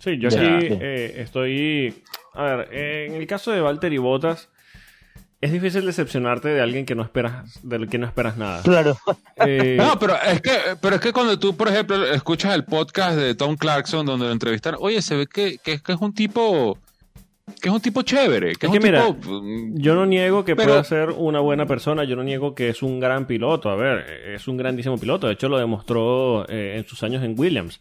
Sí, 0.00 0.18
yo 0.18 0.28
aquí 0.28 0.38
eh, 0.40 1.14
estoy. 1.18 2.02
A 2.34 2.42
ver, 2.42 2.74
en 2.74 3.14
el 3.14 3.26
caso 3.26 3.52
de 3.52 3.62
Walter 3.62 3.92
y 3.92 3.98
Botas, 3.98 4.48
es 5.44 5.52
difícil 5.52 5.84
decepcionarte 5.84 6.48
de 6.48 6.62
alguien 6.62 6.86
que 6.86 6.94
no 6.94 7.02
esperas, 7.02 7.60
del 7.62 7.86
que 7.88 7.98
no 7.98 8.06
esperas 8.06 8.38
nada. 8.38 8.62
Claro. 8.62 8.96
Eh, 9.46 9.76
no, 9.76 9.98
pero 9.98 10.14
es 10.14 10.40
que, 10.40 10.52
pero 10.80 10.94
es 10.96 11.02
que 11.02 11.12
cuando 11.12 11.38
tú, 11.38 11.56
por 11.56 11.68
ejemplo, 11.68 12.02
escuchas 12.06 12.54
el 12.54 12.64
podcast 12.64 13.18
de 13.18 13.34
Tom 13.34 13.56
Clarkson 13.56 14.06
donde 14.06 14.26
lo 14.26 14.32
entrevistan, 14.32 14.76
oye, 14.78 15.02
se 15.02 15.16
ve 15.16 15.26
que, 15.26 15.58
que, 15.58 15.74
es 15.74 16.00
un 16.00 16.14
tipo 16.14 16.78
que 17.60 17.68
es 17.68 17.74
un 17.74 17.80
tipo 17.80 18.00
chévere. 18.02 18.54
Que 18.54 18.66
es, 18.66 18.72
que 18.72 18.80
mira, 18.80 19.06
mm, 19.10 19.76
yo 19.76 19.94
no 19.94 20.06
niego 20.06 20.44
que 20.44 20.56
pueda 20.56 20.82
ser 20.84 21.10
una 21.10 21.40
buena 21.40 21.66
persona, 21.66 22.04
yo 22.04 22.16
no 22.16 22.22
niego 22.22 22.54
que 22.54 22.70
es 22.70 22.82
un 22.82 23.00
gran 23.00 23.26
piloto. 23.26 23.68
A 23.68 23.76
ver, 23.76 24.06
es 24.34 24.48
un 24.48 24.56
grandísimo 24.56 24.96
piloto. 24.96 25.26
De 25.26 25.34
hecho, 25.34 25.50
lo 25.50 25.58
demostró 25.58 26.48
eh, 26.48 26.76
en 26.78 26.86
sus 26.86 27.02
años 27.02 27.22
en 27.22 27.38
Williams. 27.38 27.80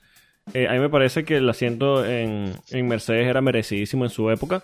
Eh, 0.54 0.68
a 0.68 0.74
mí 0.74 0.80
me 0.80 0.90
parece 0.90 1.24
que 1.24 1.38
el 1.38 1.50
asiento 1.50 2.06
en, 2.06 2.56
Mercedes 2.72 3.28
era 3.28 3.40
merecidísimo 3.40 4.04
en 4.04 4.10
su 4.10 4.30
época, 4.30 4.64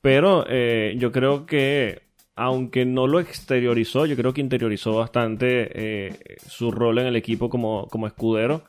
pero 0.00 0.46
eh, 0.48 0.94
yo 0.98 1.10
creo 1.10 1.46
que, 1.46 2.05
aunque 2.36 2.84
no 2.84 3.06
lo 3.06 3.18
exteriorizó, 3.18 4.06
yo 4.06 4.14
creo 4.14 4.32
que 4.32 4.40
interiorizó 4.40 4.94
bastante 4.94 5.70
eh, 5.74 6.36
su 6.46 6.70
rol 6.70 6.98
en 6.98 7.06
el 7.06 7.16
equipo 7.16 7.48
como, 7.48 7.88
como 7.88 8.06
escudero. 8.06 8.64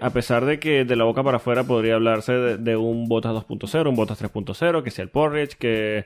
a 0.00 0.10
pesar 0.10 0.44
de 0.44 0.58
que 0.58 0.84
de 0.84 0.96
la 0.96 1.04
boca 1.04 1.22
para 1.22 1.36
afuera 1.36 1.64
podría 1.64 1.94
hablarse 1.94 2.32
de, 2.32 2.76
un 2.76 3.08
Botas 3.08 3.32
2.0, 3.32 3.88
un 3.88 3.96
Botas 3.96 4.20
3.0, 4.22 4.82
que 4.82 4.90
sea 4.90 5.04
el 5.04 5.10
Porridge, 5.10 5.56
que... 5.56 6.02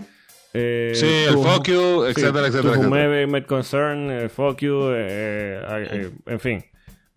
sí, 0.52 1.06
el 1.28 1.34
fuck 1.34 1.68
you, 1.68 2.04
etcétera, 2.04 2.48
etcétera. 2.48 3.46
Concern, 3.46 4.10
el 4.10 4.30
fuck 4.30 4.60
you, 4.60 4.90
en 4.90 6.40
fin 6.40 6.64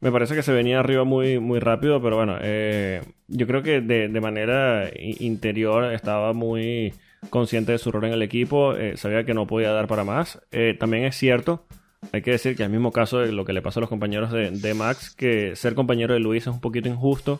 me 0.01 0.11
parece 0.11 0.35
que 0.35 0.43
se 0.43 0.53
venía 0.53 0.79
arriba 0.79 1.03
muy, 1.03 1.39
muy 1.39 1.59
rápido, 1.59 2.01
pero 2.01 2.15
bueno, 2.15 2.37
eh, 2.41 3.01
yo 3.27 3.47
creo 3.47 3.61
que 3.61 3.81
de, 3.81 4.07
manera 4.21 4.89
interior 4.95 5.93
estaba 5.93 6.33
muy 6.33 6.93
consciente 7.29 7.71
de 7.71 7.77
su 7.77 7.91
rol 7.91 8.05
en 8.05 8.13
el 8.13 8.21
equipo, 8.21 8.75
eh, 8.75 8.97
sabía 8.97 9.25
que 9.25 9.33
no 9.33 9.47
podía 9.47 9.71
dar 9.71 9.87
para 9.87 10.03
más. 10.03 10.41
Eh, 10.51 10.75
también 10.79 11.05
es 11.05 11.15
cierto, 11.15 11.65
hay 12.11 12.21
que 12.21 12.31
decir 12.31 12.55
que 12.55 12.63
el 12.63 12.69
mismo 12.69 12.91
caso 12.91 13.19
de 13.19 13.31
lo 13.31 13.45
que 13.45 13.53
le 13.53 13.61
pasó 13.61 13.79
a 13.79 13.81
los 13.81 13.89
compañeros 13.89 14.31
de, 14.31 14.73
Max, 14.73 15.11
que 15.11 15.55
ser 15.55 15.75
compañero 15.75 16.13
de 16.13 16.19
Luis 16.19 16.43
es 16.43 16.53
un 16.53 16.61
poquito 16.61 16.89
injusto 16.89 17.39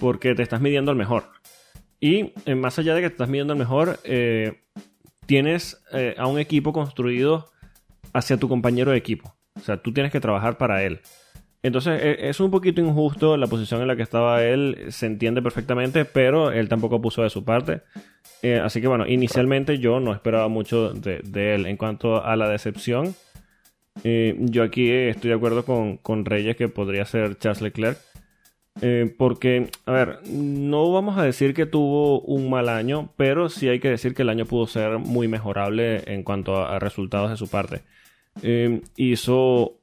porque 0.00 0.34
te 0.34 0.42
estás 0.42 0.60
midiendo 0.60 0.90
al 0.90 0.96
mejor. 0.96 1.24
Y 2.00 2.32
más 2.56 2.78
allá 2.78 2.94
de 2.94 3.02
que 3.02 3.08
te 3.08 3.14
estás 3.14 3.28
midiendo 3.28 3.52
al 3.52 3.58
mejor, 3.58 4.00
tienes 5.26 5.84
a 6.16 6.26
un 6.26 6.38
equipo 6.40 6.72
construido 6.72 7.52
hacia 8.12 8.38
tu 8.38 8.48
compañero 8.48 8.90
de 8.90 8.96
equipo. 8.96 9.36
O 9.54 9.60
sea, 9.60 9.76
tú 9.76 9.92
tienes 9.92 10.10
que 10.10 10.20
trabajar 10.20 10.56
para 10.56 10.82
él. 10.82 11.00
Entonces 11.62 12.00
e, 12.02 12.28
es 12.28 12.40
un 12.40 12.50
poquito 12.50 12.80
injusto 12.80 13.36
la 13.36 13.46
posición 13.46 13.80
en 13.82 13.88
la 13.88 13.96
que 13.96 14.02
estaba 14.02 14.44
él, 14.44 14.86
se 14.88 15.06
entiende 15.06 15.42
perfectamente, 15.42 16.04
pero 16.04 16.50
él 16.50 16.68
tampoco 16.68 17.00
puso 17.00 17.22
de 17.22 17.30
su 17.30 17.44
parte. 17.44 17.82
Eh, 18.42 18.58
así 18.58 18.80
que 18.80 18.88
bueno, 18.88 19.06
inicialmente 19.06 19.78
yo 19.78 20.00
no 20.00 20.12
esperaba 20.12 20.48
mucho 20.48 20.92
de, 20.92 21.54
él. 21.54 21.66
En 21.66 21.76
cuanto 21.76 22.24
a 22.24 22.34
la 22.36 22.48
decepción, 22.48 23.14
eh, 24.02 24.36
yo 24.40 24.64
aquí 24.64 24.90
estoy 24.90 25.30
de 25.30 25.36
acuerdo 25.36 25.64
con, 25.64 26.24
Reyes 26.24 26.56
que 26.56 26.68
podría 26.68 27.04
ser 27.04 27.38
Charles 27.38 27.62
Leclerc. 27.62 27.98
Eh, 28.80 29.14
porque, 29.18 29.68
a 29.84 29.92
ver, 29.92 30.20
no 30.30 30.90
vamos 30.92 31.18
a 31.18 31.22
decir 31.22 31.52
que 31.52 31.66
tuvo 31.66 32.22
un 32.22 32.48
mal 32.48 32.70
año, 32.70 33.10
pero 33.16 33.50
sí 33.50 33.68
hay 33.68 33.80
que 33.80 33.90
decir 33.90 34.14
que 34.14 34.22
el 34.22 34.30
año 34.30 34.46
pudo 34.46 34.66
ser 34.66 34.98
muy 34.98 35.28
mejorable 35.28 36.02
en 36.12 36.22
cuanto 36.22 36.56
a 36.56 36.78
resultados 36.78 37.30
de 37.30 37.36
su 37.36 37.48
parte. 37.48 37.82
hizo 38.96 39.78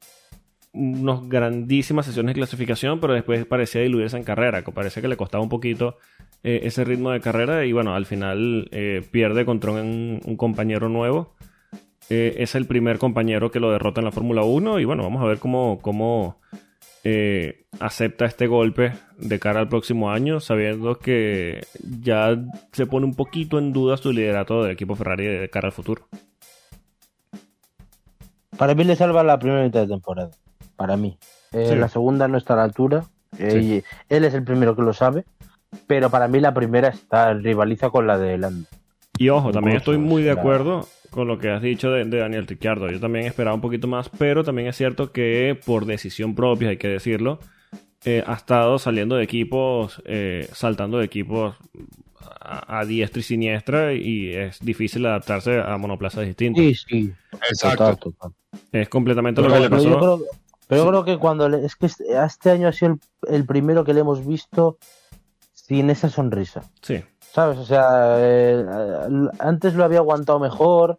unas 0.80 1.27
grandísimas 1.27 2.06
sesiones 2.06 2.34
de 2.34 2.39
clasificación, 2.39 2.99
pero 2.99 3.14
después 3.14 3.45
parecía 3.45 3.81
diluirse 3.81 4.18
en 4.18 4.23
carrera, 4.23 4.64
parece 4.64 5.01
que 5.01 5.07
le 5.07 5.18
costaba 5.18 5.43
un 5.43 5.49
poquito 5.49 5.97
eh, 6.43 6.61
ese 6.64 6.85
ritmo 6.85 7.11
de 7.11 7.19
carrera 7.19 7.65
y 7.65 7.73
bueno, 7.73 7.93
al 7.93 8.06
final 8.06 8.69
eh, 8.72 9.06
pierde 9.11 9.45
contra 9.45 9.72
un, 9.72 10.22
un 10.23 10.38
compañero 10.38 10.88
nuevo. 10.88 11.35
Eh, 12.10 12.38
es 12.39 12.56
el 12.56 12.65
primer 12.65 12.97
compañero 12.97 13.51
que 13.51 13.60
lo 13.60 13.72
derrota 13.72 14.01
en 14.01 14.06
la 14.06 14.11
Fórmula 14.11 14.43
1 14.43 14.80
y 14.80 14.85
bueno, 14.85 15.03
vamos 15.03 15.22
a 15.22 15.27
ver 15.27 15.39
cómo, 15.39 15.80
cómo 15.81 16.39
acepta 17.80 18.26
este 18.26 18.45
golpe 18.45 18.93
de 19.18 19.39
cara 19.39 19.61
al 19.61 19.69
próximo 19.69 20.11
año, 20.11 20.39
sabiendo 20.39 20.99
que 20.99 21.65
ya 22.01 22.38
se 22.72 22.85
pone 22.85 23.06
un 23.06 23.15
poquito 23.15 23.57
en 23.57 23.73
duda 23.73 23.97
su 23.97 24.11
liderato 24.11 24.64
del 24.64 24.73
equipo 24.73 24.95
Ferrari 24.95 25.26
de 25.26 25.49
cara 25.49 25.69
al 25.69 25.72
futuro. 25.72 26.07
Para 28.57 28.76
mí 28.76 28.84
le 28.84 28.95
salva 28.95 29.23
la 29.23 29.39
primera 29.39 29.64
mitad 29.64 29.81
de 29.81 29.88
temporada 29.88 30.31
para 30.80 30.95
mí. 30.95 31.19
Eh, 31.51 31.76
la 31.76 31.89
segunda 31.89 32.30
no 32.30 32.38
está 32.38 32.53
a 32.53 32.57
la 32.57 32.64
altura. 32.64 33.03
Eh, 33.38 33.84
él 34.07 34.23
es 34.23 34.34
el 34.34 34.43
primero 34.43 34.76
que 34.77 34.81
lo 34.81 34.93
sabe. 34.93 35.26
Pero 35.85 36.10
para 36.10 36.27
mí 36.27 36.39
la 36.39 36.53
primera 36.53 36.88
está 36.88 37.34
rivaliza 37.34 37.89
con 37.89 38.07
la 38.07 38.18
de 38.18 38.38
Lando. 38.38 38.68
Y 39.18 39.27
ojo, 39.30 39.51
también 39.51 39.77
estoy 39.77 39.97
muy 39.97 40.23
de 40.23 40.31
acuerdo 40.31 40.88
con 41.11 41.27
lo 41.27 41.38
que 41.38 41.49
has 41.49 41.61
dicho 41.61 41.91
de, 41.91 42.06
Daniel 42.06 42.47
Ricciardo. 42.47 42.89
Yo 42.89 42.99
también 42.99 43.26
esperaba 43.26 43.53
un 43.53 43.61
poquito 43.61 43.88
más, 43.88 44.10
pero 44.10 44.43
también 44.43 44.69
es 44.69 44.77
cierto 44.77 45.11
que 45.11 45.60
por 45.65 45.85
decisión 45.85 46.34
propia, 46.34 46.69
hay 46.69 46.77
que 46.77 46.88
decirlo, 46.88 47.39
eh, 48.06 48.23
ha 48.26 48.34
estado 48.34 48.80
saliendo 48.80 49.18
de 49.18 49.26
equipos, 49.26 50.01
saltando 50.53 50.99
de 50.99 51.06
equipos 51.06 51.56
a, 52.39 52.85
diestra 52.85 53.19
y 53.19 53.23
siniestra 53.23 53.93
y 53.93 54.34
es 54.34 54.60
difícil 54.60 55.06
adaptarse 55.06 55.60
a 55.60 55.77
monoplazas 55.77 56.26
distintos. 56.26 56.64
Sí, 56.64 56.76
sí. 56.76 57.14
Exacto. 57.49 58.14
Es 58.72 58.88
completamente 58.88 59.41
lo 59.41 59.51
que 59.51 59.60
le 59.60 59.69
pasó. 59.69 60.22
Pero 60.70 60.88
creo 60.88 61.04
que 61.04 61.18
cuando 61.18 61.48
es 61.48 61.76
que 61.76 61.88
este, 61.88 62.04
este 62.24 62.52
año 62.52 62.68
ha 62.68 62.72
sido 62.72 63.00
el, 63.28 63.44
primero 63.48 63.84
que 63.84 63.96
le 63.96 64.02
hemos 64.02 64.24
visto 64.24 64.78
sin 65.52 65.90
esa 65.90 66.10
sonrisa. 66.10 66.62
Sí. 66.84 67.04
¿Sabes? 67.20 67.58
O 67.58 67.66
sea, 67.66 68.18
eh, 68.20 68.64
antes 69.40 69.74
lo 69.74 69.84
había 69.84 69.98
aguantado 69.98 70.38
mejor, 70.40 70.98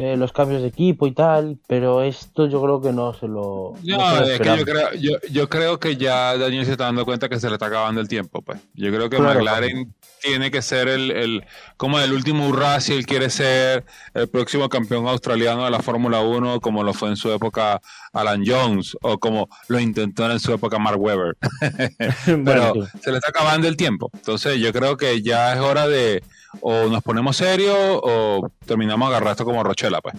eh, 0.00 0.16
los 0.16 0.32
cambios 0.32 0.62
de 0.62 0.68
equipo 0.68 1.06
y 1.06 1.12
tal, 1.12 1.58
pero 1.66 2.02
esto 2.02 2.46
yo 2.46 2.62
creo 2.62 2.80
que 2.80 2.90
no 2.90 3.12
se 3.12 3.28
lo. 3.28 3.74
No, 3.84 4.20
es 4.22 4.40
que 4.40 4.56
yo 4.56 4.64
creo, 4.64 4.94
yo, 4.94 5.12
yo, 5.30 5.48
creo 5.50 5.78
que 5.78 5.98
ya 5.98 6.38
Daniel 6.38 6.64
se 6.64 6.72
está 6.72 6.84
dando 6.84 7.04
cuenta 7.04 7.28
que 7.28 7.38
se 7.38 7.48
le 7.48 7.56
está 7.56 7.66
acabando 7.66 8.00
el 8.00 8.08
tiempo, 8.08 8.40
pues. 8.40 8.60
Yo 8.72 8.90
creo 8.90 9.10
que 9.10 9.18
McLaren 9.18 9.94
tiene 10.22 10.50
que 10.50 10.62
ser 10.62 10.88
el, 10.88 11.10
el, 11.10 11.44
como 11.76 12.00
el 12.00 12.14
último 12.14 12.48
hurra 12.48 12.80
si 12.80 12.94
él 12.94 13.04
quiere 13.04 13.28
ser 13.28 13.84
el 14.14 14.26
próximo 14.28 14.70
campeón 14.70 15.06
australiano 15.06 15.66
de 15.66 15.70
la 15.70 15.80
Fórmula 15.80 16.20
1, 16.20 16.60
como 16.62 16.82
lo 16.82 16.94
fue 16.94 17.10
en 17.10 17.16
su 17.16 17.30
época 17.30 17.82
Alan 18.14 18.42
Jones, 18.46 18.96
o 19.02 19.18
como 19.18 19.50
lo 19.68 19.78
intentó 19.80 20.30
en 20.30 20.40
su 20.40 20.54
época 20.54 20.78
Mark 20.78 20.98
Webber. 20.98 21.36
pero 22.44 22.72
se 23.02 23.10
le 23.10 23.18
está 23.18 23.28
acabando 23.28 23.68
el 23.68 23.76
tiempo. 23.76 24.10
Entonces 24.14 24.58
yo 24.60 24.72
creo 24.72 24.96
que 24.96 25.20
ya 25.20 25.52
es 25.52 25.60
hora 25.60 25.86
de 25.86 26.22
o 26.60 26.88
nos 26.88 27.02
ponemos 27.02 27.36
serios 27.36 27.76
o 27.78 28.50
terminamos 28.66 29.08
agarrar 29.08 29.32
esto 29.32 29.44
como 29.44 29.62
Rochela, 29.62 30.00
pues. 30.00 30.14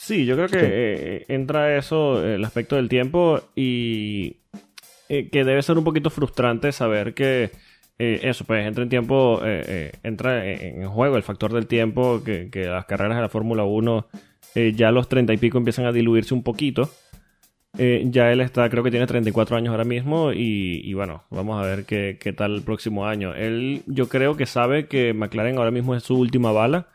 Sí, 0.00 0.24
yo 0.24 0.34
creo 0.34 0.48
que 0.48 0.60
eh, 0.62 1.24
entra 1.28 1.76
eso, 1.76 2.24
el 2.24 2.42
aspecto 2.42 2.76
del 2.76 2.88
tiempo 2.88 3.42
y 3.54 4.38
eh, 5.10 5.28
que 5.28 5.44
debe 5.44 5.62
ser 5.62 5.76
un 5.76 5.84
poquito 5.84 6.08
frustrante 6.08 6.72
saber 6.72 7.12
que 7.12 7.50
eh, 7.98 8.20
eso, 8.22 8.46
pues 8.46 8.66
entra 8.66 8.82
en 8.82 8.88
tiempo, 8.88 9.42
entra 10.02 10.46
en 10.46 10.88
juego 10.88 11.18
el 11.18 11.22
factor 11.22 11.52
del 11.52 11.66
tiempo, 11.66 12.22
que, 12.24 12.48
que 12.50 12.64
las 12.64 12.86
carreras 12.86 13.16
de 13.16 13.22
la 13.22 13.28
Fórmula 13.28 13.64
1 13.64 14.08
ya 14.74 14.88
a 14.88 14.90
los 14.90 15.06
treinta 15.06 15.34
y 15.34 15.36
pico 15.36 15.58
empiezan 15.58 15.84
a 15.84 15.92
diluirse 15.92 16.32
un 16.32 16.42
poquito. 16.42 16.90
Eh, 17.78 18.04
ya 18.06 18.32
él 18.32 18.40
está, 18.40 18.68
creo 18.68 18.82
que 18.82 18.90
tiene 18.90 19.06
34 19.06 19.56
años 19.56 19.70
ahora 19.70 19.84
mismo 19.84 20.32
y, 20.32 20.92
bueno, 20.94 21.24
vamos 21.30 21.62
a 21.62 21.66
ver 21.66 21.84
qué, 21.84 22.34
tal 22.36 22.56
el 22.56 22.62
próximo 22.62 23.06
año. 23.06 23.34
Él 23.34 23.82
yo 23.86 24.08
creo 24.08 24.36
que 24.36 24.46
sabe 24.46 24.86
que 24.86 25.14
McLaren 25.14 25.58
ahora 25.58 25.70
mismo 25.70 25.94
es 25.94 26.02
su 26.02 26.16
última 26.18 26.52
bala 26.52 26.88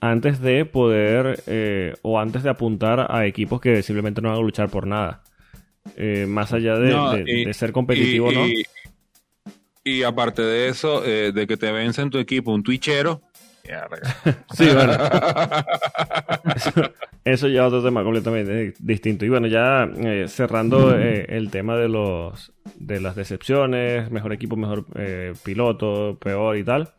antes 0.00 0.40
de 0.40 0.64
poder 0.64 1.42
eh, 1.46 1.94
o 2.02 2.20
antes 2.20 2.44
de 2.44 2.50
apuntar 2.50 3.08
a 3.10 3.26
equipos 3.26 3.60
que 3.60 3.82
simplemente 3.82 4.22
no 4.22 4.28
van 4.28 4.38
a 4.38 4.42
luchar 4.42 4.70
por 4.70 4.86
nada. 4.86 5.22
Eh, 5.96 6.26
más 6.28 6.52
allá 6.52 6.76
de, 6.76 7.52
ser 7.52 7.72
competitivo, 7.72 8.30
¿no? 8.30 8.46
Y 9.84 10.04
aparte 10.04 10.42
de 10.42 10.68
eso, 10.68 11.00
de 11.00 11.46
que 11.48 11.56
te 11.56 11.72
vence 11.72 12.00
en 12.00 12.10
tu 12.10 12.18
equipo 12.18 12.52
un 12.52 12.62
twitchero, 12.62 13.20
sí, 14.54 14.66
bueno. 14.74 14.92
eso, 17.24 17.48
ya 17.48 17.60
es 17.62 17.66
otro 17.66 17.82
tema 17.82 18.02
completamente 18.02 18.74
distinto. 18.78 19.24
Y 19.24 19.28
bueno, 19.28 19.46
ya 19.46 19.84
eh, 19.84 20.26
cerrando 20.28 20.96
eh, 20.98 21.26
el 21.28 21.50
tema 21.50 21.76
de 21.76 21.88
los 21.88 22.52
de 22.76 23.00
las 23.00 23.14
decepciones, 23.16 24.10
mejor 24.10 24.32
equipo, 24.32 24.56
mejor 24.56 24.86
eh, 24.96 25.34
piloto, 25.44 26.18
peor 26.20 26.56
y 26.56 26.64
tal. 26.64 26.90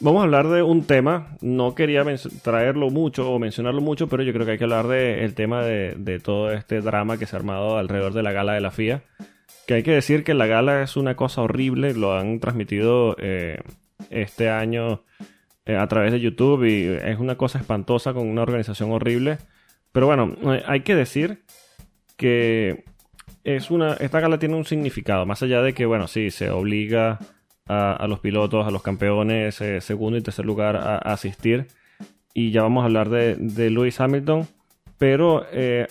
Vamos 0.00 0.20
a 0.20 0.24
hablar 0.24 0.48
de 0.48 0.62
un 0.62 0.84
tema, 0.86 1.38
no 1.40 1.74
quería 1.74 2.04
traerlo 2.42 2.90
mucho 2.90 3.30
o 3.30 3.38
mencionarlo 3.38 3.80
mucho, 3.80 4.08
pero 4.08 4.22
yo 4.22 4.34
creo 4.34 4.44
que 4.44 4.52
hay 4.52 4.58
que 4.58 4.64
hablar 4.64 4.88
del 4.88 5.34
tema 5.34 5.64
de, 5.64 5.94
de, 5.96 6.20
todo 6.20 6.52
este 6.52 6.82
drama 6.82 7.16
que 7.16 7.24
se 7.24 7.34
ha 7.34 7.38
armado 7.38 7.78
alrededor 7.78 8.12
de 8.12 8.22
la 8.22 8.32
gala 8.32 8.52
de 8.52 8.60
la 8.60 8.70
FIA. 8.70 9.04
Que 9.66 9.74
hay 9.74 9.82
que 9.82 9.92
decir 9.92 10.22
que 10.22 10.34
la 10.34 10.46
gala 10.46 10.82
es 10.82 10.98
una 10.98 11.16
cosa 11.16 11.40
horrible, 11.40 11.94
lo 11.94 12.14
han 12.16 12.40
transmitido 12.40 13.16
este 14.10 14.50
año 14.50 15.02
a 15.74 15.86
través 15.88 16.12
de 16.12 16.20
YouTube 16.20 16.64
y 16.64 16.86
es 16.86 17.18
una 17.18 17.36
cosa 17.36 17.58
espantosa 17.58 18.12
con 18.12 18.28
una 18.28 18.42
organización 18.42 18.92
horrible. 18.92 19.38
Pero 19.92 20.06
bueno, 20.06 20.36
eh, 20.54 20.62
hay 20.66 20.80
que 20.80 20.94
decir 20.94 21.42
que 22.16 22.84
es 23.44 23.70
una, 23.70 23.94
esta 23.94 24.20
gala 24.20 24.38
tiene 24.38 24.54
un 24.54 24.64
significado, 24.64 25.26
más 25.26 25.42
allá 25.42 25.62
de 25.62 25.72
que, 25.74 25.86
bueno, 25.86 26.06
sí, 26.06 26.30
se 26.30 26.50
obliga 26.50 27.18
a, 27.66 28.06
los 28.08 28.20
pilotos, 28.20 28.66
a 28.66 28.70
los 28.70 28.82
campeones, 28.82 29.60
eh, 29.60 29.80
segundo 29.80 30.18
y 30.18 30.22
tercer 30.22 30.44
lugar 30.44 30.76
a, 30.76 30.98
asistir. 30.98 31.66
Y 32.32 32.52
ya 32.52 32.62
vamos 32.62 32.82
a 32.82 32.86
hablar 32.86 33.08
de, 33.08 33.34
de 33.36 33.70
Lewis 33.70 34.00
Hamilton. 34.00 34.46
Pero 34.98 35.46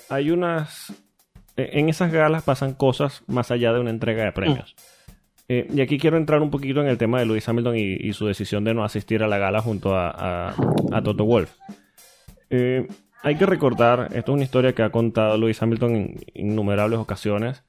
hay 0.09 0.31
unas... 0.31 0.93
En 1.57 1.89
esas 1.89 2.11
galas 2.11 2.43
pasan 2.43 2.73
cosas 2.73 3.23
más 3.27 3.51
allá 3.51 3.73
de 3.73 3.79
una 3.79 3.89
entrega 3.89 4.23
de 4.23 4.31
premios. 4.31 4.75
Eh, 5.47 5.67
y 5.71 5.81
aquí 5.81 5.99
quiero 5.99 6.17
entrar 6.17 6.41
un 6.41 6.49
poquito 6.49 6.81
en 6.81 6.87
el 6.87 6.97
tema 6.97 7.19
de 7.19 7.25
Lewis 7.25 7.47
Hamilton 7.47 7.75
y, 7.77 8.13
su 8.13 8.25
decisión 8.25 8.63
de 8.63 8.73
no 8.73 8.83
asistir 8.83 9.21
a 9.21 9.27
la 9.27 9.37
gala 9.37 9.61
junto 9.61 9.95
a, 9.95 10.55
Toto 11.03 11.25
Wolf. 11.25 11.51
Eh, 12.49 12.87
hay 13.21 13.35
que 13.35 13.45
recordar, 13.45 14.09
esto 14.13 14.31
es 14.31 14.35
una 14.35 14.43
historia 14.43 14.73
que 14.73 14.83
ha 14.83 14.89
contado 14.89 15.37
Lewis 15.37 15.61
Hamilton 15.61 15.95
en 15.95 16.15
innumerables 16.33 16.99
ocasiones. 16.99 17.63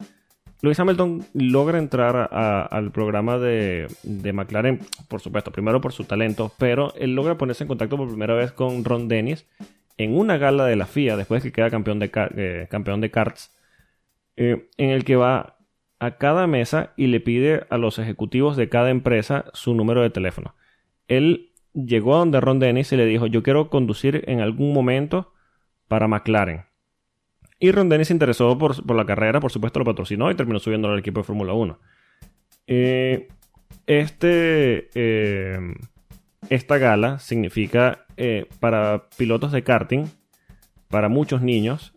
Lewis 0.63 0.81
Hamilton 0.81 1.27
logra 1.35 1.79
entrar 1.79 2.31
al 2.33 2.91
programa 2.93 3.39
de, 3.39 3.89
McLaren, 4.05 4.81
por 5.09 5.21
supuesto, 5.21 5.53
primero 5.53 5.83
por 5.83 5.93
su 5.93 6.05
talento, 6.05 6.51
pero 6.59 6.95
él 6.97 7.15
logra 7.15 7.37
ponerse 7.37 7.65
en 7.65 7.69
contacto 7.69 7.99
por 7.99 8.09
primera 8.09 8.35
vez 8.35 8.53
con 8.53 8.85
Ron 8.85 9.07
Dennis 9.07 9.47
en 9.99 10.17
una 10.17 10.39
gala 10.39 10.65
de 10.65 10.77
la 10.77 10.87
FIA, 10.87 11.17
después 11.17 11.43
que 11.43 11.53
queda 11.53 11.71
campeón 11.71 11.99
de, 11.99 12.11
eh, 12.37 12.67
campeón 12.71 13.03
de 13.03 13.11
karts, 13.11 13.55
en 14.37 14.91
el 14.91 15.05
que 15.05 15.17
va 15.17 15.56
a 15.99 16.19
cada 16.19 16.47
mesa 16.47 16.93
y 16.97 17.07
le 17.07 17.21
pide 17.21 17.67
a 17.71 17.79
los 17.79 17.99
ejecutivos 17.99 18.57
de 18.57 18.69
cada 18.69 18.91
empresa 18.91 19.47
su 19.53 19.75
número 19.75 20.03
de 20.03 20.11
teléfono. 20.11 20.55
Él 21.09 21.53
llegó 21.73 22.15
a 22.15 22.19
donde 22.19 22.41
Ron 22.41 22.59
Dennis 22.59 22.93
y 22.93 22.97
le 22.97 23.07
dijo, 23.07 23.27
yo 23.27 23.43
quiero 23.43 23.71
conducir 23.71 24.25
en 24.27 24.41
algún 24.41 24.73
momento 24.73 25.33
para 25.89 26.09
McLaren. 26.09 26.65
Y 27.59 27.71
Ron 27.71 27.89
Dennis 27.89 28.09
se 28.09 28.15
interesó 28.15 28.59
por, 28.59 28.95
la 28.95 29.07
carrera, 29.07 29.41
por 29.41 29.51
supuesto 29.51 29.79
lo 29.79 29.85
patrocinó 29.85 30.31
y 30.31 30.35
terminó 30.35 30.59
subiendo 30.59 30.89
al 30.89 30.99
equipo 30.99 31.21
de 31.21 31.25
Fórmula 31.25 31.55
1. 31.55 31.79
Eh, 32.67 33.29
este, 33.87 34.91
eh, 34.95 35.59
esta 36.51 36.79
gala 36.79 37.19
significa 37.19 38.05
eh, 38.17 38.47
para 38.61 39.09
pilotos 39.17 39.53
de 39.53 39.63
karting, 39.63 40.05
para 40.89 41.09
muchos 41.09 41.43
niños, 41.43 41.93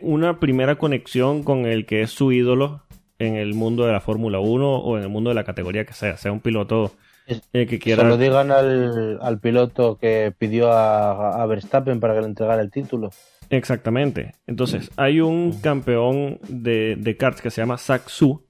una 0.00 0.38
primera 0.38 0.76
conexión 0.76 1.42
con 1.42 1.66
el 1.66 1.86
que 1.86 2.02
es 2.02 2.10
su 2.10 2.30
ídolo 2.30 2.85
en 3.18 3.36
el 3.36 3.54
mundo 3.54 3.86
de 3.86 3.92
la 3.92 4.00
Fórmula 4.00 4.38
1 4.38 4.76
o 4.78 4.96
en 4.96 5.02
el 5.02 5.08
mundo 5.08 5.30
de 5.30 5.34
la 5.34 5.44
categoría 5.44 5.84
que 5.84 5.92
sea, 5.92 6.16
sea 6.16 6.32
un 6.32 6.40
piloto 6.40 6.92
eh, 7.26 7.66
que 7.66 7.78
quiera... 7.78 8.02
Se 8.02 8.08
lo 8.08 8.16
digan 8.16 8.50
al, 8.50 9.38
piloto 9.40 9.98
que 9.98 10.32
pidió 10.36 10.70
a, 10.72 11.44
Verstappen 11.46 12.00
para 12.00 12.14
que 12.14 12.20
le 12.20 12.26
entregara 12.26 12.62
el 12.62 12.70
título. 12.70 13.10
Exactamente. 13.50 14.34
Entonces, 14.46 14.90
hay 14.96 15.20
un 15.20 15.52
campeón 15.60 16.38
de, 16.48 16.96
de 16.96 17.16
karts 17.16 17.40
que 17.40 17.50
se 17.50 17.60
llama 17.60 17.78
Zach 17.78 18.08
Su, 18.08 18.44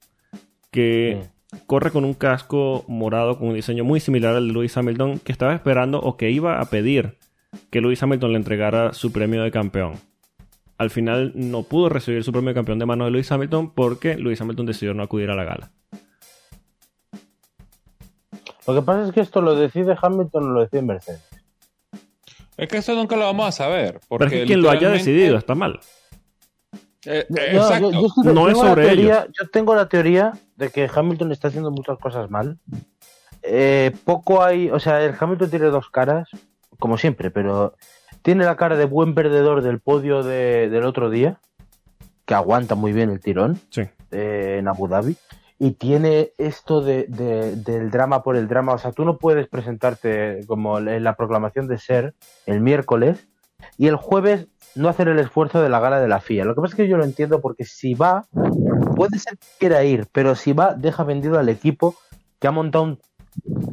que 0.70 1.20
corre 1.66 1.90
con 1.90 2.05
un 2.05 2.14
casco 2.14 2.84
morado 2.88 3.38
con 3.38 3.48
un 3.48 3.55
diseño 3.55 3.84
muy 3.84 4.01
similar 4.01 4.34
al 4.34 4.48
de 4.48 4.52
Lewis 4.52 4.76
Hamilton, 4.76 5.18
que 5.20 5.32
estaba 5.32 5.55
esperando 5.55 6.01
o 6.01 6.16
que 6.16 6.30
iba 6.30 6.60
a 6.60 6.64
pedir 6.66 7.16
que 7.70 7.80
Lewis 7.80 8.02
Hamilton 8.02 8.32
le 8.32 8.38
entregara 8.38 8.93
su 8.93 9.12
premio 9.12 9.43
de 9.43 9.51
campeón 9.51 9.94
al 10.78 10.90
final 10.90 11.32
no 11.35 11.62
pudo 11.62 11.89
recibir 11.89 12.23
su 12.23 12.32
premio 12.32 12.48
de 12.51 12.55
campeón 12.55 12.78
de 12.78 12.86
mano 12.86 13.05
de 13.05 13.11
Lewis 13.11 13.31
Hamilton 13.32 13.73
porque 13.73 14.16
Lewis 14.16 14.40
Hamilton 14.40 14.66
decidió 14.66 14.94
no 14.94 15.03
acudir 15.03 15.31
a 15.31 15.35
la 15.35 15.44
gala. 15.44 15.70
Lo 18.66 18.74
que 18.74 18.82
pasa 18.82 19.07
es 19.07 19.12
que 19.12 19.20
esto 19.20 19.40
lo 19.40 19.55
decide 19.55 19.97
Hamilton 20.01 20.44
o 20.44 20.48
lo 20.48 20.61
decide 20.62 20.82
Mercedes. 20.82 21.23
Es 22.57 22.69
que 22.69 22.78
eso 22.78 22.94
nunca 22.94 23.16
lo 23.16 23.24
vamos 23.24 23.48
a 23.48 23.53
saber. 23.53 24.01
Porque 24.09 24.24
Pero 24.24 24.36
es 24.36 24.43
que 24.43 24.47
quien 24.47 24.62
lo 24.62 24.70
haya 24.70 24.90
decidido 24.90 25.36
está 25.36 25.55
mal. 25.55 25.78
Eh, 27.05 27.27
no, 27.28 28.48
es 28.48 28.59
sobre 28.59 28.93
ello. 28.93 29.27
Yo 29.39 29.48
tengo 29.53 29.74
la 29.74 29.89
teoría 29.89 30.32
de 30.57 30.70
que 30.70 30.90
Hamilton 30.93 31.32
está 31.32 31.48
haciendo 31.48 31.70
muchas 31.70 31.98
cosas 31.98 32.31
mal. 32.31 32.59
Eh, 33.43 33.93
poco 34.05 34.43
hay, 34.43 34.70
o 34.70 34.81
sea, 34.81 35.05
el 35.05 35.15
Hamilton 35.19 35.51
tiene 35.51 35.66
dos 35.66 35.89
caras, 35.90 36.28
como 36.81 36.98
siempre, 36.98 37.31
pero 37.31 37.77
tiene 38.27 38.44
la 38.44 38.57
cara 38.57 38.77
de 38.77 38.86
buen 38.86 39.15
perdedor 39.15 39.62
del 39.62 39.78
podio 39.78 40.24
del 40.24 40.85
otro 40.85 41.11
día, 41.11 41.39
que 42.24 42.35
aguanta 42.35 42.74
muy 42.74 42.93
bien 42.93 43.09
el 43.09 43.20
tirón 43.20 43.61
eh, 44.11 44.57
en 44.59 44.66
Abu 44.66 44.89
Dhabi. 44.89 45.16
Y 45.61 45.74
tiene 45.74 46.32
esto 46.36 46.81
de, 46.81 47.05
del 47.05 47.89
drama 47.93 48.24
por 48.24 48.35
el 48.35 48.48
drama. 48.48 48.73
O 48.73 48.78
sea, 48.78 48.90
tú 48.90 49.05
no 49.05 49.19
puedes 49.19 49.47
presentarte 49.47 50.40
como 50.48 50.78
en 50.78 51.05
la 51.05 51.15
proclamación 51.15 51.69
de 51.69 51.78
ser 51.78 52.15
el 52.47 52.61
miércoles 52.61 53.28
y 53.78 53.86
el 53.86 53.94
jueves 53.94 54.48
no 54.74 54.89
hacer 54.89 55.07
el 55.07 55.20
esfuerzo 55.20 55.62
de 55.62 55.69
la 55.69 55.78
gala 55.78 56.01
de 56.01 56.09
la 56.09 56.19
FIA. 56.19 56.44
Lo 56.44 56.57
que 56.57 56.62
pasa 56.62 56.73
es 56.73 56.77
que 56.78 56.89
yo 56.89 56.97
lo 56.97 57.05
entiendo 57.05 57.40
porque 57.40 57.65
si 57.65 57.94
va, 57.94 58.27
puede 58.97 59.20
ser 59.20 59.39
que 59.39 59.47
quiera 59.61 59.85
ir, 59.85 60.09
pero 60.11 60.35
si 60.35 60.53
va, 60.53 60.74
deja 60.74 61.05
vendido 61.05 61.39
al 61.39 61.48
equipo 61.48 61.94
que 62.40 62.48
ha 62.48 62.51
montado 62.51 62.82
un 62.86 62.98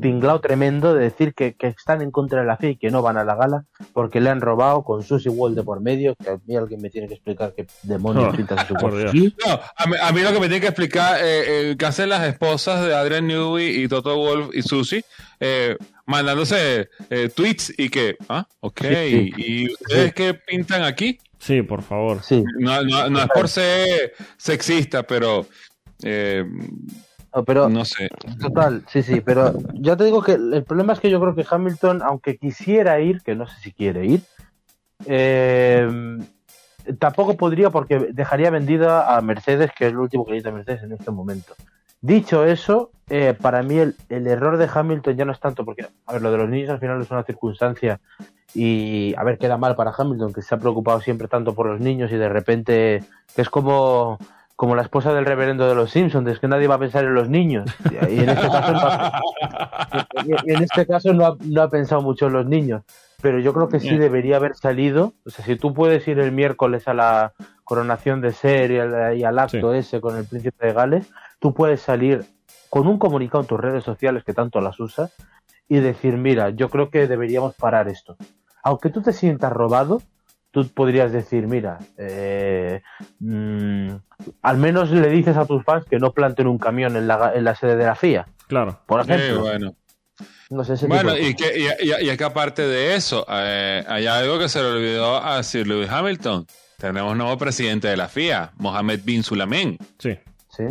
tinglao 0.02 0.40
tremendo 0.40 0.94
de 0.94 1.03
decir 1.06 1.34
que, 1.34 1.56
están 1.60 2.02
en 2.02 2.11
contra 2.11 2.41
de 2.41 2.45
la 2.45 2.57
FIA 2.57 2.72
y 2.72 2.76
que 2.76 2.91
no 2.91 3.02
van 3.02 3.18
a 3.18 3.23
la 3.23 3.35
gala 3.35 3.65
porque 3.94 4.19
le 4.19 4.30
han 4.30 4.41
robado 4.41 4.84
con 4.84 5.03
Susie 5.03 5.31
Wall 5.31 5.56
de 5.56 5.64
por 5.64 5.81
medio. 5.81 6.15
Que 6.15 6.31
a 6.31 6.40
mí 6.45 6.56
alguien 6.56 6.81
me 6.81 6.90
tiene 6.90 7.07
que 7.07 7.15
explicar 7.15 7.53
qué 7.56 7.65
demonios 7.84 8.35
pinta 8.35 8.56
su 8.68 8.73
no, 8.73 8.81
a, 8.81 10.11
mí, 10.11 10.22
lo 10.22 10.34
que 10.34 10.40
me 10.40 10.48
tiene 10.48 10.61
que 10.61 10.68
explicar 10.68 11.18
eh, 11.22 11.72
eh, 11.72 11.76
qué 11.77 11.85
hacen 11.85 12.10
las 12.10 12.27
esposas 12.27 12.85
de 12.85 12.94
Adrian 12.94 13.27
Newey 13.27 13.84
y 13.84 13.88
Toto 13.88 14.15
Wolf 14.18 14.49
y 14.53 14.61
Susie 14.61 15.06
eh, 15.40 15.77
mandándose 16.06 16.90
tweets 17.35 17.73
y 17.77 17.90
que, 17.90 18.18
ah, 18.27 18.45
ok, 18.60 18.81
¿y 19.38 19.72
ustedes 19.72 20.14
qué 20.14 20.34
pintan 20.34 20.84
aquí? 20.84 21.18
Sí, 21.40 21.61
por 21.61 21.81
favor. 21.81 22.22
Sí. 22.23 22.44
No, 22.60 22.84
no, 22.84 23.10
no 23.10 23.19
es 23.19 23.27
por 23.34 23.48
ser 23.48 24.14
sexista, 24.38 25.03
pero 25.03 25.45
pero, 27.46 27.68
no 27.70 27.84
sé. 27.86 28.10
Total, 28.40 28.84
sí, 28.88 29.02
sí, 29.02 29.22
pero 29.22 29.54
ya 29.74 29.96
te 29.96 30.04
digo 30.04 30.22
que 30.22 30.34
el 30.34 30.64
problema 30.64 30.94
es 30.94 31.00
que 31.00 31.10
yo 31.10 31.20
creo 31.20 31.34
que 31.34 31.46
Hamilton, 31.50 32.02
aunque 32.04 32.38
quisiera 32.38 33.00
ir, 33.00 33.22
que 33.24 33.36
no 33.36 33.48
sé 33.48 33.60
si 33.62 33.72
quiere 33.74 34.06
ir, 34.06 34.22
eh, 35.06 36.20
tampoco 37.00 37.36
podría 37.36 37.70
porque 37.70 38.12
dejaría 38.14 38.52
vendida 38.52 39.16
a 39.16 39.22
Mercedes, 39.22 39.72
que 39.76 39.88
es 39.88 39.94
lo 39.94 40.04
último 40.04 40.26
que 40.26 40.32
necesita 40.32 40.52
Mercedes 40.52 40.84
en 40.84 40.92
este 40.92 41.12
momento. 41.12 41.56
Dicho 42.02 42.46
eso, 42.46 42.92
eh, 43.10 43.34
para 43.34 43.64
mí 43.64 43.78
el, 43.78 43.96
el, 44.10 44.28
error 44.28 44.58
de 44.58 44.70
Hamilton 44.72 45.16
ya 45.16 45.26
no 45.26 45.32
es 45.32 45.40
tanto 45.40 45.64
porque, 45.64 45.88
a 46.06 46.14
ver, 46.14 46.22
lo 46.22 46.32
de 46.32 46.38
los 46.38 46.50
niños 46.50 46.70
al 46.70 46.80
final 46.80 47.02
es 47.02 47.10
una 47.10 47.24
circunstancia 47.24 48.00
y, 48.54 49.16
a 49.18 49.24
ver, 49.24 49.38
queda 49.38 49.58
mal 49.58 49.76
para 49.76 49.94
Hamilton, 49.98 50.34
que 50.34 50.42
se 50.42 50.54
ha 50.54 50.60
preocupado 50.60 51.02
siempre 51.02 51.28
tanto 51.28 51.56
por 51.56 51.68
los 51.68 51.80
niños 51.80 52.12
y 52.12 52.18
de 52.18 52.30
repente 52.30 53.04
que 53.36 53.42
es 53.42 53.50
como, 53.50 54.20
como 54.56 54.76
la 54.76 54.84
esposa 54.84 55.14
del 55.14 55.26
reverendo 55.26 55.68
de 55.68 55.76
los 55.76 55.92
Simpsons, 55.92 56.28
es 56.30 56.40
que 56.40 56.48
nadie 56.48 56.68
va 56.68 56.76
a 56.76 56.80
pensar 56.80 57.04
en 57.06 57.14
los 57.14 57.30
niños. 57.30 57.70
Y 58.10 58.20
en 58.20 58.30
este 58.30 58.48
caso 58.48 58.74
no 58.74 58.80
ha, 58.82 59.22
en 60.46 60.64
este 60.64 60.88
caso 60.88 61.14
no 61.14 61.26
ha, 61.26 61.38
no 61.44 61.62
ha 61.62 61.70
pensado 61.70 62.02
mucho 62.02 62.28
en 62.28 62.34
los 62.34 62.46
niños 62.46 62.84
pero 63.24 63.40
yo 63.40 63.54
creo 63.54 63.70
que 63.70 63.80
sí 63.80 63.98
debería 63.98 64.36
haber 64.36 64.54
salido. 64.54 65.14
O 65.26 65.30
sea, 65.30 65.46
si 65.46 65.56
tú 65.56 65.74
puedes 65.74 66.06
ir 66.10 66.20
el 66.20 66.34
miércoles 66.34 66.90
a 66.90 66.94
la 66.94 67.32
coronación 67.64 68.20
de 68.20 68.34
ser 68.34 68.70
y 68.72 68.80
al, 68.80 69.18
y 69.18 69.24
al 69.24 69.40
acto 69.40 69.72
sí. 69.72 69.78
ese 69.78 70.02
con 70.02 70.18
el 70.18 70.26
príncipe 70.26 70.68
de 70.68 70.74
Gales, 70.74 71.10
tú 71.40 71.54
puedes 71.54 71.80
salir 71.80 72.26
con 72.70 72.86
un 72.86 73.00
comunicado 73.00 73.42
en 73.42 73.48
tus 73.48 73.62
redes 73.62 73.86
sociales 73.86 74.26
que 74.26 74.34
tanto 74.34 74.60
las 74.60 74.78
usas 74.78 75.16
y 75.70 75.80
decir, 75.80 76.18
mira, 76.18 76.50
yo 76.50 76.70
creo 76.70 76.90
que 76.90 77.08
deberíamos 77.08 77.56
parar 77.56 77.88
esto. 77.88 78.18
Aunque 78.62 78.90
tú 78.90 79.02
te 79.02 79.14
sientas 79.14 79.54
robado, 79.54 80.02
tú 80.52 80.68
podrías 80.68 81.14
decir, 81.14 81.48
mira, 81.48 81.80
eh, 81.98 82.82
mmm, 83.22 83.88
al 84.41 84.58
menos 84.58 84.91
le 84.91 85.10
dices 85.10 85.38
a 85.38 85.45
tus 85.45 85.64
fans 85.64 85.86
que 85.90 86.00
no 86.00 86.12
planten 86.12 86.48
un 86.48 86.58
camión 86.58 86.95
en 86.95 87.08
la, 87.08 87.34
en 87.36 87.44
la 87.44 87.56
sede 87.56 87.76
de 87.76 87.86
la 87.86 87.95
FIA. 87.95 88.28
Claro. 88.48 88.80
Por 88.86 89.02
ejemplo. 89.02 89.36
Eh, 89.36 89.38
bueno. 89.38 89.76
No 90.50 90.64
sé, 90.64 90.74
ese 90.74 90.86
bueno, 90.88 91.18
y 91.18 91.34
que, 91.34 91.58
y, 91.58 91.90
y, 91.90 92.12
y 92.12 92.18
que 92.18 92.24
aparte 92.24 92.62
de 92.62 92.95
eso, 92.95 93.26
eh, 93.28 93.84
hay 93.88 94.06
algo 94.06 94.38
que 94.38 94.48
se 94.50 94.62
le 94.62 94.68
olvidó 94.68 95.18
a 95.18 95.41
Sir 95.41 95.68
Lewis 95.68 95.90
Hamilton. 95.90 96.45
Tenemos 96.78 97.16
nuevo 97.16 97.38
presidente 97.38 97.88
de 97.88 97.98
la 97.98 98.08
FIA, 98.08 98.52
Mohamed 98.58 99.00
Bin 99.04 99.24
Sulamen. 99.24 99.78
Sí. 99.98 100.18
Sí. 100.50 100.66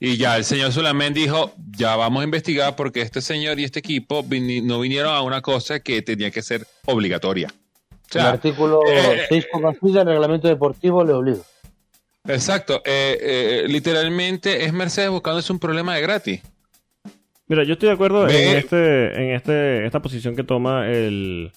Y 0.00 0.16
ya 0.16 0.36
el 0.36 0.44
señor 0.44 0.72
Sulamen 0.72 1.12
dijo, 1.12 1.52
ya 1.76 1.96
vamos 1.96 2.20
a 2.20 2.24
investigar 2.24 2.76
porque 2.76 3.02
este 3.02 3.20
señor 3.20 3.58
y 3.58 3.64
este 3.64 3.80
equipo 3.80 4.22
vin 4.22 4.66
no 4.66 4.78
vinieron 4.80 5.12
a 5.12 5.22
una 5.22 5.42
cosa 5.42 5.80
que 5.80 6.02
tenía 6.02 6.30
que 6.30 6.40
ser 6.40 6.66
obligatoria. 6.86 7.48
O 7.50 8.12
sea, 8.12 8.22
el 8.22 8.28
artículo 8.28 8.80
eh, 8.88 9.26
6,6 9.28 9.92
del 9.92 10.06
reglamento 10.06 10.46
deportivo 10.46 11.04
le 11.04 11.12
obliga. 11.12 11.42
Exacto. 12.26 12.82
Eh, 12.84 13.18
eh, 13.20 13.64
literalmente 13.68 14.64
es 14.64 14.72
Mercedes 14.72 15.10
buscándose 15.10 15.52
un 15.52 15.58
problema 15.58 15.94
de 15.94 16.02
gratis. 16.02 16.42
Mira, 17.46 17.64
yo 17.64 17.74
estoy 17.74 17.88
de 17.88 17.94
acuerdo 17.94 18.24
Ve. 18.24 18.50
en 18.50 18.56
este, 18.58 19.22
en 19.22 19.34
este, 19.34 19.86
esta 19.86 20.02
posición 20.02 20.36
que 20.36 20.44
toma 20.44 20.88
el, 20.88 21.50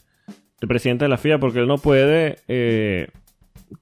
el 0.61 0.67
presidente 0.67 1.05
de 1.05 1.09
la 1.09 1.17
FIA, 1.17 1.39
porque 1.39 1.59
él 1.59 1.67
no 1.67 1.77
puede 1.77 2.38
eh, 2.47 3.07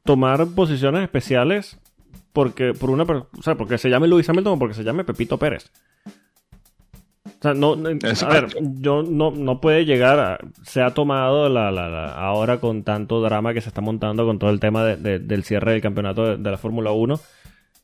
tomar 0.04 0.48
posiciones 0.56 1.04
especiales 1.04 1.78
porque 2.34 2.74
por 2.74 2.90
una, 2.90 3.04
o 3.04 3.42
sea, 3.42 3.56
porque 3.56 3.78
se 3.78 3.90
llame 3.90 4.08
Luis 4.08 4.30
Hamilton 4.30 4.54
o 4.54 4.60
porque 4.60 4.76
se 4.76 4.84
llame 4.84 5.04
Pepito 5.04 5.38
Pérez. 5.38 5.72
O 7.40 7.42
sea, 7.42 7.54
no, 7.54 7.74
a 7.74 8.30
ver, 8.34 8.48
yo 8.82 9.02
no, 9.02 9.32
no 9.32 9.62
puede 9.62 9.86
llegar 9.86 10.20
a, 10.20 10.40
se 10.64 10.82
ha 10.82 10.94
tomado 10.94 11.48
la, 11.48 11.72
la, 11.72 11.88
la, 11.88 12.08
ahora 12.08 12.60
con 12.60 12.84
tanto 12.84 13.22
drama 13.22 13.54
que 13.54 13.62
se 13.62 13.70
está 13.70 13.80
montando 13.80 14.26
con 14.26 14.40
todo 14.40 14.50
el 14.50 14.60
tema 14.60 14.84
de, 14.84 14.98
de, 14.98 15.20
del 15.20 15.46
cierre 15.46 15.72
del 15.72 15.82
campeonato 15.82 16.26
de, 16.26 16.38
de 16.38 16.52
la 16.52 16.58
Fórmula 16.58 16.92
1 16.92 17.18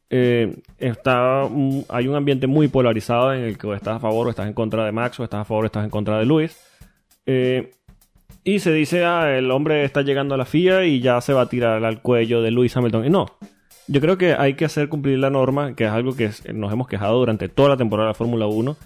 eh, 0.10 0.56
está 0.78 1.50
hay 1.90 2.08
un 2.08 2.16
ambiente 2.16 2.46
muy 2.46 2.68
polarizado 2.68 3.34
en 3.34 3.44
el 3.44 3.58
que 3.58 3.74
estás 3.74 3.96
a 3.96 4.00
favor 4.00 4.28
o 4.28 4.30
estás 4.30 4.48
en 4.48 4.54
contra 4.54 4.86
de 4.86 4.92
Max 4.92 5.20
o 5.20 5.24
estás 5.24 5.42
a 5.42 5.46
favor 5.46 5.64
o 5.64 5.66
estás 5.66 5.84
en 5.84 5.90
contra 5.90 6.20
de 6.20 6.26
Luis 6.26 6.56
eh, 7.26 7.72
y 8.44 8.60
se 8.60 8.72
dice 8.72 9.04
ah, 9.04 9.36
el 9.36 9.50
hombre 9.50 9.84
está 9.84 10.04
llegando 10.04 10.36
a 10.36 10.38
la 10.38 10.46
FIA 10.46 10.86
y 10.86 11.00
ya 11.00 11.20
se 11.22 11.34
va 11.34 11.42
a 11.42 11.50
tirar 11.50 11.84
al 11.84 12.02
cuello 12.04 12.44
de 12.44 12.52
Luis 12.52 12.78
Hamilton 12.78 13.06
y 13.06 13.10
no 13.10 13.26
yo 13.88 14.00
creo 14.00 14.18
que 14.18 14.34
hay 14.34 14.54
que 14.54 14.66
hacer 14.66 14.90
cumplir 14.90 15.18
la 15.18 15.32
norma 15.32 15.76
que 15.76 15.86
es 15.86 15.92
algo 15.92 16.16
que 16.16 16.30
nos 16.54 16.72
hemos 16.72 16.88
quejado 16.88 17.18
durante 17.18 17.50
toda 17.50 17.70
la 17.70 17.78
temporada 17.78 18.10
de 18.10 18.12
la 18.12 18.18
Fórmula 18.18 18.46
1 18.46 18.78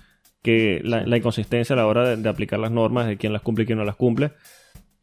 que 0.41 0.81
la, 0.83 1.05
la, 1.05 1.17
inconsistencia 1.17 1.73
a 1.73 1.77
la 1.77 1.87
hora 1.87 2.07
de, 2.07 2.17
de, 2.17 2.29
aplicar 2.29 2.59
las 2.59 2.71
normas 2.71 3.07
de 3.07 3.17
quién 3.17 3.33
las 3.33 3.41
cumple 3.41 3.63
y 3.63 3.67
quién 3.67 3.77
no 3.77 3.85
las 3.85 3.95
cumple 3.95 4.31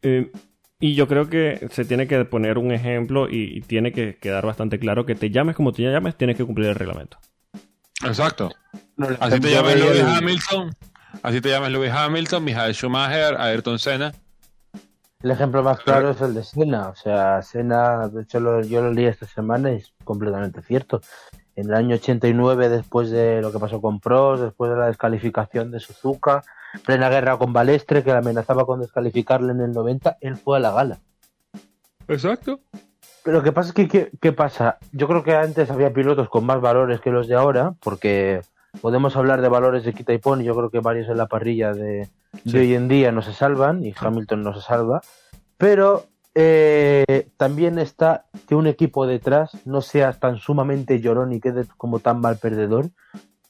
eh, 0.01 0.31
y 0.79 0.93
yo 0.93 1.07
creo 1.07 1.29
que 1.29 1.67
se 1.71 1.85
tiene 1.85 2.07
que 2.07 2.23
poner 2.25 2.57
un 2.57 2.71
ejemplo 2.71 3.27
y, 3.29 3.57
y, 3.57 3.61
tiene 3.61 3.91
que 3.91 4.17
quedar 4.17 4.45
bastante 4.45 4.79
claro 4.79 5.05
que 5.05 5.15
te 5.15 5.31
llames 5.31 5.55
como 5.55 5.73
te 5.73 5.83
llames, 5.83 6.15
tienes 6.15 6.37
que 6.37 6.45
cumplir 6.45 6.69
el 6.69 6.75
reglamento. 6.75 7.17
Exacto. 8.05 8.51
así 9.19 9.39
te 9.39 9.51
llamas 9.51 9.75
Lewis 9.75 10.03
Hamilton, 10.03 10.75
así 11.23 11.41
te 11.41 11.49
llamas 11.49 11.71
Lewis 11.71 11.91
Hamilton, 11.91 12.43
Michael 12.43 12.75
Schumacher, 12.75 13.35
Ayrton 13.39 13.79
Senna. 13.79 14.13
El 15.23 15.31
ejemplo 15.31 15.63
más 15.63 15.79
claro 15.79 16.11
es 16.11 16.21
el 16.21 16.35
de 16.35 16.43
Senna. 16.43 16.89
O 16.89 16.95
sea, 16.95 17.41
Senna, 17.41 18.07
de 18.07 18.21
hecho 18.21 18.39
lo, 18.39 18.61
yo 18.61 18.81
lo 18.81 18.93
leí 18.93 19.05
esta 19.05 19.25
semana 19.25 19.71
y 19.71 19.77
es 19.77 19.93
completamente 20.03 20.61
cierto. 20.61 21.01
En 21.57 21.69
el 21.69 21.73
año 21.73 21.95
89, 21.95 22.69
después 22.69 23.09
de 23.09 23.41
lo 23.41 23.51
que 23.51 23.57
pasó 23.57 23.81
con 23.81 23.99
Prost, 23.99 24.43
después 24.43 24.69
de 24.69 24.77
la 24.77 24.85
descalificación 24.85 25.71
de 25.71 25.79
Suzuka, 25.79 26.43
plena 26.85 27.09
guerra 27.09 27.35
con 27.37 27.51
Balestre, 27.51 28.03
que 28.03 28.11
amenazaba 28.11 28.63
con 28.63 28.79
descalificarle 28.79 29.53
en 29.53 29.61
el 29.61 29.71
90, 29.71 30.17
él 30.21 30.37
fue 30.37 30.57
a 30.57 30.59
la 30.59 30.71
gala. 30.71 30.99
Exacto. 32.07 32.59
Pero 33.23 33.37
lo 33.37 33.43
que 33.43 33.51
pasa 33.51 33.69
es 33.69 33.73
que, 33.73 33.87
¿qué, 33.87 34.11
¿qué, 34.21 34.31
pasa? 34.33 34.77
Yo 34.91 35.07
creo 35.07 35.23
que 35.23 35.35
antes 35.35 35.71
había 35.71 35.91
pilotos 35.91 36.29
con 36.29 36.45
más 36.45 36.61
valores 36.61 37.01
que 37.01 37.09
los 37.09 37.27
de 37.27 37.33
ahora, 37.33 37.73
porque 37.81 38.41
podemos 38.79 39.15
hablar 39.15 39.41
de 39.41 39.49
valores 39.49 39.83
de 39.83 39.93
quita 39.93 40.13
y 40.13 40.19
pon, 40.19 40.41
y 40.41 40.43
yo 40.43 40.55
creo 40.55 40.69
que 40.69 40.79
varios 40.79 41.09
en 41.09 41.17
la 41.17 41.25
parrilla 41.25 41.73
de, 41.73 42.07
sí. 42.43 42.51
de 42.51 42.59
hoy 42.59 42.75
en 42.75 42.87
día 42.87 43.11
no 43.11 43.23
se 43.23 43.33
salvan, 43.33 43.83
y 43.83 43.95
Hamilton 43.99 44.43
no 44.43 44.53
se 44.53 44.61
salva, 44.61 45.01
pero 45.57 46.05
eh, 46.39 47.29
también 47.35 47.79
está 47.79 48.25
que 48.47 48.53
un 48.53 48.67
equipo 48.67 49.07
detrás 49.07 49.57
no 49.65 49.81
sea 49.81 50.13
tan 50.13 50.37
sumamente 50.37 50.99
llorón 50.99 51.33
y 51.33 51.39
quede 51.39 51.65
como 51.77 51.97
tan 51.97 52.21
mal 52.21 52.37
perdedor, 52.37 52.91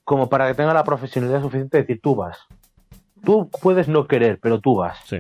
como 0.05 0.29
para 0.29 0.47
que 0.47 0.53
tenga 0.53 0.73
la 0.73 0.85
profesionalidad 0.85 1.41
suficiente 1.41 1.75
de 1.75 1.83
decir 1.83 1.99
tú 2.01 2.15
vas, 2.15 2.37
tú 3.25 3.49
puedes 3.61 3.89
no 3.89 4.07
querer, 4.07 4.39
pero 4.41 4.61
tú 4.61 4.75
vas. 4.75 4.99
Sí. 5.05 5.17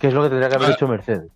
Que 0.00 0.08
es 0.08 0.14
lo 0.14 0.24
que 0.24 0.30
tendría 0.30 0.48
que 0.48 0.56
haber 0.56 0.70
ah, 0.70 0.72
hecho 0.72 0.88
Mercedes. 0.88 1.30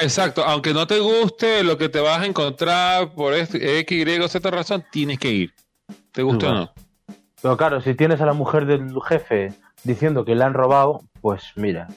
Exacto, 0.00 0.42
aunque 0.42 0.72
no 0.72 0.86
te 0.86 1.00
guste 1.00 1.62
lo 1.64 1.76
que 1.76 1.90
te 1.90 2.00
vas 2.00 2.22
a 2.22 2.26
encontrar 2.26 3.12
por 3.12 3.34
X, 3.34 3.90
Y 3.90 4.28
Z 4.28 4.50
razón, 4.50 4.86
tienes 4.90 5.18
que 5.18 5.28
ir. 5.28 5.54
¿Te 6.12 6.22
gusta 6.22 6.48
o 6.48 6.54
no? 6.54 6.72
Pero 7.42 7.58
claro, 7.58 7.82
si 7.82 7.94
tienes 7.94 8.22
a 8.22 8.26
la 8.26 8.32
mujer 8.32 8.64
del 8.64 8.90
jefe 9.06 9.52
diciendo 9.84 10.24
que 10.24 10.34
le 10.34 10.44
han 10.44 10.54
robado, 10.54 11.02
pues 11.20 11.52
mira. 11.56 11.88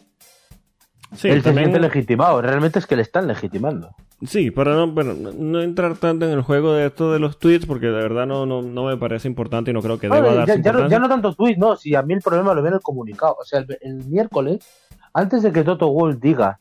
Sí, 1.14 1.30
Él 1.30 1.44
también... 1.44 1.68
se 1.68 1.72
siente 1.72 1.80
legitimado, 1.80 2.41
realmente 2.41 2.80
es 2.80 2.88
que 2.88 2.95
le 2.95 3.02
están 3.02 3.27
legitimando. 3.27 3.95
Sí, 4.26 4.49
para 4.49 4.73
no, 4.73 4.91
bueno, 4.91 5.14
no 5.14 5.61
entrar 5.61 5.98
tanto 5.98 6.26
en 6.26 6.32
el 6.32 6.41
juego 6.41 6.73
de 6.73 6.88
esto 6.88 7.11
de 7.11 7.19
los 7.19 7.38
tweets, 7.38 7.65
porque 7.65 7.88
de 7.88 7.94
verdad 7.94 8.26
no, 8.26 8.45
no, 8.45 8.61
no 8.61 8.86
me 8.86 8.98
parece 8.98 9.27
importante 9.27 9.72
y 9.72 9.73
no 9.73 9.82
creo 9.82 9.99
que 9.99 10.07
deba 10.07 10.30
ya, 10.30 10.36
darse 10.36 10.61
ya, 10.61 10.72
no, 10.72 10.90
ya 10.90 10.99
no 10.99 11.10
tanto 11.10 11.34
tweets, 11.36 11.60
no, 11.60 11.76
si 11.76 11.95
a 11.95 12.02
mí 12.02 12.14
el 12.14 12.22
problema 12.22 12.53
lo 12.53 12.61
viene 12.61 12.77
el 12.77 12.82
comunicado. 12.82 13.38
O 13.40 13.44
sea, 13.44 13.60
el, 13.60 13.77
el, 13.82 14.06
miércoles, 14.06 14.65
antes 15.14 15.44
de 15.44 15.52
que 15.52 15.64
Toto 15.64 15.91
Wolff 15.91 16.19
diga 16.19 16.60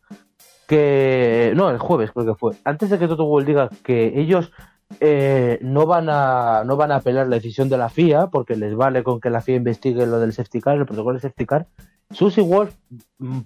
que. 0.66 1.52
No, 1.54 1.70
el 1.70 1.78
jueves 1.78 2.10
creo 2.12 2.26
que 2.26 2.34
fue. 2.34 2.52
Antes 2.64 2.90
de 2.90 2.98
que 2.98 3.08
Toto 3.08 3.24
Wolff 3.26 3.46
diga 3.46 3.70
que 3.82 4.20
ellos 4.20 4.52
eh, 5.00 5.58
no 5.62 5.86
van 5.86 6.08
a 6.08 6.62
no 6.64 6.76
van 6.76 6.92
a 6.92 6.96
apelar 6.96 7.26
la 7.26 7.36
decisión 7.36 7.68
de 7.68 7.78
la 7.78 7.88
FIA, 7.88 8.28
porque 8.28 8.56
les 8.56 8.74
vale 8.74 9.02
con 9.02 9.20
que 9.20 9.30
la 9.30 9.40
FIA 9.40 9.56
investigue 9.56 10.06
lo 10.06 10.20
del 10.20 10.32
safety 10.32 10.60
car, 10.60 10.76
el 10.76 10.86
protocolo 10.86 11.14
de 11.14 11.22
safety 11.22 11.46
car, 11.46 11.66
Susie 12.10 12.42
Wolf 12.42 12.74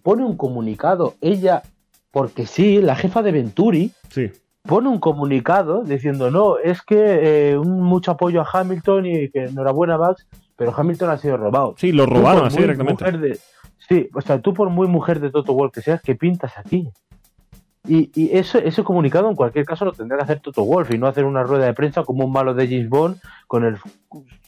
pone 0.02 0.24
un 0.24 0.36
comunicado, 0.36 1.14
ella 1.20 1.62
porque 2.10 2.46
sí, 2.46 2.80
la 2.80 2.96
jefa 2.96 3.22
de 3.22 3.32
Venturi 3.32 3.92
sí. 4.10 4.30
pone 4.62 4.88
un 4.88 4.98
comunicado 4.98 5.82
diciendo 5.84 6.30
no, 6.30 6.58
es 6.58 6.82
que 6.82 7.50
eh, 7.50 7.58
un 7.58 7.82
mucho 7.82 8.12
apoyo 8.12 8.40
a 8.40 8.48
Hamilton 8.50 9.06
y 9.06 9.30
que 9.30 9.44
enhorabuena 9.44 9.98
Max, 9.98 10.26
pero 10.56 10.74
Hamilton 10.76 11.10
ha 11.10 11.18
sido 11.18 11.36
robado. 11.36 11.74
Sí, 11.78 11.92
lo 11.92 12.06
robaron 12.06 12.46
así 12.46 12.58
directamente. 12.58 13.10
De, 13.12 13.38
sí, 13.88 14.08
o 14.14 14.20
sea, 14.20 14.40
tú 14.40 14.54
por 14.54 14.70
muy 14.70 14.88
mujer 14.88 15.20
de 15.20 15.30
Toto 15.30 15.52
Wolff 15.52 15.72
que 15.72 15.82
seas, 15.82 16.02
¿qué 16.02 16.14
pintas 16.14 16.56
aquí? 16.58 16.90
Y, 17.88 18.10
y 18.14 18.36
eso, 18.36 18.58
ese 18.58 18.84
comunicado 18.84 19.28
en 19.30 19.36
cualquier 19.36 19.64
caso 19.64 19.84
lo 19.84 19.92
tendrá 19.92 20.18
que 20.18 20.24
hacer 20.24 20.40
Toto 20.40 20.62
Wolff 20.64 20.92
y 20.92 20.98
no 20.98 21.06
hacer 21.06 21.24
una 21.24 21.42
rueda 21.42 21.66
de 21.66 21.74
prensa 21.74 22.04
como 22.04 22.26
un 22.26 22.32
malo 22.32 22.54
de 22.54 22.68
James 22.68 22.88
Bond 22.88 23.18
con 23.46 23.64
el 23.64 23.76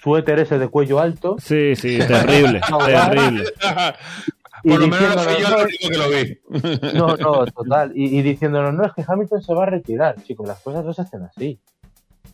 suéter 0.02 0.38
ese 0.38 0.58
de 0.58 0.68
cuello 0.68 1.00
alto. 1.00 1.36
Sí, 1.38 1.74
sí, 1.74 1.98
terrible, 1.98 2.60
terrible. 2.86 3.44
Por 4.62 4.78
lo 4.78 4.88
menos 4.88 5.16
no 5.16 5.22
soy 5.22 5.42
yo 5.42 5.48
el 5.48 5.66
único 5.66 5.88
que 5.88 5.96
lo 5.96 6.10
vi. 6.10 6.92
No, 6.98 7.16
no, 7.16 7.46
total. 7.46 7.92
Y, 7.94 8.18
y, 8.18 8.22
diciéndonos, 8.22 8.74
no, 8.74 8.84
es 8.84 8.92
que 8.92 9.04
Hamilton 9.06 9.42
se 9.42 9.54
va 9.54 9.62
a 9.62 9.66
retirar. 9.66 10.22
Chicos, 10.22 10.46
las 10.46 10.60
cosas 10.60 10.84
no 10.84 10.92
se 10.92 11.02
hacen 11.02 11.22
así. 11.22 11.58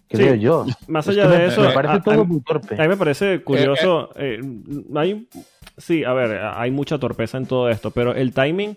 Creo 0.09 0.35
sí, 0.35 0.41
yo. 0.41 0.67
Más 0.89 1.09
allá 1.09 1.25
es 1.25 1.31
de 1.31 1.39
me, 1.39 1.47
eso, 1.47 1.61
me 1.63 1.71
parece 1.71 1.95
a, 1.95 2.03
todo 2.03 2.21
a, 2.23 2.25
muy 2.25 2.41
torpe. 2.41 2.75
A 2.77 2.83
mí 2.83 2.89
me 2.89 2.97
parece 2.97 3.43
curioso. 3.43 4.11
Eh, 4.17 4.41
eh. 4.41 4.83
hay, 4.95 5.29
sí, 5.77 6.05
a 6.05 6.13
ver, 6.13 6.41
hay 6.43 6.71
mucha 6.71 6.99
torpeza 6.99 7.39
en 7.39 7.47
todo 7.47 7.69
esto, 7.69 7.91
pero 7.91 8.15
el 8.15 8.33
timing 8.33 8.77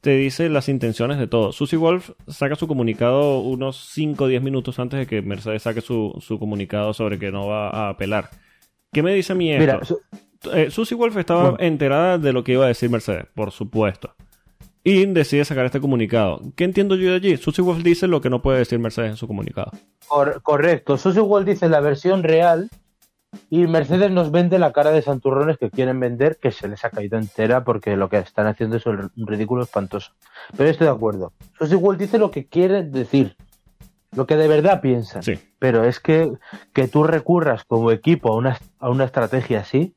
te 0.00 0.10
dice 0.10 0.48
las 0.48 0.68
intenciones 0.68 1.18
de 1.18 1.26
todo. 1.26 1.52
Susie 1.52 1.78
Wolf 1.78 2.10
saca 2.28 2.54
su 2.56 2.68
comunicado 2.68 3.40
unos 3.40 3.88
5 3.92 4.24
o 4.24 4.26
10 4.26 4.42
minutos 4.42 4.78
antes 4.78 5.00
de 5.00 5.06
que 5.06 5.22
Mercedes 5.22 5.62
saque 5.62 5.80
su, 5.80 6.14
su, 6.20 6.38
comunicado 6.38 6.94
sobre 6.94 7.18
que 7.18 7.32
no 7.32 7.48
va 7.48 7.70
a 7.70 7.88
apelar. 7.90 8.30
¿Qué 8.92 9.02
me 9.02 9.14
dice 9.14 9.34
mí 9.34 9.52
esto? 9.52 9.60
Mira, 9.60 9.80
eh, 10.54 10.70
Susie 10.70 10.96
Wolf 10.96 11.16
estaba 11.16 11.56
enterada 11.58 12.18
de 12.18 12.32
lo 12.32 12.44
que 12.44 12.52
iba 12.52 12.64
a 12.64 12.68
decir 12.68 12.90
Mercedes, 12.90 13.26
por 13.34 13.50
supuesto. 13.50 14.14
Y 14.84 15.04
decide 15.06 15.44
sacar 15.44 15.66
este 15.66 15.80
comunicado. 15.80 16.40
¿Qué 16.54 16.62
entiendo 16.62 16.94
yo 16.94 17.10
de 17.10 17.16
allí? 17.16 17.36
Susie 17.36 17.64
Wolf 17.64 17.82
dice 17.82 18.06
lo 18.06 18.20
que 18.20 18.30
no 18.30 18.40
puede 18.40 18.58
decir 18.58 18.78
Mercedes 18.78 19.10
en 19.10 19.16
su 19.16 19.26
comunicado. 19.26 19.72
correcto. 20.42 20.96
Susie 20.96 21.20
Wolf 21.20 21.44
dice 21.44 21.68
la 21.68 21.80
versión 21.80 22.22
real 22.22 22.70
y 23.50 23.66
Mercedes 23.66 24.10
nos 24.10 24.30
vende 24.30 24.58
la 24.58 24.72
cara 24.72 24.90
de 24.90 25.02
santurrones 25.02 25.58
que 25.58 25.70
quieren 25.70 26.00
vender, 26.00 26.38
que 26.40 26.50
se 26.50 26.68
les 26.68 26.84
ha 26.84 26.90
caído 26.90 27.18
entera 27.18 27.64
porque 27.64 27.96
lo 27.96 28.08
que 28.08 28.18
están 28.18 28.46
haciendo 28.46 28.76
es 28.76 28.86
un 28.86 29.10
ridículo 29.16 29.62
espantoso. 29.62 30.12
Pero 30.56 30.68
estoy 30.68 30.86
de 30.86 30.92
acuerdo. 30.92 31.32
Eso 31.60 31.74
igual 31.74 31.98
dice 31.98 32.18
lo 32.18 32.30
que 32.30 32.46
quiere 32.46 32.82
decir, 32.82 33.36
lo 34.14 34.26
que 34.26 34.36
de 34.36 34.48
verdad 34.48 34.80
piensan. 34.80 35.22
Sí. 35.22 35.38
Pero 35.58 35.84
es 35.84 36.00
que, 36.00 36.32
que 36.72 36.88
tú 36.88 37.04
recurras 37.04 37.64
como 37.64 37.90
equipo 37.90 38.32
a 38.32 38.36
una, 38.36 38.58
a 38.78 38.90
una 38.90 39.04
estrategia 39.04 39.60
así, 39.60 39.94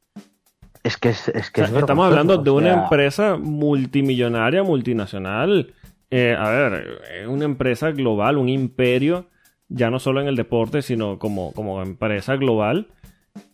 es 0.83 0.97
que 0.97 1.09
es, 1.09 1.27
es 1.29 1.51
que 1.51 1.61
Estamos 1.61 2.07
hablando 2.07 2.37
de 2.37 2.51
una 2.51 2.83
empresa 2.83 3.37
multimillonaria, 3.37 4.63
multinacional. 4.63 5.73
Eh, 6.09 6.35
a 6.37 6.49
ver, 6.49 7.01
es 7.21 7.27
una 7.27 7.45
empresa 7.45 7.91
global, 7.91 8.37
un 8.37 8.49
imperio, 8.49 9.25
ya 9.67 9.89
no 9.89 9.99
solo 9.99 10.21
en 10.21 10.27
el 10.27 10.35
deporte, 10.35 10.81
sino 10.81 11.19
como, 11.19 11.51
como 11.53 11.81
empresa 11.81 12.35
global 12.35 12.87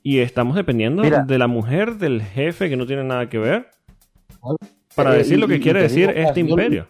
y 0.06 0.20
estamos 0.20 0.56
dependiendo 0.56 1.02
de 1.02 1.40
la 1.40 1.48
mujer 1.48 1.96
del 1.96 2.22
jefe 2.22 2.70
que 2.70 2.78
no 2.78 2.86
tiene 2.86 3.04
nada 3.04 3.28
que 3.28 3.40
ver 3.40 3.72
para 4.94 5.16
eh, 5.16 5.18
decir 5.18 5.40
lo 5.40 5.48
que 5.48 5.60
quiere 5.60 5.82
decir 5.82 6.12
este 6.12 6.42
imperio. 6.42 6.88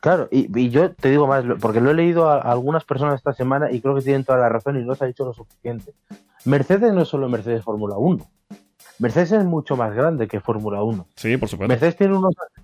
Claro, 0.00 0.26
y, 0.32 0.70
yo 0.70 0.92
te 0.92 1.08
digo 1.08 1.28
más, 1.28 1.44
porque 1.60 1.80
lo 1.80 1.92
he 1.92 1.94
leído 1.94 2.28
a, 2.28 2.40
algunas 2.40 2.84
personas 2.84 3.14
esta 3.14 3.32
semana 3.32 3.70
y 3.70 3.80
creo 3.80 3.94
que 3.94 4.02
tienen 4.02 4.24
toda 4.24 4.40
la 4.40 4.48
razón 4.48 4.76
y 4.76 4.84
no 4.84 4.96
se 4.96 5.04
ha 5.04 5.06
dicho 5.06 5.24
lo 5.24 5.32
suficiente. 5.32 5.92
Mercedes 6.44 6.92
no 6.92 7.02
es 7.02 7.08
solo 7.08 7.28
Mercedes 7.28 7.62
Fórmula 7.62 7.96
1. 7.96 8.28
Mercedes 8.98 9.30
es 9.30 9.44
mucho 9.44 9.76
más 9.76 9.94
grande 9.94 10.26
que 10.26 10.40
Fórmula 10.40 10.82
1. 10.82 11.06
Sí, 11.14 11.36
por 11.36 11.48
supuesto. 11.48 11.68
Mercedes 11.68 11.96
tiene 11.96 12.16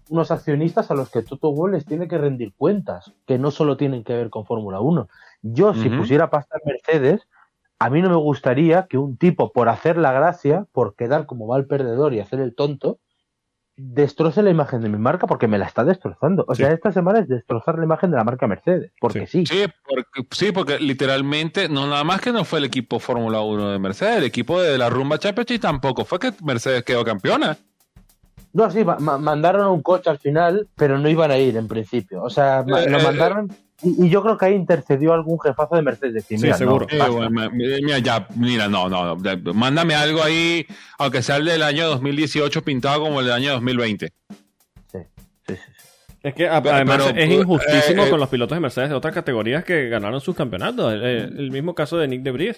unos, 0.09 0.31
accionistas 0.32 0.90
a 0.90 0.94
los 0.94 1.09
que 1.09 1.23
Toto 1.23 1.52
Wolff 1.52 1.74
les 1.74 1.86
tiene 1.86 2.09
que 2.09 2.19
rendir 2.19 2.52
cuentas, 2.57 3.12
que 3.28 3.39
no 3.39 3.52
solo 3.52 3.77
tienen 3.77 4.02
que 4.02 4.12
ver 4.12 4.28
con 4.28 4.44
Fórmula 4.44 4.81
1. 4.81 5.09
Yo, 5.43 5.73
si 5.73 5.89
pusiera 5.89 6.31
pasta 6.31 6.57
en 6.61 6.73
Mercedes, 6.73 7.28
a 7.81 7.89
mí 7.89 8.02
no 8.02 8.11
me 8.11 8.16
gustaría 8.16 8.86
que 8.86 8.98
un 8.98 9.16
tipo, 9.16 9.52
por 9.52 9.70
hacer 9.70 9.97
la 9.97 10.12
gracia, 10.12 10.66
por 10.70 10.94
quedar 10.94 11.24
como 11.24 11.47
mal 11.47 11.66
perdedor 11.66 12.12
y 12.12 12.20
hacer 12.20 12.39
el 12.40 12.55
tonto, 12.55 13.01
destroce 13.74 14.43
la 14.43 14.51
imagen 14.51 14.82
de 14.82 14.90
mi 14.90 14.98
marca 14.98 15.27
porque 15.27 15.48
me 15.48 15.57
la 15.57 15.65
está 15.65 15.82
destrozando. 15.82 16.44
O 16.47 16.55
sea, 16.55 16.73
esta 16.73 16.93
semana 16.93 17.20
es 17.20 17.28
destrozar 17.28 17.78
la 17.78 17.85
imagen 17.85 18.11
de 18.11 18.19
la 18.19 18.24
marca 18.24 18.47
Mercedes, 18.47 18.93
porque 19.01 19.27
sí. 19.27 19.47
Sí, 19.47 19.65
porque, 19.89 20.28
sí, 20.31 20.52
porque 20.52 20.78
literalmente, 20.78 21.70
no 21.70 21.86
nada 21.86 22.05
más 22.05 22.20
que 22.20 22.32
no 22.32 22.44
fue 22.44 22.59
el 22.59 22.66
equipo 22.66 23.01
Fórmula 23.01 23.40
1 23.40 23.70
de 23.70 23.78
Mercedes, 23.78 24.19
el 24.19 24.24
equipo 24.24 24.61
de 24.61 24.77
la 24.77 24.90
Rumba 24.90 25.19
Championship 25.19 25.62
tampoco 25.62 26.05
fue 26.05 26.19
que 26.19 26.35
Mercedes 26.44 26.85
quedó 26.85 27.02
campeona. 27.02 27.57
No, 28.52 28.70
sí, 28.70 28.85
mandaron 28.85 29.69
un 29.69 29.81
coche 29.81 30.11
al 30.11 30.19
final, 30.19 30.69
pero 30.77 30.98
no 30.98 31.09
iban 31.09 31.31
a 31.31 31.39
ir 31.39 31.57
en 31.57 31.66
principio. 31.66 32.23
O 32.23 32.28
sea, 32.28 32.62
lo 32.66 32.77
eh, 32.77 33.02
mandaron 33.02 33.51
y, 33.82 34.09
yo 34.09 34.23
creo 34.23 34.36
que 34.36 34.47
ahí 34.47 34.55
intercedió 34.55 35.12
algún 35.12 35.39
jefazo 35.40 35.77
de 35.77 35.82
Mercedes. 35.82 36.24
sí, 36.27 36.39
seguro. 36.39 36.86
mira, 37.52 37.98
ya, 37.98 38.27
mira, 38.36 38.69
no, 38.69 38.89
no, 38.89 39.16
mándame 39.55 39.94
algo 39.94 40.23
ahí, 40.23 40.66
aunque 40.98 41.23
sea 41.23 41.36
el 41.36 41.44
del 41.44 41.62
año 41.62 41.89
2018 41.89 42.62
pintado 42.62 43.01
como 43.01 43.20
el 43.20 43.27
del 43.27 43.35
año 43.35 43.52
2020. 43.52 44.12
Sí, 44.90 44.98
sí, 45.47 45.55
sí. 45.55 45.55
Es 46.23 46.35
que 46.35 46.48
además 46.48 47.12
es 47.16 47.31
injustísimo 47.31 48.02
eh, 48.02 48.07
eh, 48.07 48.11
con 48.11 48.20
los 48.20 48.28
pilotos 48.28 48.57
de 48.57 48.61
Mercedes 48.61 48.90
de 48.90 48.94
otras 48.94 49.15
categorías 49.15 49.65
que 49.65 49.89
ganaron 49.89 50.20
sus 50.20 50.36
campeonatos. 50.36 50.93
El, 50.93 51.51
mismo 51.51 51.74
caso 51.74 51.97
de 51.97 52.09
Nick 52.09 52.23
de 52.23 52.57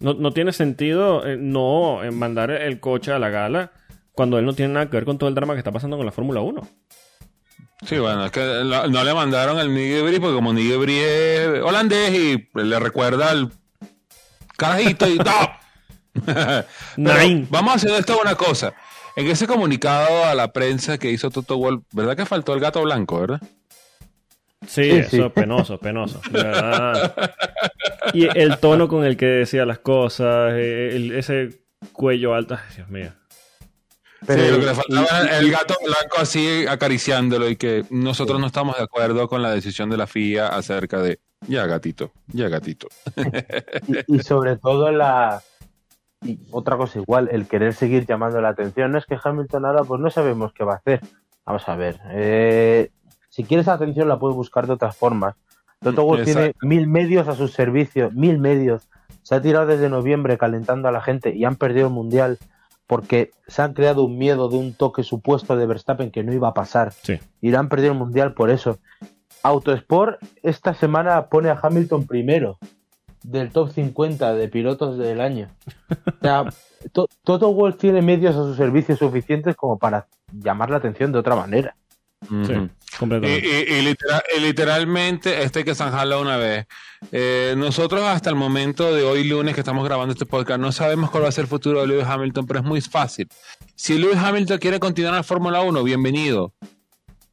No, 0.00 0.14
no 0.14 0.32
tiene 0.32 0.52
sentido 0.52 1.26
eh, 1.26 1.38
no 1.38 2.00
mandar 2.12 2.50
el 2.50 2.80
coche 2.80 3.12
a 3.12 3.18
la 3.18 3.30
gala 3.30 3.72
cuando 4.12 4.38
él 4.38 4.44
no 4.44 4.52
tiene 4.52 4.74
nada 4.74 4.90
que 4.90 4.96
ver 4.96 5.06
con 5.06 5.16
todo 5.16 5.28
el 5.30 5.34
drama 5.34 5.54
que 5.54 5.60
está 5.60 5.72
pasando 5.72 5.96
con 5.96 6.04
la 6.04 6.12
Fórmula 6.12 6.42
1. 6.42 6.60
Sí, 7.84 7.98
bueno, 7.98 8.26
es 8.26 8.30
que 8.30 8.40
no 8.40 9.04
le 9.04 9.14
mandaron 9.14 9.58
al 9.58 9.74
Nigel 9.74 10.20
porque 10.20 10.34
como 10.34 10.52
Nigel 10.52 10.88
es 10.88 11.62
holandés 11.62 12.12
y 12.12 12.48
le 12.54 12.78
recuerda 12.78 13.30
al 13.30 13.50
carajito 14.56 15.08
y 15.08 15.18
vamos 16.96 17.72
a 17.72 17.74
hacer 17.74 17.90
esto 17.92 18.18
una 18.20 18.34
cosa. 18.34 18.72
En 19.16 19.26
ese 19.26 19.46
comunicado 19.46 20.24
a 20.24 20.34
la 20.34 20.52
prensa 20.52 20.98
que 20.98 21.10
hizo 21.10 21.30
Toto 21.30 21.58
Wolf, 21.58 21.82
¿verdad 21.92 22.16
que 22.16 22.24
faltó 22.24 22.54
el 22.54 22.60
gato 22.60 22.82
blanco, 22.82 23.20
verdad? 23.20 23.40
Sí, 24.66 24.90
eso 24.90 25.26
es 25.26 25.32
penoso, 25.32 25.78
penoso. 25.78 26.20
Y 28.14 28.26
el 28.38 28.58
tono 28.58 28.88
con 28.88 29.04
el 29.04 29.16
que 29.16 29.26
decía 29.26 29.66
las 29.66 29.80
cosas, 29.80 30.54
ese 30.54 31.64
cuello 31.92 32.34
alto, 32.34 32.58
Dios 32.76 32.88
mío. 32.88 33.12
Pero, 34.26 34.42
sí, 34.42 34.50
lo 34.50 34.60
que 34.60 34.66
le 34.66 34.74
faltaba 34.74 35.20
era 35.20 35.38
el 35.38 35.50
gato 35.50 35.74
blanco 35.84 36.16
así 36.18 36.66
acariciándolo 36.66 37.48
y 37.48 37.56
que 37.56 37.84
nosotros 37.90 38.40
no 38.40 38.46
estamos 38.46 38.76
de 38.76 38.84
acuerdo 38.84 39.28
con 39.28 39.42
la 39.42 39.50
decisión 39.50 39.90
de 39.90 39.96
la 39.96 40.06
FIA 40.06 40.48
acerca 40.48 41.00
de 41.00 41.20
ya 41.48 41.66
gatito, 41.66 42.12
ya 42.28 42.48
gatito. 42.48 42.88
y, 44.06 44.20
sobre 44.20 44.56
todo 44.56 44.90
la 44.92 45.42
y 46.24 46.38
otra 46.52 46.76
cosa 46.76 47.00
igual, 47.00 47.28
el 47.32 47.46
querer 47.46 47.74
seguir 47.74 48.06
llamando 48.06 48.40
la 48.40 48.50
atención. 48.50 48.92
No 48.92 48.98
es 48.98 49.06
que 49.06 49.18
Hamilton 49.22 49.64
ahora 49.64 49.84
pues 49.84 50.00
no 50.00 50.10
sabemos 50.10 50.52
qué 50.52 50.64
va 50.64 50.74
a 50.74 50.76
hacer. 50.76 51.00
Vamos 51.44 51.68
a 51.68 51.74
ver. 51.74 52.00
Eh, 52.10 52.90
si 53.28 53.44
quieres 53.44 53.66
atención 53.66 54.08
la 54.08 54.18
puedes 54.18 54.36
buscar 54.36 54.66
de 54.66 54.74
otras 54.74 54.96
formas. 54.96 55.34
Toto 55.80 56.04
Wolff 56.04 56.24
tiene 56.24 56.54
mil 56.62 56.86
medios 56.86 57.26
a 57.26 57.34
su 57.34 57.48
servicio, 57.48 58.10
mil 58.12 58.38
medios. 58.38 58.88
Se 59.22 59.34
ha 59.34 59.42
tirado 59.42 59.66
desde 59.66 59.88
noviembre 59.88 60.38
calentando 60.38 60.88
a 60.88 60.92
la 60.92 61.00
gente 61.00 61.34
y 61.34 61.44
han 61.44 61.56
perdido 61.56 61.88
el 61.88 61.92
mundial 61.92 62.38
porque 62.92 63.30
se 63.46 63.62
han 63.62 63.72
creado 63.72 64.04
un 64.04 64.18
miedo 64.18 64.50
de 64.50 64.56
un 64.58 64.74
toque 64.74 65.02
supuesto 65.02 65.56
de 65.56 65.64
Verstappen 65.64 66.10
que 66.10 66.22
no 66.22 66.34
iba 66.34 66.48
a 66.48 66.52
pasar. 66.52 66.92
Sí. 66.92 67.18
Irán 67.40 67.70
perdido 67.70 67.92
el 67.92 67.98
mundial 67.98 68.34
por 68.34 68.50
eso. 68.50 68.80
Autosport 69.42 70.22
esta 70.42 70.74
semana 70.74 71.28
pone 71.30 71.48
a 71.48 71.58
Hamilton 71.62 72.06
primero 72.06 72.58
del 73.22 73.50
top 73.50 73.70
50 73.70 74.34
de 74.34 74.46
pilotos 74.48 74.98
del 74.98 75.22
año. 75.22 75.48
O 75.88 76.20
sea, 76.20 76.44
Toto 77.24 77.54
Wolff 77.54 77.78
tiene 77.78 78.02
medios 78.02 78.36
a 78.36 78.42
su 78.42 78.54
servicio 78.54 78.94
suficientes 78.94 79.56
como 79.56 79.78
para 79.78 80.06
llamar 80.30 80.68
la 80.68 80.76
atención 80.76 81.12
de 81.12 81.18
otra 81.18 81.34
manera. 81.34 81.74
Sí, 82.28 82.68
y, 83.00 84.40
literalmente, 84.40 85.42
este 85.42 85.64
que 85.64 85.74
zanjarlo 85.74 86.20
una 86.20 86.36
vez. 86.36 86.66
Eh, 87.10 87.54
nosotros 87.56 88.02
hasta 88.02 88.30
el 88.30 88.36
momento 88.36 88.94
de 88.94 89.02
hoy 89.02 89.24
lunes 89.24 89.54
que 89.54 89.60
estamos 89.60 89.84
grabando 89.84 90.12
este 90.12 90.26
podcast 90.26 90.60
no 90.60 90.70
sabemos 90.70 91.10
cuál 91.10 91.24
va 91.24 91.28
a 91.28 91.32
ser 91.32 91.42
el 91.42 91.48
futuro 91.48 91.80
de 91.80 91.86
Lewis 91.86 92.06
Hamilton, 92.06 92.46
pero 92.46 92.60
es 92.60 92.66
muy 92.66 92.80
fácil. 92.80 93.28
Si 93.74 93.98
Lewis 93.98 94.18
Hamilton 94.18 94.58
quiere 94.58 94.78
continuar 94.78 95.14
en 95.14 95.18
la 95.18 95.22
Fórmula 95.22 95.62
1, 95.62 95.82
bienvenido. 95.82 96.52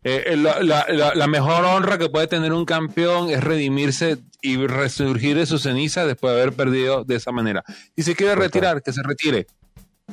Eh, 0.03 0.23
eh, 0.27 0.37
la, 0.37 1.27
mejor 1.27 1.65
honra 1.65 1.97
que 1.97 2.09
puede 2.09 2.27
tener 2.27 2.53
un 2.53 2.63
campeón 2.63 3.29
es 3.29 3.43
redimirse 3.43 4.17
y 4.41 4.65
resurgir 4.65 5.35
de 5.35 5.45
su 5.45 5.59
ceniza 5.59 6.05
después 6.05 6.33
de 6.33 6.41
haber 6.41 6.55
perdido 6.55 7.03
de 7.03 7.15
esa 7.15 7.31
manera. 7.31 7.63
Y 7.95 8.03
si 8.03 8.15
quiere 8.15 8.35
retirar, 8.35 8.81
que 8.81 8.93
se 8.93 9.01
retire. 9.03 9.47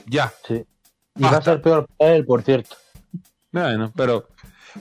Ya. 0.07 0.33
Sí. 0.47 0.65
Y 1.17 1.23
va 1.23 1.37
a 1.37 1.43
ser 1.43 1.63
peor 1.63 1.87
para 1.97 2.17
él, 2.17 2.27
por 2.27 2.43
cierto. 2.43 2.77
Bueno, 3.53 3.93
pero 3.97 4.29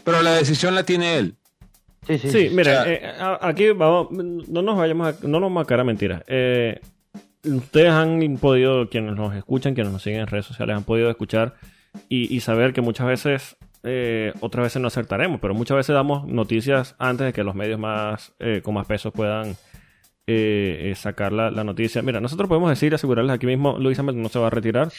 pero 0.04 0.22
la 0.22 0.34
decisión 0.34 0.76
la 0.76 0.84
tiene 0.84 1.18
él. 1.18 1.36
Sí, 2.08 2.20
sí. 2.20 2.30
Sí, 2.30 2.50
mire, 2.52 2.72
eh, 2.86 3.14
aquí 3.42 3.70
vamos, 3.72 4.12
no 4.12 4.62
nos 4.62 4.78
vayamos 4.78 5.08
a, 5.08 5.28
no 5.28 5.40
nos 5.40 5.50
vamos 5.50 5.64
a 5.64 5.66
cara 5.66 5.84
mentiras. 5.84 6.24
Eh, 6.28 6.80
ustedes 7.44 7.92
han 7.92 8.38
podido, 8.38 8.90
quienes 8.90 9.16
nos 9.16 9.36
escuchan, 9.36 9.74
quienes 9.74 9.92
nos 9.92 10.04
siguen 10.04 10.22
en 10.22 10.28
redes 10.28 10.46
sociales, 10.46 10.76
han 10.76 10.84
podido 10.84 11.10
escuchar 11.10 11.56
y, 12.10 12.40
saber 12.42 12.74
que 12.74 12.82
muchas 12.82 13.08
veces, 13.08 13.58
eh, 13.84 14.34
otras 14.42 14.66
veces 14.66 14.82
no 14.82 14.88
acertaremos, 14.88 15.40
pero 15.40 15.54
muchas 15.54 15.78
veces 15.78 15.94
damos 15.94 16.28
noticias 16.28 16.96
antes 17.00 17.28
de 17.28 17.34
que 17.34 17.44
los 17.44 17.56
medios 17.56 17.80
más 17.80 18.34
con 18.64 18.74
más 18.74 18.86
pesos 18.86 19.14
puedan 19.14 19.56
sacar 20.96 21.32
la, 21.32 21.64
noticia. 21.64 22.02
Mira, 22.02 22.20
nosotros 22.20 22.50
podemos 22.50 22.70
decir, 22.70 22.94
asegurarles 22.94 23.34
aquí 23.34 23.48
mismo, 23.48 23.78
Luis 23.80 23.98
Hamilton 23.98 24.22
no 24.22 24.30
se 24.30 24.40
va 24.40 24.48
a 24.48 24.52
retirar. 24.52 24.92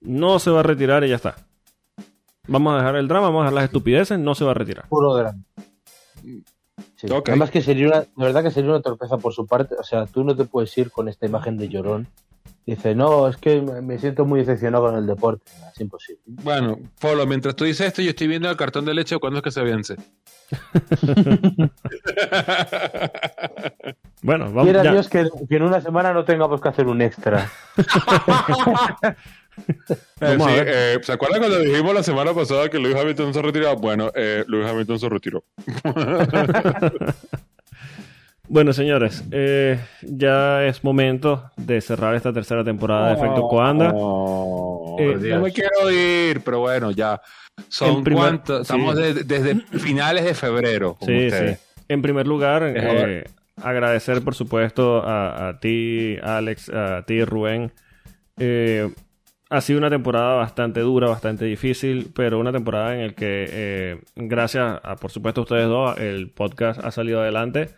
No 0.00 0.38
se 0.38 0.50
va 0.50 0.60
a 0.60 0.62
retirar 0.62 1.04
y 1.04 1.08
ya 1.08 1.16
está. 1.16 1.36
Vamos 2.48 2.74
a 2.74 2.76
dejar 2.78 2.96
el 2.96 3.08
drama, 3.08 3.26
vamos 3.26 3.40
a 3.40 3.44
dejar 3.44 3.54
las 3.54 3.64
estupideces, 3.64 4.18
no 4.18 4.34
se 4.34 4.44
va 4.44 4.50
a 4.52 4.54
retirar. 4.54 4.88
Puro 4.88 5.14
drama. 5.14 5.38
Además 7.02 7.50
que 7.50 7.62
sería 7.62 7.86
una, 7.86 8.00
de 8.00 8.08
verdad 8.16 8.42
que 8.42 8.50
sería 8.50 8.70
una 8.70 8.80
torpeza 8.80 9.18
por 9.18 9.32
su 9.32 9.46
parte. 9.46 9.76
O 9.78 9.84
sea, 9.84 10.06
tú 10.06 10.24
no 10.24 10.34
te 10.34 10.44
puedes 10.44 10.76
ir 10.78 10.90
con 10.90 11.08
esta 11.08 11.26
imagen 11.26 11.56
de 11.56 11.68
llorón. 11.68 12.08
Dice, 12.66 12.94
no, 12.94 13.28
es 13.28 13.36
que 13.38 13.62
me 13.62 13.98
siento 13.98 14.26
muy 14.26 14.40
decepcionado 14.40 14.84
con 14.86 14.96
el 14.96 15.06
deporte. 15.06 15.50
Es 15.72 15.80
imposible. 15.80 16.20
Bueno, 16.26 16.78
Polo, 17.00 17.26
mientras 17.26 17.56
tú 17.56 17.64
dices 17.64 17.86
esto, 17.86 18.02
yo 18.02 18.10
estoy 18.10 18.26
viendo 18.26 18.50
el 18.50 18.56
cartón 18.56 18.84
de 18.84 18.92
leche 18.92 19.18
cuándo 19.18 19.38
es 19.38 19.42
que 19.42 19.50
se 19.50 19.62
vence. 19.62 19.96
bueno, 24.22 24.46
vamos. 24.46 24.64
Quiera 24.64 24.82
Dios 24.82 25.08
que, 25.08 25.30
que, 25.48 25.56
en 25.56 25.62
una 25.62 25.80
semana 25.80 26.12
no 26.12 26.24
tengamos 26.24 26.60
que 26.60 26.68
hacer 26.68 26.86
un 26.88 27.00
extra. 27.00 27.50
Eh, 30.20 30.98
¿Se 31.02 31.12
acuerdan 31.12 31.40
cuando 31.40 31.60
dijimos 31.60 31.94
la 31.94 32.02
semana 32.02 32.34
pasada 32.34 32.68
que 32.68 32.78
Luis 32.78 32.96
Hamilton 32.96 33.32
se 33.32 33.40
retiraba? 33.40 33.74
Bueno, 33.74 34.10
eh, 34.14 34.44
Luis 34.48 34.66
Hamilton 34.66 34.98
se 34.98 35.08
retiró. 35.08 35.44
bueno, 38.48 38.72
señores, 38.72 39.22
eh, 39.30 39.78
ya 40.02 40.64
es 40.66 40.82
momento 40.82 41.50
de 41.56 41.80
cerrar 41.80 42.16
esta 42.16 42.32
tercera 42.32 42.64
temporada 42.64 43.10
de 43.10 43.14
Efecto 43.14 43.48
Coanda. 43.48 43.92
no 43.92 44.96
me 44.98 45.52
quiero 45.52 45.90
ir, 45.90 46.40
pero 46.40 46.60
bueno, 46.60 46.90
ya. 46.90 47.20
Son 47.68 48.04
cuántos, 48.04 48.62
estamos 48.62 48.96
desde 48.96 49.54
finales 49.78 50.24
de 50.24 50.34
febrero. 50.34 50.96
sí, 51.00 51.30
sí. 51.30 51.56
En 51.88 52.02
primer 52.02 52.26
lugar, 52.26 52.64
agradecer 53.62 54.22
por 54.22 54.34
supuesto 54.34 55.02
a, 55.02 55.48
a, 55.48 55.58
ti, 55.58 56.16
Alex, 56.22 56.68
a 56.68 57.02
ti, 57.06 57.24
Rubén. 57.24 57.72
Eh, 58.38 58.92
ha 59.50 59.60
sido 59.60 59.78
una 59.78 59.90
temporada 59.90 60.34
bastante 60.34 60.80
dura, 60.80 61.08
bastante 61.08 61.46
difícil, 61.46 62.10
pero 62.14 62.38
una 62.38 62.52
temporada 62.52 62.94
en 62.94 63.06
la 63.06 63.12
que, 63.14 63.46
eh, 63.48 64.00
gracias 64.14 64.80
a, 64.82 64.96
por 64.96 65.10
supuesto, 65.10 65.40
a 65.40 65.44
ustedes 65.44 65.66
dos, 65.66 65.98
el 65.98 66.30
podcast 66.30 66.84
ha 66.84 66.90
salido 66.90 67.20
adelante. 67.20 67.70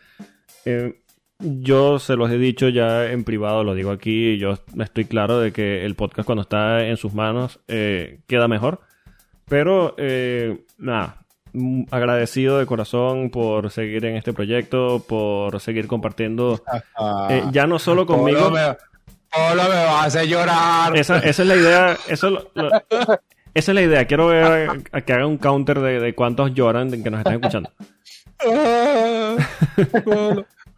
Eh, 0.65 1.01
yo 1.39 1.99
se 1.99 2.17
los 2.17 2.31
he 2.31 2.39
dicho 2.39 2.69
ya 2.69 3.07
en 3.11 3.25
privado, 3.25 3.65
lo 3.65 3.75
digo 3.75 3.93
aquí, 3.93 4.37
yo 4.37 4.59
estoy 4.79 5.05
claro 5.05 5.39
de 5.39 5.53
que 5.53 5.87
el 5.87 5.95
podcast 5.95 6.27
cuando 6.27 6.43
está 6.43 6.87
en 6.87 6.97
sus 6.97 7.15
manos 7.15 7.61
queda 7.67 8.49
mejor. 8.49 8.81
Pero, 9.49 9.97
nada, 10.77 11.25
agradecido 11.91 12.59
de 12.59 12.67
corazón 12.67 13.31
por 13.31 13.71
seguir 13.71 14.05
en 14.05 14.17
este 14.17 14.33
proyecto, 14.35 15.03
por 15.09 15.61
seguir 15.61 15.87
compartiendo, 15.87 16.63
ya 17.53 17.67
no 17.67 17.79
solo 17.79 18.05
conmigo. 18.05 18.53
Hola, 19.33 19.65
me 19.65 19.85
vas 19.85 19.95
a 19.95 20.05
hacer 20.05 20.27
llorar. 20.27 20.97
Esa, 20.97 21.19
es 21.19 21.39
la 21.39 21.55
idea. 21.55 21.97
Eso 22.09 22.51
esa 23.55 23.73
es 23.73 23.75
la 23.75 23.83
idea. 23.83 24.05
Quiero 24.07 24.29
ver 24.29 24.83
a, 24.93 25.01
que 25.03 25.13
haga 25.13 25.27
un 25.27 25.39
counter 25.39 25.81
de, 25.81 26.15
cuántos 26.15 26.53
lloran 26.55 26.91
que 27.03 27.11
nos 27.11 27.19
están 27.19 27.35
escuchando. 27.35 27.71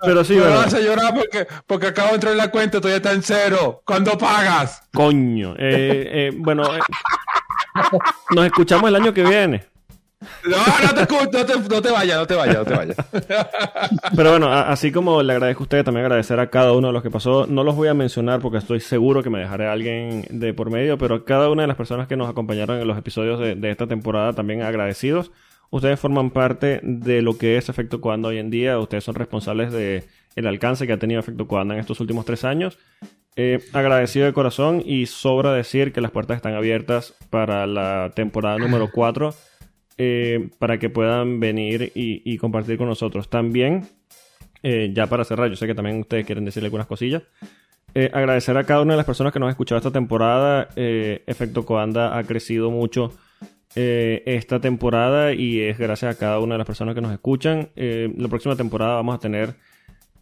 Pero 0.05 0.24
sí, 0.24 0.35
Me 0.35 0.41
vas 0.43 0.74
a 0.74 0.81
llorar 0.81 1.15
porque, 1.15 1.47
porque 1.66 1.87
acabo 1.87 2.09
de 2.09 2.15
entrar 2.16 2.33
en 2.33 2.39
la 2.39 2.51
cuenta, 2.51 2.79
todavía 2.79 2.97
está 2.97 3.12
en 3.12 3.23
cero. 3.23 3.83
¿Cuándo 3.85 4.19
pagas? 4.19 4.83
Coño. 4.93 5.55
Eh, 5.55 6.29
eh, 6.29 6.31
bueno, 6.35 6.65
eh, 6.74 6.81
nos 8.35 8.47
escuchamos 8.47 8.89
el 8.89 8.97
año 8.97 9.15
que 9.15 9.23
viene. 9.23 9.72
No, 10.44 10.57
no 10.57 11.07
te, 11.07 11.69
no 11.69 11.82
te, 11.82 11.90
vayas, 11.90 12.19
no 12.19 12.27
te 12.27 12.35
vayas, 12.35 12.57
no 12.59 12.65
te 12.65 12.74
vayas. 12.74 12.97
Pero 14.16 14.31
bueno, 14.31 14.53
así 14.53 14.93
como 14.93 15.23
le 15.23 15.32
agradezco 15.32 15.62
a 15.62 15.65
usted, 15.65 15.85
también 15.85 16.05
agradecer 16.05 16.39
a 16.40 16.51
cada 16.51 16.73
uno 16.73 16.89
de 16.89 16.93
los 16.93 17.03
que 17.03 17.11
pasó. 17.11 17.47
No 17.47 17.65
los 17.65 17.77
voy 17.77 17.89
a 17.89 17.94
mencionar 17.94 18.40
porque 18.40 18.59
estoy 18.59 18.81
seguro 18.81 19.23
que 19.23 19.31
me 19.31 19.39
dejaré 19.39 19.66
alguien 19.66 20.27
de 20.31 20.55
por 20.55 20.70
medio, 20.70 20.99
pero 20.99 21.16
a 21.16 21.24
cada 21.24 21.51
una 21.51 21.62
de 21.62 21.69
las 21.69 21.77
personas 21.77 22.09
que 22.09 22.16
nos 22.16 22.28
acompañaron 22.28 22.81
en 22.81 22.89
los 22.89 22.99
episodios 22.99 23.40
de, 23.40 23.70
esta 23.70 23.86
temporada 23.86 24.32
también 24.32 24.62
agradecidos. 24.62 25.31
Ustedes 25.70 25.99
forman 25.99 26.31
parte 26.31 26.81
de 26.82 27.23
lo 27.23 27.39
que 27.39 27.57
es 27.57 27.69
Efecto 27.69 28.01
Coanda 28.01 28.28
hoy 28.28 28.39
en 28.39 28.51
día. 28.51 28.78
Ustedes 28.78 29.05
son 29.05 29.15
responsables 29.15 29.73
de 29.73 30.05
el 30.36 30.47
alcance 30.47 30.86
que 30.86 30.93
ha 30.93 30.99
tenido 30.99 31.20
Efecto 31.20 31.47
Coanda 31.47 31.74
en 31.74 31.81
estos 31.81 32.01
últimos 32.01 32.24
tres 32.24 32.44
años. 32.44 32.78
Eh, 33.35 33.61
agradecido 33.73 34.27
de 34.27 34.35
corazón 34.35 34.82
y 34.85 35.07
sobra 35.07 35.55
decir 35.55 35.94
que 35.94 36.03
las 36.03 36.11
puertas 36.11 36.36
están 36.36 36.55
abiertas 36.55 37.15
para 37.31 37.66
la 37.66 38.12
temporada 38.15 38.59
número 38.59 38.90
4 38.93 39.35
eh, 40.05 40.51
para 40.59 40.81
que 40.81 40.91
puedan 40.91 41.39
venir 41.39 41.93
y, 41.95 42.37
compartir 42.37 42.77
con 42.77 42.89
nosotros. 42.89 43.31
También, 43.31 43.87
eh, 44.61 44.91
ya 44.93 45.07
para 45.07 45.24
cerrar, 45.24 45.49
yo 45.49 45.55
sé 45.55 45.69
que 45.69 45.77
también 45.77 46.01
ustedes 46.01 46.27
quieren 46.27 46.45
decirle 46.45 46.66
algunas 46.66 46.89
cosillas. 46.89 47.23
Eh, 47.95 48.11
agradecer 48.12 48.57
a 48.57 48.65
cada 48.65 48.81
una 48.81 48.95
de 48.95 48.97
las 48.97 49.07
personas 49.07 49.33
que 49.33 49.39
nos 49.39 49.47
han 49.47 49.53
escuchado 49.53 49.79
esta 49.79 49.93
temporada. 49.93 50.70
Efecto 50.74 51.65
Coanda 51.65 52.19
ha 52.19 52.24
crecido 52.24 52.73
mucho 52.73 53.12
esta 53.77 54.61
temporada 54.61 55.35
y 55.35 55.61
es 55.61 55.79
gracias 55.79 56.16
a 56.16 56.19
cada 56.19 56.41
una 56.41 56.55
de 56.55 56.59
las 56.59 56.66
personas 56.66 56.97
que 56.97 57.01
nos 57.01 57.12
escuchan. 57.12 57.69
la 57.77 58.29
próxima 58.29 58.57
temporada 58.57 58.95
vamos 58.95 59.15
a 59.15 59.19
tener 59.20 59.55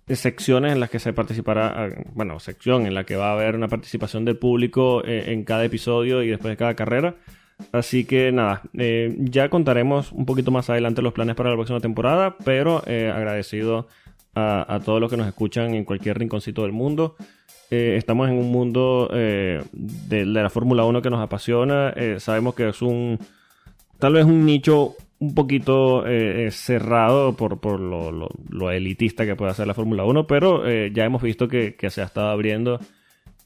secciones 0.08 0.72
en 0.72 0.80
las 0.80 0.90
que 0.90 0.98
se 0.98 1.14
participará, 1.14 1.68
ah, 1.68 1.88
bueno, 2.12 2.38
sección 2.38 2.84
en 2.84 2.94
la 2.94 3.04
que 3.04 3.16
va 3.16 3.30
a 3.30 3.32
haber 3.32 3.54
una 3.54 3.68
participación 3.68 4.26
del 4.26 4.36
público 4.36 5.02
en 5.06 5.42
cada 5.44 5.64
episodio 5.64 6.22
y 6.22 6.28
después 6.28 6.52
de 6.52 6.58
cada 6.58 6.74
carrera. 6.74 7.16
Así 7.72 8.04
que 8.04 8.32
nada, 8.32 8.62
eh, 8.76 9.16
ya 9.18 9.48
contaremos 9.48 10.12
un 10.12 10.26
poquito 10.26 10.50
más 10.50 10.70
adelante 10.70 11.02
los 11.02 11.12
planes 11.12 11.34
para 11.34 11.50
la 11.50 11.56
próxima 11.56 11.80
temporada, 11.80 12.36
pero 12.44 12.82
eh, 12.86 13.12
agradecido 13.14 13.88
a, 14.34 14.80
todos 14.84 15.00
los 15.00 15.10
que 15.10 15.16
nos 15.16 15.26
escuchan 15.26 15.74
en 15.74 15.84
cualquier 15.84 16.18
rinconcito 16.18 16.62
del 16.62 16.72
mundo. 16.72 17.16
Eh, 17.70 17.96
estamos 17.96 18.28
en 18.28 18.36
un 18.36 18.50
mundo 18.50 19.08
de, 19.12 20.24
la 20.26 20.50
Fórmula 20.50 20.84
1 20.84 21.02
que 21.02 21.10
nos 21.10 21.20
apasiona. 21.20 21.94
sabemos 22.18 22.54
que 22.54 22.68
es 22.68 22.80
un, 22.80 23.18
tal 23.98 24.14
vez 24.14 24.24
un 24.24 24.46
nicho 24.46 24.94
un 25.18 25.34
poquito 25.34 26.04
cerrado 26.50 27.36
por, 27.36 27.60
por 27.60 27.80
lo, 27.80 28.70
elitista 28.70 29.26
que 29.26 29.36
puede 29.36 29.50
hacer 29.50 29.66
la 29.66 29.74
Fórmula 29.74 30.04
1, 30.04 30.26
pero 30.26 30.64
ya 30.88 31.04
hemos 31.04 31.22
visto 31.22 31.48
que, 31.48 31.74
que 31.74 31.90
se 31.90 32.00
ha 32.00 32.04
estado 32.04 32.30
abriendo 32.30 32.80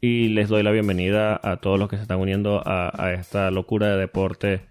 y 0.01 0.29
les 0.29 0.49
doy 0.49 0.63
la 0.63 0.71
bienvenida 0.71 1.41
a 1.43 1.57
todos 1.59 1.79
los 1.79 1.89
que 1.89 1.97
se 1.97 2.03
están 2.03 2.21
uniendo 2.21 2.63
a, 2.65 3.13
esta 3.13 3.51
locura 3.51 3.89
de 3.89 3.97
deporte 3.97 4.67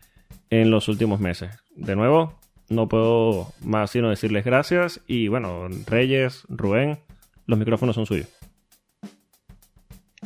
en 0.49 0.71
los 0.71 0.87
últimos 0.87 1.19
meses. 1.19 1.63
De 1.75 1.95
nuevo, 1.95 2.39
no 2.69 2.87
puedo 2.87 3.47
más 3.61 3.91
sino 3.91 4.09
decirles 4.09 4.45
gracias 4.45 5.01
y 5.07 5.27
bueno, 5.27 5.67
Reyes, 5.87 6.43
Rubén, 6.49 6.99
los 7.45 7.57
micrófonos 7.59 7.95
son 7.95 8.05
suyos. 8.05 8.27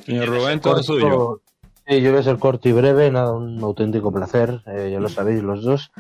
Señor 0.06 0.28
Rubén, 0.28 0.60
todo 0.60 0.84
suyo. 0.84 1.42
Sí, 1.88 2.02
yo 2.02 2.12
voy 2.12 2.20
a 2.20 2.24
ser 2.24 2.38
corto 2.38 2.68
y 2.68 2.74
breve, 2.74 3.10
nada, 3.12 3.32
un 3.34 3.64
auténtico 3.64 4.12
placer, 4.12 4.62
eh, 4.66 4.90
ya 4.92 5.00
lo 5.00 5.10
sabéis 5.10 5.42
los 5.42 5.64
dos 5.64 5.92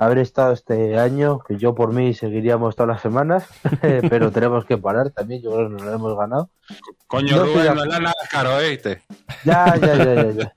haber 0.00 0.16
estado 0.16 0.54
este 0.54 0.98
año, 0.98 1.40
que 1.40 1.58
yo 1.58 1.74
por 1.74 1.92
mí 1.92 2.14
seguiríamos 2.14 2.74
todas 2.74 2.88
las 2.88 3.02
semanas, 3.02 3.46
pero 4.08 4.30
tenemos 4.30 4.64
que 4.64 4.78
parar 4.78 5.10
también, 5.10 5.42
yo 5.42 5.50
creo 5.50 5.68
que 5.68 5.74
nos 5.74 5.82
lo 5.82 5.92
hemos 5.92 6.16
ganado. 6.16 6.48
Coño, 7.06 7.36
no 7.36 7.44
Rubén, 7.44 7.74
no 7.74 7.82
es 7.82 7.88
nada 8.00 8.14
caro, 8.30 8.58
¿viste? 8.66 9.02
Ya, 9.44 9.76
ya, 9.76 9.96
ya, 9.96 10.14
ya, 10.14 10.30
ya. 10.30 10.54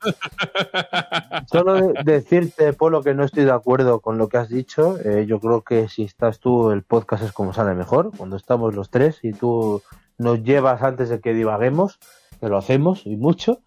Solo 1.51 1.91
decirte, 2.05 2.71
Polo, 2.71 3.03
que 3.03 3.13
no 3.13 3.25
estoy 3.25 3.43
de 3.43 3.51
acuerdo 3.51 3.99
con 3.99 4.17
lo 4.17 4.29
que 4.29 4.37
has 4.37 4.47
dicho. 4.47 4.97
Eh, 5.03 5.25
yo 5.27 5.41
creo 5.41 5.61
que 5.61 5.89
si 5.89 6.03
estás 6.03 6.39
tú, 6.39 6.71
el 6.71 6.83
podcast 6.83 7.23
es 7.23 7.33
como 7.33 7.53
sale 7.53 7.73
mejor, 7.73 8.11
cuando 8.15 8.37
estamos 8.37 8.73
los 8.73 8.89
tres 8.89 9.19
y 9.23 9.33
tú 9.33 9.81
nos 10.17 10.41
llevas 10.41 10.83
antes 10.83 11.09
de 11.09 11.19
que 11.19 11.33
divaguemos 11.33 11.99
que 12.43 12.49
lo 12.49 12.57
hacemos 12.57 13.05
y 13.05 13.15
mucho. 13.15 13.61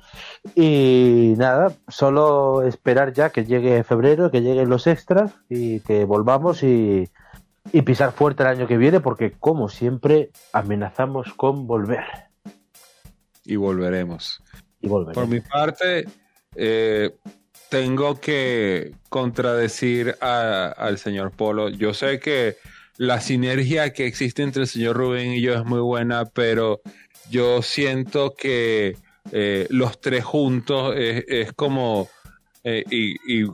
Y 0.55 1.35
nada, 1.39 1.73
solo 1.89 2.63
esperar 2.63 3.13
ya 3.13 3.31
que 3.31 3.45
llegue 3.45 3.83
febrero, 3.85 4.31
que 4.31 4.43
lleguen 4.43 4.69
los 4.69 4.87
extras 4.87 5.35
y 5.49 5.81
que 5.81 6.05
volvamos 6.05 6.63
y, 6.63 7.09
pisar 7.85 8.13
fuerte 8.13 8.43
el 8.43 8.51
año 8.51 8.67
que 8.67 8.77
viene, 8.77 9.01
porque 9.01 9.33
como 9.33 9.69
siempre 9.69 10.31
amenazamos 10.53 11.33
con 11.35 11.67
volver. 11.67 12.05
Y 13.45 13.57
volveremos. 13.57 14.43
Y 14.81 14.89
volveremos. 14.89 15.25
Por 15.25 15.29
mi 15.29 15.41
parte, 15.41 16.07
eh, 16.55 17.17
tengo 17.71 18.21
que 18.21 18.93
contradecir 19.09 20.17
al 20.21 20.99
señor 20.99 21.31
Polo. 21.31 21.71
Yo 21.71 21.95
sé 21.95 22.21
que 22.21 22.57
la 22.99 23.21
sinergia 23.21 23.93
que 23.93 24.07
existe 24.07 24.43
entre 24.43 24.63
el 24.63 24.69
señor 24.69 24.97
Rubén 24.97 25.33
y 25.33 25.41
yo 25.41 25.55
es 25.55 25.65
muy 25.65 25.81
buena, 25.81 26.25
pero 26.27 26.81
yo 27.31 27.63
siento 27.63 28.35
que 28.35 28.97
eh, 29.33 29.67
los 29.71 30.01
tres 30.01 30.25
juntos 30.25 30.95
es, 30.97 31.53
como... 31.53 32.09
Eh, 32.65 32.85
y, 32.91 33.45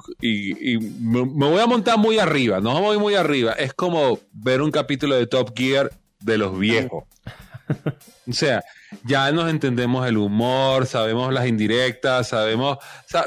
me, 1.00 1.22
voy 1.22 1.60
a 1.60 1.66
montar 1.66 1.98
muy 1.98 2.18
arriba, 2.18 2.60
no 2.60 2.80
voy 2.80 2.96
muy 2.98 3.14
arriba, 3.14 3.52
es 3.52 3.74
como 3.74 4.18
ver 4.32 4.62
un 4.62 4.70
capítulo 4.70 5.16
de 5.16 5.26
Top 5.26 5.52
Gear 5.54 5.90
de 6.20 6.38
los 6.38 6.58
viejos. 6.58 7.04
O 8.28 8.32
sea, 8.32 8.62
ya 9.04 9.32
nos 9.32 9.50
entendemos 9.50 10.06
el 10.06 10.18
humor, 10.18 10.86
sabemos 10.86 11.32
las 11.32 11.46
indirectas, 11.46 12.28
sabemos, 12.28 12.78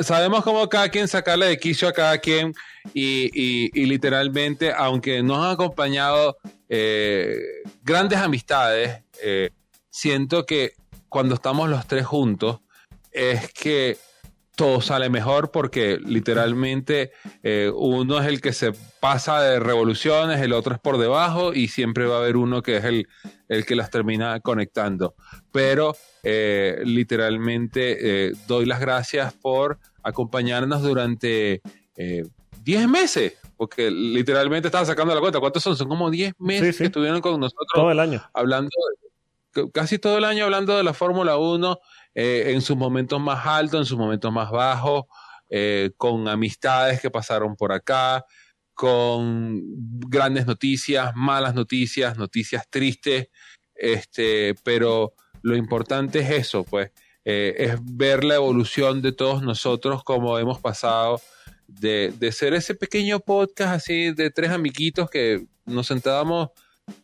sabemos 0.01 0.43
cómo 0.43 0.69
cada 0.69 0.89
quien 0.89 1.07
sacarle 1.07 1.47
de 1.47 1.57
quicio 1.57 1.87
a 1.87 1.93
cada 1.93 2.19
quien 2.19 2.53
y, 2.93 3.85
literalmente, 3.85 4.71
aunque 4.71 5.23
nos 5.23 5.43
han 5.43 5.51
acompañado 5.51 6.37
eh, 6.69 7.39
grandes 7.83 8.19
amistades, 8.19 9.01
siento 9.95 10.45
que 10.45 10.73
cuando 11.07 11.35
estamos 11.35 11.69
los 11.69 11.87
tres 11.87 12.05
juntos 12.05 12.59
es 13.13 13.53
que 13.53 13.97
todo 14.57 14.81
sale 14.81 15.09
mejor 15.09 15.51
porque 15.51 15.97
literalmente 16.03 17.13
eh, 17.43 17.71
uno 17.73 18.19
es 18.19 18.27
el 18.27 18.41
que 18.41 18.51
se 18.51 18.73
pasa 18.99 19.41
de 19.41 19.57
revoluciones, 19.59 20.41
el 20.41 20.51
otro 20.51 20.75
es 20.75 20.81
por 20.81 20.97
debajo 20.97 21.53
y 21.53 21.69
siempre 21.69 22.07
va 22.07 22.15
a 22.15 22.19
haber 22.19 22.35
uno 22.35 22.61
que 22.61 22.77
es 22.77 22.83
el, 22.83 23.07
el 23.47 23.65
que 23.65 23.77
las 23.77 23.89
termina 23.89 24.41
conectando. 24.41 25.15
Pero 25.53 25.95
eh, 26.23 26.81
literalmente 26.83 28.27
eh, 28.27 28.33
doy 28.47 28.65
las 28.65 28.81
gracias 28.81 29.33
por 29.33 29.79
acompañarnos 30.03 30.81
durante 30.83 31.61
10 31.95 32.87
meses, 32.89 33.37
porque 33.55 33.89
literalmente 33.89 34.67
estaba 34.67 34.83
sacando 34.83 35.15
la 35.15 35.21
cuenta. 35.21 35.39
¿Cuántos 35.39 35.63
son? 35.63 35.77
Son 35.77 35.87
como 35.87 36.11
10 36.11 36.33
meses 36.39 36.77
que 36.77 36.85
estuvieron 36.85 37.21
con 37.21 37.39
nosotros. 37.39 37.67
Todo 37.73 37.91
el 37.91 37.99
año. 38.01 38.21
Hablando 38.33 38.69
casi 39.73 39.99
todo 39.99 40.17
el 40.17 40.25
año 40.25 40.45
hablando 40.45 40.75
de 40.77 40.83
la 40.83 40.93
Fórmula 40.93 41.37
1 41.37 41.79
eh, 42.13 42.51
en 42.53 42.61
sus 42.61 42.77
momentos 42.77 43.19
más 43.19 43.45
altos, 43.45 43.81
en 43.81 43.85
sus 43.85 43.97
momentos 43.97 44.31
más 44.31 44.51
bajos, 44.51 45.03
eh, 45.49 45.91
con 45.97 46.27
amistades 46.27 47.01
que 47.01 47.11
pasaron 47.11 47.55
por 47.55 47.71
acá, 47.71 48.25
con 48.73 49.61
grandes 50.09 50.45
noticias, 50.45 51.11
malas 51.15 51.55
noticias, 51.55 52.17
noticias 52.17 52.69
tristes, 52.69 53.29
este, 53.75 54.55
pero 54.63 55.13
lo 55.41 55.55
importante 55.55 56.19
es 56.19 56.29
eso, 56.31 56.63
pues, 56.63 56.91
eh, 57.23 57.55
es 57.57 57.79
ver 57.83 58.23
la 58.23 58.35
evolución 58.35 59.01
de 59.01 59.11
todos 59.11 59.41
nosotros, 59.41 60.03
como 60.03 60.37
hemos 60.39 60.59
pasado 60.59 61.21
de, 61.67 62.13
de 62.17 62.31
ser 62.31 62.53
ese 62.53 62.75
pequeño 62.75 63.19
podcast 63.19 63.75
así 63.75 64.11
de 64.13 64.29
tres 64.29 64.51
amiguitos 64.51 65.09
que 65.09 65.47
nos 65.65 65.87
sentábamos 65.87 66.49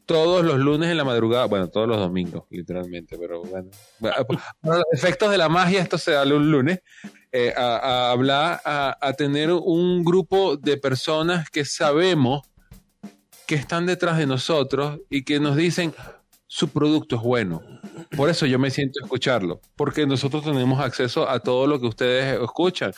todos 0.06 0.44
los 0.44 0.60
lunes 0.60 0.90
en 0.90 0.98
la 0.98 1.04
madrugada, 1.04 1.46
bueno, 1.46 1.70
todos 1.70 1.88
los 1.88 1.98
domingos, 1.98 2.44
literalmente, 2.50 3.18
pero 3.18 3.42
bueno, 3.44 3.70
efectos 4.92 5.32
de 5.32 5.38
la 5.38 5.50
magia, 5.50 5.82
esto 5.82 5.98
se 5.98 6.12
da 6.12 6.24
un 6.24 6.52
lunes, 6.52 6.82
eh, 7.32 7.54
a, 7.56 8.12
hablar, 8.12 8.62
a, 8.66 9.14
tener 9.14 9.52
un 9.52 10.04
grupo 10.04 10.58
de 10.58 10.78
personas 10.78 11.50
que 11.50 11.64
sabemos 11.64 12.42
que 13.48 13.56
están 13.56 13.86
detrás 13.86 14.18
de 14.18 14.28
nosotros 14.28 15.00
y 15.10 15.24
que 15.24 15.40
nos 15.40 15.56
dicen, 15.56 15.94
su 16.48 16.68
producto 16.68 17.16
es 17.16 17.22
bueno. 17.22 17.62
Por 18.18 18.30
eso 18.30 18.46
yo 18.46 18.60
me 18.60 18.70
siento 18.70 19.00
a 19.02 19.06
escucharlo, 19.06 19.62
porque 19.78 20.06
nosotros 20.06 20.44
tenemos 20.44 20.82
acceso 20.82 21.30
a 21.30 21.40
todo 21.40 21.68
lo 21.68 21.80
que 21.80 21.88
ustedes 21.88 22.42
escuchan. 22.42 22.92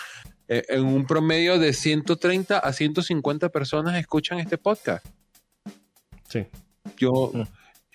Eh, 0.48 0.64
en 0.70 0.86
un 0.86 1.06
promedio 1.06 1.60
de 1.60 1.74
130 1.74 2.58
a 2.58 2.74
150 2.74 3.50
personas 3.50 3.96
escuchan 3.96 4.40
este 4.40 4.58
podcast. 4.58 5.06
Sí. 6.28 6.48
Yo, 7.04 7.32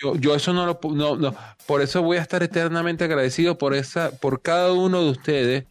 yo, 0.00 0.14
yo 0.16 0.34
eso 0.34 0.52
no 0.52 0.64
lo 0.66 0.78
no, 0.94 1.16
no, 1.16 1.34
por 1.66 1.82
eso 1.82 2.02
voy 2.02 2.18
a 2.18 2.22
estar 2.22 2.42
eternamente 2.42 3.04
agradecido 3.04 3.58
por 3.58 3.74
esa, 3.74 4.12
por 4.12 4.42
cada 4.42 4.72
uno 4.72 5.02
de 5.02 5.10
ustedes 5.10 5.64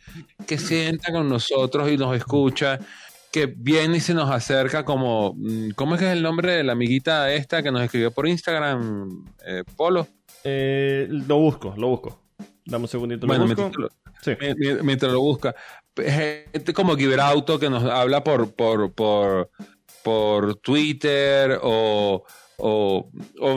que 0.46 0.58
sienta 0.58 1.12
con 1.12 1.30
nosotros 1.30 1.90
y 1.90 1.98
nos 1.98 2.16
escucha, 2.16 2.80
que 3.32 3.46
viene 3.46 3.98
y 3.98 4.00
se 4.00 4.14
nos 4.14 4.30
acerca 4.30 4.84
como, 4.84 5.34
mm, 5.38 5.72
¿cómo 5.76 5.96
es 5.96 6.00
que 6.00 6.08
es 6.08 6.14
el 6.14 6.24
nombre 6.24 6.54
de 6.54 6.64
la 6.64 6.74
amiguita 6.74 7.32
esta 7.34 7.64
que 7.64 7.72
nos 7.72 7.82
escribió 7.84 8.12
por 8.12 8.28
Instagram, 8.28 9.26
eh, 9.46 9.64
Polo? 9.76 10.08
Eh, 10.44 11.08
lo 11.10 11.38
busco, 11.38 11.74
lo 11.78 11.88
busco. 11.88 12.22
Dame 12.66 12.84
un 12.84 12.90
segundito. 12.90 13.28
Lo 13.28 13.34
bueno, 13.34 13.46
busco. 13.46 13.90
Mientras, 14.84 15.12
lo 15.12 15.22
busca. 15.22 15.56
Gente 15.96 16.74
como 16.74 16.98
Giberauto 16.98 17.60
que 17.60 17.70
nos 17.70 17.84
habla 17.84 18.24
por, 18.24 18.54
por, 18.54 18.92
por, 18.92 19.50
por 20.04 20.56
Twitter 20.56 21.60
o 21.62 22.24
o, 22.60 23.08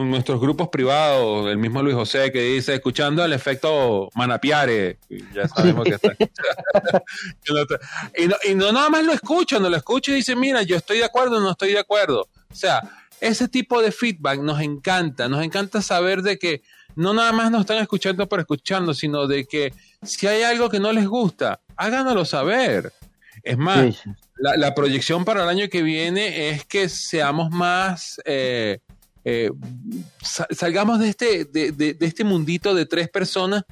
nuestros 0.04 0.40
grupos 0.40 0.68
privados, 0.68 1.48
el 1.48 1.56
mismo 1.56 1.82
Luis 1.82 1.94
José 1.94 2.30
que 2.30 2.42
dice, 2.42 2.74
escuchando 2.74 3.24
el 3.24 3.32
efecto 3.32 4.10
Manapiare, 4.14 4.98
ya 5.34 5.48
sabemos 5.48 5.84
que 5.84 5.94
está. 5.94 6.14
y, 8.16 8.26
no, 8.26 8.36
y 8.48 8.54
no 8.54 8.72
nada 8.72 8.90
más 8.90 9.04
lo 9.04 9.12
escucho, 9.12 9.58
no 9.58 9.70
lo 9.70 9.76
escucho 9.76 10.12
y 10.12 10.16
dice, 10.16 10.36
mira, 10.36 10.62
yo 10.62 10.76
estoy 10.76 10.98
de 10.98 11.04
acuerdo 11.04 11.38
o 11.38 11.40
no 11.40 11.52
estoy 11.52 11.72
de 11.72 11.78
acuerdo. 11.78 12.28
O 12.50 12.54
sea, 12.54 12.82
ese 13.20 13.48
tipo 13.48 13.80
de 13.80 13.92
feedback 13.92 14.40
nos 14.40 14.60
encanta, 14.60 15.28
nos 15.28 15.42
encanta 15.42 15.80
saber 15.80 16.22
de 16.22 16.38
que 16.38 16.62
no 16.96 17.14
nada 17.14 17.32
más 17.32 17.50
nos 17.50 17.62
están 17.62 17.78
escuchando 17.78 18.28
por 18.28 18.40
escuchando, 18.40 18.92
sino 18.92 19.26
de 19.26 19.46
que 19.46 19.72
si 20.02 20.26
hay 20.26 20.42
algo 20.42 20.68
que 20.68 20.80
no 20.80 20.92
les 20.92 21.06
gusta, 21.06 21.60
háganoslo 21.76 22.24
saber. 22.24 22.92
Es 23.42 23.56
más, 23.56 24.02
la, 24.36 24.74
proyección 24.74 25.24
para 25.24 25.44
el 25.44 25.48
año 25.48 25.68
que 25.70 25.82
viene 25.82 26.50
es 26.50 26.64
que 26.64 26.88
seamos 26.88 27.50
más 27.50 28.20
eh, 28.24 28.80
eh, 29.24 29.50
salgamos 30.20 30.98
de 30.98 31.08
este, 31.08 31.44
de, 31.44 31.96
este 32.00 32.24
mundito 32.24 32.74
de 32.74 32.86
tres 32.86 33.08
personas 33.08 33.64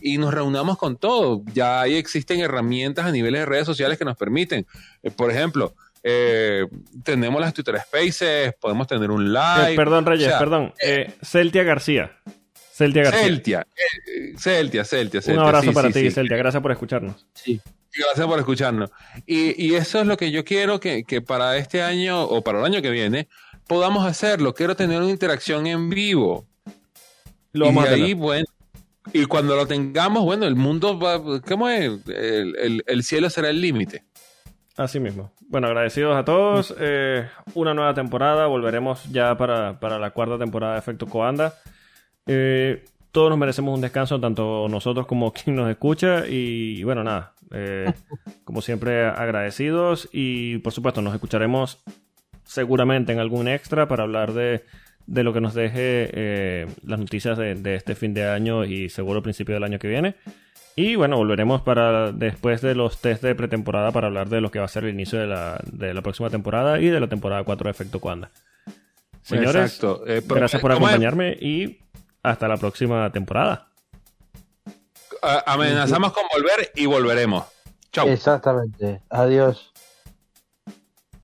y 0.00 0.18
nos 0.18 0.32
reunamos 0.32 0.78
con 0.78 0.96
todo. 0.96 1.42
Ya 1.52 1.80
ahí 1.80 1.94
existen 1.94 2.40
herramientas 2.40 3.06
a 3.06 3.12
niveles 3.12 3.42
de 3.42 3.46
redes 3.46 3.66
sociales 3.66 3.98
que 3.98 4.04
nos 4.04 4.16
permiten. 4.16 4.66
Eh, 5.02 5.10
por 5.10 5.30
ejemplo, 5.30 5.74
eh, 6.02 6.66
tenemos 7.02 7.40
las 7.40 7.54
Twitter 7.54 7.78
Spaces, 7.80 8.54
podemos 8.60 8.86
tener 8.86 9.10
un 9.10 9.32
live. 9.32 9.76
perdón, 9.76 10.06
Reyes, 10.06 10.32
perdón. 10.34 10.72
Celtia 11.22 11.62
García. 11.62 12.12
Celtia 12.72 13.04
García. 13.04 13.66
Celtia, 14.36 14.84
Celtia, 14.84 14.84
Celtia, 14.84 15.32
Un 15.32 15.38
abrazo 15.38 15.72
para 15.72 15.90
ti, 15.90 16.10
Celtia. 16.10 16.36
Gracias 16.36 16.62
por 16.62 16.72
escucharnos. 16.72 17.26
Sí. 17.34 17.60
Gracias 17.96 18.26
por 18.26 18.38
escucharnos. 18.40 18.90
Y, 19.24 19.64
y, 19.64 19.76
eso 19.76 20.00
es 20.00 20.06
lo 20.06 20.16
que 20.16 20.32
yo 20.32 20.44
quiero 20.44 20.80
que, 20.80 21.04
que 21.04 21.22
para 21.22 21.56
este 21.56 21.80
año 21.80 22.24
o 22.24 22.42
para 22.42 22.58
el 22.58 22.64
año 22.64 22.82
que 22.82 22.90
viene 22.90 23.28
podamos 23.66 24.06
hacerlo. 24.06 24.54
Quiero 24.54 24.76
tener 24.76 25.00
una 25.00 25.10
interacción 25.10 25.66
en 25.66 25.90
vivo. 25.90 26.46
Lo 27.52 27.70
y 27.70 27.78
ahí, 27.78 28.14
bueno, 28.14 28.46
y 29.12 29.26
cuando 29.26 29.54
lo 29.54 29.66
tengamos, 29.66 30.24
bueno, 30.24 30.46
el 30.46 30.56
mundo 30.56 30.98
va, 30.98 31.20
¿cómo 31.42 31.68
es? 31.68 32.00
El, 32.08 33.02
cielo 33.02 33.28
será 33.28 33.50
el 33.50 33.60
límite. 33.60 34.04
Así 34.76 34.98
mismo. 34.98 35.32
Bueno, 35.48 35.66
agradecidos 35.66 36.16
a 36.16 36.24
todos. 36.24 36.74
Eh, 36.78 37.28
una 37.54 37.74
nueva 37.74 37.94
temporada. 37.94 38.46
Volveremos 38.46 39.04
ya 39.10 39.36
para, 39.36 39.78
la 39.98 40.10
cuarta 40.10 40.38
temporada 40.38 40.72
de 40.72 40.78
Efecto 40.78 41.06
Coanda. 41.06 41.54
Eh, 42.26 42.84
todos 43.12 43.28
nos 43.28 43.38
merecemos 43.38 43.74
un 43.74 43.82
descanso, 43.82 44.18
tanto 44.18 44.66
nosotros 44.68 45.06
como 45.06 45.32
quien 45.34 45.54
nos 45.54 45.70
escucha. 45.70 46.26
Y, 46.26 46.82
bueno, 46.82 47.04
nada. 47.04 47.34
Eh, 47.52 47.92
como 48.44 48.62
siempre, 48.62 49.06
agradecidos. 49.06 50.08
Y 50.12 50.58
por 50.58 50.72
supuesto, 50.72 51.02
nos 51.02 51.14
escucharemos 51.14 51.84
seguramente 52.44 53.12
en 53.12 53.18
algún 53.18 53.48
extra 53.48 53.88
para 53.88 54.04
hablar 54.04 54.32
de, 54.32 54.64
lo 55.06 55.32
que 55.32 55.40
nos 55.40 55.54
deje 55.54 56.10
eh, 56.12 56.66
las 56.84 56.98
noticias 56.98 57.36
de, 57.38 57.74
este 57.74 57.94
fin 57.94 58.14
de 58.14 58.28
año 58.28 58.64
y 58.64 58.88
seguro 58.88 59.22
principio 59.22 59.54
del 59.54 59.64
año 59.64 59.78
que 59.78 59.88
viene. 59.88 60.16
Y 60.76 60.96
bueno, 60.96 61.16
volveremos 61.16 61.62
para 61.62 62.10
después 62.10 62.60
de 62.60 62.74
los 62.74 63.00
test 63.00 63.22
de 63.22 63.34
pretemporada 63.34 63.92
para 63.92 64.08
hablar 64.08 64.28
de 64.28 64.40
lo 64.40 64.50
que 64.50 64.58
va 64.58 64.64
a 64.64 64.68
ser 64.68 64.84
el 64.84 64.94
inicio 64.94 65.20
de 65.20 65.26
la, 65.28 65.60
de 65.70 65.94
la 65.94 66.02
próxima 66.02 66.30
temporada 66.30 66.80
y 66.80 66.88
de 66.88 66.98
la 66.98 67.08
temporada 67.08 67.44
4 67.44 67.64
de 67.64 67.70
Efecto 67.70 68.00
Cuanda. 68.00 68.30
Señores, 69.22 69.80
eh, 70.06 70.22
gracias 70.24 70.60
por 70.60 70.72
acompañarme 70.72 71.36
y 71.40 71.78
hasta 72.22 72.48
la 72.48 72.56
próxima 72.56 73.10
temporada. 73.10 73.68
Amenazamos 75.46 76.12
con 76.12 76.24
volver 76.32 76.72
y 76.74 76.86
volveremos. 76.86 77.44
Chao. 77.92 78.08
Exactamente. 78.08 79.00
Adiós. 79.08 79.73